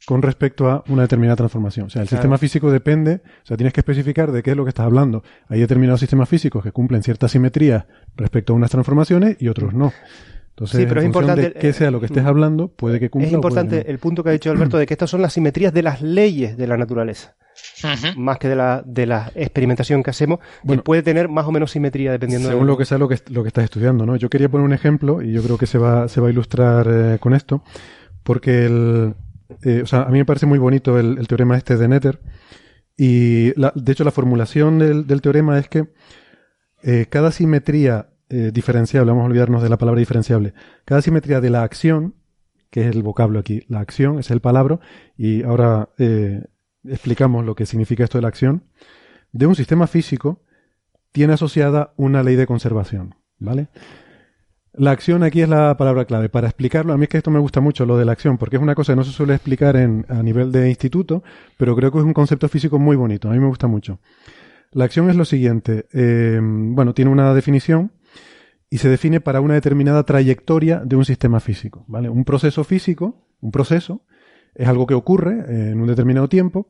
con 0.06 0.22
respecto 0.22 0.70
a 0.70 0.84
una 0.88 1.02
determinada 1.02 1.36
transformación. 1.36 1.86
O 1.86 1.90
sea, 1.90 2.02
el 2.02 2.08
sistema 2.08 2.38
físico 2.38 2.70
depende, 2.70 3.20
o 3.42 3.46
sea, 3.46 3.56
tienes 3.56 3.72
que 3.72 3.80
especificar 3.80 4.32
de 4.32 4.42
qué 4.42 4.52
es 4.52 4.56
lo 4.56 4.64
que 4.64 4.70
estás 4.70 4.86
hablando. 4.86 5.22
Hay 5.48 5.60
determinados 5.60 6.00
sistemas 6.00 6.28
físicos 6.28 6.62
que 6.62 6.72
cumplen 6.72 7.02
cierta 7.02 7.28
simetría 7.28 7.86
respecto 8.16 8.52
a 8.52 8.56
unas 8.56 8.70
transformaciones 8.70 9.36
y 9.40 9.48
otros 9.48 9.74
no. 9.74 9.92
Entonces, 10.50 10.80
sí, 10.80 10.86
pero 10.88 11.00
es 11.00 11.06
importante 11.06 11.42
de 11.42 11.52
qué 11.52 11.72
sea 11.72 11.92
lo 11.92 12.00
que 12.00 12.06
estés 12.06 12.24
hablando, 12.24 12.66
puede 12.66 12.98
que 12.98 13.10
cumpla. 13.10 13.28
Es 13.28 13.32
importante 13.32 13.88
el 13.88 13.98
punto 13.98 14.24
que 14.24 14.30
ha 14.30 14.32
dicho 14.32 14.50
Alberto 14.50 14.76
de 14.76 14.86
que 14.86 14.94
estas 14.94 15.08
son 15.08 15.22
las 15.22 15.32
simetrías 15.32 15.72
de 15.72 15.82
las 15.82 16.02
leyes 16.02 16.56
de 16.56 16.66
la 16.66 16.76
naturaleza. 16.76 17.36
Más 18.16 18.38
que 18.38 18.48
de 18.48 18.56
la, 18.56 18.82
de 18.84 19.06
la 19.06 19.30
experimentación 19.34 20.02
que 20.02 20.10
hacemos, 20.10 20.40
bueno, 20.64 20.82
puede 20.82 21.02
tener 21.02 21.28
más 21.28 21.46
o 21.46 21.52
menos 21.52 21.70
simetría 21.70 22.12
dependiendo 22.12 22.48
según 22.48 22.66
lo 22.66 22.76
que 22.76 22.84
sea 22.84 22.98
lo 22.98 23.08
que, 23.08 23.18
lo 23.30 23.42
que 23.42 23.48
estás 23.48 23.64
estudiando, 23.64 24.06
¿no? 24.06 24.16
Yo 24.16 24.30
quería 24.30 24.48
poner 24.48 24.64
un 24.64 24.72
ejemplo 24.72 25.22
y 25.22 25.32
yo 25.32 25.42
creo 25.42 25.58
que 25.58 25.66
se 25.66 25.78
va, 25.78 26.08
se 26.08 26.20
va 26.20 26.28
a 26.28 26.30
ilustrar 26.30 26.86
eh, 26.90 27.18
con 27.20 27.34
esto, 27.34 27.62
porque 28.22 28.66
el, 28.66 29.14
eh, 29.62 29.82
o 29.82 29.86
sea, 29.86 30.02
a 30.02 30.10
mí 30.10 30.18
me 30.18 30.24
parece 30.24 30.46
muy 30.46 30.58
bonito 30.58 30.98
el, 30.98 31.26
teorema 31.26 31.56
este 31.56 31.76
de 31.76 31.88
Nether. 31.88 32.20
Y 32.96 33.52
de 33.52 33.92
hecho, 33.92 34.04
la 34.04 34.10
formulación 34.10 34.78
del, 34.78 35.20
teorema 35.22 35.58
es 35.58 35.68
que 35.68 35.88
eh, 36.82 37.06
cada 37.08 37.30
simetría 37.30 38.10
eh, 38.28 38.50
diferenciable, 38.52 39.10
vamos 39.10 39.24
a 39.24 39.26
olvidarnos 39.26 39.62
de 39.62 39.68
la 39.68 39.78
palabra 39.78 40.00
diferenciable, 40.00 40.52
cada 40.84 41.00
simetría 41.00 41.40
de 41.40 41.50
la 41.50 41.62
acción, 41.62 42.14
que 42.70 42.82
es 42.82 42.94
el 42.94 43.02
vocablo 43.02 43.38
aquí, 43.38 43.64
la 43.68 43.80
acción 43.80 44.18
es 44.18 44.30
el 44.30 44.40
palabra, 44.40 44.80
y 45.16 45.42
ahora 45.44 45.90
explicamos 46.84 47.44
lo 47.44 47.54
que 47.54 47.66
significa 47.66 48.04
esto 48.04 48.18
de 48.18 48.22
la 48.22 48.28
acción, 48.28 48.64
de 49.32 49.46
un 49.46 49.54
sistema 49.54 49.86
físico 49.86 50.42
tiene 51.12 51.34
asociada 51.34 51.94
una 51.96 52.22
ley 52.22 52.36
de 52.36 52.46
conservación, 52.46 53.14
¿vale? 53.38 53.68
La 54.78 54.92
acción 54.92 55.24
aquí 55.24 55.42
es 55.42 55.48
la 55.48 55.76
palabra 55.76 56.04
clave. 56.04 56.28
Para 56.28 56.46
explicarlo, 56.46 56.92
a 56.92 56.96
mí 56.96 57.04
es 57.04 57.08
que 57.08 57.16
esto 57.16 57.32
me 57.32 57.40
gusta 57.40 57.60
mucho, 57.60 57.84
lo 57.84 57.96
de 57.96 58.04
la 58.04 58.12
acción, 58.12 58.38
porque 58.38 58.56
es 58.56 58.62
una 58.62 58.76
cosa 58.76 58.92
que 58.92 58.96
no 58.96 59.04
se 59.04 59.10
suele 59.10 59.34
explicar 59.34 59.76
en, 59.76 60.06
a 60.08 60.22
nivel 60.22 60.52
de 60.52 60.68
instituto, 60.68 61.24
pero 61.56 61.74
creo 61.74 61.90
que 61.90 61.98
es 61.98 62.04
un 62.04 62.12
concepto 62.12 62.48
físico 62.48 62.78
muy 62.78 62.94
bonito. 62.94 63.28
A 63.28 63.32
mí 63.32 63.40
me 63.40 63.48
gusta 63.48 63.66
mucho. 63.66 63.98
La 64.70 64.84
acción 64.84 65.10
es 65.10 65.16
lo 65.16 65.24
siguiente. 65.24 65.86
Eh, 65.92 66.38
bueno, 66.40 66.94
tiene 66.94 67.10
una 67.10 67.34
definición 67.34 67.90
y 68.70 68.78
se 68.78 68.88
define 68.88 69.20
para 69.20 69.40
una 69.40 69.54
determinada 69.54 70.04
trayectoria 70.04 70.80
de 70.84 70.94
un 70.94 71.04
sistema 71.04 71.40
físico. 71.40 71.84
¿vale? 71.88 72.08
Un 72.08 72.24
proceso 72.24 72.62
físico, 72.62 73.26
un 73.40 73.50
proceso, 73.50 74.02
es 74.54 74.68
algo 74.68 74.86
que 74.86 74.94
ocurre 74.94 75.70
en 75.70 75.80
un 75.80 75.88
determinado 75.88 76.28
tiempo 76.28 76.68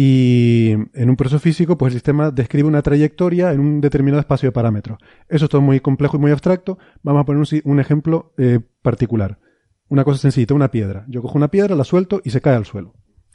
y 0.00 0.74
en 0.94 1.10
un 1.10 1.16
proceso 1.16 1.40
físico, 1.40 1.76
pues 1.76 1.90
el 1.90 1.94
sistema 1.94 2.30
describe 2.30 2.68
una 2.68 2.82
trayectoria 2.82 3.50
en 3.50 3.58
un 3.58 3.80
determinado 3.80 4.20
espacio 4.20 4.46
de 4.46 4.52
parámetros. 4.52 5.00
Eso 5.28 5.46
es 5.46 5.50
todo 5.50 5.60
muy 5.60 5.80
complejo 5.80 6.16
y 6.16 6.20
muy 6.20 6.30
abstracto. 6.30 6.78
Vamos 7.02 7.22
a 7.22 7.24
poner 7.24 7.44
un, 7.64 7.80
ejemplo 7.80 8.32
eh, 8.38 8.60
particular. 8.80 9.40
Una 9.88 10.04
cosa 10.04 10.20
sencilla, 10.20 10.54
una 10.54 10.70
piedra. 10.70 11.04
Yo 11.08 11.20
cojo 11.20 11.36
una 11.36 11.48
piedra, 11.48 11.74
la 11.74 11.82
suelto 11.82 12.20
y 12.22 12.30
se 12.30 12.40
cae 12.40 12.54
al 12.54 12.64
suelo. 12.64 12.94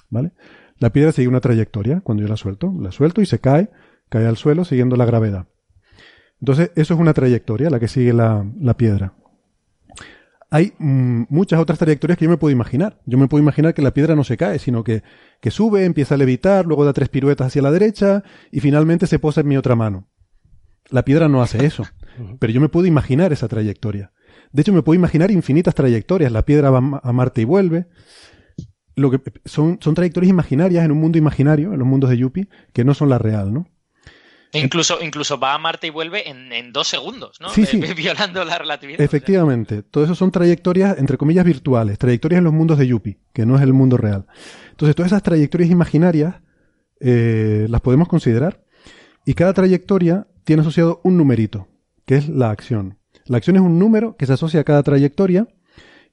¿Vale? 0.10 0.32
La 0.80 0.90
piedra 0.94 1.12
sigue 1.12 1.28
una 1.28 1.42
trayectoria 1.42 2.00
cuando 2.00 2.24
yo 2.24 2.30
la 2.30 2.38
suelto. 2.38 2.74
La 2.80 2.94
suelto 2.94 3.20
y 3.20 3.26
se 3.26 3.40
cae, 3.40 3.70
cae 4.08 4.26
al 4.26 4.38
suelo 4.38 4.64
siguiendo 4.64 4.96
la 4.96 5.04
gravedad. 5.04 5.50
Entonces, 6.40 6.72
eso 6.78 6.94
es 6.94 7.00
una 7.02 7.12
trayectoria, 7.12 7.70
la 7.70 7.82
que 7.82 7.90
sigue 7.90 8.14
la 8.14 8.46
piedra 8.78 9.16
hay 10.54 10.74
mm, 10.78 11.24
muchas 11.30 11.60
otras 11.60 11.80
trayectorias 11.80 12.16
que 12.16 12.26
yo 12.26 12.30
me 12.30 12.38
puedo 12.38 12.52
imaginar. 12.52 13.02
Yo 13.08 13.18
me 13.18 13.28
puedo 13.28 13.42
imaginar 13.42 13.74
que 13.74 13.82
la 13.82 13.92
piedra 13.92 14.16
no 14.16 14.24
se 14.24 14.38
cae, 14.38 14.60
sino 14.60 14.84
que, 14.84 15.02
que 15.42 15.50
sube, 15.50 15.84
empieza 15.84 16.14
a 16.14 16.18
levitar, 16.20 16.68
luego 16.68 16.86
da 16.86 16.94
tres 16.94 17.10
piruetas 17.10 17.48
hacia 17.48 17.64
la 17.64 17.72
derecha 17.72 18.24
y 18.52 18.60
finalmente 18.60 19.08
se 19.08 19.18
posa 19.18 19.42
en 19.42 19.48
mi 19.48 19.58
otra 19.58 19.76
mano. 19.76 20.10
La 20.92 21.04
piedra 21.06 21.28
no 21.28 21.42
hace 21.42 21.66
eso, 21.66 21.86
pero 22.38 22.54
yo 22.54 22.62
me 22.62 22.70
puedo 22.70 22.86
imaginar 22.86 23.34
esa 23.34 23.48
trayectoria. 23.48 24.12
De 24.52 24.62
hecho, 24.62 24.74
me 24.74 24.84
puedo 24.84 24.96
imaginar 24.96 25.32
infinitas 25.32 25.74
trayectorias. 25.74 26.32
La 26.32 26.46
piedra 26.46 26.70
va 26.70 27.02
a 27.02 27.14
Marte 27.14 27.42
y 27.42 27.46
vuelve. 27.46 27.88
Lo 28.96 29.10
que 29.10 29.22
son, 29.46 29.80
son 29.82 29.96
trayectorias 29.96 30.30
imaginarias 30.30 30.86
en 30.86 30.92
un 30.92 31.00
mundo 31.00 31.18
imaginario, 31.18 31.74
en 31.74 31.80
los 31.80 31.88
mundos 31.88 32.12
de 32.12 32.18
Yuppie, 32.18 32.48
que 32.74 32.86
no 32.86 32.94
son 32.94 33.10
la 33.10 33.18
real, 33.18 33.52
¿no? 33.52 33.73
Incluso, 34.54 35.00
incluso 35.02 35.40
va 35.40 35.54
a 35.54 35.58
Marte 35.58 35.88
y 35.88 35.90
vuelve 35.90 36.30
en, 36.30 36.72
dos 36.72 36.88
segundos, 36.88 37.40
¿no? 37.42 37.50
Sí, 37.50 37.66
sí. 37.66 37.80
Violando 37.98 38.46
la 38.46 38.60
relatividad. 38.60 39.02
Efectivamente. 39.02 39.82
Todo 39.82 40.04
eso 40.04 40.16
son 40.16 40.32
trayectorias, 40.32 40.98
entre 41.00 41.18
comillas, 41.18 41.46
virtuales. 41.46 41.98
Trayectorias 41.98 42.38
en 42.38 42.44
los 42.44 42.54
mundos 42.54 42.78
de 42.78 42.88
Yuppie, 42.88 43.20
que 43.34 43.46
no 43.46 43.56
es 43.56 43.62
el 43.62 43.74
mundo 43.74 43.98
real. 43.98 44.28
Entonces, 44.70 44.96
todas 44.96 45.12
esas 45.12 45.24
trayectorias 45.24 45.72
imaginarias 45.72 46.36
eh, 47.00 47.66
las 47.70 47.82
podemos 47.82 48.08
considerar. 48.08 48.64
Y 49.26 49.34
cada 49.34 49.54
trayectoria 49.54 50.28
tiene 50.44 50.62
asociado 50.62 51.02
un 51.04 51.18
numerito, 51.18 51.68
que 52.06 52.16
es 52.16 52.30
la 52.30 52.52
acción. 52.52 53.00
La 53.26 53.38
acción 53.38 53.56
es 53.56 53.62
un 53.62 53.80
número 53.80 54.16
que 54.18 54.26
se 54.26 54.34
asocia 54.34 54.60
a 54.60 54.64
cada 54.64 54.84
trayectoria 54.84 55.48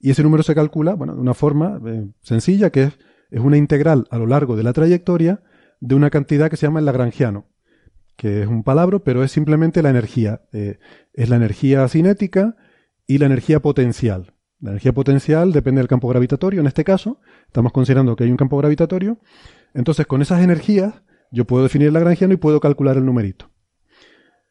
y 0.01 0.11
ese 0.11 0.23
número 0.23 0.43
se 0.43 0.55
calcula, 0.55 0.95
bueno, 0.95 1.15
de 1.15 1.21
una 1.21 1.35
forma 1.35 1.81
eh, 1.87 2.07
sencilla, 2.23 2.71
que 2.71 2.85
es, 2.85 2.99
es 3.31 3.41
una 3.41 3.57
integral 3.57 4.07
a 4.11 4.17
lo 4.17 4.27
largo 4.27 4.57
de 4.57 4.63
la 4.63 4.73
trayectoria 4.73 5.43
de 5.81 5.95
una 5.95 6.09
cantidad 6.11 6.49
que 6.49 6.57
se 6.57 6.67
llama 6.67 6.79
el 6.79 6.87
lagrangiano 6.87 7.50
que 8.21 8.43
es 8.43 8.49
un 8.49 8.65
palabra, 8.65 8.99
pero 8.99 9.25
es 9.25 9.33
simplemente 9.33 9.81
la 9.81 9.89
energía. 9.89 10.43
Eh, 10.53 10.79
es 11.15 11.31
la 11.31 11.37
energía 11.37 11.89
cinética 11.89 12.55
y 13.07 13.17
la 13.17 13.25
energía 13.25 13.61
potencial. 13.61 14.35
La 14.61 14.73
energía 14.73 14.93
potencial 14.93 15.55
depende 15.55 15.79
del 15.81 15.89
campo 15.89 16.07
gravitatorio, 16.07 16.61
en 16.61 16.67
este 16.67 16.85
caso, 16.85 17.19
estamos 17.47 17.73
considerando 17.73 18.17
que 18.17 18.25
hay 18.25 18.31
un 18.31 18.37
campo 18.37 18.59
gravitatorio. 18.59 19.21
Entonces, 19.73 20.07
con 20.07 20.21
esas 20.21 20.43
energías, 20.43 21.03
yo 21.33 21.47
puedo 21.47 21.63
definir 21.63 21.89
el 21.89 21.95
lagrangiano 21.95 22.35
y 22.35 22.37
puedo 22.37 22.61
calcular 22.61 22.99
el 22.99 23.07
numerito. 23.07 23.51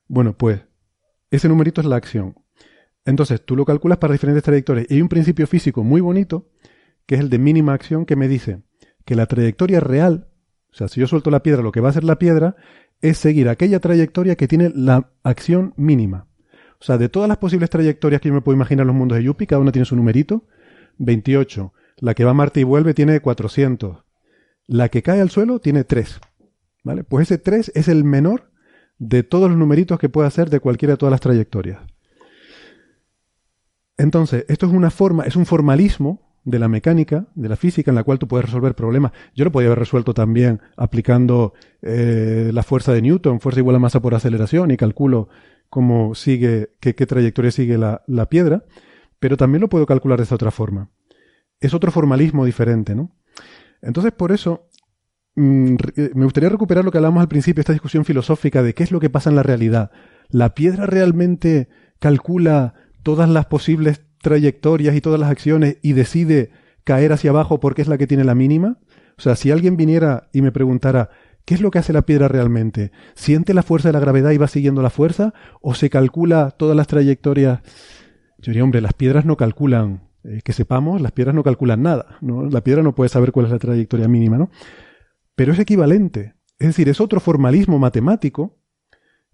Bueno, 0.07 0.35
pues, 0.35 0.61
ese 1.29 1.47
numerito 1.47 1.79
es 1.79 1.85
la 1.85 1.97
acción. 1.97 2.33
Entonces, 3.05 3.45
tú 3.45 3.55
lo 3.55 3.65
calculas 3.65 3.99
para 3.99 4.13
diferentes 4.13 4.41
trayectorias. 4.41 4.87
Y 4.89 4.95
hay 4.95 5.01
un 5.03 5.09
principio 5.09 5.45
físico 5.45 5.83
muy 5.83 6.01
bonito, 6.01 6.49
que 7.05 7.13
es 7.13 7.21
el 7.21 7.29
de 7.29 7.37
mínima 7.37 7.73
acción, 7.73 8.07
que 8.07 8.15
me 8.15 8.27
dice 8.27 8.63
que 9.05 9.13
la 9.13 9.27
trayectoria 9.27 9.79
real, 9.79 10.27
o 10.71 10.75
sea, 10.75 10.87
si 10.87 10.99
yo 10.99 11.05
suelto 11.05 11.29
la 11.29 11.43
piedra, 11.43 11.61
lo 11.61 11.71
que 11.71 11.81
va 11.81 11.89
a 11.89 11.91
hacer 11.91 12.03
la 12.03 12.17
piedra 12.17 12.55
es 13.01 13.17
seguir 13.17 13.49
aquella 13.49 13.79
trayectoria 13.79 14.35
que 14.35 14.47
tiene 14.47 14.71
la 14.73 15.11
acción 15.23 15.73
mínima. 15.77 16.27
O 16.79 16.83
sea, 16.83 16.97
de 16.97 17.09
todas 17.09 17.27
las 17.27 17.37
posibles 17.37 17.69
trayectorias 17.69 18.21
que 18.21 18.29
yo 18.29 18.33
me 18.33 18.41
puedo 18.41 18.55
imaginar 18.55 18.83
en 18.83 18.87
los 18.87 18.95
mundos 18.95 19.17
de 19.17 19.23
Yuppie, 19.23 19.47
cada 19.47 19.61
una 19.61 19.71
tiene 19.71 19.85
su 19.85 19.95
numerito. 19.95 20.45
28. 20.97 21.73
La 21.97 22.13
que 22.13 22.23
va 22.23 22.31
a 22.31 22.33
Marte 22.33 22.61
y 22.61 22.63
vuelve 22.63 22.93
tiene 22.93 23.19
400. 23.19 24.05
La 24.67 24.89
que 24.89 25.01
cae 25.01 25.19
al 25.19 25.29
suelo 25.29 25.59
tiene 25.59 25.83
3. 25.83 26.19
¿Vale? 26.83 27.03
Pues 27.03 27.29
ese 27.29 27.37
3 27.37 27.71
es 27.75 27.87
el 27.87 28.03
menor 28.03 28.51
de 28.97 29.23
todos 29.23 29.49
los 29.49 29.57
numeritos 29.57 29.99
que 29.99 30.09
puede 30.09 30.27
hacer 30.27 30.49
de 30.49 30.59
cualquiera 30.59 30.93
de 30.93 30.97
todas 30.97 31.11
las 31.11 31.21
trayectorias. 31.21 31.81
Entonces, 33.97 34.45
esto 34.47 34.65
es 34.65 34.71
una 34.71 34.91
forma, 34.91 35.23
es 35.23 35.35
un 35.35 35.45
formalismo 35.45 36.28
de 36.49 36.59
la 36.59 36.67
mecánica, 36.67 37.27
de 37.35 37.49
la 37.49 37.55
física, 37.55 37.91
en 37.91 37.95
la 37.95 38.03
cual 38.03 38.19
tú 38.19 38.27
puedes 38.27 38.45
resolver 38.45 38.75
problemas. 38.75 39.11
Yo 39.35 39.45
lo 39.45 39.51
podía 39.51 39.67
haber 39.67 39.79
resuelto 39.79 40.13
también 40.13 40.61
aplicando 40.77 41.53
eh, 41.81 42.51
la 42.53 42.63
fuerza 42.63 42.93
de 42.93 43.01
Newton, 43.01 43.39
fuerza 43.39 43.59
igual 43.59 43.75
a 43.75 43.79
masa 43.79 44.01
por 44.01 44.15
aceleración, 44.15 44.71
y 44.71 44.77
calculo 44.77 45.29
cómo 45.69 46.15
sigue, 46.15 46.71
qué, 46.79 46.93
trayectoria 46.93 47.51
sigue 47.51 47.77
la, 47.77 48.29
piedra, 48.29 48.65
pero 49.19 49.37
también 49.37 49.61
lo 49.61 49.69
puedo 49.69 49.85
calcular 49.85 50.17
de 50.17 50.23
esa 50.23 50.35
otra 50.35 50.51
forma. 50.51 50.89
Es 51.59 51.73
otro 51.73 51.91
formalismo 51.91 52.45
diferente, 52.45 52.95
¿no? 52.95 53.15
Entonces, 53.81 54.11
por 54.11 54.31
eso, 54.31 54.67
mm, 55.35 55.75
eh, 55.95 56.11
me 56.15 56.23
gustaría 56.25 56.49
recuperar 56.49 56.83
lo 56.83 56.91
que 56.91 56.97
hablamos 56.97 57.21
al 57.21 57.27
principio, 57.27 57.61
esta 57.61 57.73
discusión 57.73 58.05
filosófica 58.05 58.63
de 58.63 58.73
qué 58.73 58.83
es 58.83 58.91
lo 58.91 58.99
que 58.99 59.09
pasa 59.09 59.29
en 59.29 59.35
la 59.35 59.43
realidad. 59.43 59.91
¿La 60.29 60.53
piedra 60.53 60.85
realmente 60.85 61.69
calcula 61.99 62.73
todas 63.03 63.29
las 63.29 63.45
posibles 63.45 64.01
trayectorias 64.21 64.95
y 64.95 65.01
todas 65.01 65.19
las 65.19 65.29
acciones 65.29 65.77
y 65.81 65.93
decide 65.93 66.51
caer 66.83 67.13
hacia 67.13 67.31
abajo 67.31 67.59
porque 67.59 67.81
es 67.81 67.87
la 67.87 67.97
que 67.97 68.07
tiene 68.07 68.23
la 68.23 68.35
mínima? 68.35 68.79
O 69.17 69.21
sea, 69.21 69.35
si 69.35 69.51
alguien 69.51 69.77
viniera 69.77 70.29
y 70.31 70.41
me 70.41 70.51
preguntara, 70.51 71.09
¿qué 71.45 71.55
es 71.55 71.61
lo 71.61 71.71
que 71.71 71.79
hace 71.79 71.93
la 71.93 72.03
piedra 72.03 72.27
realmente? 72.27 72.91
¿Siente 73.15 73.53
la 73.53 73.63
fuerza 73.63 73.89
de 73.89 73.93
la 73.93 73.99
gravedad 73.99 74.31
y 74.31 74.37
va 74.37 74.47
siguiendo 74.47 74.81
la 74.81 74.89
fuerza? 74.89 75.33
¿O 75.61 75.75
se 75.75 75.89
calcula 75.89 76.51
todas 76.51 76.75
las 76.75 76.87
trayectorias? 76.87 77.59
Yo 78.37 78.51
diría, 78.51 78.63
hombre, 78.63 78.81
las 78.81 78.93
piedras 78.93 79.25
no 79.25 79.35
calculan, 79.35 80.09
eh, 80.23 80.41
que 80.43 80.53
sepamos, 80.53 81.01
las 81.01 81.11
piedras 81.11 81.35
no 81.35 81.43
calculan 81.43 81.83
nada, 81.83 82.17
¿no? 82.21 82.45
La 82.45 82.61
piedra 82.61 82.81
no 82.81 82.95
puede 82.95 83.09
saber 83.09 83.31
cuál 83.31 83.47
es 83.47 83.51
la 83.51 83.59
trayectoria 83.59 84.07
mínima, 84.07 84.37
¿no? 84.37 84.49
Pero 85.35 85.51
es 85.53 85.59
equivalente. 85.59 86.35
Es 86.59 86.67
decir, 86.67 86.87
es 86.89 87.01
otro 87.01 87.19
formalismo 87.19 87.79
matemático 87.79 88.57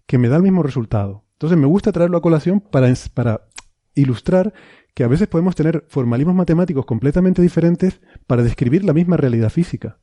que 0.06 0.18
me 0.18 0.28
da 0.28 0.36
el 0.36 0.42
mismo 0.42 0.62
resultado. 0.62 1.24
Entonces 1.32 1.58
me 1.58 1.66
gusta 1.66 1.92
traerlo 1.92 2.16
a 2.16 2.22
colación 2.22 2.60
para, 2.60 2.92
para 3.12 3.48
ilustrar 3.96 4.52
que 4.94 5.04
a 5.04 5.08
veces 5.08 5.28
podemos 5.28 5.56
tener 5.56 5.84
formalismos 5.88 6.34
matemáticos 6.34 6.86
completamente 6.86 7.42
diferentes 7.42 8.00
para 8.26 8.42
describir 8.42 8.84
la 8.84 8.92
misma 8.92 9.16
realidad 9.16 9.50
física. 9.50 9.98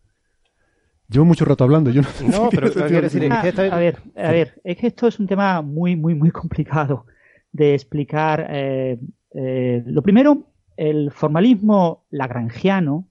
Llevo 1.09 1.25
mucho 1.25 1.45
rato 1.45 1.63
hablando, 1.63 1.89
yo 1.89 2.01
no, 2.31 2.49
pero 2.49 2.69
decir, 2.69 3.31
a 3.31 3.41
ver, 3.77 3.97
a 4.15 4.31
ver, 4.31 4.61
es 4.63 4.77
que 4.77 4.87
esto 4.87 5.07
es 5.07 5.19
un 5.19 5.27
tema 5.27 5.61
muy, 5.61 5.95
muy, 5.95 6.15
muy 6.15 6.31
complicado 6.31 7.05
de 7.51 7.73
explicar. 7.73 8.47
Eh, 8.49 8.99
eh, 9.35 9.83
lo 9.85 10.01
primero, 10.01 10.53
el 10.77 11.11
formalismo 11.11 12.05
lagrangiano, 12.09 13.07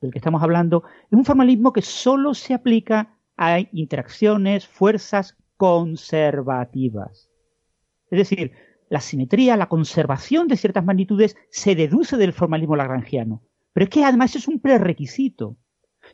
del 0.00 0.10
que 0.12 0.18
estamos 0.18 0.42
hablando, 0.42 0.84
es 1.10 1.12
un 1.12 1.24
formalismo 1.24 1.72
que 1.72 1.82
solo 1.82 2.34
se 2.34 2.54
aplica 2.54 3.16
a 3.36 3.60
interacciones, 3.72 4.66
fuerzas 4.66 5.36
conservativas. 5.56 7.30
Es 8.10 8.18
decir, 8.18 8.52
la 8.94 9.00
simetría, 9.00 9.56
la 9.56 9.68
conservación 9.68 10.46
de 10.46 10.56
ciertas 10.56 10.84
magnitudes 10.84 11.36
se 11.50 11.74
deduce 11.74 12.16
del 12.16 12.32
formalismo 12.32 12.76
lagrangiano. 12.76 13.42
Pero 13.72 13.84
es 13.84 13.90
que 13.90 14.04
además 14.04 14.36
es 14.36 14.46
un 14.46 14.60
prerequisito. 14.60 15.56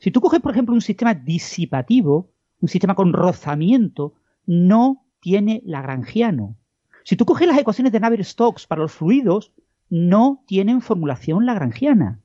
Si 0.00 0.10
tú 0.10 0.22
coges, 0.22 0.40
por 0.40 0.52
ejemplo, 0.52 0.74
un 0.74 0.80
sistema 0.80 1.12
disipativo, 1.12 2.30
un 2.58 2.70
sistema 2.70 2.94
con 2.94 3.12
rozamiento, 3.12 4.14
no 4.46 5.04
tiene 5.20 5.60
lagrangiano. 5.66 6.56
Si 7.04 7.16
tú 7.16 7.26
coges 7.26 7.46
las 7.46 7.58
ecuaciones 7.58 7.92
de 7.92 8.00
Navier-Stokes 8.00 8.66
para 8.66 8.80
los 8.80 8.92
fluidos, 8.92 9.52
no 9.90 10.42
tienen 10.46 10.80
formulación 10.80 11.44
lagrangiana. 11.44 12.20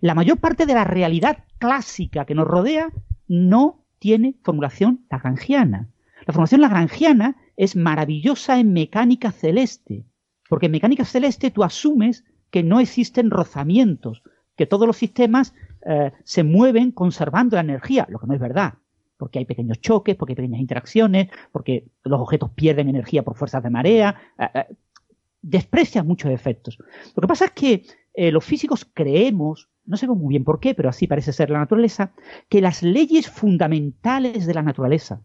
La 0.00 0.16
mayor 0.16 0.38
parte 0.38 0.66
de 0.66 0.74
la 0.74 0.82
realidad 0.82 1.44
clásica 1.58 2.24
que 2.24 2.34
nos 2.34 2.48
rodea 2.48 2.90
no 3.28 3.84
tiene 4.00 4.34
formulación 4.42 5.06
lagrangiana. 5.08 5.90
La 6.26 6.32
formulación 6.32 6.60
lagrangiana 6.60 7.36
es 7.60 7.76
maravillosa 7.76 8.58
en 8.58 8.72
mecánica 8.72 9.32
celeste, 9.32 10.06
porque 10.48 10.66
en 10.66 10.72
mecánica 10.72 11.04
celeste 11.04 11.50
tú 11.50 11.62
asumes 11.62 12.24
que 12.50 12.62
no 12.62 12.80
existen 12.80 13.30
rozamientos, 13.30 14.22
que 14.56 14.64
todos 14.64 14.86
los 14.86 14.96
sistemas 14.96 15.52
eh, 15.84 16.10
se 16.24 16.42
mueven 16.42 16.90
conservando 16.90 17.56
la 17.56 17.60
energía, 17.60 18.06
lo 18.08 18.18
que 18.18 18.26
no 18.26 18.32
es 18.32 18.40
verdad, 18.40 18.78
porque 19.18 19.40
hay 19.40 19.44
pequeños 19.44 19.78
choques, 19.78 20.16
porque 20.16 20.32
hay 20.32 20.36
pequeñas 20.36 20.62
interacciones, 20.62 21.28
porque 21.52 21.84
los 22.02 22.18
objetos 22.18 22.50
pierden 22.52 22.88
energía 22.88 23.24
por 23.24 23.36
fuerzas 23.36 23.62
de 23.62 23.68
marea, 23.68 24.18
eh, 24.38 24.48
eh, 24.54 24.64
desprecian 25.42 26.06
muchos 26.06 26.30
efectos. 26.30 26.78
Lo 27.14 27.20
que 27.20 27.28
pasa 27.28 27.44
es 27.44 27.50
que 27.50 27.84
los 28.32 28.44
físicos 28.44 28.86
creemos, 28.92 29.68
no 29.84 29.98
sé 29.98 30.08
muy 30.08 30.30
bien 30.30 30.44
por 30.44 30.60
qué, 30.60 30.74
pero 30.74 30.88
así 30.88 31.06
parece 31.06 31.32
ser 31.34 31.50
la 31.50 31.58
naturaleza, 31.58 32.12
que 32.48 32.62
las 32.62 32.82
leyes 32.82 33.28
fundamentales 33.28 34.46
de 34.46 34.54
la 34.54 34.62
naturaleza, 34.62 35.22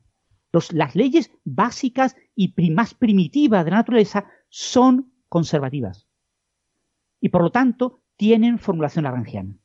las 0.72 0.95
leyes 0.95 1.32
básicas 1.44 2.15
y 2.36 2.53
más 2.72 2.94
primitivas 2.94 3.65
de 3.65 3.72
la 3.72 3.77
naturaleza 3.77 4.26
son 4.49 5.11
conservativas. 5.30 6.07
Y 7.19 7.30
por 7.30 7.41
lo 7.41 7.52
tanto 7.52 8.02
tienen 8.18 8.60
formulación 8.60 9.03
lagrangiana. 9.03 9.57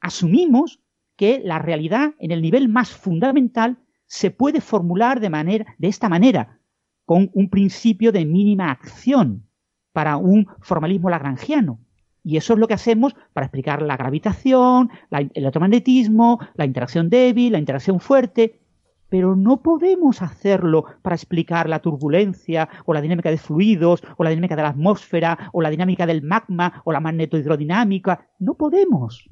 Asumimos 0.00 0.80
que 1.16 1.40
la 1.44 1.58
realidad 1.58 2.14
en 2.18 2.30
el 2.30 2.42
nivel 2.42 2.68
más 2.68 2.90
fundamental 2.90 3.78
se 4.06 4.30
puede 4.30 4.60
formular 4.60 5.20
de, 5.20 5.30
manera, 5.30 5.74
de 5.78 5.88
esta 5.88 6.08
manera, 6.08 6.58
con 7.04 7.30
un 7.34 7.48
principio 7.48 8.12
de 8.12 8.24
mínima 8.24 8.70
acción 8.70 9.46
para 9.92 10.16
un 10.16 10.46
formalismo 10.60 11.10
lagrangiano. 11.10 11.78
Y 12.22 12.36
eso 12.38 12.54
es 12.54 12.58
lo 12.58 12.66
que 12.66 12.74
hacemos 12.74 13.14
para 13.32 13.46
explicar 13.46 13.82
la 13.82 13.96
gravitación, 13.96 14.90
el 15.10 15.30
electromagnetismo, 15.34 16.40
la 16.54 16.64
interacción 16.64 17.10
débil, 17.10 17.52
la 17.52 17.58
interacción 17.58 18.00
fuerte, 18.00 18.60
pero 19.08 19.36
no 19.36 19.62
podemos 19.62 20.22
hacerlo 20.22 20.84
para 21.02 21.16
explicar 21.16 21.68
la 21.68 21.80
turbulencia 21.80 22.68
o 22.84 22.94
la 22.94 23.00
dinámica 23.00 23.30
de 23.30 23.38
fluidos 23.38 24.02
o 24.16 24.24
la 24.24 24.30
dinámica 24.30 24.56
de 24.56 24.62
la 24.62 24.70
atmósfera 24.70 25.50
o 25.52 25.62
la 25.62 25.70
dinámica 25.70 26.06
del 26.06 26.22
magma 26.22 26.82
o 26.84 26.92
la 26.92 27.00
magnetohidrodinámica. 27.00 28.28
No 28.38 28.54
podemos. 28.54 29.28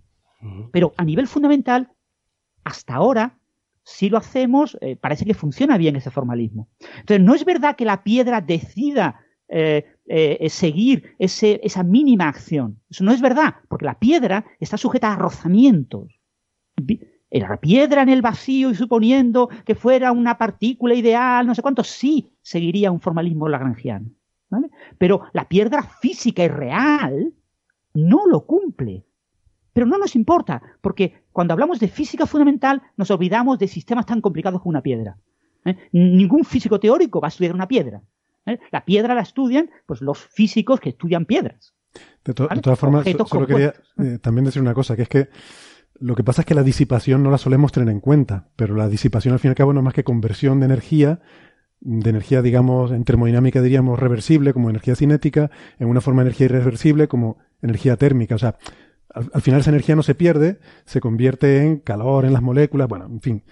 Pero 0.72 0.92
a 0.96 1.04
nivel 1.04 1.26
fundamental, 1.28 1.90
hasta 2.64 2.94
ahora, 2.94 3.38
si 3.84 4.08
lo 4.08 4.18
hacemos, 4.18 4.76
eh, 4.80 4.96
parece 4.96 5.24
que 5.24 5.34
funciona 5.34 5.78
bien 5.78 5.96
ese 5.96 6.10
formalismo. 6.10 6.68
Entonces, 7.00 7.20
no 7.20 7.34
es 7.34 7.44
verdad 7.44 7.76
que 7.76 7.84
la 7.84 8.02
piedra 8.02 8.40
decida 8.40 9.20
eh, 9.48 9.84
eh, 10.06 10.48
seguir 10.48 11.14
esa 11.18 11.82
mínima 11.82 12.28
acción. 12.28 12.80
Eso 12.90 13.04
no 13.04 13.12
es 13.12 13.20
verdad, 13.20 13.56
porque 13.68 13.86
la 13.86 13.98
piedra 13.98 14.44
está 14.60 14.76
sujeta 14.76 15.12
a 15.12 15.16
rozamientos 15.16 16.20
la 17.40 17.56
piedra 17.56 18.02
en 18.02 18.08
el 18.08 18.22
vacío 18.22 18.70
y 18.70 18.74
suponiendo 18.74 19.48
que 19.64 19.74
fuera 19.74 20.12
una 20.12 20.36
partícula 20.36 20.94
ideal, 20.94 21.46
no 21.46 21.54
sé 21.54 21.62
cuánto, 21.62 21.82
sí 21.82 22.30
seguiría 22.42 22.90
un 22.90 23.00
formalismo 23.00 23.48
lagrangiano. 23.48 24.10
Pero 24.98 25.22
la 25.32 25.48
piedra 25.48 25.82
física 25.82 26.44
y 26.44 26.48
real 26.48 27.32
no 27.94 28.26
lo 28.26 28.44
cumple. 28.44 29.04
Pero 29.72 29.86
no 29.86 29.96
nos 29.96 30.14
importa, 30.14 30.62
porque 30.82 31.24
cuando 31.32 31.54
hablamos 31.54 31.80
de 31.80 31.88
física 31.88 32.26
fundamental 32.26 32.82
nos 32.96 33.10
olvidamos 33.10 33.58
de 33.58 33.68
sistemas 33.68 34.04
tan 34.04 34.20
complicados 34.20 34.60
como 34.60 34.70
una 34.70 34.82
piedra. 34.82 35.16
¿eh? 35.64 35.76
Ningún 35.92 36.44
físico 36.44 36.78
teórico 36.78 37.20
va 37.20 37.28
a 37.28 37.30
estudiar 37.30 37.54
una 37.54 37.68
piedra. 37.68 38.02
¿eh? 38.44 38.58
La 38.70 38.84
piedra 38.84 39.14
la 39.14 39.22
estudian 39.22 39.70
pues, 39.86 40.02
los 40.02 40.18
físicos 40.18 40.80
que 40.80 40.90
estudian 40.90 41.24
piedras. 41.24 41.72
De, 42.24 42.34
todas 42.34 42.78
formas, 42.78 43.06
solo 43.26 43.46
quería 43.46 43.74
eh, 43.98 44.18
también 44.20 44.44
decir 44.44 44.62
una 44.62 44.74
cosa, 44.74 44.96
que 44.96 45.02
es 45.02 45.08
que 45.08 45.28
lo 45.98 46.14
que 46.14 46.24
pasa 46.24 46.42
es 46.42 46.46
que 46.46 46.54
la 46.54 46.62
disipación 46.62 47.22
no 47.22 47.30
la 47.30 47.38
solemos 47.38 47.72
tener 47.72 47.88
en 47.88 48.00
cuenta, 48.00 48.48
pero 48.56 48.74
la 48.74 48.88
disipación 48.88 49.34
al 49.34 49.40
fin 49.40 49.50
y 49.50 49.52
al 49.52 49.56
cabo 49.56 49.72
no 49.72 49.80
es 49.80 49.84
más 49.84 49.94
que 49.94 50.04
conversión 50.04 50.60
de 50.60 50.66
energía, 50.66 51.20
de 51.80 52.10
energía, 52.10 52.42
digamos, 52.42 52.92
en 52.92 53.04
termodinámica 53.04 53.60
diríamos 53.60 53.98
reversible 53.98 54.52
como 54.52 54.70
energía 54.70 54.94
cinética, 54.94 55.50
en 55.78 55.88
una 55.88 56.00
forma 56.00 56.22
de 56.22 56.28
energía 56.28 56.46
irreversible 56.46 57.08
como 57.08 57.38
energía 57.60 57.96
térmica. 57.96 58.36
O 58.36 58.38
sea, 58.38 58.56
al, 59.08 59.42
final 59.42 59.60
esa 59.60 59.70
energía 59.70 59.96
no 59.96 60.02
se 60.02 60.14
pierde, 60.14 60.58
se 60.84 61.00
convierte 61.00 61.62
en 61.62 61.78
calor 61.78 62.24
en 62.24 62.32
las 62.32 62.42
moléculas, 62.42 62.88
bueno, 62.88 63.06
en 63.06 63.20
fin. 63.20 63.44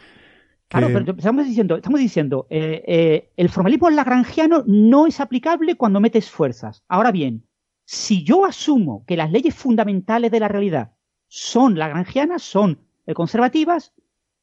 Claro, 0.69 0.89
pero 0.93 1.17
estamos 1.17 1.47
diciendo, 1.47 1.77
estamos 1.77 1.99
diciendo 1.99 2.47
eh, 2.49 2.85
eh, 2.87 3.33
el 3.37 3.49
formalismo 3.49 3.91
lagrangiano 3.91 4.63
no 4.67 5.09
es 5.09 5.19
aplicable 5.19 5.77
cuando 5.77 5.99
metes 5.99 6.31
fuerzas. 6.31 6.85
Ahora 6.89 7.11
bien, 7.11 7.45
si 7.85 8.23
yo 8.23 8.45
asumo 8.45 9.05
que 9.05 9.17
las 9.17 9.33
leyes 9.33 9.53
fundamentales 9.53 10.31
de 10.31 10.39
la 10.39 10.47
realidad 10.47 10.93
son 11.31 11.79
lagrangianas, 11.79 12.43
son 12.43 12.81
conservativas. 13.15 13.93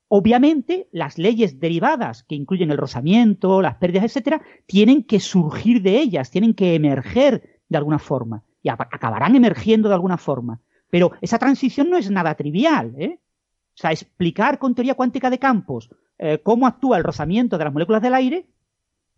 Obviamente, 0.08 0.88
las 0.92 1.18
leyes 1.18 1.60
derivadas 1.60 2.24
que 2.24 2.36
incluyen 2.36 2.72
el 2.72 2.78
rozamiento, 2.78 3.62
las 3.62 3.76
pérdidas, 3.76 4.06
etcétera, 4.06 4.42
tienen 4.66 5.04
que 5.04 5.20
surgir 5.20 5.82
de 5.82 6.00
ellas, 6.00 6.32
tienen 6.32 6.54
que 6.54 6.76
emerger 6.76 7.60
de 7.68 7.78
alguna 7.78 8.00
forma 8.00 8.44
y 8.64 8.70
acabarán 8.70 9.36
emergiendo 9.36 9.90
de 9.90 9.96
alguna 9.96 10.18
forma. 10.18 10.62
Pero 10.90 11.12
esa 11.22 11.38
transición 11.38 11.90
no 11.90 11.98
es 11.98 12.10
nada 12.10 12.36
trivial. 12.36 12.96
¿eh? 12.98 13.20
O 13.20 13.78
sea, 13.78 13.92
explicar 13.92 14.60
con 14.60 14.74
teoría 14.74 14.96
cuántica 14.96 15.30
de 15.30 15.40
campos 15.40 15.90
eh, 16.20 16.40
cómo 16.42 16.66
actúa 16.66 16.98
el 16.98 17.04
rozamiento 17.04 17.58
de 17.58 17.66
las 17.66 17.74
moléculas 17.74 18.02
del 18.02 18.16
aire, 18.16 18.48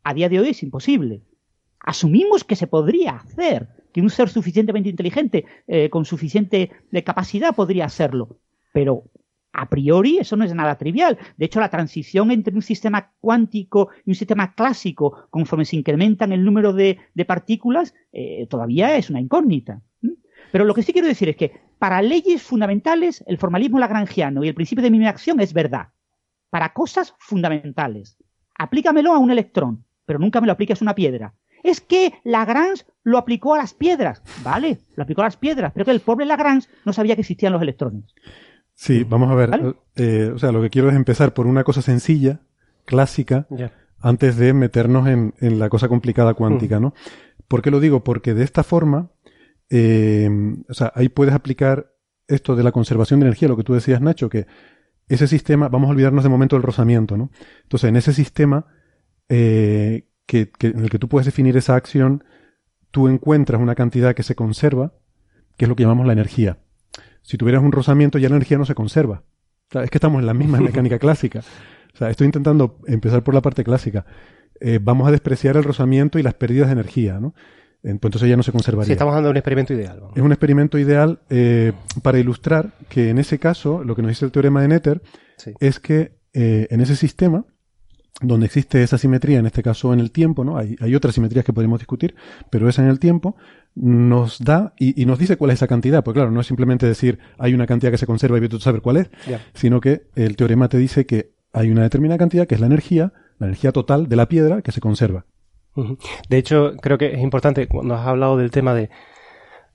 a 0.04 0.14
día 0.14 0.28
de 0.28 0.40
hoy 0.40 0.50
es 0.50 0.64
imposible. 0.64 1.24
Asumimos 1.80 2.44
que 2.44 2.56
se 2.56 2.68
podría 2.68 3.12
hacer, 3.12 3.70
que 3.94 4.02
un 4.02 4.10
ser 4.10 4.30
suficientemente 4.30 4.90
inteligente, 4.90 5.46
eh, 5.68 5.90
con 5.90 6.06
suficiente 6.06 6.72
eh, 6.92 7.04
capacidad, 7.04 7.56
podría 7.56 7.86
hacerlo. 7.86 8.40
Pero 8.74 9.04
a 9.52 9.68
priori 9.68 10.20
eso 10.20 10.36
no 10.36 10.44
es 10.44 10.54
nada 10.54 10.78
trivial. 10.78 11.18
De 11.38 11.46
hecho, 11.46 11.60
la 11.60 11.70
transición 11.70 12.32
entre 12.32 12.54
un 12.54 12.62
sistema 12.62 13.12
cuántico 13.20 13.90
y 14.06 14.12
un 14.12 14.16
sistema 14.16 14.54
clásico, 14.54 15.28
conforme 15.30 15.66
se 15.66 15.76
incrementan 15.76 16.32
el 16.32 16.44
número 16.44 16.74
de, 16.74 17.00
partículas, 17.28 17.94
eh, 18.12 18.48
todavía 18.50 18.96
es 18.96 19.10
una 19.10 19.20
incógnita. 19.20 19.82
Pero 20.52 20.66
lo 20.66 20.74
que 20.74 20.84
sí 20.84 20.94
quiero 20.94 21.08
decir 21.08 21.30
es 21.30 21.36
que 21.36 21.52
para 21.78 22.02
leyes 22.02 22.44
fundamentales, 22.44 23.24
el 23.28 23.38
formalismo 23.38 23.80
lagrangiano 23.80 24.44
y 24.44 24.48
el 24.48 24.56
principio 24.56 24.84
de 24.84 24.92
mínima 24.92 25.10
acción 25.10 25.40
es 25.40 25.54
verdad. 25.54 25.90
Para 26.50 26.74
cosas 26.74 27.14
fundamentales. 27.20 28.18
Aplícamelo 28.58 29.14
a 29.14 29.20
un 29.20 29.32
electrón, 29.32 29.86
pero 30.06 30.20
nunca 30.20 30.42
me 30.42 30.48
lo 30.48 30.54
apliques 30.54 30.82
a 30.82 30.86
una 30.86 30.96
piedra. 30.96 31.36
Es 31.64 31.82
que 31.82 32.14
Lagrange 32.24 32.86
lo 33.04 33.18
aplicó 33.18 33.54
a 33.54 33.58
las 33.58 33.74
piedras. 33.74 34.22
Vale, 34.44 34.80
lo 34.96 35.04
aplicó 35.04 35.22
a 35.22 35.26
las 35.26 35.38
piedras, 35.38 35.72
pero 35.74 35.86
que 35.86 35.92
el 35.92 36.02
pobre 36.02 36.26
Lagrange 36.26 36.68
no 36.86 36.94
sabía 36.94 37.16
que 37.16 37.22
existían 37.22 37.54
los 37.54 37.62
electrones. 37.62 38.04
Sí, 38.74 39.04
vamos 39.04 39.30
a 39.30 39.36
ver. 39.36 39.76
Eh, 39.96 40.32
o 40.34 40.40
sea, 40.40 40.52
lo 40.52 40.62
que 40.62 40.70
quiero 40.70 40.90
es 40.90 40.96
empezar 40.96 41.34
por 41.34 41.48
una 41.48 41.64
cosa 41.64 41.82
sencilla, 41.82 42.40
clásica, 42.86 43.48
antes 44.00 44.38
de 44.38 44.54
meternos 44.54 45.08
en, 45.08 45.60
la 45.60 45.70
cosa 45.70 45.90
complicada 45.90 46.34
cuántica, 46.34 46.80
¿no? 46.80 46.94
¿Por 47.48 47.62
qué 47.62 47.72
lo 47.72 47.80
digo? 47.80 48.04
Porque 48.04 48.34
de 48.34 48.44
esta 48.44 48.64
forma, 48.64 49.12
eh, 49.70 50.30
o 50.70 50.74
sea, 50.74 50.94
ahí 50.96 51.10
puedes 51.10 51.34
aplicar 51.34 51.92
esto 52.28 52.56
de 52.56 52.64
la 52.64 52.72
conservación 52.72 53.20
de 53.20 53.26
energía, 53.26 53.50
lo 53.50 53.58
que 53.58 53.64
tú 53.64 53.74
decías, 53.74 54.02
Nacho, 54.02 54.30
que 54.30 54.48
ese 55.10 55.28
sistema, 55.28 55.68
vamos 55.68 55.90
a 55.90 55.92
olvidarnos 55.92 56.24
de 56.24 56.30
momento 56.30 56.56
del 56.56 56.64
rozamiento, 56.64 57.18
¿no? 57.18 57.32
Entonces, 57.64 57.90
en 57.90 57.96
ese 57.96 58.14
sistema 58.14 58.68
eh, 59.28 60.09
que, 60.30 60.52
en 60.62 60.82
el 60.82 60.92
que 60.92 61.00
tú 61.00 61.10
puedes 61.10 61.26
definir 61.26 61.58
esa 61.58 61.74
acción, 61.76 62.24
tú 62.92 63.08
encuentras 63.08 63.60
una 63.60 63.74
cantidad 63.74 64.14
que 64.14 64.22
se 64.22 64.36
conserva, 64.36 64.94
que 65.58 65.66
es 65.66 65.70
lo 65.70 65.76
que 65.76 65.84
llamamos 65.84 66.06
la 66.06 66.14
energía. 66.14 66.60
Si 67.24 67.36
tuvieras 67.36 67.64
un 67.64 67.72
rozamiento, 67.72 68.20
ya 68.20 68.30
la 68.30 68.36
energía 68.36 68.60
no 68.60 68.66
se 68.66 68.76
conserva. 68.76 69.24
es 69.72 69.90
que 69.90 69.98
estamos 69.98 70.20
en 70.20 70.28
la 70.28 70.36
misma 70.36 70.60
mecánica 70.62 71.00
clásica. 71.00 71.40
O 71.96 71.98
sea, 71.98 72.12
estoy 72.12 72.26
intentando 72.26 72.78
empezar 72.86 73.24
por 73.24 73.34
la 73.34 73.42
parte 73.42 73.64
clásica. 73.64 74.06
Eh, 74.60 74.80
vamos 74.80 75.08
a 75.08 75.12
despreciar 75.12 75.58
el 75.58 75.64
rozamiento 75.64 76.20
y 76.20 76.24
las 76.24 76.36
pérdidas 76.36 76.68
de 76.68 76.74
energía, 76.74 77.20
¿no? 77.20 77.34
Entonces 77.82 78.22
ya 78.22 78.38
no 78.38 78.44
se 78.44 78.52
conservaría. 78.52 78.86
Sí, 78.86 78.92
estamos 78.92 79.14
hablando 79.14 79.30
de 79.30 79.32
un 79.32 79.38
experimento 79.38 79.74
ideal. 79.74 80.04
Es 80.14 80.22
un 80.22 80.32
experimento 80.32 80.78
ideal 80.78 81.22
eh, 81.32 81.72
para 82.04 82.20
ilustrar 82.20 82.74
que 82.88 83.10
en 83.10 83.18
ese 83.18 83.40
caso, 83.40 83.84
lo 83.84 83.96
que 83.96 84.04
nos 84.04 84.10
dice 84.10 84.26
el 84.26 84.32
teorema 84.32 84.62
de 84.62 84.68
Netter 84.68 85.02
es 85.60 85.80
que 85.80 86.20
eh, 86.34 86.68
en 86.70 86.82
ese 86.82 86.96
sistema, 86.96 87.46
donde 88.22 88.48
existe 88.48 88.84
esa 88.84 88.98
simetría, 88.98 89.40
en 89.40 89.46
este 89.46 89.64
caso 89.64 89.94
en 89.94 90.00
el 90.00 90.12
tiempo, 90.12 90.44
¿no? 90.44 90.58
Hay, 90.58 90.76
hay 90.80 90.96
otras 90.96 91.16
simetrías 91.16 91.46
que 91.46 91.54
podemos 91.54 91.80
discutir, 91.80 92.16
pero 92.50 92.68
esa 92.68 92.82
en 92.82 92.90
el 92.90 93.00
tiempo, 93.00 93.36
nos 93.76 94.40
da 94.40 94.74
y, 94.78 95.06
nos 95.06 95.20
dice 95.20 95.38
cuál 95.38 95.52
es 95.52 95.56
esa 95.56 95.68
cantidad. 95.68 96.04
Pues 96.04 96.14
claro, 96.14 96.32
no 96.32 96.42
es 96.42 96.48
simplemente 96.48 96.86
decir 96.86 97.20
hay 97.38 97.54
una 97.54 97.68
cantidad 97.68 97.92
que 97.92 97.98
se 97.98 98.06
conserva 98.06 98.38
y 98.38 98.50
tú 98.50 98.60
saber 98.60 98.82
cuál 98.82 98.98
es, 98.98 99.10
sino 99.54 99.80
que 99.80 100.04
el 100.16 100.36
teorema 100.36 100.70
te 100.70 100.78
dice 100.78 101.06
que 101.06 101.32
hay 101.54 101.70
una 101.70 101.84
determinada 101.84 102.18
cantidad 102.18 102.48
que 102.48 102.56
es 102.56 102.62
la 102.62 102.68
energía, 102.68 103.14
la 103.38 103.48
energía 103.48 103.72
total 103.72 104.10
de 104.10 104.16
la 104.16 104.28
piedra 104.28 104.62
que 104.62 104.72
se 104.72 104.82
conserva. 104.82 105.26
De 106.30 106.38
hecho, 106.38 106.74
creo 106.82 106.98
que 106.98 107.14
es 107.14 107.20
importante 107.20 107.68
cuando 107.68 107.96
has 107.96 108.06
hablado 108.06 108.38
del 108.38 108.52
tema 108.52 108.74
de 108.74 108.90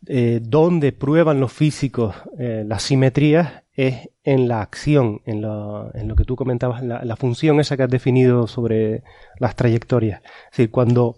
eh, 0.07 0.41
dónde 0.43 0.93
prueban 0.93 1.41
los 1.41 1.53
físicos 1.53 2.15
eh, 2.39 2.65
las 2.67 2.83
simetrías 2.83 3.64
es 3.75 4.11
en 4.23 4.49
la 4.49 4.63
acción, 4.63 5.21
en 5.27 5.43
lo, 5.43 5.95
en 5.95 6.09
lo 6.09 6.17
que 6.17 6.25
tú 6.25 6.37
comentabas, 6.37 6.83
la, 6.83 7.05
la, 7.05 7.17
función 7.17 7.61
esa 7.61 7.77
que 7.77 7.83
has 7.83 7.91
definido 7.91 8.47
sobre 8.47 9.03
las 9.39 9.57
trayectorias. 9.57 10.23
Es 10.23 10.51
decir, 10.53 10.71
cuando 10.71 11.17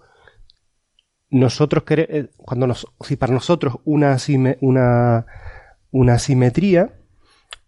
nosotros 1.31 1.85
eh, 1.89 2.31
cuando 2.37 2.67
nos, 2.67 2.87
si 3.01 3.17
para 3.17 3.33
nosotros 3.33 3.77
una, 3.85 4.17
una, 4.61 5.27
una 5.91 6.19
simetría 6.19 6.95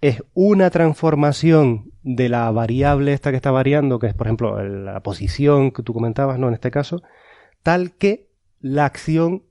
es 0.00 0.22
una 0.32 0.70
transformación 0.70 1.92
de 2.02 2.28
la 2.28 2.50
variable 2.50 3.12
esta 3.12 3.30
que 3.30 3.36
está 3.36 3.50
variando, 3.50 3.98
que 3.98 4.06
es 4.06 4.14
por 4.14 4.26
ejemplo 4.26 4.62
la 4.62 5.00
posición 5.00 5.72
que 5.72 5.82
tú 5.82 5.92
comentabas, 5.92 6.38
¿no? 6.38 6.48
En 6.48 6.54
este 6.54 6.70
caso, 6.70 7.02
tal 7.62 7.92
que 7.92 8.30
la 8.60 8.84
acción 8.84 9.44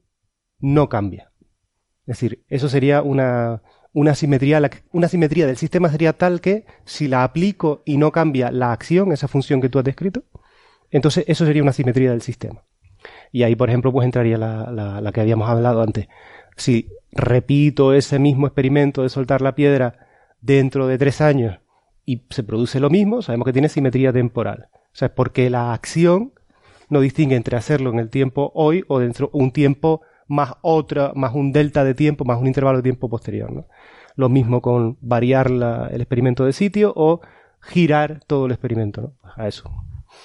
no 0.60 0.90
cambia. 0.90 1.32
Es 2.02 2.20
decir, 2.20 2.46
eso 2.48 2.70
sería 2.70 3.02
una, 3.02 3.62
una 3.98 4.14
simetría, 4.14 4.62
una 4.92 5.08
simetría 5.08 5.48
del 5.48 5.58
sistema 5.58 5.90
sería 5.90 6.14
tal 6.14 6.40
que 6.40 6.66
si 6.86 7.08
la 7.08 7.24
aplico 7.24 7.82
y 7.84 7.98
no 7.98 8.12
cambia 8.12 8.52
la 8.52 8.72
acción, 8.72 9.12
esa 9.12 9.28
función 9.28 9.60
que 9.60 9.70
tú 9.70 9.80
has 9.80 9.86
descrito, 9.86 10.24
entonces 10.92 11.26
eso 11.28 11.48
sería 11.48 11.64
una 11.64 11.74
simetría 11.74 12.12
del 12.12 12.22
sistema. 12.22 12.62
Y 13.32 13.42
ahí, 13.42 13.56
por 13.56 13.70
ejemplo, 13.70 13.92
pues 13.92 14.06
entraría 14.06 14.38
la, 14.38 15.02
la, 15.02 15.12
que 15.12 15.22
habíamos 15.22 15.50
hablado 15.50 15.82
antes. 15.82 16.08
Si 16.56 16.90
repito 17.12 17.92
ese 17.92 18.20
mismo 18.20 18.46
experimento 18.46 19.02
de 19.02 19.10
soltar 19.10 19.42
la 19.42 19.56
piedra 19.56 20.08
dentro 20.42 20.86
de 20.86 21.00
tres 21.00 21.20
años 21.20 21.58
y 22.06 22.22
se 22.30 22.44
produce 22.44 22.80
lo 22.80 22.92
mismo, 22.92 23.24
sabemos 23.24 23.46
que 23.46 23.54
tiene 23.54 23.68
simetría 23.68 24.14
temporal. 24.14 24.68
O 24.74 24.96
sea, 24.96 25.08
es 25.08 25.14
porque 25.16 25.50
la 25.50 25.74
acción 25.74 26.34
no 26.88 27.00
distingue 27.00 27.36
entre 27.36 27.58
hacerlo 27.58 27.90
en 27.90 27.98
el 27.98 28.12
tiempo 28.12 28.52
hoy 28.54 28.84
o 28.90 29.00
dentro 29.00 29.32
de 29.34 29.40
un 29.40 29.50
tiempo 29.50 30.02
más 30.28 30.54
otra, 30.62 31.12
más 31.16 31.34
un 31.34 31.52
delta 31.52 31.84
de 31.84 31.94
tiempo, 31.94 32.26
más 32.26 32.40
un 32.40 32.48
intervalo 32.48 32.78
de 32.78 32.84
tiempo 32.84 33.10
posterior. 33.10 33.52
¿no? 33.52 33.68
Lo 34.16 34.30
mismo 34.30 34.62
con 34.62 34.98
variar 35.02 35.48
el 35.48 36.02
experimento 36.02 36.46
de 36.46 36.54
sitio 36.54 36.94
o 36.96 37.22
girar 37.62 38.22
todo 38.28 38.46
el 38.46 38.52
experimento, 38.52 39.02
¿no? 39.02 39.14
A 39.36 39.48
eso. 39.48 39.72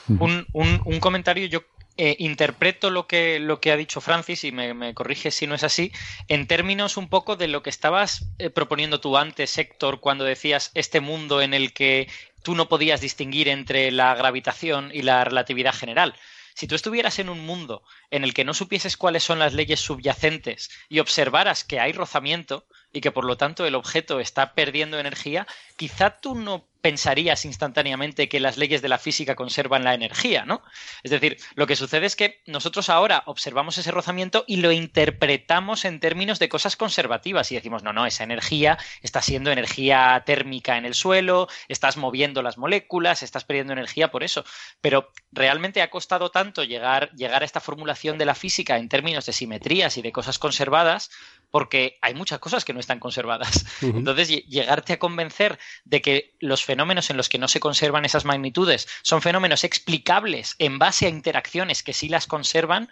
Un, 0.09 0.47
un, 0.53 0.81
un 0.85 1.01
comentario, 1.01 1.47
yo 1.47 1.61
eh, 1.99 2.17
interpreto 2.21 2.89
lo 2.89 3.07
que, 3.07 3.39
lo 3.39 3.61
que 3.61 3.71
ha 3.71 3.77
dicho 3.77 4.01
Francis 4.01 4.45
y 4.45 4.53
me, 4.53 4.95
corrige 4.95 5.31
si 5.31 5.47
no 5.47 5.55
es 5.55 5.63
así, 5.63 5.93
en 6.27 6.47
términos 6.47 6.97
un 6.97 7.09
poco 7.09 7.37
de 7.37 7.49
lo 7.49 7.63
que 7.63 7.69
estabas 7.69 8.31
eh, 8.39 8.49
proponiendo 8.49 8.99
tú 8.99 9.19
antes, 9.19 9.59
Héctor, 9.59 10.01
cuando 10.01 10.25
decías 10.25 10.71
este 10.73 11.01
mundo 11.01 11.43
en 11.43 11.53
el 11.53 11.75
que 11.75 12.09
tú 12.43 12.55
no 12.55 12.67
podías 12.67 13.03
distinguir 13.03 13.49
entre 13.49 13.91
la 13.91 14.15
gravitación 14.15 14.91
y 14.95 15.03
la 15.03 15.23
relatividad 15.25 15.75
general. 15.75 16.15
Si 16.55 16.67
tú 16.67 16.75
estuvieras 16.75 17.19
en 17.19 17.29
un 17.29 17.41
mundo 17.45 17.83
en 18.11 18.25
el 18.25 18.35
que 18.35 18.45
no 18.45 18.55
supieses 18.55 18.97
cuáles 18.97 19.25
son 19.25 19.39
las 19.39 19.55
leyes 19.55 19.81
subyacentes 19.81 20.71
y 20.89 20.99
observaras 20.99 21.65
que 21.65 21.81
hay 21.81 21.93
rozamiento 21.93 22.67
y 22.93 23.01
que 23.01 23.11
por 23.11 23.25
lo 23.25 23.37
tanto 23.37 23.67
el 23.67 23.75
objeto 23.75 24.21
está 24.21 24.55
perdiendo 24.55 24.99
energía, 24.99 25.47
quizá 25.77 26.11
tú 26.21 26.35
no 26.35 26.67
pensarías 26.83 27.45
instantáneamente 27.45 28.29
que 28.29 28.41
las 28.41 28.59
leyes 28.59 28.83
de 28.83 28.89
la 28.89 28.99
física 28.99 29.37
conservan 29.37 29.85
la 29.85 29.95
energía, 29.95 30.45
¿no? 30.45 30.63
Es 31.05 31.13
decir, 31.13 31.39
lo 31.55 31.69
que 31.69 31.77
sucede 31.77 32.07
es 32.07 32.17
que 32.17 32.43
nosotros 32.45 32.91
ahora 32.91 33.23
observamos 33.27 33.79
ese 33.79 33.93
rozamiento 33.93 34.45
y 34.49 34.57
lo 34.57 34.73
interpretamos 34.73 35.85
en 35.85 36.01
términos 36.01 36.41
de 36.41 36.49
cosas 36.49 36.77
conservativas 36.77 37.53
y 37.53 37.55
decimos, 37.55 37.85
no, 37.85 37.93
no, 37.93 38.05
esa 38.05 38.25
energía 38.25 38.79
está 39.01 39.23
siendo 39.23 39.53
energía 39.53 40.25
térmica 40.27 40.77
en 40.77 40.85
el 40.85 40.95
suelo, 40.95 41.49
estás 41.69 41.97
moviendo 41.97 42.43
las 42.43 42.59
moléculas, 42.59 43.23
estás 43.23 43.45
perdiendo 43.45 43.73
energía 43.73 44.11
por 44.11 44.25
eso. 44.25 44.45
Pero 44.81 45.13
realmente 45.31 45.83
ha 45.83 45.91
costado 45.91 46.33
tanto 46.33 46.65
llegar, 46.65 47.13
llegar 47.13 47.43
a 47.43 47.47
esta 47.47 47.61
formulación 47.61 48.19
de 48.19 48.25
la 48.25 48.35
física 48.35 48.77
en 48.77 48.89
términos 48.89 49.25
de 49.25 49.33
simetrías 49.33 49.97
y 49.99 50.03
de 50.03 50.11
cosas 50.11 50.41
conservadas 50.41 51.11
porque 51.53 51.99
hay 52.01 52.15
muchas 52.15 52.41
cosas 52.41 52.65
que 52.65 52.73
no 52.73 52.81
están 52.81 52.99
conservadas. 52.99 53.67
Entonces, 53.83 54.29
llegarte 54.47 54.95
a 54.95 54.99
convencer 54.99 55.59
de 55.85 56.01
que 56.01 56.35
los 56.41 56.65
fenómenos 56.65 57.11
en 57.11 57.19
los 57.19 57.29
que 57.29 57.39
no 57.39 57.47
se 57.47 57.61
conservan 57.61 58.07
esas 58.07 58.25
magnitudes 58.25 58.89
son 59.03 59.21
fenómenos 59.21 59.63
explicables 59.63 60.57
en 60.59 60.79
base 60.79 61.07
a 61.07 61.11
interacciones 61.11 61.83
que 61.83 61.93
sí 61.93 62.09
las 62.09 62.27
conservan, 62.27 62.89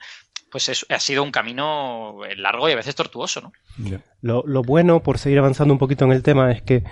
pues 0.53 0.85
ha 0.89 1.01
sido 1.01 1.23
un 1.23 1.33
camino 1.33 2.19
largo 2.37 2.69
y 2.69 2.73
a 2.73 2.77
veces 2.77 2.95
tortuoso, 2.95 3.41
¿no? 3.41 4.03
Lo, 4.21 4.63
bueno, 4.63 5.03
por 5.03 5.17
seguir 5.17 5.39
avanzando 5.39 5.73
un 5.73 5.79
poquito 5.79 6.05
en 6.05 6.13
el 6.13 6.23
tema, 6.23 6.53
es 6.53 6.61
que 6.61 6.85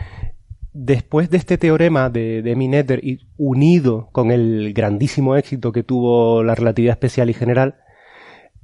después 0.72 1.28
de 1.28 1.36
este 1.36 1.58
teorema 1.58 2.08
de, 2.08 2.40
de 2.40 2.56
Minetter 2.56 3.04
y 3.04 3.26
unido 3.36 4.08
con 4.12 4.30
el 4.30 4.72
grandísimo 4.72 5.36
éxito 5.36 5.70
que 5.72 5.82
tuvo 5.82 6.42
la 6.42 6.54
relatividad 6.54 6.94
especial 6.94 7.28
y 7.28 7.34
general, 7.34 7.76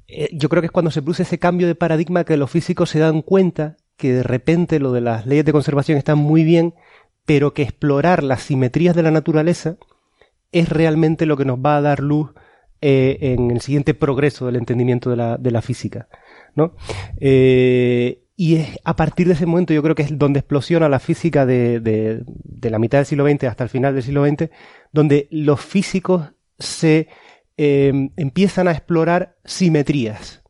eh, 0.08 0.28
yo 0.32 0.48
creo 0.48 0.62
que 0.62 0.66
es 0.66 0.72
cuando 0.72 0.90
se 0.90 1.02
produce 1.02 1.22
ese 1.22 1.38
cambio 1.38 1.66
de 1.66 1.74
paradigma 1.74 2.24
que 2.24 2.36
los 2.36 2.50
físicos 2.50 2.90
se 2.90 2.98
dan 2.98 3.22
cuenta 3.22 3.76
que 3.96 4.12
de 4.12 4.22
repente 4.22 4.80
lo 4.80 4.92
de 4.92 5.00
las 5.00 5.26
leyes 5.26 5.44
de 5.44 5.52
conservación 5.52 5.98
están 5.98 6.18
muy 6.18 6.44
bien, 6.44 6.74
pero 7.24 7.54
que 7.54 7.62
explorar 7.62 8.22
las 8.22 8.42
simetrías 8.42 8.94
de 8.94 9.02
la 9.02 9.10
naturaleza 9.10 9.76
es 10.52 10.68
realmente 10.68 11.26
lo 11.26 11.36
que 11.36 11.44
nos 11.44 11.58
va 11.58 11.76
a 11.76 11.80
dar 11.80 12.00
luz 12.00 12.32
eh, 12.80 13.18
en 13.20 13.50
el 13.50 13.60
siguiente 13.60 13.94
progreso 13.94 14.46
del 14.46 14.56
entendimiento 14.56 15.10
de 15.10 15.16
la, 15.16 15.38
de 15.38 15.50
la 15.50 15.62
física. 15.62 16.08
¿no? 16.54 16.74
Eh, 17.18 18.20
y 18.36 18.56
es 18.56 18.78
a 18.84 18.96
partir 18.96 19.26
de 19.26 19.34
ese 19.34 19.46
momento 19.46 19.72
yo 19.72 19.82
creo 19.82 19.94
que 19.94 20.02
es 20.02 20.18
donde 20.18 20.40
explosiona 20.40 20.88
la 20.88 20.98
física 20.98 21.46
de, 21.46 21.80
de, 21.80 22.22
de 22.26 22.70
la 22.70 22.78
mitad 22.78 22.98
del 22.98 23.06
siglo 23.06 23.28
XX 23.28 23.44
hasta 23.44 23.64
el 23.64 23.70
final 23.70 23.94
del 23.94 24.02
siglo 24.02 24.26
XX, 24.26 24.50
donde 24.92 25.28
los 25.30 25.60
físicos 25.60 26.32
se 26.58 27.08
Em, 27.56 28.10
empiezan 28.16 28.66
a 28.66 28.72
explorar 28.72 29.36
simetrías, 29.44 30.42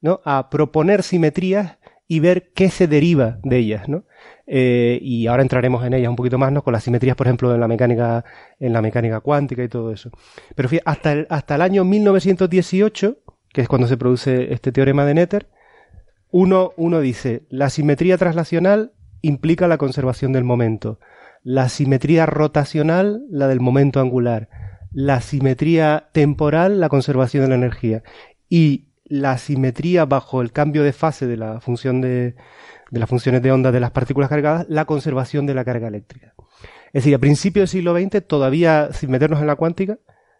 ¿no? 0.00 0.20
A 0.24 0.50
proponer 0.50 1.02
simetrías 1.02 1.78
y 2.06 2.20
ver 2.20 2.52
qué 2.54 2.70
se 2.70 2.86
deriva 2.86 3.40
de 3.42 3.58
ellas, 3.58 3.88
¿no? 3.88 4.04
Eh, 4.46 5.00
y 5.02 5.26
ahora 5.26 5.42
entraremos 5.42 5.84
en 5.84 5.94
ellas 5.94 6.10
un 6.10 6.16
poquito 6.16 6.38
más, 6.38 6.52
¿no? 6.52 6.62
Con 6.62 6.72
las 6.72 6.84
simetrías, 6.84 7.16
por 7.16 7.26
ejemplo, 7.26 7.52
en 7.52 7.60
la 7.60 7.66
mecánica, 7.66 8.24
en 8.60 8.72
la 8.72 8.82
mecánica 8.82 9.18
cuántica 9.18 9.64
y 9.64 9.68
todo 9.68 9.90
eso. 9.90 10.10
Pero 10.54 10.68
fíjate, 10.68 10.88
hasta 10.88 11.12
el, 11.12 11.26
hasta 11.28 11.56
el 11.56 11.62
año 11.62 11.84
1918, 11.84 13.18
que 13.52 13.62
es 13.62 13.68
cuando 13.68 13.88
se 13.88 13.96
produce 13.96 14.52
este 14.52 14.70
teorema 14.70 15.04
de 15.04 15.14
Netter, 15.14 15.48
uno, 16.30 16.72
uno 16.76 17.00
dice, 17.00 17.46
la 17.48 17.68
simetría 17.68 18.16
traslacional 18.16 18.92
implica 19.22 19.66
la 19.66 19.78
conservación 19.78 20.32
del 20.32 20.44
momento. 20.44 21.00
La 21.42 21.68
simetría 21.68 22.26
rotacional, 22.26 23.24
la 23.28 23.48
del 23.48 23.58
momento 23.58 23.98
angular 23.98 24.48
la 24.94 25.20
simetría 25.20 26.08
temporal, 26.12 26.80
la 26.80 26.88
conservación 26.88 27.42
de 27.42 27.48
la 27.50 27.56
energía. 27.56 28.02
Y 28.48 28.86
la 29.04 29.36
simetría 29.36 30.06
bajo 30.06 30.40
el 30.40 30.52
cambio 30.52 30.82
de 30.82 30.92
fase 30.92 31.26
de 31.26 31.36
la 31.36 31.60
función 31.60 32.00
de, 32.00 32.36
de 32.90 33.00
las 33.00 33.08
funciones 33.08 33.42
de 33.42 33.52
onda 33.52 33.72
de 33.72 33.80
las 33.80 33.90
partículas 33.90 34.30
cargadas, 34.30 34.66
la 34.68 34.86
conservación 34.86 35.46
de 35.46 35.54
la 35.54 35.64
carga 35.64 35.88
eléctrica. 35.88 36.34
Es 36.86 37.02
decir, 37.02 37.14
a 37.14 37.18
principios 37.18 37.70
del 37.72 37.80
siglo 37.80 37.98
XX, 37.98 38.26
todavía 38.26 38.90
sin 38.92 39.10
meternos 39.10 39.40
en 39.40 39.48
la 39.48 39.56
cuántica, 39.56 39.98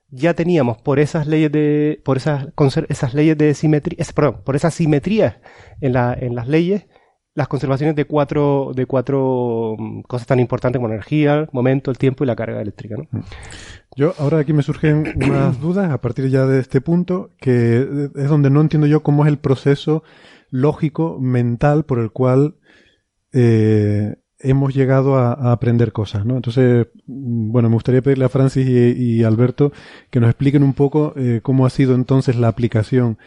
ya 0.09 0.35
teníamos 0.35 0.81
por 0.81 1.01
esas 1.01 1.27
leyes 1.27 1.51
de, 1.51 2.01
por 2.05 2.17
esas, 2.17 2.47
esas 2.89 3.15
leyes 3.15 3.37
de 3.37 3.55
simetría, 3.55 4.05
perdón, 4.15 4.43
por 4.45 4.55
esas 4.55 4.75
simetrías 4.75 5.37
en, 5.81 5.93
la, 5.95 6.17
en 6.19 6.37
las 6.37 6.47
leyes, 6.47 6.87
las 7.35 7.49
conservaciones 7.49 7.97
de 7.97 8.05
cuatro, 8.05 8.73
de 8.75 8.87
cuatro 8.87 9.77
mm, 9.79 10.03
cosas 10.03 10.27
tan 10.27 10.39
importantes 10.39 10.79
como 10.79 10.89
energía, 10.89 11.49
momento, 11.53 11.91
el 11.91 11.99
tiempo 11.99 12.25
y 12.25 12.27
la 12.27 12.37
carga 12.37 12.61
eléctrica. 12.61 12.97
¿no? 12.97 13.07
Mm. 13.11 13.23
Yo 13.97 14.15
ahora 14.19 14.39
aquí 14.39 14.53
me 14.53 14.63
surgen 14.63 15.15
unas 15.17 15.61
dudas 15.61 15.91
a 15.91 16.01
partir 16.01 16.29
ya 16.29 16.47
de 16.47 16.61
este 16.61 16.81
punto, 16.81 17.31
que 17.39 18.11
es 18.15 18.29
donde 18.29 18.51
no 18.51 18.61
entiendo 18.61 18.87
yo 18.87 19.03
cómo 19.03 19.25
es 19.25 19.29
el 19.29 19.39
proceso 19.39 20.05
lógico, 20.51 21.19
mental, 21.21 21.85
por 21.85 21.99
el 21.99 22.13
cual 22.13 22.55
eh, 23.33 24.15
hemos 24.39 24.75
llegado 24.75 25.17
a, 25.17 25.53
aprender 25.53 25.93
cosas, 25.93 26.25
¿no? 26.25 26.37
Entonces, 26.37 26.87
mm, 27.07 27.51
bueno, 27.51 27.69
me 27.69 27.75
gustaría 27.75 28.03
pedirle 28.03 28.27
a 28.27 28.29
Francis 28.29 28.69
y, 28.69 29.25
Alberto 29.25 29.73
que 30.11 30.21
nos 30.21 30.31
expliquen 30.31 30.63
un 30.63 30.75
poco 30.75 31.15
eh, 31.17 31.41
cómo 31.43 31.67
ha 31.67 31.71
sido 31.71 31.97
entonces 31.97 32.37
la 32.37 32.49
aplicación 32.49 33.19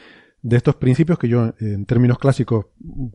de 0.48 0.56
estos 0.56 0.76
principios 0.76 1.20
que 1.20 1.28
yo 1.28 1.54
en 1.60 1.86
términos 1.86 2.20
clásicos 2.20 2.68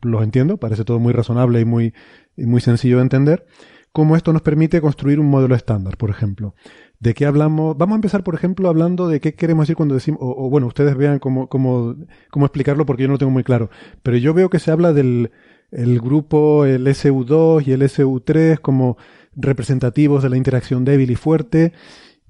los 0.03 0.23
entiendo, 0.23 0.59
parece 0.59 0.85
todo 0.85 0.99
muy 0.99 1.15
razonable 1.15 1.61
y 1.61 1.65
muy, 1.65 1.95
muy 2.37 2.61
sencillo 2.61 2.99
de 2.99 3.05
entender, 3.05 3.47
cómo 3.91 4.17
esto 4.17 4.35
nos 4.35 4.43
permite 4.43 4.83
construir 4.83 5.19
un 5.19 5.31
modelo 5.31 5.55
estándar, 5.55 5.97
por 5.97 6.11
ejemplo. 6.11 6.55
¿De 7.01 7.15
qué 7.15 7.25
hablamos? 7.25 7.79
Vamos 7.79 7.95
a 7.95 7.97
empezar, 7.97 8.23
por 8.23 8.35
ejemplo, 8.35 8.69
hablando 8.69 9.09
de 9.09 9.21
qué 9.21 9.35
queremos 9.35 9.63
decir 9.65 9.77
cuando 9.77 9.95
decimos, 9.95 10.21
o, 10.21 10.51
bueno, 10.51 10.67
ustedes 10.67 10.95
vean 10.95 11.21
cómo, 11.21 11.49
cómo, 11.49 11.97
cómo 12.31 12.45
explicarlo 12.45 12.85
porque 12.85 13.05
yo 13.05 13.09
no 13.09 13.15
lo 13.15 13.19
tengo 13.19 13.33
muy 13.33 13.45
claro. 13.45 13.71
Pero 14.03 14.19
yo 14.19 14.35
veo 14.35 14.51
que 14.51 14.59
se 14.59 14.71
habla 14.71 14.93
del 14.93 15.31
el 15.71 16.01
grupo, 16.01 16.67
el 16.67 16.87
SU2 16.87 17.67
y 17.67 17.73
el 17.73 17.81
SU3 17.81 18.59
como 18.61 18.99
representativos 19.35 20.23
de 20.23 20.29
la 20.29 20.37
interacción 20.37 20.85
débil 20.85 21.11
y 21.11 21.17
fuerte. 21.17 21.73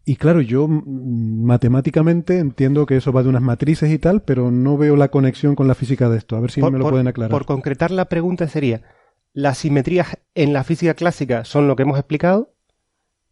Y 0.05 0.16
claro, 0.16 0.41
yo 0.41 0.66
matemáticamente 0.69 2.39
entiendo 2.39 2.87
que 2.87 2.97
eso 2.97 3.12
va 3.12 3.23
de 3.23 3.29
unas 3.29 3.43
matrices 3.43 3.91
y 3.91 3.99
tal, 3.99 4.23
pero 4.23 4.51
no 4.51 4.77
veo 4.77 4.97
la 4.97 5.09
conexión 5.09 5.55
con 5.55 5.69
la 5.69 5.77
física 5.77 6.09
de 6.09 6.19
esto. 6.19 6.37
A 6.37 6.41
ver 6.41 6.51
si 6.51 6.61
me 6.61 6.79
lo 6.79 6.91
pueden 6.91 7.07
aclarar. 7.07 7.31
Por 7.31 7.47
concretar 7.47 7.93
la 7.93 8.07
pregunta 8.07 8.49
sería, 8.49 8.83
¿las 9.33 9.59
simetrías 9.59 10.19
en 10.35 10.53
la 10.53 10.65
física 10.65 10.95
clásica 10.95 11.45
son 11.45 11.69
lo 11.69 11.77
que 11.77 11.85
hemos 11.85 11.99
explicado? 11.99 12.53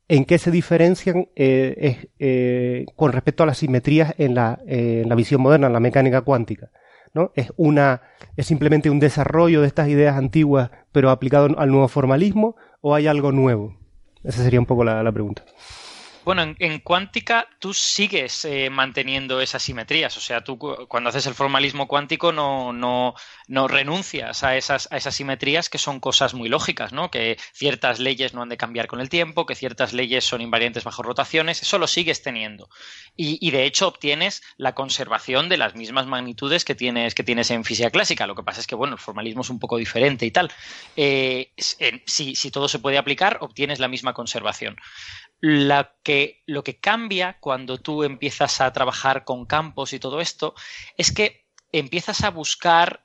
¿En 0.06 0.24
qué 0.24 0.38
se 0.38 0.50
diferencian 0.50 1.28
eh, 1.34 2.08
eh, 2.18 2.86
con 2.94 3.12
respecto 3.12 3.42
a 3.42 3.46
las 3.46 3.58
simetrías 3.58 4.14
en 4.18 4.34
la, 4.34 4.60
en 4.66 5.08
la 5.08 5.14
visión 5.14 5.40
moderna, 5.40 5.66
en 5.66 5.72
la 5.72 5.80
mecánica 5.80 6.20
cuántica? 6.22 6.70
¿no? 7.14 7.32
Es 7.34 7.52
una, 7.56 8.02
es 8.36 8.46
simplemente 8.46 8.90
un 8.90 9.00
desarrollo 9.00 9.60
de 9.60 9.66
estas 9.66 9.88
ideas 9.88 10.16
antiguas, 10.16 10.70
pero 10.92 11.10
aplicado 11.10 11.48
al 11.58 11.70
nuevo 11.70 11.88
formalismo, 11.88 12.54
o 12.80 12.94
hay 12.94 13.08
algo 13.08 13.32
nuevo? 13.32 13.76
Esa 14.22 14.42
sería 14.42 14.60
un 14.60 14.66
poco 14.66 14.84
la 14.84 15.10
pregunta. 15.12 15.44
Bueno, 16.30 16.54
en, 16.60 16.78
cuántica 16.78 17.48
tú 17.58 17.74
sigues 17.74 18.44
eh, 18.44 18.70
manteniendo 18.70 19.40
esas 19.40 19.64
simetrías. 19.64 20.16
O 20.16 20.20
sea, 20.20 20.44
tú 20.44 20.60
cuando 20.86 21.10
haces 21.10 21.26
el 21.26 21.34
formalismo 21.34 21.88
cuántico 21.88 22.30
no, 22.30 22.72
no, 22.72 23.14
no 23.48 23.66
renuncias 23.66 24.44
a 24.44 24.56
esas, 24.56 24.86
a 24.92 24.96
esas 24.96 25.16
simetrías 25.16 25.68
que 25.68 25.78
son 25.78 25.98
cosas 25.98 26.32
muy 26.34 26.48
lógicas, 26.48 26.92
¿no? 26.92 27.10
Que 27.10 27.36
ciertas 27.52 27.98
leyes 27.98 28.32
no 28.32 28.42
han 28.42 28.48
de 28.48 28.56
cambiar 28.56 28.86
con 28.86 29.00
el 29.00 29.08
tiempo, 29.08 29.44
que 29.44 29.56
ciertas 29.56 29.92
leyes 29.92 30.24
son 30.24 30.40
invariantes 30.40 30.84
bajo 30.84 31.02
rotaciones. 31.02 31.62
Eso 31.62 31.80
lo 31.80 31.88
sigues 31.88 32.22
teniendo. 32.22 32.68
Y, 33.16 33.50
de 33.50 33.64
hecho 33.64 33.88
obtienes 33.88 34.40
la 34.56 34.76
conservación 34.76 35.48
de 35.48 35.56
las 35.56 35.74
mismas 35.74 36.06
magnitudes 36.06 36.64
que 36.64 36.76
tienes, 36.76 37.16
que 37.16 37.24
tienes 37.24 37.50
en 37.50 37.64
física 37.64 37.90
clásica. 37.90 38.28
Lo 38.28 38.36
que 38.36 38.44
pasa 38.44 38.60
es 38.60 38.68
que, 38.68 38.76
bueno, 38.76 38.94
el 38.94 39.00
formalismo 39.00 39.40
es 39.42 39.50
un 39.50 39.58
poco 39.58 39.78
diferente 39.78 40.26
y 40.26 40.30
tal. 40.30 40.52
Eh, 40.94 41.50
si, 42.06 42.36
si 42.36 42.50
todo 42.52 42.68
se 42.68 42.78
puede 42.78 42.98
aplicar, 42.98 43.38
obtienes 43.40 43.80
la 43.80 43.88
misma 43.88 44.12
conservación 44.12 44.76
que, 46.02 46.42
lo 46.46 46.62
que 46.64 46.78
cambia 46.78 47.38
cuando 47.40 47.78
tú 47.78 48.04
empiezas 48.04 48.60
a 48.60 48.72
trabajar 48.72 49.24
con 49.24 49.46
campos 49.46 49.92
y 49.92 49.98
todo 49.98 50.20
esto 50.20 50.54
es 50.96 51.12
que 51.12 51.46
empiezas 51.72 52.22
a 52.22 52.30
buscar 52.30 53.04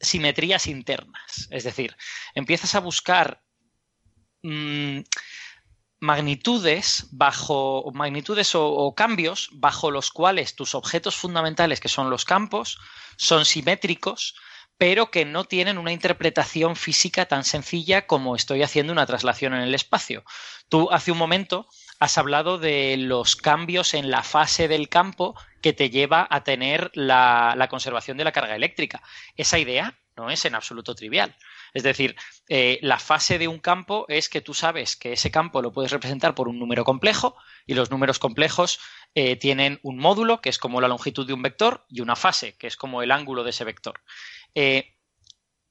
simetrías 0.00 0.66
internas. 0.66 1.48
Es 1.50 1.64
decir, 1.64 1.96
empiezas 2.34 2.74
a 2.74 2.80
buscar 2.80 3.42
mm, 4.42 5.00
magnitudes 6.00 7.06
bajo 7.10 7.90
magnitudes 7.94 8.54
o, 8.54 8.94
cambios 8.94 9.48
bajo 9.52 9.90
los 9.90 10.10
cuales 10.10 10.54
tus 10.54 10.74
objetos 10.74 11.16
fundamentales, 11.16 11.80
que 11.80 11.88
son 11.88 12.10
los 12.10 12.24
campos, 12.24 12.78
son 13.16 13.44
simétricos, 13.44 14.34
pero 14.78 15.10
que 15.10 15.24
no 15.24 15.44
tienen 15.44 15.78
una 15.78 15.92
interpretación 15.92 16.76
física 16.76 17.26
tan 17.26 17.44
sencilla 17.44 18.06
como 18.06 18.36
estoy 18.36 18.62
haciendo 18.62 18.92
una 18.92 19.06
traslación 19.06 19.54
en 19.54 19.62
el 19.62 19.74
espacio. 19.74 20.24
Tú 20.68 20.90
hace 20.90 21.12
un 21.12 21.18
momento 21.18 21.66
has 21.98 22.18
hablado 22.18 22.58
de 22.58 22.96
los 22.98 23.36
cambios 23.36 23.94
en 23.94 24.10
la 24.10 24.22
fase 24.22 24.68
del 24.68 24.88
campo 24.88 25.34
que 25.62 25.72
te 25.72 25.90
lleva 25.90 26.26
a 26.30 26.44
tener 26.44 26.90
la, 26.94 27.66
conservación 27.70 28.16
de 28.16 28.24
la 28.24 28.32
carga 28.32 28.54
eléctrica. 28.54 29.02
Esa 29.36 29.58
idea 29.58 29.98
no 30.16 30.30
es 30.30 30.44
en 30.44 30.54
absoluto 30.54 30.94
trivial. 30.94 31.34
Es 31.74 31.82
decir, 31.82 32.16
eh, 32.48 32.78
la 32.82 32.98
fase 32.98 33.38
de 33.38 33.48
un 33.48 33.58
campo 33.58 34.06
es 34.08 34.28
que 34.28 34.40
tú 34.40 34.54
sabes 34.54 34.96
que 34.96 35.12
ese 35.12 35.30
campo 35.30 35.62
lo 35.62 35.72
puedes 35.72 35.92
representar 35.92 36.34
por 36.34 36.48
un 36.48 36.58
número 36.58 36.84
complejo 36.84 37.36
y 37.66 37.74
los 37.74 37.90
números 37.90 38.18
complejos 38.18 38.78
eh, 39.14 39.36
tienen 39.36 39.80
un 39.82 39.98
módulo, 39.98 40.40
que 40.40 40.48
es 40.48 40.58
como 40.58 40.80
la 40.80 40.88
longitud 40.88 41.26
de 41.26 41.32
un 41.32 41.42
vector, 41.42 41.86
y 41.88 42.00
una 42.00 42.16
fase, 42.16 42.56
que 42.56 42.66
es 42.66 42.76
como 42.76 43.02
el 43.02 43.10
ángulo 43.10 43.44
de 43.44 43.50
ese 43.50 43.64
vector. 43.64 44.00
Eh, 44.54 44.94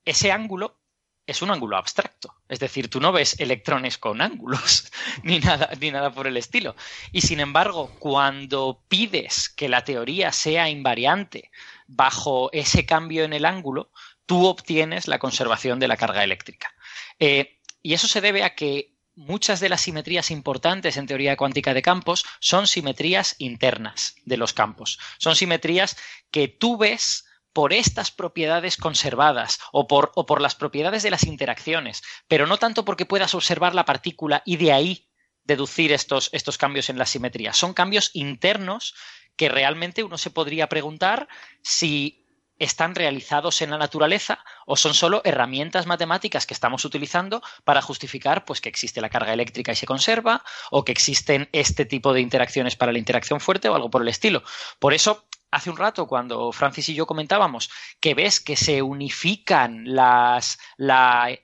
ese 0.04 0.32
ángulo 0.32 0.80
es 1.28 1.42
un 1.42 1.52
ángulo 1.52 1.78
abstracto. 1.78 2.36
Es 2.48 2.60
decir, 2.60 2.90
tú 2.90 3.00
no 3.00 3.12
ves 3.12 3.40
electrones 3.40 3.98
con 3.98 4.22
ángulos 4.22 4.92
ni 5.24 5.40
nada, 5.40 5.70
ni 5.80 5.92
nada 5.92 6.12
por 6.12 6.28
el 6.28 6.38
estilo. 6.38 6.76
Y 7.12 7.22
sin 7.22 7.40
embargo, 7.40 7.92
cuando 8.00 8.84
pides 8.88 9.50
que 9.50 9.70
la 9.70 9.84
teoría 9.84 10.32
sea 10.32 10.70
invariante 10.70 11.52
bajo 11.88 12.52
ese 12.52 12.86
cambio 12.86 13.24
en 13.24 13.34
el 13.34 13.46
ángulo, 13.46 13.92
tú 14.26 14.46
obtienes 14.48 15.08
la 15.08 15.20
conservación 15.20 15.80
de 15.80 15.88
la 15.88 15.98
carga 15.98 16.24
eléctrica. 16.24 16.74
Eh, 17.20 17.60
y 17.82 17.94
eso 17.94 18.08
se 18.08 18.22
debe 18.22 18.44
a 18.44 18.56
que 18.56 18.96
muchas 19.16 19.60
de 19.60 19.70
las 19.70 19.82
simetrías 19.82 20.32
importantes 20.32 20.98
en 20.98 21.08
teoría 21.08 21.38
cuántica 21.38 21.74
de 21.74 21.82
campos 21.82 22.26
son 22.40 22.68
simetrías 22.68 23.36
internas 23.40 24.16
de 24.26 24.38
los 24.38 24.54
campos. 24.54 25.00
Son 25.20 25.36
simetrías 25.36 25.98
que 26.32 26.48
tú 26.48 26.78
ves 26.78 27.26
por 27.54 27.72
estas 27.72 28.12
propiedades 28.12 28.76
conservadas 28.76 29.60
o 29.72 29.88
por, 29.88 30.12
o 30.16 30.26
por 30.26 30.42
las 30.42 30.56
propiedades 30.56 31.04
de 31.04 31.12
las 31.12 31.24
interacciones, 31.24 32.04
pero 32.28 32.48
no 32.48 32.58
tanto 32.58 32.84
porque 32.84 33.06
puedas 33.06 33.34
observar 33.34 33.74
la 33.74 33.86
partícula 33.86 34.44
y 34.46 34.58
de 34.58 34.74
ahí 34.74 35.10
deducir 35.46 35.94
estos, 35.94 36.30
estos 36.34 36.58
cambios 36.58 36.90
en 36.90 36.98
la 36.98 37.06
simetría. 37.06 37.54
Son 37.54 37.74
cambios 37.74 38.12
internos 38.14 38.94
que 39.38 39.48
realmente 39.48 40.04
uno 40.04 40.18
se 40.18 40.32
podría 40.32 40.68
preguntar 40.68 41.30
si 41.62 42.25
están 42.60 42.96
realizados 42.96 43.62
en 43.62 43.72
la 43.72 43.78
naturaleza 43.78 44.44
o 44.66 44.76
son 44.78 44.94
solo 44.94 45.22
herramientas 45.26 45.86
matemáticas 45.86 46.46
que 46.46 46.54
estamos 46.54 46.86
utilizando 46.86 47.42
para 47.64 47.82
justificar 47.82 48.46
pues 48.46 48.62
que 48.62 48.70
existe 48.70 49.02
la 49.02 49.10
carga 49.10 49.34
eléctrica 49.34 49.72
y 49.72 49.76
se 49.76 49.86
conserva 49.86 50.44
o 50.72 50.86
que 50.86 50.92
existen 50.92 51.50
este 51.52 51.86
tipo 51.86 52.14
de 52.14 52.22
interacciones 52.22 52.76
para 52.76 52.92
la 52.92 53.00
interacción 53.00 53.40
fuerte 53.40 53.70
o 53.70 53.76
algo 53.76 53.90
por 53.90 54.02
el 54.02 54.08
estilo. 54.08 54.44
Por 54.80 54.94
eso 54.94 55.26
hace 55.52 55.70
un 55.70 55.78
rato 55.78 56.08
cuando 56.08 56.52
Francis 56.52 56.90
y 56.90 56.96
yo 56.96 57.06
comentábamos 57.06 57.70
que 58.00 58.14
ves 58.14 58.40
que 58.40 58.56
se 58.56 58.82
unifican 58.82 59.84
las 59.94 60.58
la, 60.78 61.38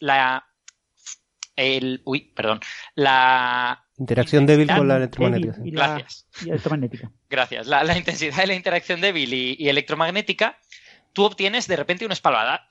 la 0.00 0.46
el 1.56 2.02
uy, 2.04 2.32
perdón, 2.34 2.60
la 2.94 3.83
interacción 3.98 4.46
débil 4.46 4.68
con 4.68 4.88
la 4.88 4.96
electromagnética. 4.96 5.56
Gracias. 5.62 6.26
Gracias. 7.30 7.66
La, 7.66 7.96
intensidad 7.96 8.36
de 8.36 8.46
la 8.46 8.54
interacción 8.54 9.00
débil 9.00 9.32
y 9.34 9.68
electromagnética 9.68 10.58
tú 11.14 11.24
obtienes 11.24 11.66
de 11.66 11.76
repente 11.76 12.04
un, 12.04 12.12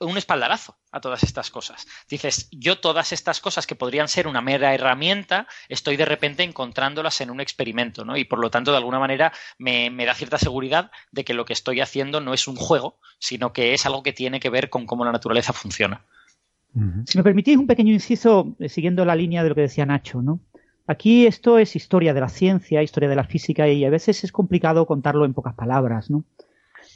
un 0.00 0.18
espaldarazo 0.18 0.76
a 0.92 1.00
todas 1.00 1.24
estas 1.24 1.50
cosas. 1.50 1.88
Dices, 2.08 2.48
yo 2.52 2.78
todas 2.78 3.12
estas 3.12 3.40
cosas 3.40 3.66
que 3.66 3.74
podrían 3.74 4.06
ser 4.06 4.28
una 4.28 4.42
mera 4.42 4.72
herramienta, 4.74 5.48
estoy 5.68 5.96
de 5.96 6.04
repente 6.04 6.44
encontrándolas 6.44 7.20
en 7.20 7.30
un 7.30 7.40
experimento, 7.40 8.04
¿no? 8.04 8.16
Y 8.16 8.24
por 8.24 8.38
lo 8.38 8.50
tanto, 8.50 8.70
de 8.70 8.76
alguna 8.76 9.00
manera, 9.00 9.32
me, 9.58 9.90
da 10.04 10.14
cierta 10.14 10.38
seguridad 10.38 10.92
de 11.10 11.24
que 11.24 11.34
lo 11.34 11.46
que 11.46 11.54
estoy 11.54 11.80
haciendo 11.80 12.20
no 12.20 12.34
es 12.34 12.46
un 12.46 12.56
juego, 12.56 12.98
sino 13.18 13.52
que 13.52 13.74
es 13.74 13.86
algo 13.86 14.02
que 14.02 14.12
tiene 14.12 14.38
que 14.38 14.50
ver 14.50 14.70
con 14.70 14.86
cómo 14.86 15.04
la 15.04 15.12
naturaleza 15.12 15.52
funciona. 15.52 16.02
Si 17.06 17.16
me 17.16 17.24
permitís 17.24 17.56
un 17.56 17.68
pequeño 17.68 17.92
inciso, 17.92 18.56
eh, 18.58 18.68
siguiendo 18.68 19.04
la 19.04 19.14
línea 19.14 19.44
de 19.44 19.48
lo 19.48 19.54
que 19.54 19.60
decía 19.60 19.86
Nacho, 19.86 20.22
¿no? 20.22 20.40
Aquí 20.86 21.26
esto 21.26 21.58
es 21.58 21.76
historia 21.76 22.12
de 22.12 22.20
la 22.20 22.28
ciencia, 22.28 22.82
historia 22.82 23.08
de 23.08 23.16
la 23.16 23.24
física, 23.24 23.68
y 23.68 23.84
a 23.84 23.90
veces 23.90 24.22
es 24.22 24.32
complicado 24.32 24.86
contarlo 24.86 25.24
en 25.24 25.32
pocas 25.32 25.54
palabras, 25.54 26.10
¿no? 26.10 26.24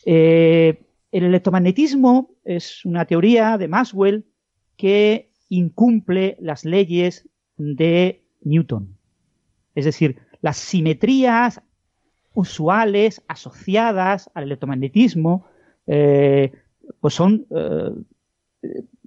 Eh, 0.05 0.82
el 1.10 1.24
electromagnetismo 1.24 2.31
es 2.44 2.85
una 2.85 3.06
teoría 3.06 3.56
de 3.56 3.69
Maxwell 3.69 4.27
que 4.77 5.31
incumple 5.48 6.36
las 6.40 6.66
leyes 6.66 7.27
de 7.56 8.23
Newton. 8.43 8.94
Es 9.74 9.86
decir, 9.86 10.19
las 10.43 10.59
simetrías 10.59 11.62
usuales 12.35 13.23
asociadas 13.27 14.31
al 14.35 14.44
electromagnetismo 14.44 15.47
eh, 15.86 16.52
pues 17.01 17.15
son 17.15 17.47
eh, 17.51 17.90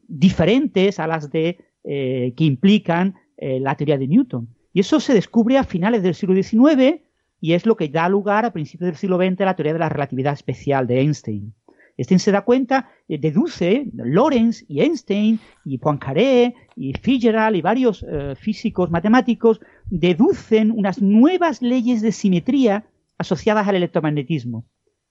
diferentes 0.07 0.99
a 0.99 1.05
las 1.05 1.29
de 1.29 1.65
que 1.83 2.43
implican 2.43 3.15
la 3.37 3.75
teoría 3.75 3.97
de 3.97 4.07
Newton. 4.07 4.47
Y 4.73 4.79
eso 4.79 4.99
se 4.99 5.13
descubre 5.13 5.57
a 5.57 5.63
finales 5.63 6.03
del 6.03 6.15
siglo 6.15 6.35
XIX 6.35 7.01
y 7.41 7.53
es 7.53 7.65
lo 7.65 7.75
que 7.75 7.89
da 7.89 8.07
lugar 8.07 8.45
a 8.45 8.53
principios 8.53 8.87
del 8.87 8.97
siglo 8.97 9.17
XX 9.17 9.41
a 9.41 9.45
la 9.45 9.55
teoría 9.55 9.73
de 9.73 9.79
la 9.79 9.89
relatividad 9.89 10.33
especial 10.33 10.87
de 10.87 11.01
Einstein. 11.01 11.53
Einstein 11.97 12.19
se 12.19 12.31
da 12.31 12.41
cuenta, 12.41 12.89
eh, 13.07 13.17
deduce, 13.17 13.87
Lorentz 13.93 14.63
y 14.67 14.81
Einstein 14.81 15.39
y 15.65 15.77
Poincaré 15.77 16.55
y 16.75 16.93
Fitzgerald 16.93 17.55
y 17.55 17.61
varios 17.61 18.05
eh, 18.07 18.35
físicos 18.35 18.89
matemáticos 18.91 19.59
deducen 19.89 20.71
unas 20.71 21.01
nuevas 21.01 21.61
leyes 21.61 22.01
de 22.01 22.11
simetría 22.11 22.85
asociadas 23.17 23.67
al 23.67 23.75
electromagnetismo. 23.75 24.65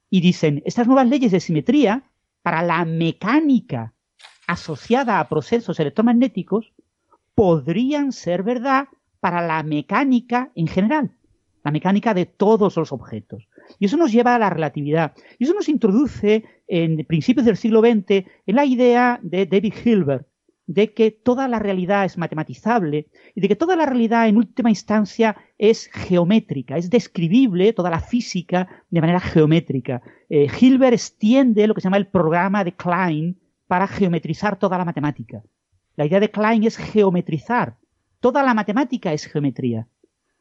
Y 0.09 0.21
dicen, 0.21 0.63
estas 0.65 0.87
nuevas 0.87 1.09
leyes 1.09 1.33
de 1.33 1.41
simetría 1.41 2.05
para 2.43 2.63
la 2.63 2.85
mecánica 2.85 3.93
asociada 4.47 5.21
a 5.21 5.29
procesos 5.29 5.79
electromagnéticos 5.79 6.73
podrían 7.35 8.11
ser 8.11 8.43
verdad 8.43 8.89
para 9.21 9.47
la 9.47 9.63
mecánica 9.63 10.51
en 10.55 10.67
general, 10.67 11.13
la 11.63 11.71
mecánica 11.71 12.15
de 12.15 12.27
todos 12.27 12.77
los 12.77 12.93
objetos. 12.93 13.49
Y 13.79 13.87
eso 13.87 13.97
nos 13.97 14.13
lleva 14.13 14.35
a 14.35 14.39
la 14.39 14.51
relatividad. 14.51 15.13
Y 15.39 15.45
eso 15.45 15.55
nos 15.55 15.69
introduce 15.69 16.45
en 16.67 17.05
principios 17.07 17.47
del 17.47 17.57
siglo 17.57 17.81
XX 17.81 18.25
en 18.47 18.57
la 18.57 18.65
idea 18.65 19.21
de 19.23 19.47
David 19.47 19.75
Hilbert, 19.85 20.27
de 20.67 20.95
que 20.95 21.11
toda 21.11 21.49
la 21.49 21.59
realidad 21.59 22.05
es 22.05 22.17
matematizable 22.17 23.09
y 23.35 23.41
de 23.41 23.49
que 23.49 23.57
toda 23.57 23.75
la 23.75 23.87
realidad 23.87 24.29
en 24.29 24.37
última 24.37 24.71
instancia 24.71 25.37
es 25.59 25.91
geométrica, 25.93 26.77
es 26.77 26.89
describible 26.91 27.73
toda 27.73 27.91
la 27.91 27.99
física 27.99 28.85
de 28.89 29.01
manera 29.01 29.19
geométrica. 29.19 30.01
Eh, 30.29 30.47
Hilbert 30.61 30.95
extiende 30.95 31.67
lo 31.67 31.75
que 31.75 31.81
se 31.81 31.87
llama 31.87 31.97
el 31.97 32.07
programa 32.07 32.63
de 32.63 32.73
Klein 32.73 33.37
para 33.67 33.89
geometrizar 33.89 34.61
toda 34.61 34.79
la 34.79 34.85
matemática. 34.85 35.43
La 35.97 36.07
idea 36.07 36.21
de 36.21 36.31
Klein 36.31 36.63
es 36.63 36.77
geometrizar. 36.77 37.77
Toda 38.21 38.43
la 38.43 38.55
matemática 38.55 39.13
es 39.13 39.27
geometría. 39.27 39.89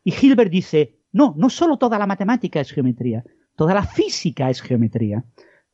Y 0.03 0.13
Hilbert 0.13 0.51
dice, 0.51 0.99
no, 1.11 1.33
no 1.37 1.49
solo 1.49 1.77
toda 1.77 1.97
la 1.97 2.07
matemática 2.07 2.59
es 2.59 2.71
geometría, 2.71 3.23
toda 3.55 3.73
la 3.73 3.83
física 3.83 4.49
es 4.49 4.61
geometría. 4.61 5.23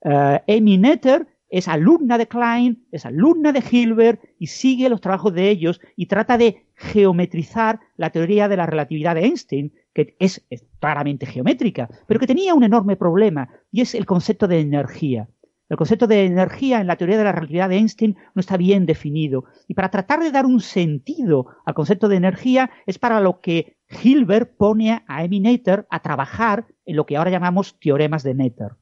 Uh, 0.02 0.38
Amy 0.48 0.77
Netter 0.77 1.27
es 1.49 1.68
alumna 1.68 2.18
de 2.18 2.27
Klein, 2.27 2.86
es 2.91 3.06
alumna 3.06 3.52
de 3.52 3.64
Hilbert 3.69 4.22
y 4.40 4.48
sigue 4.48 4.90
los 4.90 5.02
trabajos 5.02 5.34
de 5.34 5.49
ellos 5.49 5.80
y 5.95 6.07
trata 6.07 6.38
de 6.38 6.65
geometrizar 6.76 7.80
la 7.98 8.10
teoría 8.10 8.48
de 8.48 8.57
la 8.57 8.65
relatividad 8.65 9.15
de 9.15 9.26
Einstein, 9.26 9.73
que 9.94 10.15
es, 10.19 10.45
claramente 10.80 11.26
geométrica, 11.26 11.90
pero 12.07 12.19
que 12.19 12.27
tenía 12.27 12.53
un 12.53 12.64
enorme 12.64 12.98
problema 12.98 13.49
y 13.72 13.82
es 13.82 13.95
el 13.95 14.06
concepto 14.06 14.48
de 14.48 14.60
energía. 14.60 15.30
El 15.67 15.77
concepto 15.77 16.05
de 16.05 16.25
energía 16.25 16.79
en 16.79 16.87
la 16.87 16.95
teoría 16.95 17.17
de 17.17 17.23
la 17.23 17.31
relatividad 17.31 17.69
de 17.69 17.77
Einstein 17.77 18.15
no 18.35 18.39
está 18.39 18.55
bien 18.55 18.85
definido. 18.85 19.45
Y 19.67 19.73
para 19.73 19.89
tratar 19.89 20.19
de 20.19 20.31
dar 20.31 20.45
un 20.45 20.59
sentido 20.59 21.47
al 21.65 21.73
concepto 21.73 22.07
de 22.07 22.17
energía 22.17 22.69
es 22.85 22.99
para 22.99 23.19
lo 23.19 23.41
que 23.41 23.77
Hilbert 23.89 24.55
pone 24.57 25.03
a 25.07 25.27
Noether 25.27 25.87
a 25.89 26.01
trabajar 26.01 26.67
en 26.85 26.95
lo 26.95 27.05
que 27.05 27.17
ahora 27.17 27.31
llamamos 27.31 27.79
teoremas 27.79 28.21
de 28.23 28.35
Noether, 28.35 28.73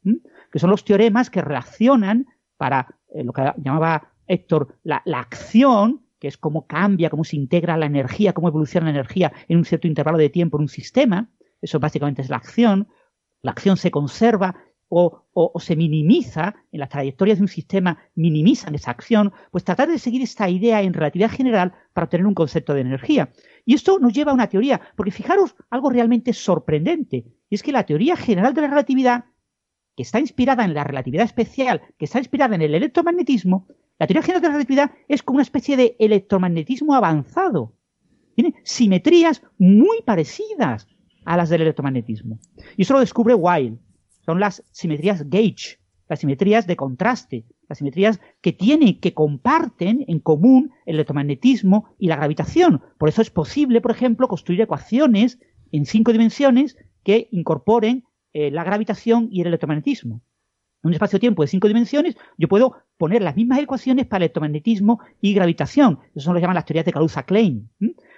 que 0.52 0.60
son 0.60 0.70
los 0.70 0.84
teoremas 0.84 1.30
que 1.30 1.42
relacionan 1.42 2.26
para 2.58 3.00
eh, 3.14 3.24
lo 3.24 3.32
que 3.32 3.54
llamaba 3.58 4.10
Héctor 4.28 4.80
la, 4.84 5.02
la 5.06 5.20
acción, 5.20 6.06
que 6.20 6.28
es 6.28 6.38
cómo 6.38 6.68
cambia, 6.68 7.10
cómo 7.10 7.24
se 7.24 7.36
integra 7.36 7.78
la 7.78 7.86
energía, 7.86 8.34
cómo 8.34 8.48
evoluciona 8.50 8.86
la 8.86 8.92
energía 8.92 9.32
en 9.48 9.58
un 9.58 9.66
cierto 9.66 9.88
intervalo 9.88 10.18
de 10.18 10.30
tiempo 10.30 10.58
en 10.58 10.64
un 10.64 10.70
sistema. 10.70 11.30
Eso 11.62 11.80
básicamente 11.80 12.22
es 12.22 12.30
la 12.30 12.38
acción. 12.38 12.88
La 13.42 13.52
acción 13.52 13.78
se 13.78 13.92
conserva 13.92 14.56
o, 14.90 15.60
se 15.60 15.76
minimiza, 15.76 16.56
en 16.72 16.80
las 16.80 16.90
trayectorias 16.90 17.40
de 17.40 17.44
un 17.44 17.48
sistema 17.48 17.98
minimizan 18.16 18.76
esa 18.76 18.92
acción, 18.92 19.34
pues 19.52 19.64
tratar 19.64 19.90
de 19.90 19.98
seguir 19.98 20.22
esta 20.22 20.50
idea 20.50 20.82
en 20.82 20.94
relatividad 20.94 21.32
general 21.32 21.74
para 21.94 22.06
obtener 22.06 22.28
un 22.28 22.36
concepto 22.36 22.74
de 22.74 22.82
energía. 22.82 23.32
Y 23.66 23.74
esto 23.74 23.98
nos 24.00 24.14
lleva 24.14 24.32
a 24.32 24.36
una 24.36 24.50
teoría, 24.50 24.82
porque 24.96 25.12
fijaros 25.12 25.56
algo 25.70 25.90
realmente 25.90 26.34
sorprendente, 26.34 27.26
y 27.50 27.56
es 27.56 27.64
que 27.64 27.72
la 27.72 27.86
teoría 27.86 28.16
general 28.16 28.54
de 28.54 28.62
la 28.62 28.68
relatividad 28.68 29.26
que 29.96 30.04
está 30.04 30.20
inspirada 30.20 30.66
en 30.66 30.74
la 30.74 30.84
relatividad 30.84 31.26
especial, 31.26 31.82
que 31.98 32.06
está 32.06 32.20
inspirada 32.20 32.56
en 32.56 32.62
el 32.62 32.76
electromagnetismo, 32.76 33.68
la 34.00 34.08
teoría 34.08 34.24
general 34.24 34.42
de 34.42 34.48
la 34.48 34.54
relatividad 34.54 34.92
es 35.08 35.24
como 35.24 35.38
una 35.38 35.44
especie 35.44 35.78
de 35.78 35.96
electromagnetismo 36.00 36.96
avanzado. 36.96 37.76
Tiene 38.36 38.56
simetrías 38.64 39.44
muy 39.58 40.02
parecidas 40.02 40.88
a 41.26 41.38
las 41.38 41.50
del 41.50 41.62
electromagnetismo. 41.62 42.40
Y 42.76 42.82
eso 42.82 42.94
lo 42.94 43.00
descubre 43.00 43.36
Weil. 43.36 43.80
Son 44.26 44.40
las 44.40 44.64
simetrías 44.72 45.30
gauge, 45.30 45.80
las 46.10 46.20
simetrías 46.20 46.68
de 46.68 46.76
contraste, 46.76 47.46
las 47.68 47.78
simetrías 47.78 48.20
que 48.42 48.54
tienen, 48.54 49.00
que 49.00 49.14
comparten 49.14 50.06
en 50.08 50.20
común 50.20 50.72
el 50.86 50.96
electromagnetismo 50.96 51.96
y 51.98 52.08
la 52.08 52.16
gravitación. 52.16 52.82
Por 52.98 53.10
eso 53.10 53.22
es 53.22 53.30
posible, 53.30 53.82
por 53.82 53.92
ejemplo, 53.92 54.28
construir 54.28 54.62
ecuaciones 54.62 55.40
en 55.72 55.86
cinco 55.86 56.12
dimensiones 56.12 56.78
que 57.04 57.28
incorporen 57.32 58.06
eh, 58.34 58.52
la 58.52 58.64
gravitación 58.64 59.28
y 59.32 59.42
el 59.42 59.48
electromagnetismo. 59.48 60.22
En 60.84 60.90
un 60.90 60.94
espacio-tiempo 60.94 61.42
de 61.42 61.48
cinco 61.48 61.68
dimensiones, 61.70 62.18
yo 62.38 62.50
puedo 62.50 62.76
poner 62.98 63.22
las 63.22 63.38
mismas 63.38 63.60
ecuaciones 63.60 64.06
para 64.06 64.26
electromagnetismo 64.26 65.00
y 65.22 65.34
gravitación. 65.34 66.00
Eso 66.14 66.26
son 66.26 66.34
lo 66.34 66.40
que 66.40 66.42
llaman 66.42 66.56
las 66.56 66.66
teorías 66.66 66.86
de 66.86 66.92
Kaluza-Klein. 66.92 67.70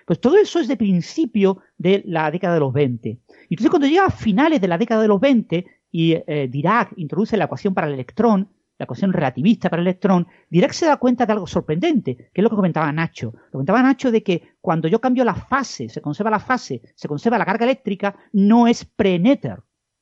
Pues 0.06 0.19
todo 0.19 0.38
eso 0.38 0.60
es 0.60 0.68
de 0.68 0.76
principio 0.76 1.60
de 1.77 2.03
la 2.06 2.32
década 2.32 2.56
de 2.56 2.60
los 2.60 2.73
20. 2.73 3.10
Y 3.10 3.19
entonces 3.49 3.69
cuando 3.69 3.88
llega 3.88 4.06
a 4.06 4.11
finales 4.11 4.61
de 4.61 4.68
la 4.68 4.80
década 4.80 5.02
de 5.03 5.07
los 5.07 5.19
20 5.19 5.65
y 5.95 6.11
eh, 6.27 6.49
Dirac 6.51 6.91
introduce 6.97 7.38
la 7.38 7.45
ecuación 7.45 7.73
para 7.73 7.88
el 7.88 7.93
electrón, 7.93 8.49
la 8.77 8.84
ecuación 8.84 9.13
relativista 9.13 9.69
para 9.69 9.81
el 9.81 9.88
electrón, 9.88 10.27
Dirac 10.49 10.73
se 10.73 10.88
da 10.88 10.97
cuenta 10.97 11.26
de 11.26 11.31
algo 11.31 11.47
sorprendente, 11.47 12.17
que 12.34 12.41
es 12.41 12.43
lo 12.43 12.49
que 12.49 12.57
comentaba 12.57 12.91
Nacho. 12.91 13.31
Lo 13.34 13.51
comentaba 13.51 13.81
Nacho 13.81 14.11
de 14.11 14.22
que 14.22 14.57
cuando 14.59 14.89
yo 14.89 14.99
cambio 14.99 15.23
la 15.23 15.35
fase, 15.35 15.88
se 15.88 16.01
conserva 16.01 16.30
la 16.30 16.41
fase, 16.41 16.81
se 16.95 17.07
conserva 17.07 17.38
la 17.38 17.45
carga 17.45 17.63
eléctrica, 17.63 18.13
no 18.34 18.67
es 18.67 18.84
pre-Nether 18.84 19.59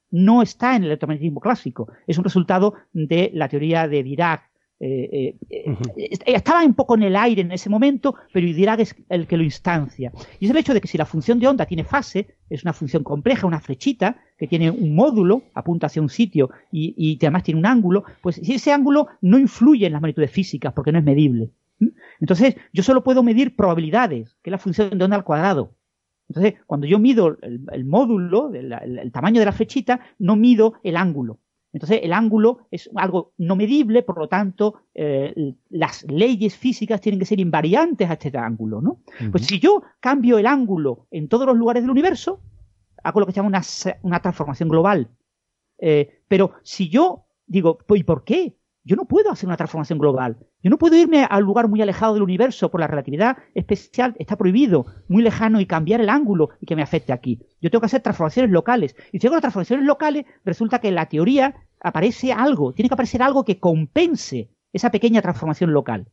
no 0.09 0.43
está 0.43 0.75
en 0.75 0.83
el 0.83 0.89
electromagnetismo 0.89 1.39
clásico. 1.39 1.91
Es 2.05 2.19
un 2.19 2.23
resultado 2.23 2.75
de 2.93 3.31
la 3.33 3.49
teoría 3.49 3.87
de 3.87 4.03
Dirac. 4.03 4.47
Eh, 4.85 5.37
eh, 5.49 6.09
estaba 6.25 6.65
un 6.65 6.73
poco 6.73 6.95
en 6.95 7.03
el 7.03 7.15
aire 7.15 7.41
en 7.41 7.53
ese 7.53 7.69
momento, 7.69 8.15
pero 8.33 8.45
Dirac 8.45 8.81
es 8.81 8.95
el 9.07 9.27
que 9.27 9.37
lo 9.37 9.43
instancia. 9.43 10.11
Y 10.41 10.45
es 10.45 10.51
el 10.51 10.57
hecho 10.57 10.73
de 10.73 10.81
que 10.81 10.89
si 10.89 10.97
la 10.97 11.05
función 11.05 11.39
de 11.39 11.47
onda 11.47 11.65
tiene 11.65 11.85
fase, 11.85 12.35
es 12.49 12.63
una 12.63 12.73
función 12.73 13.01
compleja, 13.01 13.47
una 13.47 13.61
flechita, 13.61 14.17
que 14.37 14.47
tiene 14.47 14.69
un 14.69 14.93
módulo, 14.93 15.43
apunta 15.53 15.87
hacia 15.87 16.01
un 16.01 16.09
sitio 16.09 16.49
y, 16.69 16.93
y 16.97 17.17
además 17.21 17.43
tiene 17.43 17.61
un 17.61 17.65
ángulo, 17.65 18.03
pues 18.21 18.35
si 18.35 18.55
ese 18.55 18.73
ángulo 18.73 19.07
no 19.21 19.39
influye 19.39 19.87
en 19.87 19.93
las 19.93 20.01
magnitudes 20.01 20.31
físicas 20.31 20.73
porque 20.73 20.91
no 20.91 20.99
es 20.99 21.05
medible. 21.05 21.51
Entonces, 22.19 22.55
yo 22.73 22.83
solo 22.83 23.03
puedo 23.03 23.23
medir 23.23 23.55
probabilidades, 23.55 24.35
que 24.43 24.49
es 24.49 24.51
la 24.51 24.57
función 24.57 24.97
de 24.97 25.03
onda 25.03 25.15
al 25.15 25.23
cuadrado. 25.23 25.75
Entonces, 26.27 26.55
cuando 26.65 26.87
yo 26.87 26.99
mido 26.99 27.37
el, 27.41 27.85
módulo, 27.85 28.51
el, 28.53 29.11
tamaño 29.11 29.39
de 29.39 29.45
la 29.45 29.51
flechita, 29.51 29.99
no 30.19 30.35
mido 30.35 30.73
el 30.83 30.97
ángulo. 30.97 31.39
Entonces, 31.73 32.01
el 32.03 32.13
ángulo 32.13 32.59
es 32.69 32.89
algo 32.95 33.33
no 33.39 33.55
medible, 33.55 34.03
por 34.03 34.19
lo 34.19 34.29
tanto, 34.29 34.75
eh, 34.93 35.55
las 35.69 36.03
leyes 36.03 36.55
físicas 36.55 37.01
tienen 37.01 37.19
que 37.19 37.25
ser 37.25 37.39
invariantes 37.39 38.07
a 38.09 38.13
este 38.13 38.37
ángulo, 38.37 38.79
¿no? 38.79 38.99
Pues 39.31 39.47
si 39.47 39.59
yo 39.59 39.81
cambio 39.99 40.37
el 40.37 40.45
ángulo 40.45 41.07
en 41.09 41.27
todos 41.27 41.47
los 41.47 41.57
lugares 41.57 41.81
del 41.81 41.89
universo, 41.89 42.39
hago 43.03 43.19
lo 43.19 43.25
que 43.25 43.31
se 43.31 43.37
llama 43.41 43.59
una, 44.03 44.19
transformación 44.21 44.69
global. 44.69 45.09
Eh, 45.79 46.21
pero 46.27 46.53
si 46.61 46.89
yo 46.89 47.25
digo, 47.47 47.79
¿y 47.89 48.03
por 48.03 48.23
qué? 48.23 48.55
Yo 48.85 48.97
no 48.97 49.05
puedo 49.05 49.31
hacer 49.31 49.47
una 49.47 49.55
transformación 49.55 49.97
global. 49.97 50.37
Yo 50.61 50.69
no 50.69 50.77
puedo 50.77 50.97
irme 50.97 51.25
a 51.29 51.37
un 51.37 51.43
lugar 51.43 51.69
muy 51.69 51.81
alejado 51.81 52.15
del 52.15 52.23
universo 52.23 52.69
por 52.69 52.81
la 52.81 52.87
relatividad 52.87 53.37
especial, 53.53 54.13
está 54.19 54.35
prohibido, 54.35 54.85
muy 55.07 55.23
lejano 55.23 55.61
y 55.61 55.65
cambiar 55.65 56.01
el 56.01 56.09
ángulo 56.09 56.49
y 56.59 56.65
que 56.65 56.75
me 56.75 56.81
afecte 56.81 57.13
aquí. 57.13 57.39
Yo 57.61 57.69
tengo 57.69 57.79
que 57.79 57.85
hacer 57.85 58.01
transformaciones 58.01 58.51
locales. 58.51 58.95
Y 59.13 59.19
si 59.19 59.27
hago 59.27 59.35
las 59.35 59.41
transformaciones 59.41 59.85
locales, 59.85 60.25
resulta 60.43 60.79
que 60.79 60.89
en 60.89 60.95
la 60.95 61.07
teoría 61.07 61.55
aparece 61.79 62.33
algo, 62.33 62.73
tiene 62.73 62.89
que 62.89 62.95
aparecer 62.95 63.21
algo 63.21 63.45
que 63.45 63.59
compense 63.59 64.49
esa 64.73 64.91
pequeña 64.91 65.21
transformación 65.21 65.71
local. 65.71 66.09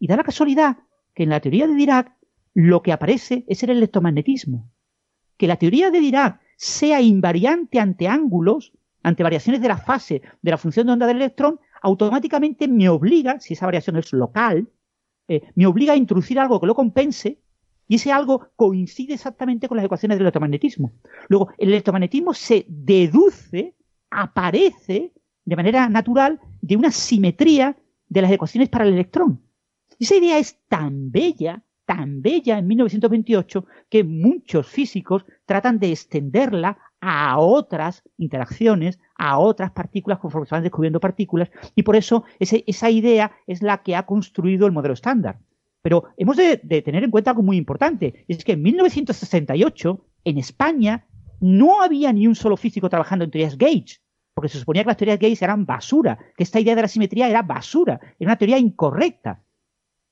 Y 0.00 0.08
da 0.08 0.16
la 0.16 0.24
casualidad 0.24 0.78
que 1.14 1.22
en 1.22 1.30
la 1.30 1.40
teoría 1.40 1.68
de 1.68 1.74
Dirac 1.74 2.12
lo 2.54 2.82
que 2.82 2.92
aparece 2.92 3.44
es 3.46 3.62
el 3.62 3.70
electromagnetismo. 3.70 4.68
Que 5.36 5.46
la 5.46 5.56
teoría 5.56 5.92
de 5.92 6.00
Dirac 6.00 6.40
sea 6.56 7.00
invariante 7.00 7.78
ante 7.78 8.08
ángulos, 8.08 8.72
ante 9.02 9.22
variaciones 9.22 9.62
de 9.62 9.68
la 9.68 9.76
fase 9.76 10.22
de 10.42 10.50
la 10.50 10.58
función 10.58 10.86
de 10.86 10.92
onda 10.92 11.06
del 11.06 11.18
electrón, 11.18 11.60
automáticamente 11.82 12.68
me 12.68 12.88
obliga, 12.88 13.40
si 13.40 13.54
esa 13.54 13.66
variación 13.66 13.96
es 13.96 14.12
local, 14.12 14.68
eh, 15.28 15.42
me 15.54 15.66
obliga 15.66 15.92
a 15.92 15.96
introducir 15.96 16.38
algo 16.38 16.60
que 16.60 16.66
lo 16.66 16.74
compense 16.74 17.38
y 17.86 17.96
ese 17.96 18.12
algo 18.12 18.50
coincide 18.56 19.14
exactamente 19.14 19.68
con 19.68 19.76
las 19.76 19.86
ecuaciones 19.86 20.16
del 20.16 20.26
electromagnetismo. 20.26 20.92
Luego, 21.28 21.50
el 21.56 21.70
electromagnetismo 21.70 22.34
se 22.34 22.66
deduce, 22.68 23.74
aparece 24.10 25.12
de 25.44 25.56
manera 25.56 25.88
natural 25.88 26.40
de 26.60 26.76
una 26.76 26.90
simetría 26.90 27.76
de 28.08 28.22
las 28.22 28.30
ecuaciones 28.30 28.68
para 28.68 28.84
el 28.84 28.92
electrón. 28.94 29.40
esa 29.98 30.16
idea 30.16 30.38
es 30.38 30.58
tan 30.68 31.10
bella, 31.10 31.62
tan 31.86 32.20
bella 32.20 32.58
en 32.58 32.66
1928, 32.66 33.64
que 33.88 34.04
muchos 34.04 34.66
físicos 34.66 35.24
tratan 35.46 35.78
de 35.78 35.90
extenderla 35.90 36.78
a 37.00 37.38
otras 37.38 38.02
interacciones, 38.16 38.98
a 39.16 39.38
otras 39.38 39.70
partículas 39.70 40.18
conforme 40.18 40.46
se 40.46 40.54
van 40.54 40.62
descubriendo 40.62 41.00
partículas, 41.00 41.50
y 41.74 41.82
por 41.82 41.96
eso 41.96 42.24
esa 42.38 42.90
idea 42.90 43.32
es 43.46 43.62
la 43.62 43.82
que 43.82 43.96
ha 43.96 44.06
construido 44.06 44.66
el 44.66 44.72
modelo 44.72 44.94
estándar. 44.94 45.38
Pero 45.82 46.04
hemos 46.16 46.36
de, 46.36 46.56
tener 46.56 47.04
en 47.04 47.10
cuenta 47.10 47.30
algo 47.30 47.42
muy 47.42 47.56
importante, 47.56 48.24
es 48.26 48.44
que 48.44 48.52
en 48.52 48.62
1968, 48.62 50.04
en 50.24 50.38
España, 50.38 51.06
no 51.40 51.82
había 51.82 52.12
ni 52.12 52.26
un 52.26 52.34
solo 52.34 52.56
físico 52.56 52.88
trabajando 52.88 53.24
en 53.24 53.30
teorías 53.30 53.56
gauge, 53.56 54.00
porque 54.34 54.48
se 54.48 54.58
suponía 54.58 54.82
que 54.82 54.88
las 54.88 54.96
teorías 54.96 55.18
gays 55.18 55.42
eran 55.42 55.66
basura, 55.66 56.18
que 56.36 56.42
esta 56.42 56.60
idea 56.60 56.74
de 56.74 56.82
la 56.82 56.88
simetría 56.88 57.28
era 57.28 57.42
basura, 57.42 58.00
era 58.18 58.30
una 58.30 58.36
teoría 58.36 58.58
incorrecta. 58.58 59.42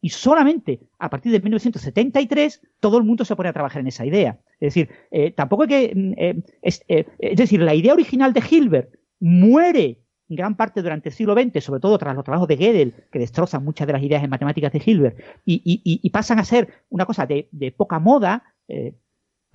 Y 0.06 0.10
solamente 0.10 0.78
a 1.00 1.10
partir 1.10 1.32
de 1.32 1.40
1973 1.40 2.60
todo 2.78 2.96
el 2.96 3.02
mundo 3.02 3.24
se 3.24 3.34
pone 3.34 3.48
a 3.48 3.52
trabajar 3.52 3.80
en 3.80 3.88
esa 3.88 4.06
idea. 4.06 4.38
Es 4.60 4.72
decir, 4.72 4.88
eh, 5.10 5.32
tampoco 5.32 5.64
hay 5.64 5.68
que... 5.68 5.92
Mm, 5.96 6.12
eh, 6.16 6.42
eh, 6.62 7.06
es, 7.18 7.36
decir, 7.36 7.60
la 7.60 7.74
idea 7.74 7.92
original 7.92 8.32
de 8.32 8.40
Hilbert 8.48 8.94
muere 9.18 10.04
en 10.28 10.36
gran 10.36 10.56
parte 10.56 10.80
durante 10.80 11.08
el 11.08 11.14
siglo 11.16 11.34
XX, 11.34 11.60
sobre 11.60 11.80
todo 11.80 11.98
tras 11.98 12.14
los 12.14 12.22
trabajos 12.22 12.46
de 12.46 12.56
Gödel, 12.56 12.94
que 13.10 13.18
destrozan 13.18 13.64
muchas 13.64 13.88
de 13.88 13.94
las 13.94 14.02
ideas 14.04 14.22
en 14.22 14.30
matemáticas 14.30 14.72
de 14.72 14.80
Hilbert, 14.86 15.18
y, 15.44 16.08
pasan 16.10 16.38
a 16.38 16.44
ser 16.44 16.68
una 16.88 17.04
cosa 17.04 17.26
de, 17.26 17.74
poca 17.76 17.98
moda, 17.98 18.44
de 18.68 18.94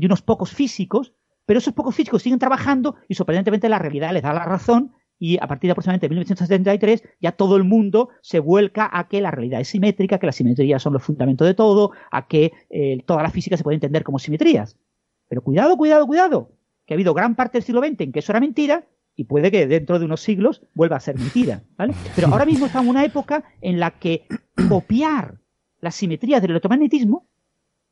unos 0.06 0.22
pocos 0.22 0.52
físicos, 0.52 1.14
pero 1.46 1.60
esos 1.60 1.74
pocos 1.74 1.96
físicos 1.96 2.24
siguen 2.24 2.40
trabajando 2.40 2.98
y 3.08 3.16
sorprendentemente 3.16 3.70
la 3.70 3.80
realidad 3.80 4.12
les 4.12 4.24
da 4.24 4.34
la 4.34 4.44
razón 4.44 4.92
y 5.22 5.38
a 5.40 5.46
partir 5.46 5.68
de 5.68 5.74
aproximadamente 5.74 6.10
1973 6.10 7.04
ya 7.20 7.32
todo 7.34 7.56
el 7.56 7.64
mundo 7.64 8.10
se 8.22 8.40
vuelca 8.40 8.90
a 8.92 9.08
que 9.08 9.22
la 9.22 9.30
realidad 9.30 9.62
es 9.62 9.68
simétrica, 9.68 10.18
que 10.18 10.26
las 10.26 10.36
simetrías 10.36 10.82
son 10.82 10.94
los 10.94 11.04
fundamentos 11.04 11.46
de 11.46 11.54
todo, 11.54 11.92
a 12.10 12.28
que 12.28 12.52
eh, 12.72 13.04
toda 13.06 13.22
la 13.22 13.30
física 13.30 13.56
se 13.56 13.62
puede 13.62 13.76
entender 13.76 14.04
como 14.04 14.18
simetrías. 14.18 14.80
Pero 15.28 15.44
cuidado, 15.44 15.78
cuidado, 15.78 16.08
cuidado, 16.08 16.50
que 16.88 16.96
ha 16.96 16.96
habido 16.96 17.14
gran 17.14 17.36
parte 17.36 17.60
del 17.60 17.64
siglo 17.64 17.82
XX 17.82 18.02
en 18.02 18.12
que 18.12 18.18
eso 18.18 18.32
era 18.32 18.40
mentira 18.40 18.88
y 19.16 19.26
puede 19.26 19.52
que 19.52 19.68
dentro 19.68 20.00
de 20.00 20.06
unos 20.06 20.22
siglos 20.22 20.64
vuelva 20.74 20.96
a 20.96 21.00
ser 21.00 21.20
mentira. 21.20 21.62
Pero 22.16 22.30
ahora 22.30 22.46
mismo 22.46 22.66
estamos 22.66 22.86
en 22.86 22.90
una 22.90 23.06
época 23.06 23.44
en 23.62 23.80
la 23.80 23.92
que 23.92 24.26
copiar 24.70 25.38
las 25.82 25.94
simetrías 25.94 26.42
del 26.42 26.50
electromagnetismo 26.50 27.28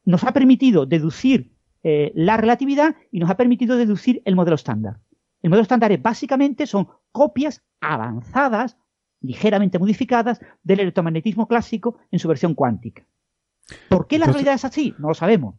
nos 0.04 0.24
ha 0.24 0.34
permitido 0.34 0.88
deducir 0.88 1.54
eh, 1.84 2.12
la 2.16 2.38
relatividad 2.38 2.96
y 3.12 3.20
nos 3.20 3.30
ha 3.30 3.38
permitido 3.38 3.78
deducir 3.78 4.24
el 4.26 4.36
modelo 4.36 4.56
estándar. 4.56 4.98
El 5.42 5.52
modelo 5.52 5.62
estándar 5.62 5.92
es, 5.92 6.02
básicamente 6.02 6.68
son 6.68 6.88
copias 7.12 7.64
avanzadas, 7.82 8.78
ligeramente 9.22 9.80
modificadas, 9.80 10.40
del 10.64 10.82
electromagnetismo 10.82 11.48
clásico 11.48 11.98
en 12.12 12.20
su 12.20 12.28
versión 12.28 12.56
cuántica. 12.56 13.06
¿Por 13.90 14.08
qué 14.08 14.18
la 14.18 14.26
realidad 14.26 14.56
es 14.56 14.66
así? 14.66 14.96
No 14.98 15.10
lo 15.10 15.14
sabemos. 15.14 15.56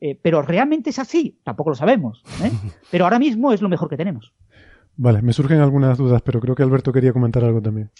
Eh, 0.00 0.18
pero 0.20 0.42
realmente 0.42 0.90
es 0.90 0.98
así, 0.98 1.40
tampoco 1.44 1.70
lo 1.70 1.76
sabemos. 1.76 2.22
¿eh? 2.42 2.50
Pero 2.90 3.04
ahora 3.04 3.18
mismo 3.18 3.52
es 3.52 3.62
lo 3.62 3.68
mejor 3.68 3.88
que 3.88 3.96
tenemos. 3.96 4.34
Vale, 4.96 5.22
me 5.22 5.32
surgen 5.32 5.60
algunas 5.60 5.98
dudas, 5.98 6.22
pero 6.22 6.40
creo 6.40 6.54
que 6.54 6.62
Alberto 6.62 6.92
quería 6.92 7.12
comentar 7.12 7.42
algo 7.42 7.60
también. 7.60 7.90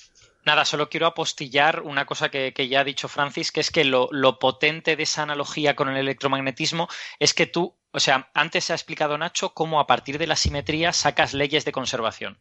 Nada, 0.45 0.65
solo 0.65 0.89
quiero 0.89 1.07
apostillar 1.07 1.83
una 1.83 2.05
cosa 2.05 2.29
que, 2.29 2.53
ya 2.69 2.81
ha 2.81 2.85
dicho 2.85 3.09
Francis, 3.09 3.51
que 3.51 3.61
es 3.61 3.71
que 3.71 3.85
lo, 3.85 4.09
potente 4.39 4.95
de 4.95 5.03
esa 5.03 5.23
analogía 5.23 5.75
con 5.75 5.89
el 5.89 5.97
electromagnetismo 5.97 6.89
es 7.19 7.35
que 7.35 7.47
tú, 7.47 7.75
o 7.95 8.01
sea, 8.01 8.29
antes 8.35 8.65
se 8.65 8.73
ha 8.73 8.77
explicado 8.77 9.17
Nacho 9.17 9.55
cómo 9.55 9.79
a 9.79 9.87
partir 9.87 10.19
de 10.19 10.27
la 10.27 10.35
simetría 10.35 10.93
sacas 10.93 11.33
leyes 11.33 11.65
de 11.65 11.71
conservación. 11.71 12.39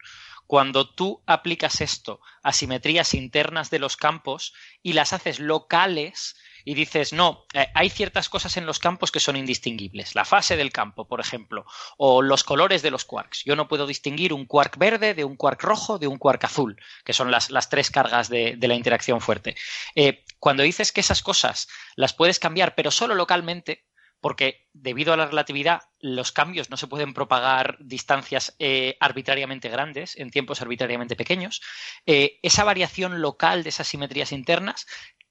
Cuando 0.48 0.90
tú 0.90 1.22
aplicas 1.28 1.80
esto 1.80 2.20
a 2.42 2.52
simetrías 2.52 3.14
internas 3.14 3.70
de 3.70 3.78
los 3.78 3.96
campos 3.96 4.54
y 4.82 4.94
las 4.94 5.14
haces 5.14 5.40
locales, 5.40 6.36
y 6.66 6.74
dices, 6.74 7.14
no, 7.14 7.46
eh, 7.54 7.68
hay 7.74 7.90
ciertas 7.90 8.30
cosas 8.30 8.58
en 8.58 8.66
los 8.66 8.80
campos 8.80 9.12
que 9.12 9.20
son 9.20 9.36
indistinguibles. 9.36 10.16
La 10.16 10.26
fase 10.26 10.56
del 10.56 10.72
campo, 10.72 11.08
por 11.08 11.20
ejemplo, 11.20 11.66
o 11.98 12.22
los 12.22 12.44
colores 12.44 12.82
de 12.82 12.92
los 12.92 13.06
quarks. 13.06 13.44
Yo 13.44 13.56
no 13.56 13.68
puedo 13.68 13.86
distinguir 13.86 14.34
un 14.34 14.46
quark 14.46 14.78
verde 14.78 15.14
de 15.14 15.24
un 15.24 15.36
quark 15.36 15.62
rojo 15.62 16.00
de 16.00 16.08
un 16.08 16.18
quark 16.18 16.44
azul, 16.46 16.82
que 17.04 17.14
son 17.14 17.32
las, 17.32 17.50
las 17.52 17.70
tres 17.70 17.92
cargas 17.92 18.30
de, 18.30 18.58
la 18.60 18.76
interacción 18.76 19.22
fuerte. 19.22 19.56
Eh, 19.94 20.24
cuando 20.40 20.64
dices 20.64 20.92
que 20.92 21.02
esas 21.02 21.22
cosas 21.22 21.68
las 21.96 22.14
puedes 22.14 22.40
cambiar, 22.40 22.76
pero 22.76 22.92
solo 22.92 23.14
localmente, 23.14 23.86
porque 24.24 24.70
debido 24.74 25.12
a 25.14 25.18
la 25.18 25.28
relatividad 25.28 25.82
los 26.00 26.32
cambios 26.32 26.70
no 26.70 26.78
se 26.78 26.88
pueden 26.88 27.14
propagar 27.14 27.78
distancias 27.82 28.56
eh, 28.58 28.96
arbitrariamente 29.00 29.68
grandes 29.68 30.18
en 30.18 30.32
tiempos 30.32 30.62
arbitrariamente 30.62 31.18
pequeños, 31.18 31.62
esa 32.06 32.64
variación 32.64 33.22
local 33.22 33.64
de 33.64 33.70
esas 33.70 33.88
simetrías 33.88 34.32
internas 34.32 34.88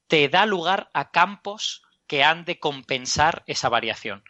te 0.09 0.28
da 0.28 0.44
lugar 0.44 0.90
a 0.93 1.10
campos 1.10 1.82
que 2.06 2.23
han 2.23 2.44
de 2.44 2.60
compensar 2.60 3.44
esa 3.47 3.70
variación. 3.70 4.23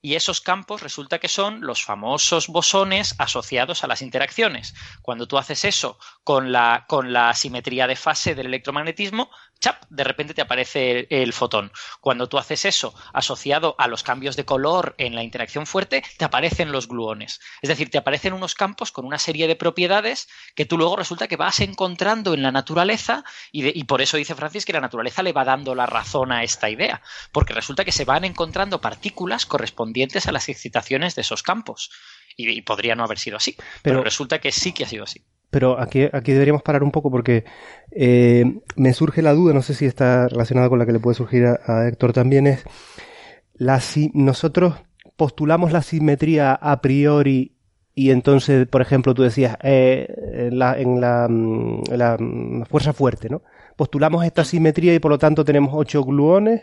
Y 0.00 0.14
esos 0.14 0.40
campos 0.40 0.82
resulta 0.82 1.18
que 1.18 1.28
son 1.28 1.60
los 1.60 1.84
famosos 1.84 2.46
bosones 2.48 3.16
asociados 3.18 3.82
a 3.82 3.88
las 3.88 4.00
interacciones. 4.02 4.74
Cuando 5.02 5.26
tú 5.26 5.38
haces 5.38 5.64
eso 5.64 5.98
con 6.22 6.52
la, 6.52 6.86
con 6.88 7.12
la 7.12 7.34
simetría 7.34 7.88
de 7.88 7.96
fase 7.96 8.36
del 8.36 8.46
electromagnetismo, 8.46 9.30
chap, 9.60 9.82
de 9.90 10.04
repente 10.04 10.34
te 10.34 10.42
aparece 10.42 11.06
el, 11.10 11.32
fotón. 11.32 11.72
Cuando 12.00 12.28
tú 12.28 12.38
haces 12.38 12.64
eso 12.64 12.94
asociado 13.12 13.74
a 13.78 13.88
los 13.88 14.02
cambios 14.02 14.36
de 14.36 14.44
color 14.44 14.94
en 14.98 15.14
la 15.14 15.22
interacción 15.22 15.66
fuerte, 15.66 16.02
te 16.16 16.24
aparecen 16.24 16.72
los 16.72 16.88
gluones. 16.88 17.40
Es 17.62 17.68
decir, 17.68 17.90
te 17.90 17.98
aparecen 17.98 18.32
unos 18.32 18.54
campos 18.54 18.92
con 18.92 19.04
una 19.04 19.18
serie 19.18 19.46
de 19.46 19.56
propiedades 19.56 20.28
que 20.54 20.64
tú 20.64 20.78
luego 20.78 20.96
resulta 20.96 21.28
que 21.28 21.36
vas 21.36 21.60
encontrando 21.60 22.34
en 22.34 22.42
la 22.42 22.52
naturaleza 22.52 23.24
y, 23.52 23.84
por 23.84 24.02
eso 24.02 24.16
dice 24.16 24.34
Francis 24.34 24.64
que 24.64 24.72
la 24.72 24.80
naturaleza 24.80 25.22
le 25.22 25.32
va 25.32 25.44
dando 25.44 25.74
la 25.74 25.86
razón 25.86 26.32
a 26.32 26.42
esta 26.42 26.70
idea, 26.70 27.02
porque 27.32 27.54
resulta 27.54 27.84
que 27.84 27.92
se 27.92 28.04
van 28.04 28.24
encontrando 28.24 28.80
partículas 28.80 29.46
correspondientes 29.46 30.26
a 30.26 30.32
las 30.32 30.48
excitaciones 30.48 31.14
de 31.14 31.22
esos 31.22 31.42
campos. 31.42 31.90
Y, 32.36 32.62
podría 32.62 32.94
no 32.94 33.02
haber 33.02 33.18
sido 33.18 33.36
así, 33.36 33.56
pero 33.82 34.04
resulta 34.04 34.38
que 34.38 34.52
sí 34.52 34.72
que 34.72 34.84
ha 34.84 34.88
sido 34.88 35.04
así 35.04 35.24
pero 35.50 35.80
aquí, 35.80 36.08
aquí 36.12 36.32
deberíamos 36.32 36.62
parar 36.62 36.82
un 36.82 36.90
poco 36.90 37.10
porque 37.10 37.44
eh, 37.90 38.60
me 38.76 38.92
surge 38.92 39.22
la 39.22 39.32
duda, 39.32 39.54
no 39.54 39.62
sé 39.62 39.74
si 39.74 39.86
está 39.86 40.28
relacionada 40.28 40.68
con 40.68 40.78
la 40.78 40.86
que 40.86 40.92
le 40.92 41.00
puede 41.00 41.14
surgir 41.14 41.46
a, 41.46 41.88
Héctor 41.88 42.12
también, 42.12 42.46
es 42.46 42.64
la, 43.54 43.80
si 43.80 44.10
nosotros 44.14 44.74
postulamos 45.16 45.72
la 45.72 45.82
simetría 45.82 46.52
a 46.54 46.80
priori 46.80 47.56
y 47.94 48.10
entonces, 48.10 48.68
por 48.68 48.82
ejemplo, 48.82 49.14
tú 49.14 49.22
decías, 49.22 49.56
eh, 49.62 50.06
en, 50.48 50.58
la, 50.58 50.78
en, 50.78 51.00
la, 51.00 51.26
mm, 51.28 51.82
mm, 51.88 52.64
fuerza 52.66 52.92
fuerte, 52.92 53.28
¿no? 53.28 53.42
Postulamos 53.74 54.24
esta 54.24 54.44
simetría 54.44 54.94
y 54.94 55.00
por 55.00 55.10
lo 55.10 55.18
tanto 55.18 55.44
tenemos 55.44 55.72
ocho 55.74 56.04
gluones, 56.04 56.62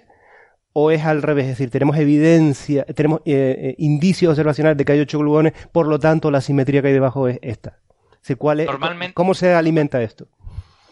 o 0.72 0.92
es 0.92 1.04
al 1.04 1.22
revés, 1.22 1.46
es 1.46 1.52
decir, 1.52 1.70
tenemos 1.70 1.98
evidencia, 1.98 2.86
tenemos 2.86 3.22
eh, 3.26 3.76
indicios 3.78 4.32
observacionales 4.32 4.78
de 4.78 4.86
que 4.86 4.94
hay 4.94 5.00
ocho 5.00 5.20
gluones, 5.20 5.54
por 5.72 5.88
lo 5.88 6.00
tanto 6.00 6.32
la 6.32 6.42
simetría 6.42 6.82
que 6.82 6.90
hay 6.90 6.94
debajo 6.94 7.28
es 7.28 7.40
esta. 7.42 7.80
¿Cómo 9.14 9.34
se 9.34 9.54
alimenta 9.54 10.02
esto? 10.02 10.28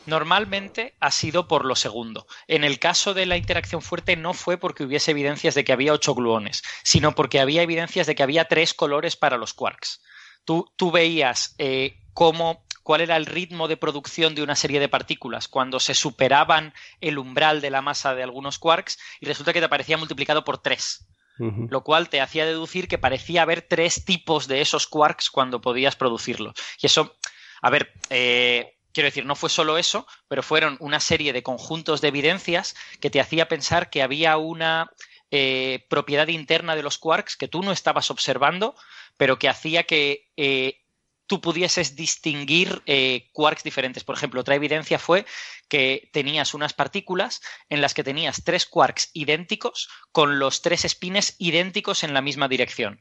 Normalmente 0.05 0.95
ha 0.99 1.11
sido 1.11 1.47
por 1.47 1.65
lo 1.65 1.75
segundo. 1.75 2.27
En 2.47 2.63
el 2.63 2.77
caso 2.77 3.13
de 3.13 3.25
la 3.25 3.37
interacción 3.37 3.81
fuerte 3.81 4.17
no 4.17 4.33
fue 4.33 4.57
porque 4.57 4.83
hubiese 4.83 5.11
evidencias 5.11 5.55
de 5.55 5.63
que 5.63 5.71
había 5.71 5.93
ocho 5.93 6.13
gluones, 6.13 6.61
sino 6.83 7.15
porque 7.15 7.39
había 7.39 7.61
evidencias 7.61 8.05
de 8.05 8.15
que 8.15 8.23
había 8.23 8.45
tres 8.45 8.73
colores 8.73 9.15
para 9.15 9.37
los 9.37 9.53
quarks. 9.53 10.01
Tú, 10.43 10.69
tú 10.75 10.91
veías 10.91 11.55
eh, 11.57 11.97
cómo, 12.13 12.65
cuál 12.83 12.99
era 12.99 13.15
el 13.15 13.25
ritmo 13.25 13.69
de 13.69 13.77
producción 13.77 14.35
de 14.35 14.43
una 14.43 14.55
serie 14.57 14.81
de 14.81 14.89
partículas 14.89 15.47
cuando 15.47 15.79
se 15.79 15.95
superaban 15.95 16.73
el 16.99 17.17
umbral 17.17 17.61
de 17.61 17.69
la 17.69 17.81
masa 17.81 18.13
de 18.13 18.23
algunos 18.23 18.59
quarks 18.59 18.99
y 19.21 19.25
resulta 19.25 19.53
que 19.53 19.59
te 19.59 19.65
aparecía 19.65 19.97
multiplicado 19.97 20.43
por 20.43 20.57
tres 20.57 21.07
lo 21.37 21.83
cual 21.83 22.09
te 22.09 22.21
hacía 22.21 22.45
deducir 22.45 22.87
que 22.87 22.97
parecía 22.97 23.41
haber 23.41 23.61
tres 23.61 24.05
tipos 24.05 24.47
de 24.47 24.61
esos 24.61 24.87
quarks 24.87 25.29
cuando 25.29 25.61
podías 25.61 25.95
producirlos. 25.95 26.53
Y 26.81 26.85
eso, 26.85 27.15
a 27.61 27.69
ver, 27.69 27.91
eh, 28.09 28.77
quiero 28.91 29.07
decir, 29.07 29.25
no 29.25 29.35
fue 29.35 29.49
solo 29.49 29.77
eso, 29.77 30.07
pero 30.27 30.43
fueron 30.43 30.77
una 30.79 30.99
serie 30.99 31.33
de 31.33 31.43
conjuntos 31.43 32.01
de 32.01 32.09
evidencias 32.09 32.75
que 32.99 33.09
te 33.09 33.19
hacía 33.19 33.47
pensar 33.47 33.89
que 33.89 34.03
había 34.03 34.37
una 34.37 34.91
eh, 35.31 35.85
propiedad 35.89 36.27
interna 36.27 36.75
de 36.75 36.83
los 36.83 36.99
quarks 36.99 37.35
que 37.35 37.47
tú 37.47 37.63
no 37.63 37.71
estabas 37.71 38.11
observando, 38.11 38.75
pero 39.17 39.39
que 39.39 39.49
hacía 39.49 39.83
que 39.83 40.29
eh, 40.37 40.82
tú 41.27 41.41
pudieses 41.41 41.95
distinguir 41.95 42.81
eh, 42.85 43.29
quarks 43.31 43.63
diferentes. 43.63 44.03
Por 44.03 44.15
ejemplo, 44.15 44.41
otra 44.41 44.55
evidencia 44.55 44.99
fue 44.99 45.25
que 45.67 46.09
tenías 46.13 46.53
unas 46.53 46.73
partículas 46.73 47.41
en 47.69 47.81
las 47.81 47.93
que 47.93 48.03
tenías 48.03 48.43
tres 48.43 48.65
quarks 48.65 49.09
idénticos 49.13 49.89
con 50.11 50.39
los 50.39 50.61
tres 50.61 50.85
espines 50.85 51.35
idénticos 51.37 52.03
en 52.03 52.13
la 52.13 52.21
misma 52.21 52.47
dirección. 52.47 52.99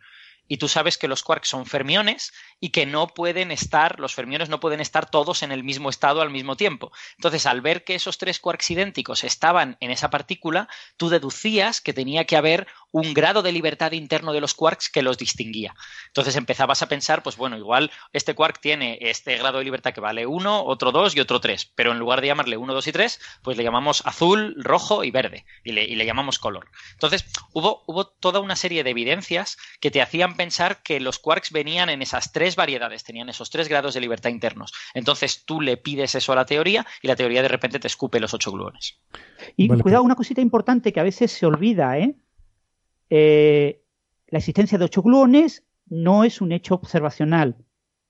Y 0.49 0.59
tú 0.59 0.69
sabes 0.69 0.99
que 0.99 1.09
los 1.09 1.23
quarks 1.23 1.49
son 1.49 1.67
fermiones 1.67 2.33
y 2.61 2.71
que 2.71 2.85
no 2.85 3.07
pueden 3.09 3.53
estar, 3.53 4.01
los 4.01 4.15
fermiones 4.15 4.49
no 4.49 4.61
pueden 4.61 4.81
estar 4.81 5.09
todos 5.09 5.43
en 5.43 5.53
el 5.53 5.65
mismo 5.65 5.89
estado 5.89 6.21
al 6.21 6.31
mismo 6.31 6.57
tiempo. 6.57 6.93
Entonces, 7.17 7.47
al 7.47 7.61
ver 7.61 7.85
que 7.85 7.95
esos 7.95 8.19
tres 8.19 8.39
quarks 8.39 8.71
idénticos 8.71 9.25
estaban 9.25 9.77
en 9.81 9.91
esa 9.91 10.11
partícula, 10.11 10.69
tú 10.97 11.09
deducías 11.09 11.81
que 11.81 11.93
tenía 11.93 12.25
que 12.25 12.37
haber 12.37 12.67
un 12.93 13.15
grado 13.15 13.43
de 13.43 13.53
libertad 13.53 13.93
interno 13.93 14.33
de 14.33 14.41
los 14.41 14.55
quarks 14.55 14.91
que 14.91 15.03
los 15.03 15.19
distinguía. 15.19 15.75
Entonces 16.09 16.37
empezabas 16.37 16.83
a 16.83 16.89
pensar, 16.89 17.23
pues 17.23 17.37
bueno, 17.37 17.57
igual 17.57 17.91
este 18.13 18.35
quark 18.35 18.61
tiene 18.61 18.99
este 19.01 19.37
grado 19.39 19.59
de 19.59 19.65
libertad 19.65 19.93
que 19.93 20.01
vale 20.01 20.27
1, 20.27 20.65
otro 20.65 20.93
2 20.93 21.17
y 21.17 21.21
otro 21.21 21.41
3, 21.41 21.73
pero 21.75 21.93
en 21.93 21.99
lugar 21.99 22.21
de 22.21 22.29
llamarle 22.29 22.57
1, 22.57 22.75
2 22.75 22.87
y 22.87 22.93
3, 22.93 23.21
pues 23.43 23.57
le 23.57 23.65
llamamos 23.65 24.07
azul, 24.07 24.55
rojo 24.59 25.05
y 25.05 25.11
verde 25.11 25.45
y 25.65 25.73
le, 25.73 26.05
llamamos 26.05 26.39
color. 26.39 26.69
Entonces 26.93 27.25
hubo, 27.53 27.83
hubo 27.87 28.07
toda 28.07 28.41
una 28.41 28.57
serie 28.57 28.85
de 28.85 28.91
evidencias 28.91 29.57
que 29.81 29.91
te 29.91 30.03
hacían 30.03 30.37
pensar 30.37 30.83
que 30.83 31.01
los 31.01 31.19
quarks 31.19 31.53
venían 31.53 31.89
en 31.89 32.03
esas 32.03 32.33
tres 32.33 32.57
variedades, 32.57 33.05
tenían 33.05 33.29
esos 33.29 33.51
tres 33.51 33.69
grados 33.69 33.95
de 33.95 34.01
libertad 34.01 34.31
internos. 34.31 34.73
Entonces 34.95 35.45
tú 35.45 35.61
le 35.61 35.77
pides 35.77 36.15
eso 36.15 36.33
a 36.33 36.37
la 36.37 36.45
teoría 36.45 36.87
y 37.01 37.09
la 37.09 37.17
teoría 37.17 37.43
de 37.43 37.49
repente 37.49 37.79
te 37.79 37.87
escupe 37.87 38.21
los 38.21 38.35
ocho 38.35 38.53
gluones. 38.53 38.99
Y 39.57 39.69
cuidado, 39.69 40.03
una 40.03 40.15
cosita 40.15 40.41
importante 40.41 40.93
que 40.93 41.01
a 41.01 41.05
veces 41.05 41.33
se 41.33 41.47
olvida, 41.47 41.99
¿eh? 41.99 42.15
Eh, 43.15 43.85
la 44.29 44.39
existencia 44.39 44.79
de 44.79 44.87
ocho 44.87 45.03
gluones 45.03 45.65
no 45.87 46.25
es 46.25 46.41
un 46.41 46.51
hecho 46.51 46.75
observacional. 46.75 47.57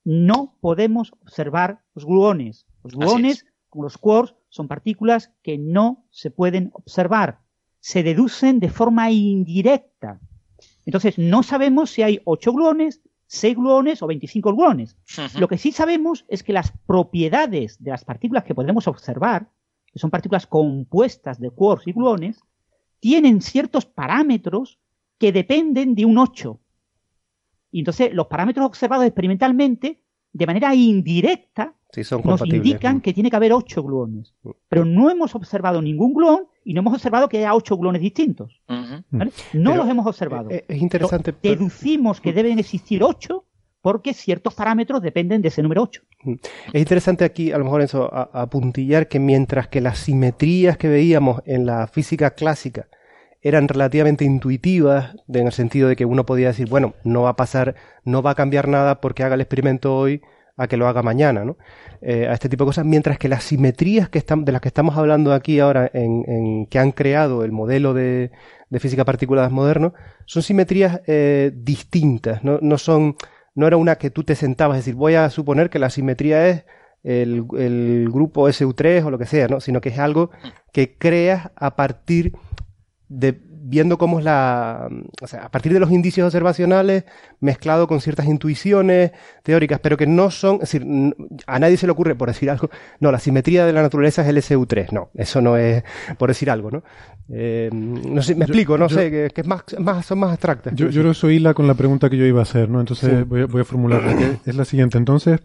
no 0.04 0.56
podemos 0.60 1.12
observar 1.22 1.82
los 1.94 2.04
gluones. 2.04 2.66
Los 2.84 2.94
gluones, 2.94 3.46
como 3.68 3.84
los 3.84 3.98
quarks, 3.98 4.34
son 4.48 4.68
partículas 4.68 5.32
que 5.42 5.58
no 5.58 6.04
se 6.10 6.30
pueden 6.30 6.70
observar. 6.72 7.40
Se 7.80 8.04
deducen 8.04 8.60
de 8.60 8.68
forma 8.68 9.10
indirecta. 9.10 10.20
Entonces, 10.86 11.18
no 11.18 11.42
sabemos 11.42 11.90
si 11.90 12.02
hay 12.02 12.20
8 12.24 12.52
gluones, 12.52 13.00
6 13.26 13.56
gluones 13.56 14.02
o 14.02 14.06
25 14.06 14.54
gluones. 14.54 14.96
Lo 15.38 15.48
que 15.48 15.58
sí 15.58 15.72
sabemos 15.72 16.24
es 16.28 16.44
que 16.44 16.52
las 16.52 16.72
propiedades 16.86 17.82
de 17.82 17.90
las 17.90 18.04
partículas 18.04 18.44
que 18.44 18.54
podemos 18.54 18.86
observar, 18.86 19.48
que 19.86 19.98
son 19.98 20.10
partículas 20.10 20.46
compuestas 20.46 21.40
de 21.40 21.50
quarks 21.50 21.88
y 21.88 21.92
gluones, 21.92 22.40
tienen 23.00 23.40
ciertos 23.40 23.84
parámetros 23.84 24.78
que 25.22 25.30
dependen 25.30 25.94
de 25.94 26.04
un 26.04 26.18
8. 26.18 26.58
Y 27.70 27.78
entonces 27.78 28.12
los 28.12 28.26
parámetros 28.26 28.66
observados 28.66 29.06
experimentalmente, 29.06 30.02
de 30.32 30.46
manera 30.46 30.74
indirecta, 30.74 31.76
nos 32.24 32.44
indican 32.44 33.00
que 33.00 33.12
tiene 33.12 33.30
que 33.30 33.36
haber 33.36 33.52
8 33.52 33.84
gluones. 33.84 34.34
Mm. 34.42 34.50
Pero 34.68 34.84
no 34.84 35.10
hemos 35.10 35.36
observado 35.36 35.80
ningún 35.80 36.12
gluón 36.12 36.48
y 36.64 36.74
no 36.74 36.80
hemos 36.80 36.94
observado 36.94 37.28
que 37.28 37.38
haya 37.38 37.54
8 37.54 37.76
gluones 37.76 38.02
distintos. 38.02 38.60
No 39.52 39.76
los 39.76 39.88
hemos 39.88 40.04
observado. 40.08 40.50
Eh, 40.50 40.64
es 40.66 40.82
interesante. 40.82 41.32
Deducimos 41.40 42.20
que 42.20 42.32
deben 42.32 42.58
existir 42.58 43.04
8 43.04 43.44
porque 43.80 44.14
ciertos 44.14 44.54
parámetros 44.54 45.02
dependen 45.02 45.40
de 45.40 45.48
ese 45.48 45.62
número 45.62 45.84
8. 45.84 46.02
Mm. 46.24 46.32
Es 46.72 46.80
interesante 46.80 47.24
aquí, 47.24 47.52
a 47.52 47.58
lo 47.58 47.64
mejor 47.64 47.82
eso, 47.82 48.12
apuntillar 48.12 49.06
que 49.06 49.20
mientras 49.20 49.68
que 49.68 49.80
las 49.80 50.00
simetrías 50.00 50.76
que 50.76 50.88
veíamos 50.88 51.42
en 51.46 51.64
la 51.64 51.86
física 51.86 52.32
clásica 52.32 52.88
eran 53.43 53.69
relativamente 53.69 54.24
intuitivas, 54.24 55.16
en 55.28 55.47
el 55.47 55.52
sentido 55.52 55.89
de 55.89 55.97
que 55.97 56.05
uno 56.05 56.24
podía 56.24 56.48
decir, 56.48 56.69
bueno, 56.69 56.94
no 57.05 57.23
va 57.23 57.31
a 57.31 57.36
pasar, 57.36 57.74
no 58.05 58.23
va 58.23 58.31
a 58.31 58.35
cambiar 58.35 58.69
nada 58.69 59.01
porque 59.01 59.24
haga 59.24 59.35
el 59.35 59.40
experimento 59.40 59.97
hoy 59.97 60.23
a 60.56 60.69
que 60.69 60.77
lo 60.77 60.86
haga 60.86 61.02
mañana, 61.02 61.44
¿no? 61.44 61.56
Eh, 62.02 62.28
a 62.28 62.35
este 62.35 62.48
tipo 62.48 62.64
de 62.64 62.69
cosas, 62.69 62.85
mientras 62.85 63.19
que 63.19 63.28
las 63.28 63.44
simetrías 63.44 64.09
que 64.09 64.19
están, 64.19 64.44
de 64.44 64.52
las 64.52 64.60
que 64.60 64.69
estamos 64.69 64.97
hablando 64.97 65.32
aquí 65.32 65.60
ahora, 65.60 65.90
en, 65.93 66.66
que 66.66 66.78
han 66.78 66.93
creado 66.93 67.44
el 67.44 67.52
modelo 67.52 67.94
de, 67.94 68.31
física 68.78 69.05
particuladas 69.05 69.51
moderno, 69.51 69.93
son 70.24 70.43
simetrías 70.43 71.01
eh, 71.06 71.52
distintas, 71.55 72.43
¿no? 72.44 72.59
no 72.62 72.78
son 72.78 73.16
no 73.55 73.66
era 73.66 73.77
una 73.77 73.97
que 73.97 74.10
tú 74.10 74.24
te 74.24 74.35
sentabas, 74.35 74.78
es 74.78 74.85
decir, 74.85 74.94
voy 74.94 75.14
a 75.14 75.28
suponer 75.31 75.70
que 75.70 75.78
la 75.78 75.90
simetría 75.90 76.48
es 76.48 76.64
el, 77.02 77.43
grupo 78.10 78.48
SU3 78.48 79.05
o 79.05 79.10
lo 79.10 79.19
que 79.19 79.27
sea, 79.27 79.48
¿no? 79.48 79.60
Sino 79.60 79.81
que 79.81 79.90
es 79.90 79.98
algo 79.98 80.31
que 80.73 80.97
creas 80.97 81.51
a 81.56 81.77
partir 81.77 82.32
de 82.32 82.39
viendo 83.64 83.97
cómo 83.97 84.18
es 84.18 84.24
la, 84.24 84.89
o 85.22 85.26
sea, 85.26 85.44
a 85.44 85.51
partir 85.51 85.72
de 85.72 85.80
los 85.80 85.90
indicios 85.90 86.26
observacionales, 86.26 87.05
mezclado 87.40 87.86
con 87.86 88.01
ciertas 88.01 88.26
intuiciones 88.26 89.12
teóricas, 89.43 89.80
pero 89.80 89.97
que 89.97 90.06
no 90.06 90.30
son, 90.30 90.56
es 90.56 90.72
decir, 90.72 90.84
a 91.47 91.59
nadie 91.59 91.76
se 91.76 91.86
le 91.86 91.93
ocurre, 91.93 92.14
por 92.14 92.28
decir 92.28 92.51
algo, 92.51 92.68
no, 93.01 93.10
la 93.10 93.18
simetría 93.18 93.64
de 93.64 93.72
la 93.72 93.80
naturaleza 93.80 94.22
es 94.22 94.28
el 94.28 94.36
SU3, 94.36 94.93
no, 94.93 95.10
eso 95.14 95.40
no 95.40 95.56
es, 95.56 95.84
por 96.18 96.28
decir 96.28 96.51
algo, 96.51 96.70
¿no? 96.70 96.82
Eh, 97.30 97.70
no 97.72 98.20
sé, 98.20 98.34
me 98.34 98.44
explico, 98.44 98.76
no 98.76 98.90
sé, 98.90 99.10
que, 99.10 99.40
es 99.40 99.47
más, 99.47 99.64
más, 99.78 100.05
son 100.05 100.18
más 100.18 100.32
abstractas. 100.32 100.74
Yo, 100.74 100.90
yo 100.90 101.14
soy 101.14 101.39
la 101.39 101.55
con 101.55 101.66
la 101.66 101.74
pregunta 101.74 102.10
que 102.10 102.18
yo 102.18 102.26
iba 102.26 102.40
a 102.40 102.43
hacer, 102.43 102.68
¿no? 102.68 102.80
Entonces 102.80 103.26
voy, 103.26 103.43
a, 103.43 103.47
voy 103.47 103.62
a 103.62 103.64
formularla, 103.64 104.16
que 104.16 104.51
es 104.51 104.56
la 104.56 104.66
siguiente. 104.66 104.98
Entonces, 104.98 105.40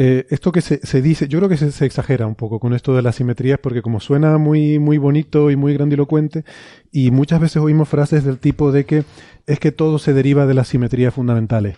eh, 0.00 0.26
esto 0.30 0.52
que 0.52 0.60
se, 0.60 0.78
se, 0.86 1.02
dice, 1.02 1.26
yo 1.26 1.40
creo 1.40 1.48
que 1.48 1.56
se, 1.56 1.72
se, 1.72 1.84
exagera 1.84 2.28
un 2.28 2.36
poco 2.36 2.60
con 2.60 2.72
esto 2.72 2.94
de 2.94 3.02
las 3.02 3.16
simetrías, 3.16 3.58
porque 3.58 3.82
como 3.82 3.98
suena 3.98 4.38
muy, 4.38 4.78
muy 4.78 4.96
bonito 4.96 5.50
y 5.50 5.56
muy 5.56 5.74
grandilocuente, 5.74 6.44
y 6.92 7.10
muchas 7.10 7.40
veces 7.40 7.56
oímos 7.56 7.88
frases 7.88 8.22
del 8.22 8.38
tipo 8.38 8.70
de 8.70 8.84
que 8.84 9.02
es 9.48 9.58
que 9.58 9.72
todo 9.72 9.98
se 9.98 10.14
deriva 10.14 10.46
de 10.46 10.54
las 10.54 10.68
simetrías 10.68 11.12
fundamentales. 11.12 11.76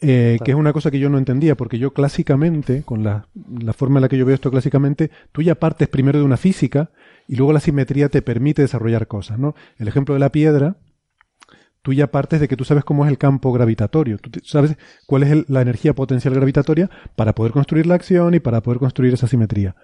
Eh, 0.00 0.38
que 0.44 0.52
es 0.52 0.56
una 0.56 0.72
cosa 0.72 0.92
que 0.92 1.00
yo 1.00 1.10
no 1.10 1.18
entendía, 1.18 1.56
porque 1.56 1.80
yo 1.80 1.92
clásicamente, 1.92 2.84
con 2.84 3.02
la, 3.02 3.26
la, 3.60 3.72
forma 3.72 3.98
en 3.98 4.02
la 4.02 4.08
que 4.08 4.18
yo 4.18 4.24
veo 4.24 4.36
esto 4.36 4.52
clásicamente, 4.52 5.10
tú 5.32 5.42
ya 5.42 5.56
partes 5.56 5.88
primero 5.88 6.20
de 6.20 6.24
una 6.24 6.36
física 6.36 6.90
y 7.26 7.34
luego 7.34 7.52
la 7.52 7.60
simetría 7.60 8.08
te 8.08 8.22
permite 8.22 8.62
desarrollar 8.62 9.08
cosas, 9.08 9.40
¿no? 9.40 9.56
El 9.78 9.88
ejemplo 9.88 10.14
de 10.14 10.20
la 10.20 10.30
piedra, 10.30 10.76
tú 11.82 11.92
ya 11.92 12.10
partes 12.10 12.40
de 12.40 12.48
que 12.48 12.56
tú 12.56 12.64
sabes 12.64 12.84
cómo 12.84 13.04
es 13.04 13.10
el 13.10 13.18
campo 13.18 13.52
gravitatorio, 13.52 14.18
tú 14.18 14.30
sabes 14.44 14.76
cuál 15.06 15.24
es 15.24 15.50
la 15.50 15.60
energía 15.60 15.94
potencial 15.94 16.32
gravitatoria 16.32 16.88
para 17.16 17.34
poder 17.34 17.52
construir 17.52 17.86
la 17.86 17.96
acción 17.96 18.34
y 18.34 18.40
para 18.40 18.62
poder 18.62 18.78
construir 18.78 19.12
esa 19.12 19.26
simetría. 19.26 19.74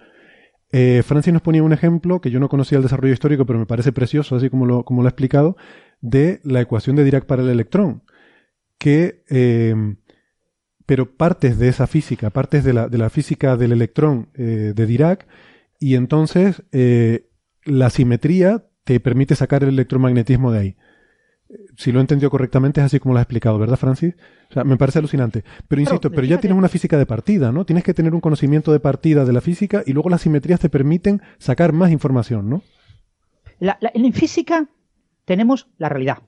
Eh, 0.71 1.03
Francis 1.05 1.33
nos 1.33 1.41
ponía 1.41 1.63
un 1.63 1.73
ejemplo 1.73 2.21
que 2.21 2.31
yo 2.31 2.39
no 2.39 2.47
conocía 2.47 2.77
el 2.77 2.83
desarrollo 2.83 3.13
histórico, 3.13 3.45
pero 3.45 3.59
me 3.59 3.65
parece 3.65 3.91
precioso, 3.91 4.35
así 4.35 4.49
como 4.49 4.65
lo, 4.65 4.83
como 4.85 5.01
lo 5.01 5.07
ha 5.07 5.09
explicado, 5.09 5.57
de 5.99 6.39
la 6.43 6.61
ecuación 6.61 6.95
de 6.95 7.03
Dirac 7.03 7.25
para 7.25 7.41
el 7.43 7.49
electrón, 7.49 8.03
que, 8.77 9.23
eh, 9.29 9.75
pero 10.85 11.17
partes 11.17 11.59
de 11.59 11.67
esa 11.67 11.85
física, 11.85 12.29
partes 12.29 12.63
de 12.63 12.73
la, 12.73 12.87
de 12.87 12.97
la 12.97 13.09
física 13.09 13.57
del 13.57 13.73
electrón 13.73 14.29
eh, 14.35 14.73
de 14.73 14.85
Dirac, 14.85 15.27
y 15.79 15.95
entonces 15.95 16.61
la 17.63 17.89
simetría 17.89 18.65
te 18.83 18.99
permite 18.99 19.35
sacar 19.35 19.63
el 19.63 19.69
electromagnetismo 19.69 20.51
de 20.51 20.59
ahí 20.59 20.75
si 21.77 21.91
lo 21.91 21.99
he 21.99 22.01
entendido 22.01 22.29
correctamente, 22.29 22.79
es 22.79 22.85
así 22.85 22.99
como 22.99 23.13
lo 23.13 23.19
has 23.19 23.23
explicado, 23.23 23.57
¿verdad, 23.57 23.77
Francis? 23.77 24.15
O 24.49 24.53
sea, 24.53 24.63
me 24.63 24.77
parece 24.77 24.99
alucinante. 24.99 25.43
Pero 25.67 25.81
insisto, 25.81 26.11
pero, 26.11 26.25
ya 26.25 26.39
tienes 26.39 26.57
una 26.57 26.69
física 26.69 26.97
de 26.97 27.05
partida, 27.05 27.51
¿no? 27.51 27.65
Tienes 27.65 27.83
que 27.83 27.93
tener 27.93 28.13
un 28.13 28.21
conocimiento 28.21 28.71
de 28.71 28.79
partida 28.79 29.25
de 29.25 29.33
la 29.33 29.41
física 29.41 29.83
y 29.85 29.93
luego 29.93 30.09
las 30.09 30.21
simetrías 30.21 30.59
te 30.59 30.69
permiten 30.69 31.21
sacar 31.37 31.73
más 31.73 31.91
información, 31.91 32.49
¿no? 32.49 32.61
en 33.61 34.13
física 34.13 34.69
tenemos 35.25 35.67
la 35.77 35.89
realidad 35.89 36.19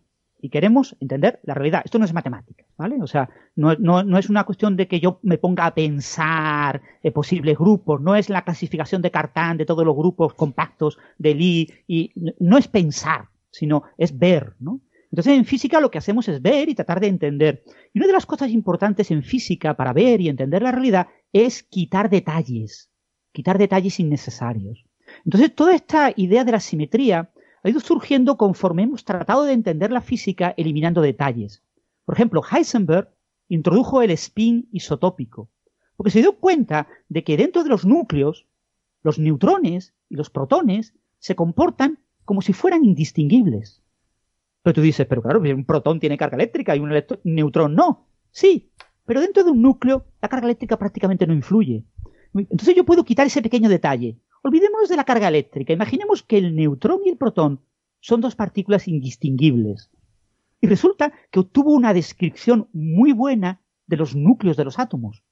y 0.41 0.49
queremos 0.49 0.98
entender 0.99 1.39
la 1.43 1.53
realidad. 1.53 1.81
Esto 1.85 1.99
no 1.99 2.06
es 2.06 2.14
matemática, 2.14 2.65
¿vale? 2.76 2.98
O 3.02 3.07
sea, 3.07 3.30
no, 3.56 3.76
no, 3.76 4.18
es 4.18 4.30
una 4.30 4.43
cuestión 4.43 4.76
de 4.76 4.88
que 4.88 4.99
yo 4.99 5.19
me 5.22 5.38
ponga 5.38 5.65
a 5.65 5.73
pensar 5.73 6.81
eh, 7.03 7.11
posibles 7.11 7.57
grupos, 7.57 8.02
no 8.02 8.15
es 8.15 8.30
la 8.30 8.43
clasificación 8.43 9.02
de 9.02 9.11
Cartan 9.11 9.57
de 9.57 9.65
todos 9.65 9.85
los 9.85 9.95
grupos 9.95 10.34
compactos 10.34 10.98
de 11.18 11.35
Lie, 11.35 11.84
y 11.88 12.11
no 12.39 12.57
es 12.57 12.68
pensar, 12.68 13.30
sino 13.52 13.84
es 13.98 14.18
ver, 14.18 14.56
¿no? 14.60 14.81
Entonces, 15.11 15.38
en 15.38 15.45
física 15.45 15.81
lo 15.81 15.91
que 15.91 15.97
hacemos 15.97 16.27
es 16.29 16.41
ver 16.41 16.69
y 16.69 16.75
tratar 16.75 17.01
de 17.01 17.07
entender. 17.07 17.63
Y 17.93 17.99
una 17.99 18.07
de 18.07 18.13
las 18.13 18.25
cosas 18.25 18.49
importantes 18.49 19.11
en 19.11 19.23
física 19.23 19.75
para 19.75 19.91
ver 19.91 20.21
y 20.21 20.29
entender 20.29 20.61
la 20.61 20.71
realidad 20.71 21.07
es 21.33 21.63
quitar 21.63 22.09
detalles, 22.09 22.89
quitar 23.33 23.57
detalles 23.57 23.99
innecesarios. 23.99 24.85
Entonces, 25.25 25.53
toda 25.53 25.75
esta 25.75 26.13
idea 26.15 26.45
de 26.45 26.53
la 26.53 26.61
simetría 26.61 27.29
ha 27.63 27.69
ido 27.69 27.81
surgiendo 27.81 28.38
conforme 28.38 28.83
hemos 28.83 29.03
tratado 29.03 29.43
de 29.43 29.53
entender 29.53 29.91
la 29.91 30.01
física 30.01 30.53
eliminando 30.55 31.01
detalles. 31.01 31.61
Por 32.05 32.15
ejemplo, 32.15 32.41
Heisenberg 32.49 33.09
introdujo 33.49 34.01
el 34.01 34.11
spin 34.11 34.69
isotópico, 34.71 35.49
porque 35.97 36.11
se 36.11 36.21
dio 36.21 36.38
cuenta 36.38 36.88
de 37.09 37.25
que 37.25 37.35
dentro 37.35 37.63
de 37.63 37.69
los 37.69 37.85
núcleos, 37.85 38.47
los 39.03 39.19
neutrones 39.19 39.93
y 40.09 40.15
los 40.15 40.29
protones 40.29 40.93
se 41.19 41.35
comportan 41.35 41.99
como 42.23 42.41
si 42.41 42.53
fueran 42.53 42.85
indistinguibles. 42.85 43.80
Pero 44.63 44.73
tú 44.73 44.81
dices, 44.81 45.07
pero 45.07 45.21
claro, 45.21 45.39
un 45.39 45.65
protón 45.65 45.99
tiene 45.99 46.17
carga 46.17 46.35
eléctrica 46.35 46.75
y 46.75 46.79
un, 46.79 46.93
neutrón 47.23 47.75
no. 47.75 48.07
Sí, 48.31 48.71
pero 49.05 49.21
dentro 49.21 49.43
de 49.43 49.51
un 49.51 49.61
núcleo 49.61 50.05
la 50.21 50.29
carga 50.29 50.45
eléctrica 50.45 50.77
prácticamente 50.77 51.25
no 51.25 51.33
influye. 51.33 51.83
Entonces 52.33 52.75
yo 52.75 52.85
puedo 52.85 53.03
quitar 53.03 53.27
ese 53.27 53.41
pequeño 53.41 53.69
detalle. 53.69 54.19
Olvidémonos 54.43 54.89
de 54.89 54.95
la 54.95 55.03
carga 55.03 55.27
eléctrica. 55.27 55.73
Imaginemos 55.73 56.23
que 56.23 56.38
el 56.38 56.55
neutrón 56.55 57.01
y 57.05 57.09
el 57.09 57.17
protón 57.17 57.61
son 57.99 58.21
dos 58.21 58.35
partículas 58.35 58.88
indistinguibles. 58.88 59.91
Y 60.61 60.67
resulta 60.67 61.11
que 61.31 61.39
obtuvo 61.39 61.73
una 61.73 61.93
descripción 61.93 62.69
muy 62.71 63.13
buena 63.13 63.61
de 63.88 63.97
los 63.97 64.15
núcleos 64.15 64.57
de 64.57 64.63
los 64.63 64.79
átomos 64.79 65.23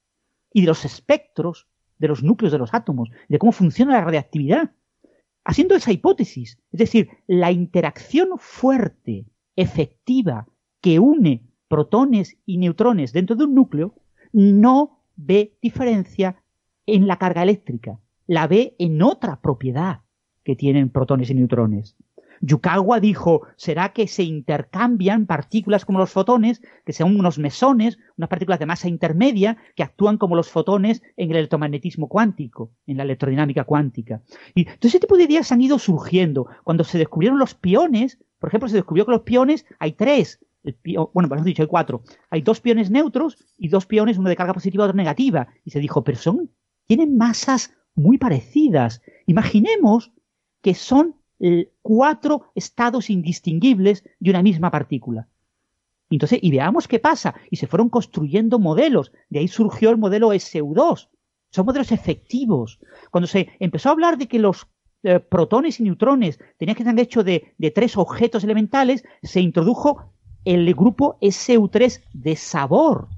y 0.52 0.62
de 0.62 0.66
los 0.66 0.84
espectros 0.84 1.68
de 1.98 2.08
los 2.08 2.22
núcleos 2.22 2.52
de 2.52 2.58
los 2.58 2.74
átomos, 2.74 3.10
de 3.28 3.38
cómo 3.38 3.52
funciona 3.52 3.92
la 3.92 4.00
radiactividad 4.00 4.72
haciendo 5.50 5.74
esa 5.74 5.90
hipótesis. 5.90 6.58
Es 6.70 6.78
decir, 6.78 7.08
la 7.26 7.50
interacción 7.50 8.28
fuerte, 8.38 9.26
efectiva, 9.56 10.46
que 10.80 11.00
une 11.00 11.50
protones 11.66 12.38
y 12.46 12.58
neutrones 12.58 13.12
dentro 13.12 13.34
de 13.34 13.44
un 13.44 13.54
núcleo, 13.54 13.94
no 14.32 15.02
ve 15.16 15.58
diferencia 15.60 16.42
en 16.86 17.08
la 17.08 17.16
carga 17.16 17.42
eléctrica, 17.42 18.00
la 18.26 18.46
ve 18.46 18.76
en 18.78 19.02
otra 19.02 19.40
propiedad 19.40 20.02
que 20.44 20.54
tienen 20.54 20.88
protones 20.88 21.30
y 21.30 21.34
neutrones. 21.34 21.96
Yukawa 22.40 23.00
dijo, 23.00 23.42
¿será 23.56 23.92
que 23.92 24.06
se 24.06 24.22
intercambian 24.22 25.26
partículas 25.26 25.84
como 25.84 25.98
los 25.98 26.10
fotones, 26.10 26.62
que 26.86 26.92
son 26.92 27.18
unos 27.18 27.38
mesones, 27.38 27.98
unas 28.16 28.30
partículas 28.30 28.58
de 28.58 28.66
masa 28.66 28.88
intermedia, 28.88 29.58
que 29.76 29.82
actúan 29.82 30.16
como 30.16 30.36
los 30.36 30.48
fotones 30.48 31.02
en 31.16 31.30
el 31.30 31.36
electromagnetismo 31.36 32.08
cuántico, 32.08 32.72
en 32.86 32.96
la 32.96 33.02
electrodinámica 33.02 33.64
cuántica? 33.64 34.22
Y 34.54 34.64
todo 34.64 34.88
ese 34.88 35.00
tipo 35.00 35.16
de 35.16 35.24
ideas 35.24 35.52
han 35.52 35.60
ido 35.60 35.78
surgiendo. 35.78 36.46
Cuando 36.64 36.84
se 36.84 36.98
descubrieron 36.98 37.38
los 37.38 37.54
piones, 37.54 38.18
por 38.38 38.48
ejemplo, 38.48 38.68
se 38.68 38.76
descubrió 38.76 39.04
que 39.04 39.12
los 39.12 39.22
piones 39.22 39.66
hay 39.78 39.92
tres, 39.92 40.40
bueno, 41.14 41.28
pues 41.28 41.44
dicho, 41.44 41.62
hay 41.62 41.68
cuatro. 41.68 42.02
Hay 42.30 42.42
dos 42.42 42.60
piones 42.60 42.90
neutros 42.90 43.36
y 43.56 43.68
dos 43.68 43.86
piones, 43.86 44.18
uno 44.18 44.28
de 44.28 44.36
carga 44.36 44.54
positiva 44.54 44.84
y 44.84 44.88
otro 44.88 44.96
negativa. 44.96 45.48
Y 45.64 45.70
se 45.70 45.80
dijo, 45.80 46.04
pero 46.04 46.18
son, 46.18 46.50
tienen 46.86 47.16
masas 47.16 47.74
muy 47.94 48.18
parecidas. 48.18 49.02
Imaginemos 49.26 50.12
que 50.62 50.74
son 50.74 51.16
cuatro 51.90 52.52
estados 52.54 53.10
indistinguibles 53.10 54.04
de 54.20 54.30
una 54.30 54.44
misma 54.44 54.70
partícula. 54.70 55.26
Entonces, 56.08 56.38
y 56.40 56.52
veamos 56.52 56.86
qué 56.86 57.00
pasa. 57.00 57.34
Y 57.50 57.56
se 57.56 57.66
fueron 57.66 57.88
construyendo 57.88 58.60
modelos. 58.60 59.10
De 59.28 59.40
ahí 59.40 59.48
surgió 59.48 59.90
el 59.90 59.98
modelo 59.98 60.28
SU2. 60.28 61.08
Son 61.50 61.66
modelos 61.66 61.90
efectivos. 61.90 62.78
Cuando 63.10 63.26
se 63.26 63.48
empezó 63.58 63.88
a 63.88 63.92
hablar 63.92 64.18
de 64.18 64.28
que 64.28 64.38
los 64.38 64.68
eh, 65.02 65.18
protones 65.18 65.80
y 65.80 65.82
neutrones 65.82 66.38
tenían 66.58 66.76
que 66.76 66.84
estar 66.84 66.96
hechos 67.00 67.24
de, 67.24 67.52
tres 67.74 67.96
objetos 67.96 68.44
elementales, 68.44 69.02
se 69.24 69.40
introdujo 69.40 70.12
el 70.44 70.72
grupo 70.74 71.18
SU3 71.20 72.04
de 72.12 72.36
sabor, 72.36 73.08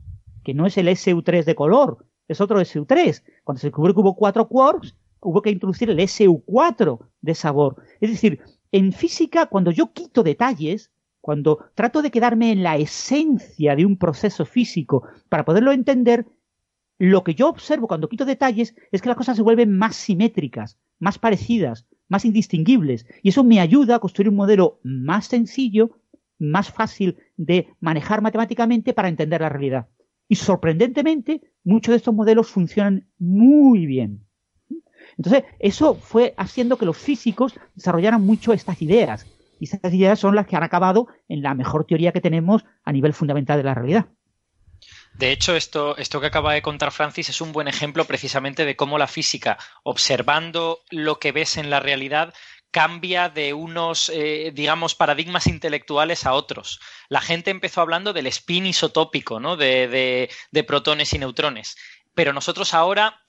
que 0.44 0.54
no 0.54 0.64
es 0.64 0.78
el 0.78 0.88
SU3 0.88 1.44
de 1.44 1.54
color, 1.54 2.06
es 2.26 2.40
otro 2.40 2.58
SU3. 2.58 3.22
Cuando 3.44 3.60
se 3.60 3.66
descubrió 3.66 3.94
que 3.94 4.00
hubo 4.00 4.16
cuatro 4.16 4.48
quarks, 4.48 4.96
hubo 5.20 5.42
que 5.42 5.50
introducir 5.50 5.90
el 5.90 5.98
SU4 5.98 7.00
de 7.20 7.34
sabor. 7.34 7.76
Es 8.00 8.10
decir, 8.10 8.40
en 8.72 8.92
física, 8.92 9.46
cuando 9.46 9.70
yo 9.70 9.92
quito 9.92 10.22
detalles, 10.22 10.90
cuando 11.20 11.66
trato 11.74 12.02
de 12.02 12.10
quedarme 12.10 12.50
en 12.50 12.62
la 12.62 12.76
esencia 12.76 13.76
de 13.76 13.86
un 13.86 13.96
proceso 13.96 14.44
físico 14.44 15.06
para 15.28 15.44
poderlo 15.44 15.70
entender, 15.70 16.26
lo 16.98 17.22
que 17.22 17.34
yo 17.34 17.48
observo 17.48 17.86
cuando 17.86 18.08
quito 18.08 18.24
detalles 18.24 18.74
es 18.90 19.02
que 19.02 19.08
las 19.08 19.16
cosas 19.16 19.36
se 19.36 19.42
vuelven 19.42 19.76
más 19.76 19.94
simétricas, 19.94 20.78
más 20.98 21.18
parecidas, 21.18 21.86
más 22.08 22.24
indistinguibles. 22.24 23.06
Y 23.22 23.30
eso 23.30 23.44
me 23.44 23.60
ayuda 23.60 23.96
a 23.96 23.98
construir 23.98 24.28
un 24.28 24.36
modelo 24.36 24.80
más 24.82 25.26
sencillo, 25.26 25.98
más 26.38 26.70
fácil 26.70 27.18
de 27.36 27.68
manejar 27.80 28.22
matemáticamente 28.22 28.94
para 28.94 29.08
entender 29.08 29.40
la 29.40 29.48
realidad. 29.48 29.88
Y 30.28 30.36
sorprendentemente, 30.36 31.42
muchos 31.64 31.92
de 31.92 31.96
estos 31.96 32.14
modelos 32.14 32.48
funcionan 32.48 33.06
muy 33.18 33.86
bien. 33.86 34.26
Entonces, 35.16 35.44
eso 35.58 35.94
fue 35.94 36.34
haciendo 36.36 36.78
que 36.78 36.86
los 36.86 36.96
físicos 36.96 37.54
desarrollaran 37.74 38.24
mucho 38.24 38.52
estas 38.52 38.80
ideas. 38.82 39.26
Y 39.60 39.64
estas 39.64 39.92
ideas 39.94 40.18
son 40.18 40.34
las 40.34 40.46
que 40.46 40.56
han 40.56 40.62
acabado 40.62 41.06
en 41.28 41.42
la 41.42 41.54
mejor 41.54 41.84
teoría 41.84 42.12
que 42.12 42.20
tenemos 42.20 42.64
a 42.84 42.92
nivel 42.92 43.12
fundamental 43.12 43.58
de 43.58 43.64
la 43.64 43.74
realidad. 43.74 44.06
De 45.14 45.30
hecho, 45.30 45.54
esto, 45.54 45.96
esto 45.98 46.20
que 46.20 46.26
acaba 46.26 46.54
de 46.54 46.62
contar 46.62 46.90
Francis 46.90 47.28
es 47.28 47.40
un 47.40 47.52
buen 47.52 47.68
ejemplo 47.68 48.04
precisamente 48.06 48.64
de 48.64 48.76
cómo 48.76 48.98
la 48.98 49.06
física, 49.06 49.58
observando 49.84 50.80
lo 50.90 51.18
que 51.18 51.32
ves 51.32 51.58
en 51.58 51.70
la 51.70 51.80
realidad, 51.80 52.34
cambia 52.72 53.28
de 53.28 53.52
unos, 53.52 54.10
eh, 54.12 54.50
digamos, 54.54 54.94
paradigmas 54.94 55.46
intelectuales 55.46 56.26
a 56.26 56.32
otros. 56.32 56.80
La 57.08 57.20
gente 57.20 57.50
empezó 57.50 57.82
hablando 57.82 58.12
del 58.14 58.26
spin 58.26 58.66
isotópico, 58.66 59.38
¿no? 59.38 59.56
De, 59.56 60.28
de, 60.50 60.64
protones 60.64 61.12
y 61.12 61.18
neutrones. 61.18 61.76
Pero 62.14 62.32
nosotros 62.32 62.72
ahora, 62.72 63.20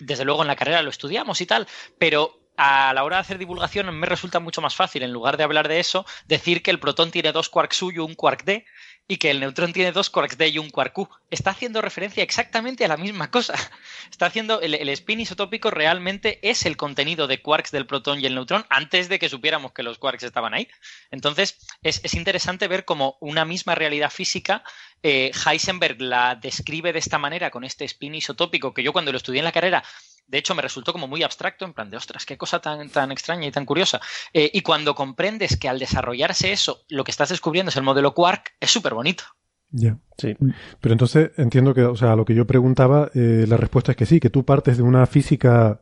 desde 0.00 0.24
luego 0.24 0.42
en 0.42 0.48
la 0.48 0.56
carrera 0.56 0.82
lo 0.82 0.90
estudiamos 0.90 1.40
y 1.40 1.46
tal, 1.46 1.66
pero 1.98 2.38
a 2.56 2.92
la 2.94 3.04
hora 3.04 3.16
de 3.16 3.20
hacer 3.20 3.38
divulgación 3.38 3.94
me 3.98 4.06
resulta 4.06 4.40
mucho 4.40 4.60
más 4.60 4.74
fácil, 4.74 5.02
en 5.02 5.12
lugar 5.12 5.36
de 5.36 5.44
hablar 5.44 5.68
de 5.68 5.80
eso, 5.80 6.06
decir 6.26 6.62
que 6.62 6.70
el 6.70 6.80
protón 6.80 7.10
tiene 7.10 7.32
dos 7.32 7.48
quarks 7.48 7.82
U 7.82 7.90
y 7.90 7.98
un 7.98 8.14
quark 8.14 8.44
D, 8.44 8.64
y 9.08 9.18
que 9.18 9.30
el 9.30 9.40
neutrón 9.40 9.72
tiene 9.72 9.92
dos 9.92 10.10
quarks 10.10 10.36
D 10.36 10.48
y 10.48 10.58
un 10.58 10.70
quark 10.70 10.92
Q. 10.92 11.08
Está 11.30 11.50
haciendo 11.50 11.80
referencia 11.80 12.22
exactamente 12.22 12.84
a 12.84 12.88
la 12.88 12.96
misma 12.96 13.30
cosa. 13.30 13.54
Está 14.10 14.26
haciendo 14.26 14.60
el, 14.60 14.88
spin 14.88 15.20
isotópico 15.20 15.70
realmente 15.70 16.38
es 16.42 16.66
el 16.66 16.76
contenido 16.76 17.26
de 17.26 17.40
quarks 17.40 17.70
del 17.70 17.86
protón 17.86 18.20
y 18.20 18.26
el 18.26 18.34
neutrón 18.34 18.66
antes 18.68 19.08
de 19.08 19.18
que 19.18 19.28
supiéramos 19.28 19.72
que 19.72 19.82
los 19.82 19.98
quarks 19.98 20.24
estaban 20.24 20.54
ahí. 20.54 20.68
Entonces 21.10 21.58
es, 21.82 22.14
interesante 22.14 22.68
ver 22.68 22.84
cómo 22.84 23.16
una 23.20 23.44
misma 23.44 23.74
realidad 23.74 24.10
física 24.10 24.64
eh, 25.02 25.30
Heisenberg 25.46 26.00
la 26.00 26.34
describe 26.34 26.92
de 26.92 26.98
esta 26.98 27.18
manera 27.18 27.50
con 27.50 27.64
este 27.64 27.84
spin 27.84 28.14
isotópico 28.14 28.74
que 28.74 28.82
yo 28.82 28.92
cuando 28.92 29.12
lo 29.12 29.18
estudié 29.18 29.40
en 29.40 29.44
la 29.44 29.52
carrera 29.52 29.84
de 30.26 30.38
hecho 30.38 30.54
me 30.54 30.62
resultó 30.62 30.92
como 30.92 31.06
muy 31.06 31.22
abstracto, 31.22 31.64
en 31.64 31.72
plan 31.72 31.90
de, 31.90 31.96
ostras, 31.96 32.26
qué 32.26 32.36
cosa 32.36 32.60
tan, 32.60 32.88
tan 32.90 33.12
extraña 33.12 33.46
y 33.46 33.52
tan 33.52 33.64
curiosa. 33.64 34.00
Eh, 34.32 34.50
y 34.52 34.62
cuando 34.62 34.94
comprendes 34.94 35.56
que 35.56 35.68
al 35.68 35.78
desarrollarse 35.78 36.52
eso, 36.52 36.84
lo 36.88 37.04
que 37.04 37.10
estás 37.10 37.28
descubriendo 37.28 37.70
es 37.70 37.76
el 37.76 37.82
modelo 37.82 38.14
Quark, 38.14 38.54
es 38.60 38.70
súper 38.70 38.94
bonito. 38.94 39.24
Ya, 39.70 39.98
sí. 40.16 40.36
Pero 40.80 40.92
entonces 40.92 41.30
entiendo 41.36 41.74
que, 41.74 41.84
o 41.84 41.96
sea, 41.96 42.16
lo 42.16 42.24
que 42.24 42.34
yo 42.34 42.46
preguntaba, 42.46 43.10
eh, 43.14 43.44
la 43.48 43.56
respuesta 43.56 43.92
es 43.92 43.96
que 43.96 44.06
sí, 44.06 44.20
que 44.20 44.30
tú 44.30 44.44
partes 44.44 44.76
de 44.76 44.82
una 44.82 45.06
física 45.06 45.80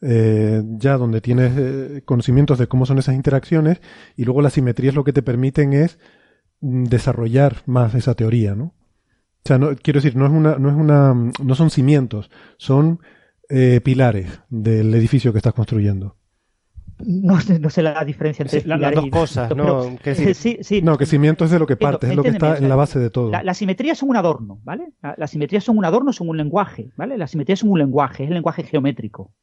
eh, 0.00 0.62
ya 0.76 0.96
donde 0.96 1.20
tienes 1.20 2.02
conocimientos 2.04 2.58
de 2.58 2.68
cómo 2.68 2.86
son 2.86 2.98
esas 2.98 3.14
interacciones 3.14 3.80
y 4.16 4.24
luego 4.24 4.42
las 4.42 4.52
simetrías 4.52 4.94
lo 4.94 5.04
que 5.04 5.12
te 5.12 5.22
permiten 5.22 5.72
es 5.72 5.98
mm, 6.60 6.84
desarrollar 6.84 7.62
más 7.66 7.94
esa 7.94 8.14
teoría, 8.14 8.54
¿no? 8.54 8.74
O 9.44 9.46
sea, 9.46 9.58
no, 9.58 9.76
quiero 9.76 10.00
decir, 10.00 10.16
no 10.16 10.24
es 10.24 10.32
una, 10.32 10.58
no 10.58 10.70
es 10.70 10.74
una, 10.74 11.14
no 11.14 11.54
son 11.54 11.70
cimientos, 11.70 12.30
son 12.56 13.00
eh, 13.48 13.80
pilares 13.82 14.40
del 14.48 14.94
edificio 14.94 15.32
que 15.32 15.38
estás 15.38 15.54
construyendo. 15.54 16.16
No, 16.98 17.40
sé 17.40 17.82
la 17.82 18.04
diferencia 18.04 18.44
entre 18.44 18.64
las 18.66 18.94
dos 18.94 19.08
cosas, 19.10 19.54
¿no? 19.54 19.96
que 20.02 20.80
no, 20.82 20.96
que 20.96 21.06
cimiento 21.06 21.44
es 21.44 21.50
de 21.50 21.58
lo 21.58 21.66
que 21.66 21.76
parte, 21.76 22.08
es 22.08 22.14
lo 22.14 22.22
que 22.22 22.28
está 22.28 22.56
en 22.56 22.68
la 22.68 22.76
base 22.76 22.98
de 22.98 23.10
todo. 23.10 23.30
Las 23.30 23.58
simetrías 23.58 23.98
son 23.98 24.10
un 24.10 24.16
adorno, 24.16 24.60
¿vale? 24.62 24.92
Las 25.16 25.32
simetrías 25.32 25.64
son 25.64 25.76
un 25.76 25.84
adorno, 25.84 26.12
son 26.12 26.28
un 26.28 26.36
lenguaje, 26.36 26.92
¿vale? 26.96 27.18
Las 27.18 27.32
simetrías 27.32 27.58
son 27.58 27.70
un 27.70 27.80
lenguaje, 27.80 28.24
es 28.24 28.28
el 28.28 28.34
lenguaje 28.34 28.62
geométrico. 28.62 29.34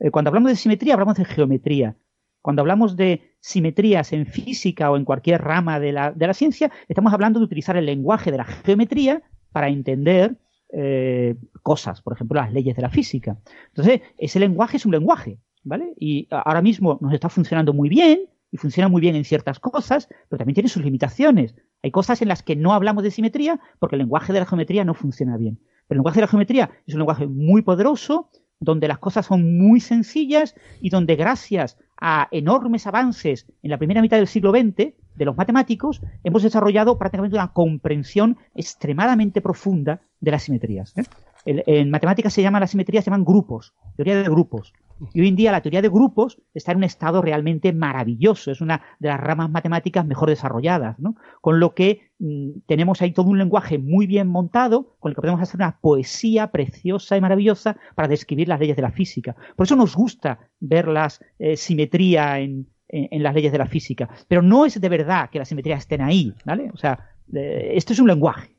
Eh, 0.00 0.10
cuando 0.10 0.28
hablamos 0.28 0.50
de 0.50 0.56
simetría, 0.56 0.94
hablamos 0.94 1.16
de 1.16 1.24
geometría. 1.24 1.96
Cuando 2.40 2.62
hablamos 2.62 2.96
de 2.96 3.36
simetrías 3.40 4.12
en 4.12 4.26
física 4.26 4.90
o 4.90 4.96
en 4.96 5.04
cualquier 5.04 5.40
rama 5.40 5.78
de 5.78 5.92
la, 5.92 6.10
de 6.10 6.26
la 6.26 6.34
ciencia, 6.34 6.72
estamos 6.88 7.12
hablando 7.12 7.38
de 7.38 7.44
utilizar 7.44 7.76
el 7.76 7.86
lenguaje 7.86 8.32
de 8.32 8.38
la 8.38 8.44
geometría 8.44 9.22
para 9.52 9.68
entender 9.68 10.36
eh, 10.72 11.36
cosas, 11.62 12.00
por 12.00 12.14
ejemplo, 12.14 12.40
las 12.40 12.52
leyes 12.52 12.74
de 12.74 12.82
la 12.82 12.90
física. 12.90 13.36
Entonces, 13.68 14.00
ese 14.16 14.40
lenguaje 14.40 14.78
es 14.78 14.86
un 14.86 14.92
lenguaje, 14.92 15.38
¿vale? 15.62 15.92
Y 15.98 16.28
ahora 16.30 16.62
mismo 16.62 16.98
nos 17.00 17.12
está 17.12 17.28
funcionando 17.28 17.72
muy 17.72 17.88
bien 17.88 18.22
y 18.50 18.56
funciona 18.56 18.88
muy 18.88 19.00
bien 19.00 19.14
en 19.14 19.24
ciertas 19.24 19.58
cosas, 19.58 20.08
pero 20.28 20.38
también 20.38 20.54
tiene 20.54 20.68
sus 20.68 20.82
limitaciones. 20.82 21.54
Hay 21.82 21.90
cosas 21.90 22.22
en 22.22 22.28
las 22.28 22.42
que 22.42 22.56
no 22.56 22.72
hablamos 22.72 23.02
de 23.02 23.10
simetría 23.10 23.60
porque 23.78 23.96
el 23.96 24.00
lenguaje 24.00 24.32
de 24.32 24.40
la 24.40 24.46
geometría 24.46 24.84
no 24.84 24.94
funciona 24.94 25.36
bien. 25.36 25.58
Pero 25.88 25.96
el 25.96 25.98
lenguaje 25.98 26.16
de 26.16 26.22
la 26.22 26.28
geometría 26.28 26.70
es 26.86 26.94
un 26.94 27.00
lenguaje 27.00 27.26
muy 27.26 27.62
poderoso, 27.62 28.30
donde 28.58 28.88
las 28.88 28.98
cosas 28.98 29.26
son 29.26 29.58
muy 29.58 29.80
sencillas 29.80 30.54
y 30.80 30.90
donde 30.90 31.16
gracias 31.16 31.76
a 32.00 32.28
enormes 32.30 32.86
avances 32.86 33.46
en 33.62 33.70
la 33.70 33.78
primera 33.78 34.00
mitad 34.00 34.16
del 34.16 34.26
siglo 34.26 34.52
XX 34.52 34.94
de 35.14 35.24
los 35.24 35.36
matemáticos, 35.36 36.00
hemos 36.24 36.42
desarrollado 36.42 36.98
prácticamente 36.98 37.36
una 37.36 37.52
comprensión 37.52 38.38
extremadamente 38.54 39.40
profunda 39.40 40.00
de 40.22 40.30
las 40.30 40.44
simetrías. 40.44 40.94
¿eh? 40.96 41.02
En, 41.44 41.90
matemáticas 41.90 42.32
se 42.32 42.42
llaman 42.42 42.60
las 42.60 42.70
simetrías, 42.70 43.04
se 43.04 43.10
llaman 43.10 43.24
grupos, 43.24 43.74
teoría 43.96 44.16
de 44.16 44.28
grupos. 44.28 44.72
Y 45.12 45.20
hoy 45.20 45.28
en 45.28 45.34
día 45.34 45.50
la 45.50 45.60
teoría 45.60 45.82
de 45.82 45.88
grupos 45.88 46.40
está 46.54 46.70
en 46.70 46.78
un 46.78 46.84
estado 46.84 47.20
realmente 47.20 47.72
maravilloso, 47.72 48.52
es 48.52 48.60
una 48.60 48.82
de 49.00 49.08
las 49.08 49.18
ramas 49.18 49.50
matemáticas 49.50 50.06
mejor 50.06 50.28
desarrolladas. 50.28 50.96
Con 51.40 51.58
lo 51.58 51.74
que 51.74 52.12
mm, 52.20 52.60
tenemos 52.66 53.02
ahí 53.02 53.10
todo 53.10 53.28
un 53.28 53.38
lenguaje 53.38 53.78
muy 53.78 54.06
bien 54.06 54.28
montado, 54.28 54.94
con 55.00 55.10
el 55.10 55.16
que 55.16 55.22
podemos 55.22 55.42
hacer 55.42 55.56
una 55.56 55.80
poesía 55.80 56.52
preciosa 56.52 57.16
y 57.16 57.20
maravillosa 57.20 57.76
para 57.96 58.06
describir 58.06 58.46
las 58.46 58.60
leyes 58.60 58.76
de 58.76 58.82
la 58.82 58.92
física. 58.92 59.34
Por 59.56 59.66
eso 59.66 59.74
nos 59.74 59.96
gusta 59.96 60.38
ver 60.60 60.86
la 60.86 61.08
eh, 61.40 61.56
simetría 61.56 62.38
en, 62.38 62.68
las 62.88 63.34
leyes 63.34 63.50
de 63.50 63.58
la 63.58 63.66
física. 63.66 64.08
Pero 64.28 64.42
no 64.42 64.66
es 64.66 64.80
de 64.80 64.88
verdad 64.88 65.30
que 65.30 65.40
las 65.40 65.48
simetrías 65.48 65.80
estén 65.80 66.02
ahí, 66.02 66.32
¿vale? 66.44 66.70
O 66.72 66.76
sea, 66.76 67.08
eh, 67.32 67.72
esto 67.74 67.92
es 67.94 67.98
un 67.98 68.06
lenguaje. 68.06 68.54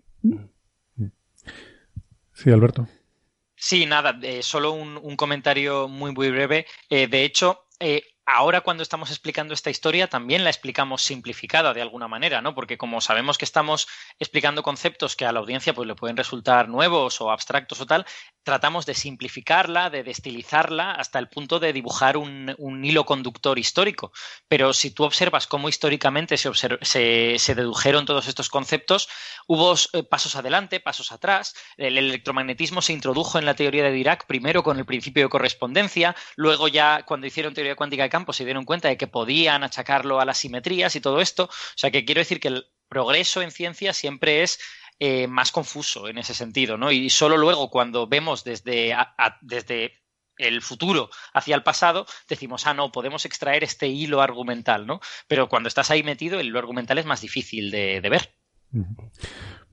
Sí, 2.33 2.51
Alberto. 2.51 2.87
Sí, 3.55 3.85
nada, 3.85 4.19
eh, 4.23 4.43
solo 4.43 4.73
un, 4.73 5.15
comentario 5.15 5.87
muy, 5.87 6.11
muy 6.11 6.29
breve. 6.31 6.65
Eh, 6.89 7.07
de 7.07 7.23
hecho, 7.23 7.65
eh, 7.79 8.03
ahora 8.25 8.61
cuando 8.61 8.83
estamos 8.83 9.09
explicando 9.09 9.53
esta 9.53 9.69
historia 9.69 10.07
también 10.07 10.43
la 10.43 10.49
explicamos 10.49 11.01
simplificada 11.03 11.73
de 11.73 11.81
alguna 11.81 12.07
manera, 12.07 12.41
¿no? 12.41 12.55
Porque 12.55 12.77
como 12.77 13.01
sabemos 13.01 13.37
que 13.37 13.45
estamos 13.45 13.87
explicando 14.19 14.63
conceptos 14.63 15.15
que 15.15 15.25
a 15.25 15.31
la 15.31 15.39
audiencia 15.39 15.73
pues, 15.73 15.87
le 15.87 15.95
pueden 15.95 16.17
resultar 16.17 16.69
nuevos 16.69 17.19
o 17.21 17.31
abstractos 17.31 17.81
o 17.81 17.85
tal, 17.85 18.05
tratamos 18.43 18.85
de 18.85 18.93
simplificarla, 18.93 19.89
de 19.89 20.03
destilizarla 20.03 20.91
hasta 20.91 21.19
el 21.19 21.29
punto 21.29 21.59
de 21.59 21.73
dibujar 21.73 22.17
un, 22.17 22.83
hilo 22.83 23.05
conductor 23.05 23.57
histórico. 23.57 24.11
Pero 24.47 24.73
si 24.73 24.91
tú 24.91 25.03
observas 25.03 25.47
cómo 25.47 25.69
históricamente 25.69 26.37
se, 26.37 27.55
dedujeron 27.55 28.05
todos 28.05 28.27
estos 28.27 28.49
conceptos, 28.49 29.09
hubo 29.47 29.73
eh, 29.93 30.03
pasos 30.03 30.35
adelante, 30.35 30.79
pasos 30.79 31.11
atrás. 31.11 31.55
El 31.77 31.97
electromagnetismo 31.97 32.81
se 32.81 32.93
introdujo 32.93 33.39
en 33.39 33.45
la 33.45 33.55
teoría 33.55 33.83
de 33.83 33.91
Dirac 33.91 34.25
primero 34.27 34.63
con 34.63 34.77
el 34.77 34.85
principio 34.85 35.23
de 35.23 35.29
correspondencia, 35.29 36.15
luego 36.35 36.67
ya 36.67 37.03
cuando 37.03 37.27
hicieron 37.27 37.53
teoría 37.53 37.75
cuántica 37.75 38.09
campo 38.13 38.31
se 38.31 38.45
dieron 38.45 38.63
cuenta 38.63 38.89
de 38.89 38.95
que 38.95 39.07
podían 39.07 39.63
achacarlo 39.63 40.21
a 40.21 40.25
las 40.25 40.37
simetrías 40.37 40.95
y 40.95 41.01
todo 41.01 41.19
esto. 41.19 41.45
O 41.45 41.75
sea 41.75 41.89
que 41.89 42.05
quiero 42.05 42.19
decir 42.21 42.39
que 42.39 42.49
el 42.49 42.67
progreso 42.87 43.41
en 43.41 43.49
ciencia 43.49 43.91
siempre 43.91 44.43
es 44.43 44.59
eh, 44.99 45.25
más 45.25 45.51
confuso 45.51 46.07
en 46.07 46.19
ese 46.19 46.35
sentido, 46.35 46.77
¿no? 46.77 46.91
Y 46.91 47.09
solo 47.09 47.37
luego 47.37 47.71
cuando 47.71 48.07
vemos 48.07 48.43
desde, 48.43 48.95
desde 49.41 50.03
el 50.37 50.61
futuro 50.61 51.09
hacia 51.33 51.55
el 51.55 51.63
pasado, 51.63 52.05
decimos, 52.29 52.67
ah, 52.67 52.75
no, 52.75 52.91
podemos 52.91 53.25
extraer 53.25 53.63
este 53.63 53.87
hilo 53.87 54.21
argumental, 54.21 54.85
¿no? 54.85 55.01
Pero 55.27 55.49
cuando 55.49 55.67
estás 55.67 55.89
ahí 55.89 56.03
metido, 56.03 56.39
el 56.39 56.47
hilo 56.47 56.59
argumental 56.59 56.99
es 56.99 57.05
más 57.05 57.21
difícil 57.21 57.71
de, 57.71 57.99
ver. 58.01 58.35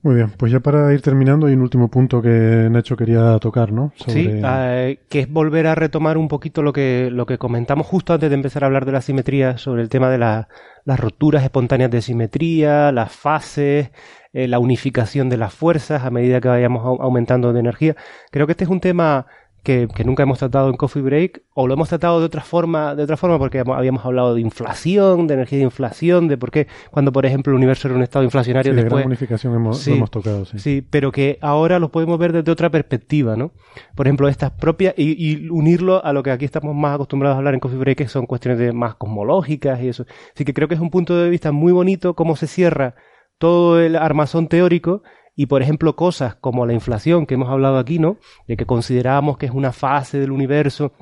Muy 0.03 0.15
bien, 0.15 0.31
pues 0.31 0.51
ya 0.51 0.59
para 0.59 0.91
ir 0.93 1.01
terminando 1.01 1.45
hay 1.45 1.53
un 1.53 1.61
último 1.61 1.87
punto 1.87 2.23
que 2.23 2.67
Nacho 2.71 2.97
quería 2.97 3.37
tocar, 3.37 3.71
¿no? 3.71 3.93
Sí, 4.07 4.27
eh, 4.31 4.99
que 5.07 5.19
es 5.19 5.31
volver 5.31 5.67
a 5.67 5.75
retomar 5.75 6.17
un 6.17 6.27
poquito 6.27 6.63
lo 6.63 6.73
que, 6.73 7.09
lo 7.11 7.27
que 7.27 7.37
comentamos 7.37 7.85
justo 7.85 8.13
antes 8.13 8.29
de 8.29 8.35
empezar 8.35 8.63
a 8.63 8.67
hablar 8.67 8.85
de 8.85 8.93
la 8.93 9.01
simetría 9.01 9.59
sobre 9.59 9.83
el 9.83 9.89
tema 9.89 10.09
de 10.09 10.17
las 10.17 10.99
roturas 10.99 11.43
espontáneas 11.43 11.91
de 11.91 12.01
simetría, 12.01 12.91
las 12.91 13.11
fases, 13.11 13.91
eh, 14.33 14.47
la 14.47 14.57
unificación 14.57 15.29
de 15.29 15.37
las 15.37 15.53
fuerzas 15.53 16.03
a 16.03 16.09
medida 16.09 16.41
que 16.41 16.47
vayamos 16.47 16.99
aumentando 16.99 17.53
de 17.53 17.59
energía. 17.59 17.95
Creo 18.31 18.47
que 18.47 18.53
este 18.53 18.63
es 18.63 18.71
un 18.71 18.79
tema 18.79 19.27
que, 19.63 19.87
nunca 20.05 20.23
hemos 20.23 20.39
tratado 20.39 20.69
en 20.69 20.75
Coffee 20.75 21.01
Break, 21.03 21.43
o 21.53 21.67
lo 21.67 21.75
hemos 21.75 21.89
tratado 21.89 22.19
de 22.19 22.25
otra 22.25 22.41
forma, 22.41 22.95
de 22.95 23.03
otra 23.03 23.15
forma 23.15 23.37
porque 23.37 23.59
habíamos 23.59 24.03
hablado 24.03 24.33
de 24.33 24.41
inflación, 24.41 25.27
de 25.27 25.35
energía 25.35 25.59
de 25.59 25.65
inflación, 25.65 26.27
de 26.27 26.37
por 26.37 26.49
qué 26.49 26.67
cuando, 26.89 27.11
por 27.11 27.25
ejemplo, 27.25 27.51
el 27.51 27.57
universo 27.57 27.87
era 27.87 27.95
un 27.95 28.03
estado 28.03 28.25
inflacionario 28.25 28.71
sí, 28.71 28.75
después... 28.75 28.91
De 28.91 29.01
gran 29.01 29.07
unificación 29.07 29.55
hemos, 29.55 29.85
lo 29.87 29.93
hemos 29.93 30.11
tocado, 30.11 30.45
sí. 30.45 30.57
Sí, 30.57 30.87
pero 30.89 31.11
que 31.11 31.37
ahora 31.41 31.77
lo 31.77 31.91
podemos 31.91 32.17
ver 32.17 32.33
desde 32.33 32.51
otra 32.51 32.71
perspectiva, 32.71 33.35
¿no? 33.35 33.51
Por 33.95 34.07
ejemplo, 34.07 34.27
estas 34.27 34.51
propias, 34.51 34.95
y, 34.97 35.47
unirlo 35.49 36.03
a 36.03 36.11
lo 36.11 36.23
que 36.23 36.31
aquí 36.31 36.45
estamos 36.45 36.75
más 36.75 36.95
acostumbrados 36.95 37.35
a 37.35 37.37
hablar 37.37 37.53
en 37.53 37.59
Coffee 37.59 37.77
Break, 37.77 37.97
que 37.99 38.07
son 38.07 38.25
cuestiones 38.25 38.59
de 38.59 38.73
más 38.73 38.95
cosmológicas 38.95 39.81
y 39.81 39.89
eso. 39.89 40.05
Así 40.33 40.43
que 40.43 40.53
creo 40.53 40.67
que 40.67 40.75
es 40.75 40.81
un 40.81 40.89
punto 40.89 41.15
de 41.17 41.29
vista 41.29 41.51
muy 41.51 41.71
bonito 41.71 42.15
cómo 42.15 42.35
se 42.35 42.47
cierra 42.47 42.95
todo 43.37 43.79
el 43.79 43.95
armazón 43.95 44.47
teórico 44.47 45.03
y 45.41 45.47
por 45.47 45.63
ejemplo 45.63 45.95
cosas 45.95 46.35
como 46.35 46.67
la 46.67 46.73
inflación 46.73 47.25
que 47.25 47.33
hemos 47.33 47.49
hablado 47.49 47.79
aquí, 47.79 47.97
¿no? 47.97 48.17
De 48.47 48.55
que 48.55 48.67
consideramos 48.67 49.39
que 49.39 49.47
es 49.47 49.51
una 49.51 49.71
fase 49.71 50.19
del 50.19 50.29
universo 50.29 50.93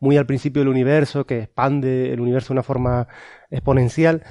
muy 0.00 0.16
al 0.16 0.26
principio 0.26 0.62
del 0.62 0.68
universo, 0.68 1.26
que 1.26 1.42
expande 1.42 2.12
el 2.12 2.18
universo 2.18 2.48
de 2.48 2.54
una 2.54 2.64
forma 2.64 3.06
exponencial, 3.48 4.24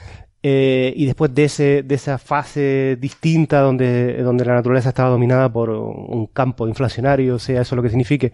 eh, 0.44 0.92
y 0.98 1.06
después 1.06 1.34
de, 1.34 1.46
ese, 1.46 1.84
de 1.84 1.96
esa 1.96 2.18
fase 2.18 2.98
distinta 3.00 3.62
donde, 3.62 4.22
donde 4.22 4.44
la 4.44 4.56
naturaleza 4.56 4.90
estaba 4.90 5.12
dominada 5.12 5.50
por 5.50 5.70
un 5.70 6.28
campo 6.28 6.68
inflacionario, 6.68 7.40
sea 7.40 7.62
eso 7.62 7.78
lo 7.78 7.84
que 7.84 7.90
signifique, 7.90 8.34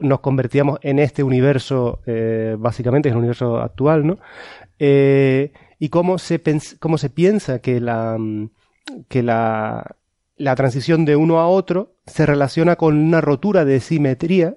nos 0.00 0.20
convertíamos 0.20 0.78
en 0.80 0.98
este 0.98 1.22
universo, 1.22 2.00
eh, 2.06 2.56
básicamente, 2.58 3.10
es 3.10 3.12
el 3.12 3.18
universo 3.18 3.58
actual, 3.58 4.06
¿no? 4.06 4.18
Eh, 4.78 5.52
y 5.78 5.90
cómo 5.90 6.16
se, 6.16 6.40
cómo 6.80 6.96
se 6.96 7.10
piensa 7.10 7.58
que 7.58 7.80
la, 7.80 8.16
que 9.08 9.22
la, 9.22 9.96
la 10.36 10.54
transición 10.54 11.04
de 11.04 11.16
uno 11.16 11.38
a 11.40 11.48
otro 11.48 11.96
se 12.06 12.26
relaciona 12.26 12.76
con 12.76 12.96
una 12.98 13.20
rotura 13.20 13.64
de 13.64 13.80
simetría, 13.80 14.56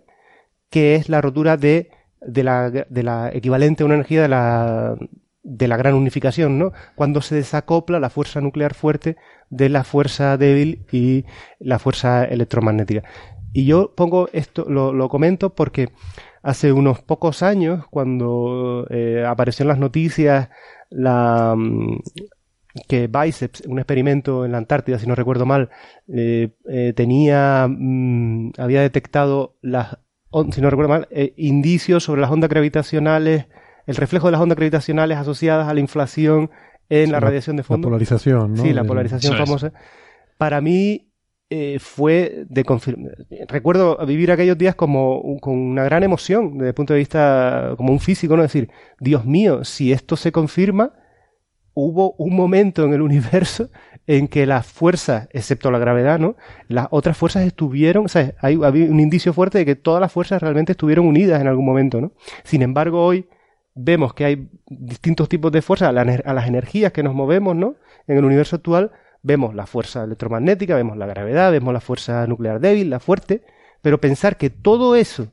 que 0.69 0.95
es 0.95 1.09
la 1.09 1.21
rotura 1.21 1.57
de, 1.57 1.89
de, 2.21 2.43
la, 2.43 2.69
de 2.69 3.03
la 3.03 3.29
equivalente 3.33 3.83
a 3.83 3.85
una 3.85 3.95
energía 3.95 4.21
de 4.21 4.27
la, 4.27 4.95
de 5.43 5.67
la 5.67 5.77
gran 5.77 5.95
unificación, 5.95 6.59
¿no? 6.59 6.73
Cuando 6.95 7.21
se 7.21 7.35
desacopla 7.35 7.99
la 7.99 8.09
fuerza 8.09 8.41
nuclear 8.41 8.73
fuerte 8.73 9.15
de 9.49 9.69
la 9.69 9.83
fuerza 9.83 10.37
débil 10.37 10.85
y 10.91 11.25
la 11.59 11.79
fuerza 11.79 12.25
electromagnética. 12.25 13.03
Y 13.51 13.65
yo 13.65 13.95
pongo 13.95 14.29
esto, 14.31 14.65
lo, 14.67 14.93
lo 14.93 15.09
comento 15.09 15.55
porque 15.55 15.89
hace 16.43 16.71
unos 16.71 17.01
pocos 17.01 17.41
años, 17.41 17.87
cuando 17.89 18.85
eh, 18.89 19.23
apareció 19.25 19.63
en 19.63 19.69
las 19.69 19.79
noticias 19.79 20.49
la, 20.89 21.55
que 22.87 23.07
Biceps, 23.07 23.61
un 23.67 23.79
experimento 23.79 24.45
en 24.45 24.51
la 24.51 24.59
Antártida, 24.59 24.99
si 24.99 25.07
no 25.07 25.15
recuerdo 25.15 25.45
mal, 25.45 25.69
eh, 26.07 26.49
eh, 26.69 26.93
tenía, 26.95 27.67
mm, 27.67 28.51
había 28.57 28.81
detectado 28.81 29.57
las, 29.61 29.97
si 30.51 30.61
no 30.61 30.69
recuerdo 30.69 30.89
mal, 30.89 31.07
eh, 31.09 31.33
indicios 31.37 32.03
sobre 32.03 32.21
las 32.21 32.31
ondas 32.31 32.49
gravitacionales, 32.49 33.47
el 33.87 33.95
reflejo 33.95 34.27
de 34.27 34.33
las 34.33 34.41
ondas 34.41 34.55
gravitacionales 34.55 35.17
asociadas 35.17 35.67
a 35.67 35.73
la 35.73 35.79
inflación 35.79 36.51
en 36.89 37.11
la, 37.11 37.19
radiación 37.19 37.55
de 37.55 37.63
fondo. 37.63 37.87
La 37.87 37.91
polarización, 37.91 38.53
¿no? 38.53 38.63
Sí, 38.63 38.73
la 38.73 38.83
polarización 38.83 39.35
famosa. 39.37 39.73
Para 40.37 40.61
mí 40.61 41.07
fue 41.79 42.45
de 42.47 42.63
confirmar. 42.63 43.13
Recuerdo 43.47 43.97
vivir 44.05 44.31
aquellos 44.31 44.57
días 44.57 44.75
como 44.75 45.39
con 45.41 45.57
una 45.57 45.83
gran 45.83 46.03
emoción 46.03 46.53
desde 46.59 46.67
el 46.69 46.73
punto 46.75 46.93
de 46.93 46.99
vista 46.99 47.73
como 47.77 47.91
un 47.91 47.99
físico, 47.99 48.35
¿no? 48.35 48.43
decir, 48.43 48.69
Dios 48.99 49.25
mío, 49.25 49.63
si 49.63 49.91
esto 49.91 50.15
se 50.15 50.31
confirma, 50.31 50.93
hubo 51.79 52.13
un 52.17 52.35
momento 52.35 52.85
en 52.85 52.93
el 52.93 53.01
universo 53.01 53.69
en 54.07 54.27
que 54.27 54.45
las 54.45 54.65
fuerzas, 54.65 55.29
excepto 55.31 55.69
la 55.69 55.77
gravedad, 55.77 56.19
¿no? 56.19 56.35
Las 56.67 56.87
otras 56.89 57.15
fuerzas 57.15 57.45
estuvieron, 57.45 58.05
o 58.05 58.07
sea, 58.07 58.33
hay, 58.39 58.59
había 58.63 58.89
un 58.89 58.99
indicio 58.99 59.33
fuerte 59.33 59.59
de 59.59 59.65
que 59.65 59.75
todas 59.75 60.01
las 60.01 60.11
fuerzas 60.11 60.41
realmente 60.41 60.71
estuvieron 60.71 61.05
unidas 61.05 61.39
en 61.41 61.47
algún 61.47 61.65
momento, 61.65 62.01
¿no? 62.01 62.13
Sin 62.43 62.61
embargo, 62.61 63.05
hoy 63.05 63.27
vemos 63.75 64.13
que 64.13 64.25
hay 64.25 64.49
distintos 64.67 65.29
tipos 65.29 65.51
de 65.51 65.61
fuerzas 65.61 65.89
a, 65.89 66.33
las 66.33 66.47
energías 66.47 66.91
que 66.91 67.03
nos 67.03 67.13
movemos, 67.13 67.55
¿no? 67.55 67.75
En 68.07 68.17
el 68.17 68.25
universo 68.25 68.57
actual 68.57 68.91
vemos 69.21 69.53
la 69.53 69.67
fuerza 69.67 70.03
electromagnética, 70.03 70.75
vemos 70.75 70.97
la 70.97 71.05
gravedad, 71.05 71.51
vemos 71.51 71.73
la 71.73 71.81
fuerza 71.81 72.25
nuclear 72.27 72.59
débil, 72.59 72.89
la 72.89 72.99
fuerte, 72.99 73.43
pero 73.81 74.01
pensar 74.01 74.37
que 74.37 74.49
todo 74.49 74.95
eso 74.95 75.27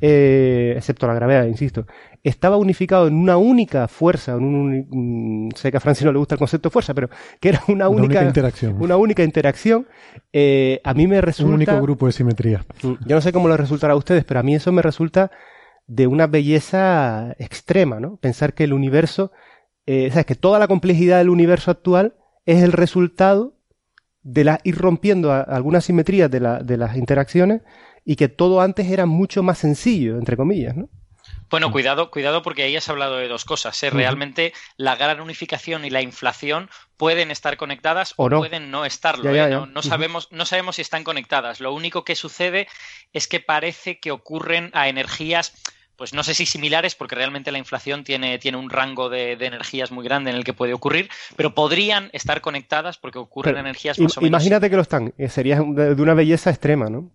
eh, 0.00 0.74
excepto 0.76 1.06
la 1.06 1.14
gravedad, 1.14 1.46
insisto, 1.46 1.86
estaba 2.22 2.56
unificado 2.56 3.06
en 3.06 3.14
una 3.14 3.36
única 3.36 3.88
fuerza, 3.88 4.32
en 4.32 4.44
un, 4.44 5.50
sé 5.54 5.70
que 5.70 5.76
a 5.76 5.80
Francis 5.80 6.04
no 6.04 6.12
le 6.12 6.18
gusta 6.18 6.34
el 6.34 6.38
concepto 6.38 6.68
de 6.68 6.72
fuerza, 6.72 6.92
pero 6.92 7.08
que 7.40 7.50
era 7.50 7.62
una, 7.68 7.88
única, 7.88 8.24
interacción. 8.24 8.80
Una 8.80 8.96
única 8.96 9.22
interacción, 9.22 9.86
eh, 10.32 10.80
a 10.84 10.92
mí 10.94 11.06
me 11.06 11.20
resulta... 11.20 11.48
Un 11.48 11.54
único 11.54 11.80
grupo 11.80 12.06
de 12.06 12.12
simetría. 12.12 12.64
Mm, 12.82 12.94
yo 13.06 13.16
no 13.16 13.20
sé 13.20 13.32
cómo 13.32 13.48
le 13.48 13.56
resultará 13.56 13.92
a 13.92 13.96
ustedes, 13.96 14.24
pero 14.24 14.40
a 14.40 14.42
mí 14.42 14.54
eso 14.54 14.72
me 14.72 14.82
resulta 14.82 15.30
de 15.86 16.06
una 16.06 16.26
belleza 16.26 17.34
extrema, 17.38 18.00
¿no? 18.00 18.16
Pensar 18.16 18.54
que 18.54 18.64
el 18.64 18.72
universo, 18.72 19.30
eh, 19.86 20.10
que 20.26 20.34
toda 20.34 20.58
la 20.58 20.66
complejidad 20.66 21.18
del 21.18 21.30
universo 21.30 21.70
actual 21.70 22.14
es 22.44 22.62
el 22.62 22.72
resultado 22.72 23.54
de 24.22 24.42
la, 24.42 24.60
ir 24.64 24.76
rompiendo 24.76 25.32
algunas 25.32 25.84
simetrías 25.84 26.28
de, 26.28 26.40
la, 26.40 26.58
de 26.60 26.76
las 26.76 26.96
interacciones 26.96 27.62
y 28.06 28.16
que 28.16 28.28
todo 28.28 28.60
antes 28.62 28.88
era 28.88 29.04
mucho 29.04 29.42
más 29.42 29.58
sencillo, 29.58 30.16
entre 30.16 30.36
comillas, 30.36 30.76
¿no? 30.76 30.88
Bueno, 31.50 31.70
cuidado, 31.70 32.10
cuidado 32.10 32.42
porque 32.42 32.62
ahí 32.62 32.76
has 32.76 32.88
hablado 32.88 33.18
de 33.18 33.28
dos 33.28 33.44
cosas. 33.44 33.80
¿eh? 33.82 33.90
Realmente 33.90 34.52
la 34.76 34.96
gran 34.96 35.20
unificación 35.20 35.84
y 35.84 35.90
la 35.90 36.02
inflación 36.02 36.70
pueden 36.96 37.30
estar 37.30 37.56
conectadas 37.56 38.14
o, 38.16 38.28
pueden 38.28 38.70
no 38.70 38.84
estarlo. 38.84 39.32
¿eh? 39.32 39.66
No, 39.72 39.82
sabemos, 39.82 40.28
no 40.32 40.44
sabemos 40.44 40.76
si 40.76 40.82
están 40.82 41.04
conectadas. 41.04 41.60
Lo 41.60 41.72
único 41.72 42.04
que 42.04 42.16
sucede 42.16 42.66
es 43.12 43.28
que 43.28 43.38
parece 43.40 43.98
que 43.98 44.10
ocurren 44.10 44.70
a 44.72 44.88
energías 44.88 45.52
pues 45.96 46.12
no 46.12 46.22
sé 46.22 46.34
si 46.34 46.44
similares, 46.44 46.94
porque 46.94 47.14
realmente 47.14 47.50
la 47.50 47.56
inflación 47.56 48.04
tiene, 48.04 48.38
tiene 48.38 48.58
un 48.58 48.68
rango 48.68 49.08
de, 49.08 49.32
energías 49.32 49.90
muy 49.90 50.04
grande 50.04 50.30
en 50.30 50.36
el 50.36 50.44
que 50.44 50.52
puede 50.52 50.74
ocurrir, 50.74 51.08
pero 51.36 51.54
podrían 51.54 52.10
estar 52.12 52.42
conectadas 52.42 52.98
porque 52.98 53.18
ocurren 53.18 53.56
energías 53.56 53.98
más 53.98 54.18
o 54.18 54.20
menos. 54.20 54.30
Imagínate 54.30 54.68
que 54.68 54.76
lo 54.76 54.82
están, 54.82 55.14
eh, 55.16 55.30
sería 55.30 55.56
de 55.56 56.02
una 56.02 56.12
belleza 56.12 56.50
extrema, 56.50 56.90
¿no? 56.90 57.10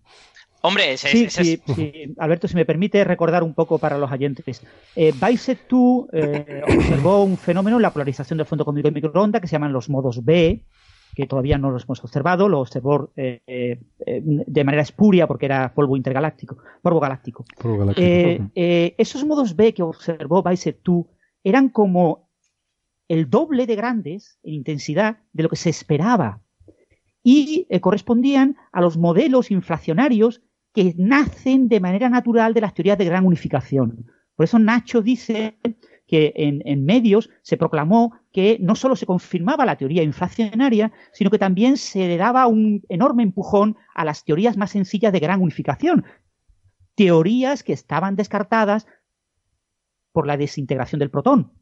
Hombre, 0.64 0.96
sí, 0.96 1.28
sí, 1.28 1.60
sí, 1.74 2.14
Alberto, 2.18 2.46
si 2.46 2.54
me 2.54 2.64
permite 2.64 3.02
recordar 3.02 3.42
un 3.42 3.52
poco 3.52 3.78
para 3.78 3.98
los 3.98 4.10
oyentes. 4.10 4.62
Eh, 4.94 5.12
2 5.12 5.48
eh, 6.12 6.62
observó 6.64 7.24
un 7.24 7.36
fenómeno 7.36 7.76
en 7.78 7.82
la 7.82 7.92
polarización 7.92 8.36
del 8.36 8.46
fondo 8.46 8.64
cósmico 8.64 8.86
de 8.86 8.94
microondas 8.94 9.40
que 9.40 9.48
se 9.48 9.52
llaman 9.52 9.72
los 9.72 9.90
modos 9.90 10.24
B, 10.24 10.64
que 11.16 11.26
todavía 11.26 11.58
no 11.58 11.72
los 11.72 11.82
hemos 11.82 12.04
observado, 12.04 12.48
lo 12.48 12.60
observó 12.60 13.12
eh, 13.16 13.40
eh, 13.46 13.80
de 14.22 14.64
manera 14.64 14.84
espuria 14.84 15.26
porque 15.26 15.46
era 15.46 15.74
polvo 15.74 15.96
intergaláctico, 15.96 16.58
polvo 16.80 17.00
galáctico. 17.00 17.44
esos 18.96 19.24
modos 19.24 19.56
B 19.56 19.74
que 19.74 19.82
observó 19.82 20.44
Bicep 20.44 20.80
2 20.84 21.06
eran 21.42 21.70
como 21.70 22.30
el 23.08 23.28
doble 23.28 23.66
de 23.66 23.74
grandes 23.74 24.38
en 24.44 24.54
intensidad 24.54 25.18
de 25.32 25.42
lo 25.42 25.48
que 25.48 25.56
se 25.56 25.70
esperaba 25.70 26.40
y 27.24 27.66
correspondían 27.80 28.56
a 28.70 28.80
los 28.80 28.96
modelos 28.96 29.50
inflacionarios 29.50 30.40
que 30.72 30.94
nacen 30.96 31.68
de 31.68 31.80
manera 31.80 32.08
natural 32.08 32.54
de 32.54 32.60
las 32.60 32.74
teorías 32.74 32.98
de 32.98 33.04
gran 33.04 33.26
unificación. 33.26 34.06
Por 34.34 34.44
eso 34.44 34.58
Nacho 34.58 35.02
dice 35.02 35.58
que 36.06 36.32
en, 36.36 36.84
medios 36.84 37.30
se 37.42 37.56
proclamó 37.56 38.12
que 38.32 38.58
no 38.60 38.74
solo 38.74 38.96
se 38.96 39.06
confirmaba 39.06 39.66
la 39.66 39.76
teoría 39.76 40.02
inflacionaria, 40.02 40.92
sino 41.12 41.30
que 41.30 41.38
también 41.38 41.76
se 41.76 42.06
le 42.08 42.16
daba 42.16 42.46
un 42.46 42.82
enorme 42.88 43.22
empujón 43.22 43.76
a 43.94 44.04
las 44.04 44.24
teorías 44.24 44.56
más 44.56 44.70
sencillas 44.70 45.12
de 45.12 45.20
gran 45.20 45.40
unificación. 45.40 46.04
Teorías 46.94 47.62
que 47.62 47.72
estaban 47.72 48.16
descartadas 48.16 48.86
por 50.12 50.26
la 50.26 50.36
desintegración 50.36 50.98
del 50.98 51.10
protón 51.10 51.52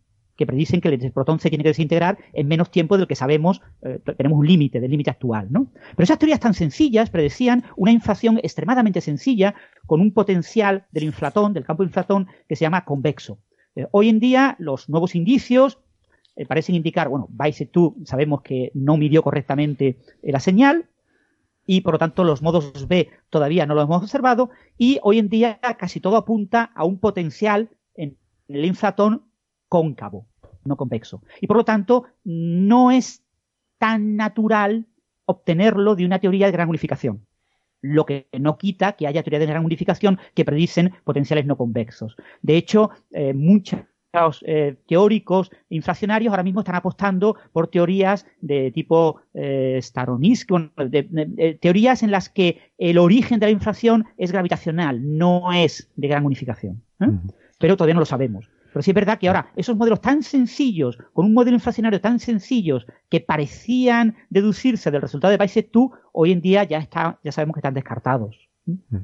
que 0.41 0.47
predicen 0.47 0.81
que 0.81 0.89
el 0.89 1.13
protón 1.13 1.39
se 1.39 1.51
tiene 1.51 1.63
que 1.63 1.69
desintegrar 1.69 2.17
en 2.33 2.49
menos 2.49 2.71
tiempo 2.71 2.97
del 2.97 3.07
que 3.07 3.15
sabemos, 3.15 3.61
eh, 3.83 4.01
tenemos 4.17 4.39
un 4.39 4.47
límite, 4.47 4.81
del 4.81 4.91
límite 4.91 5.11
actual, 5.11 5.49
¿no? 5.51 5.71
Pero 5.95 6.03
esas 6.03 6.19
teorías 6.19 6.41
tan 6.41 6.55
sencillas 6.55 7.11
predecían 7.11 7.63
una 7.77 7.93
inflación 7.93 8.39
extremadamente 8.39 9.03
sencilla 9.03 9.55
con 9.85 10.01
un 10.01 10.15
potencial 10.15 10.87
del 10.93 11.05
inflatón, 11.05 11.53
del 11.53 11.67
campo 11.67 11.83
inflatón, 11.83 12.27
que 12.49 12.57
se 12.57 12.63
llama 12.63 12.87
convexo. 12.87 13.39
Eh, 13.77 13.87
hoy 13.91 14.09
en 14.09 14.19
día, 14.19 14.57
los 14.59 14.89
nuevos 14.89 15.15
indicios 15.15 15.79
eh, 16.37 16.47
parecen 16.47 16.75
indicar, 16.75 17.11
bueno, 17.11 17.29
tú 17.71 17.99
sabemos 18.07 18.41
que 18.41 18.71
no 18.73 18.97
midió 18.97 19.23
correctamente 19.23 19.99
la 20.23 20.41
señal, 20.41 20.89
y 21.67 21.83
por 21.83 21.93
lo 21.93 21.99
tanto 21.99 22.25
los 22.25 22.41
modos 22.41 22.89
B 22.89 23.11
todavía 23.29 23.67
no 23.67 23.75
lo 23.75 23.83
hemos 23.83 24.03
observado 24.03 24.49
y 24.79 24.99
hoy 25.03 25.19
en 25.19 25.29
día 25.29 25.61
casi 25.79 26.01
todo 26.01 26.17
apunta 26.17 26.73
a 26.75 26.85
un 26.87 26.99
potencial 26.99 27.69
en 27.95 28.17
el 28.49 28.65
inflatón 28.65 29.31
cóncavo 29.69 30.30
no 30.65 30.77
convexo. 30.77 31.23
Y 31.41 31.47
por 31.47 31.57
lo 31.57 31.65
tanto, 31.65 32.07
no 32.25 32.91
es 32.91 33.23
tan 33.79 34.17
natural 34.17 34.87
obtenerlo 35.25 35.95
de 35.97 36.05
una 36.05 36.19
teoría 36.19 36.47
de 36.47 36.53
gran 36.53 36.69
unificación 36.69 37.27
lo 37.83 38.05
que 38.05 38.29
no 38.39 38.59
quita 38.59 38.93
que 38.93 39.07
haya 39.07 39.23
teorías 39.23 39.41
de 39.41 39.47
gran 39.47 39.65
unificación 39.65 40.19
que 40.35 40.45
predicen 40.45 40.93
potenciales 41.05 41.47
no 41.47 41.57
convexos. 41.57 42.17
De 42.43 42.57
hecho, 42.57 42.91
eh, 43.11 43.33
muchos 43.33 43.81
eh, 44.45 44.77
teóricos 44.89 45.51
inflacionarios 45.69 46.33
ahora 46.33 46.43
mismo 46.43 46.61
están 46.61 46.75
apostando 46.75 47.37
por 47.53 47.69
teorías 47.69 48.27
de 48.41 48.73
tipo 48.73 49.21
eh, 49.35 49.81
teorías 51.61 52.03
en 52.03 52.11
las 52.11 52.29
que 52.29 52.73
el 52.77 52.99
origen 52.99 53.39
de 53.39 53.47
la 53.47 53.53
inflación 53.53 54.07
es 54.17 54.33
gravitacional, 54.33 55.17
no 55.17 55.53
es 55.53 55.89
de 55.95 56.09
gran 56.09 56.27
unificación. 56.27 56.83
¿eh? 57.01 57.07
Pero 57.59 57.77
todavía 57.77 57.95
no 57.95 58.01
lo 58.01 58.07
sabemos. 58.07 58.51
Pero 58.73 58.83
sí 58.83 58.91
es 58.91 58.95
verdad 58.95 59.19
que 59.19 59.29
ahora 59.29 59.53
esos 59.57 59.77
modelos 59.77 60.01
tan 60.01 60.23
sencillos, 60.23 60.99
con 61.13 61.27
un 61.27 61.35
modelo 61.35 61.57
inflacionario 61.57 62.01
tan 62.01 62.19
sencillos 62.19 62.87
que 63.09 63.21
parecían 63.21 64.17
deducirse 64.29 64.91
del 64.91 65.03
resultado 65.03 65.33
de 65.33 65.39
Países 65.39 65.71
tú, 65.71 65.93
hoy 66.13 66.33
en 66.33 66.41
día 66.41 66.65
ya, 66.65 66.79
está, 66.79 67.19
ya 67.25 67.33
sabemos 67.33 67.55
que 67.55 67.61
están 67.61 67.75
descartados. 67.75 68.37
Mm. 68.67 68.97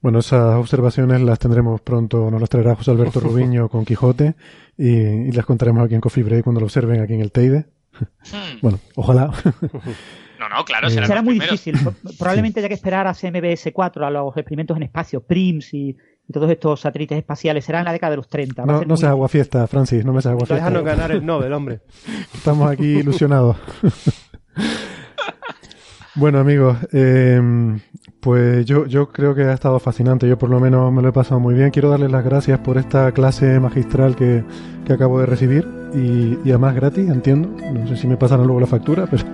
Bueno, 0.00 0.18
esas 0.18 0.56
observaciones 0.56 1.20
las 1.22 1.38
tendremos 1.38 1.80
pronto, 1.80 2.30
nos 2.30 2.40
las 2.40 2.50
traerá 2.50 2.74
José 2.74 2.90
Alberto 2.90 3.20
Rubiño 3.20 3.68
con 3.68 3.84
Quijote 3.84 4.34
y, 4.76 5.32
las 5.32 5.46
contaremos 5.46 5.84
aquí 5.84 5.94
en 5.94 6.00
Coffee 6.00 6.24
Break 6.24 6.44
cuando 6.44 6.60
lo 6.60 6.66
observen 6.66 7.00
aquí 7.00 7.14
en 7.14 7.20
el 7.20 7.32
Teide. 7.32 7.66
Hmm. 7.98 8.60
bueno, 8.62 8.78
ojalá. 8.94 9.32
No, 10.38 10.48
no, 10.48 10.64
claro, 10.64 10.88
será, 10.88 11.20
muy 11.20 11.34
difícil. 11.34 11.76
Probablemente 12.18 12.60
haya 12.60 12.68
que 12.68 12.74
esperar 12.74 13.08
a 13.08 13.14
CMBS 13.14 13.72
4, 13.72 14.06
a 14.06 14.10
los 14.10 14.36
experimentos 14.36 14.76
en 14.76 14.84
espacio, 14.84 15.20
PRIMS 15.20 15.74
y, 15.74 15.96
todos 16.32 16.50
estos 16.50 16.80
satélites 16.80 17.18
espaciales. 17.18 17.64
Será 17.64 17.80
en 17.80 17.86
la 17.86 17.92
década 17.92 18.10
de 18.10 18.16
los 18.16 18.28
30. 18.28 18.66
No, 18.66 18.82
no 18.82 18.96
seas 18.96 19.10
agua 19.10 19.28
fiesta, 19.28 19.66
Francis, 19.66 20.04
no 20.04 20.12
me 20.12 20.20
seas 20.20 20.32
agua 20.32 20.46
fiesta. 20.46 20.56
Déjanos 20.56 20.84
ganar 20.84 21.12
el 21.12 21.24
Nobel, 21.24 21.52
hombre. 21.52 21.80
Estamos 22.34 22.70
aquí 22.70 22.98
ilusionados. 22.98 23.56
bueno, 26.14 26.38
amigos, 26.38 26.76
eh, 26.92 27.40
pues 28.20 28.66
yo, 28.66 28.86
yo 28.86 29.10
creo 29.10 29.34
que 29.34 29.42
ha 29.42 29.52
estado 29.52 29.78
fascinante. 29.78 30.28
Yo 30.28 30.38
por 30.38 30.50
lo 30.50 30.60
menos 30.60 30.92
me 30.92 31.02
lo 31.02 31.08
he 31.08 31.12
pasado 31.12 31.40
muy 31.40 31.54
bien. 31.54 31.70
Quiero 31.70 31.90
darles 31.90 32.10
las 32.10 32.24
gracias 32.24 32.58
por 32.60 32.78
esta 32.78 33.12
clase 33.12 33.60
magistral 33.60 34.16
que, 34.16 34.44
que 34.84 34.92
acabo 34.92 35.20
de 35.20 35.26
recibir 35.26 35.66
y, 35.94 36.38
y 36.44 36.50
además 36.50 36.74
gratis, 36.74 37.08
entiendo. 37.08 37.50
No 37.72 37.86
sé 37.86 37.96
si 37.96 38.06
me 38.06 38.16
pasan 38.16 38.42
luego 38.42 38.60
la 38.60 38.66
factura, 38.66 39.06
pero 39.10 39.24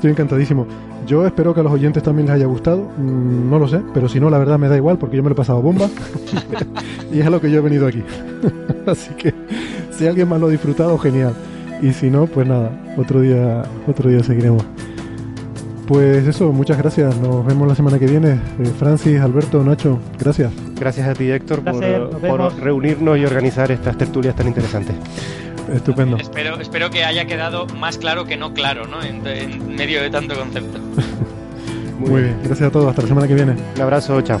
Estoy 0.00 0.12
encantadísimo. 0.12 0.66
Yo 1.10 1.26
espero 1.26 1.52
que 1.52 1.58
a 1.58 1.64
los 1.64 1.72
oyentes 1.72 2.04
también 2.04 2.28
les 2.28 2.36
haya 2.36 2.46
gustado. 2.46 2.88
Mm, 2.96 3.50
no 3.50 3.58
lo 3.58 3.66
sé, 3.66 3.80
pero 3.92 4.08
si 4.08 4.20
no, 4.20 4.30
la 4.30 4.38
verdad 4.38 4.60
me 4.60 4.68
da 4.68 4.76
igual 4.76 4.96
porque 4.96 5.16
yo 5.16 5.24
me 5.24 5.28
lo 5.28 5.32
he 5.32 5.36
pasado 5.36 5.60
bomba. 5.60 5.88
y 7.12 7.18
es 7.18 7.26
a 7.26 7.30
lo 7.30 7.40
que 7.40 7.50
yo 7.50 7.58
he 7.58 7.60
venido 7.60 7.88
aquí. 7.88 8.04
Así 8.86 9.12
que 9.14 9.34
si 9.90 10.06
alguien 10.06 10.28
más 10.28 10.38
lo 10.38 10.46
ha 10.46 10.50
disfrutado, 10.50 10.96
genial. 10.98 11.32
Y 11.82 11.94
si 11.94 12.10
no, 12.10 12.26
pues 12.26 12.46
nada, 12.46 12.70
otro 12.96 13.22
día, 13.22 13.64
otro 13.88 14.08
día 14.08 14.22
seguiremos. 14.22 14.64
Pues 15.88 16.28
eso, 16.28 16.52
muchas 16.52 16.78
gracias. 16.78 17.18
Nos 17.18 17.44
vemos 17.44 17.66
la 17.66 17.74
semana 17.74 17.98
que 17.98 18.06
viene. 18.06 18.34
Eh, 18.60 18.72
Francis, 18.78 19.20
Alberto, 19.20 19.64
Nacho, 19.64 19.98
gracias. 20.16 20.52
Gracias 20.78 21.08
a 21.08 21.14
ti, 21.14 21.28
Héctor, 21.28 21.64
por, 21.64 22.20
por 22.20 22.60
reunirnos 22.60 23.18
y 23.18 23.24
organizar 23.24 23.72
estas 23.72 23.98
tertulias 23.98 24.36
tan 24.36 24.46
interesantes. 24.46 24.94
Estupendo. 25.72 26.16
Espero, 26.16 26.60
espero 26.60 26.90
que 26.90 27.04
haya 27.04 27.26
quedado 27.26 27.66
más 27.66 27.98
claro 27.98 28.24
que 28.24 28.36
no 28.36 28.52
claro, 28.52 28.86
¿no? 28.86 29.02
En, 29.02 29.22
medio 29.76 30.02
de 30.02 30.10
tanto 30.10 30.34
concepto. 30.34 30.78
Muy 31.98 32.22
bien, 32.22 32.36
gracias 32.42 32.68
a 32.68 32.72
todos. 32.72 32.88
Hasta 32.88 33.02
la 33.02 33.08
semana 33.08 33.28
que 33.28 33.34
viene. 33.34 33.54
Un 33.76 33.82
abrazo, 33.82 34.20
chao. 34.22 34.40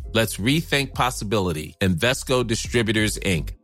Let's 0.13 0.37
rethink 0.37 0.93
possibility. 0.93 1.75
Invesco 1.81 2.45
Distributors, 2.45 3.17
Inc. 3.19 3.60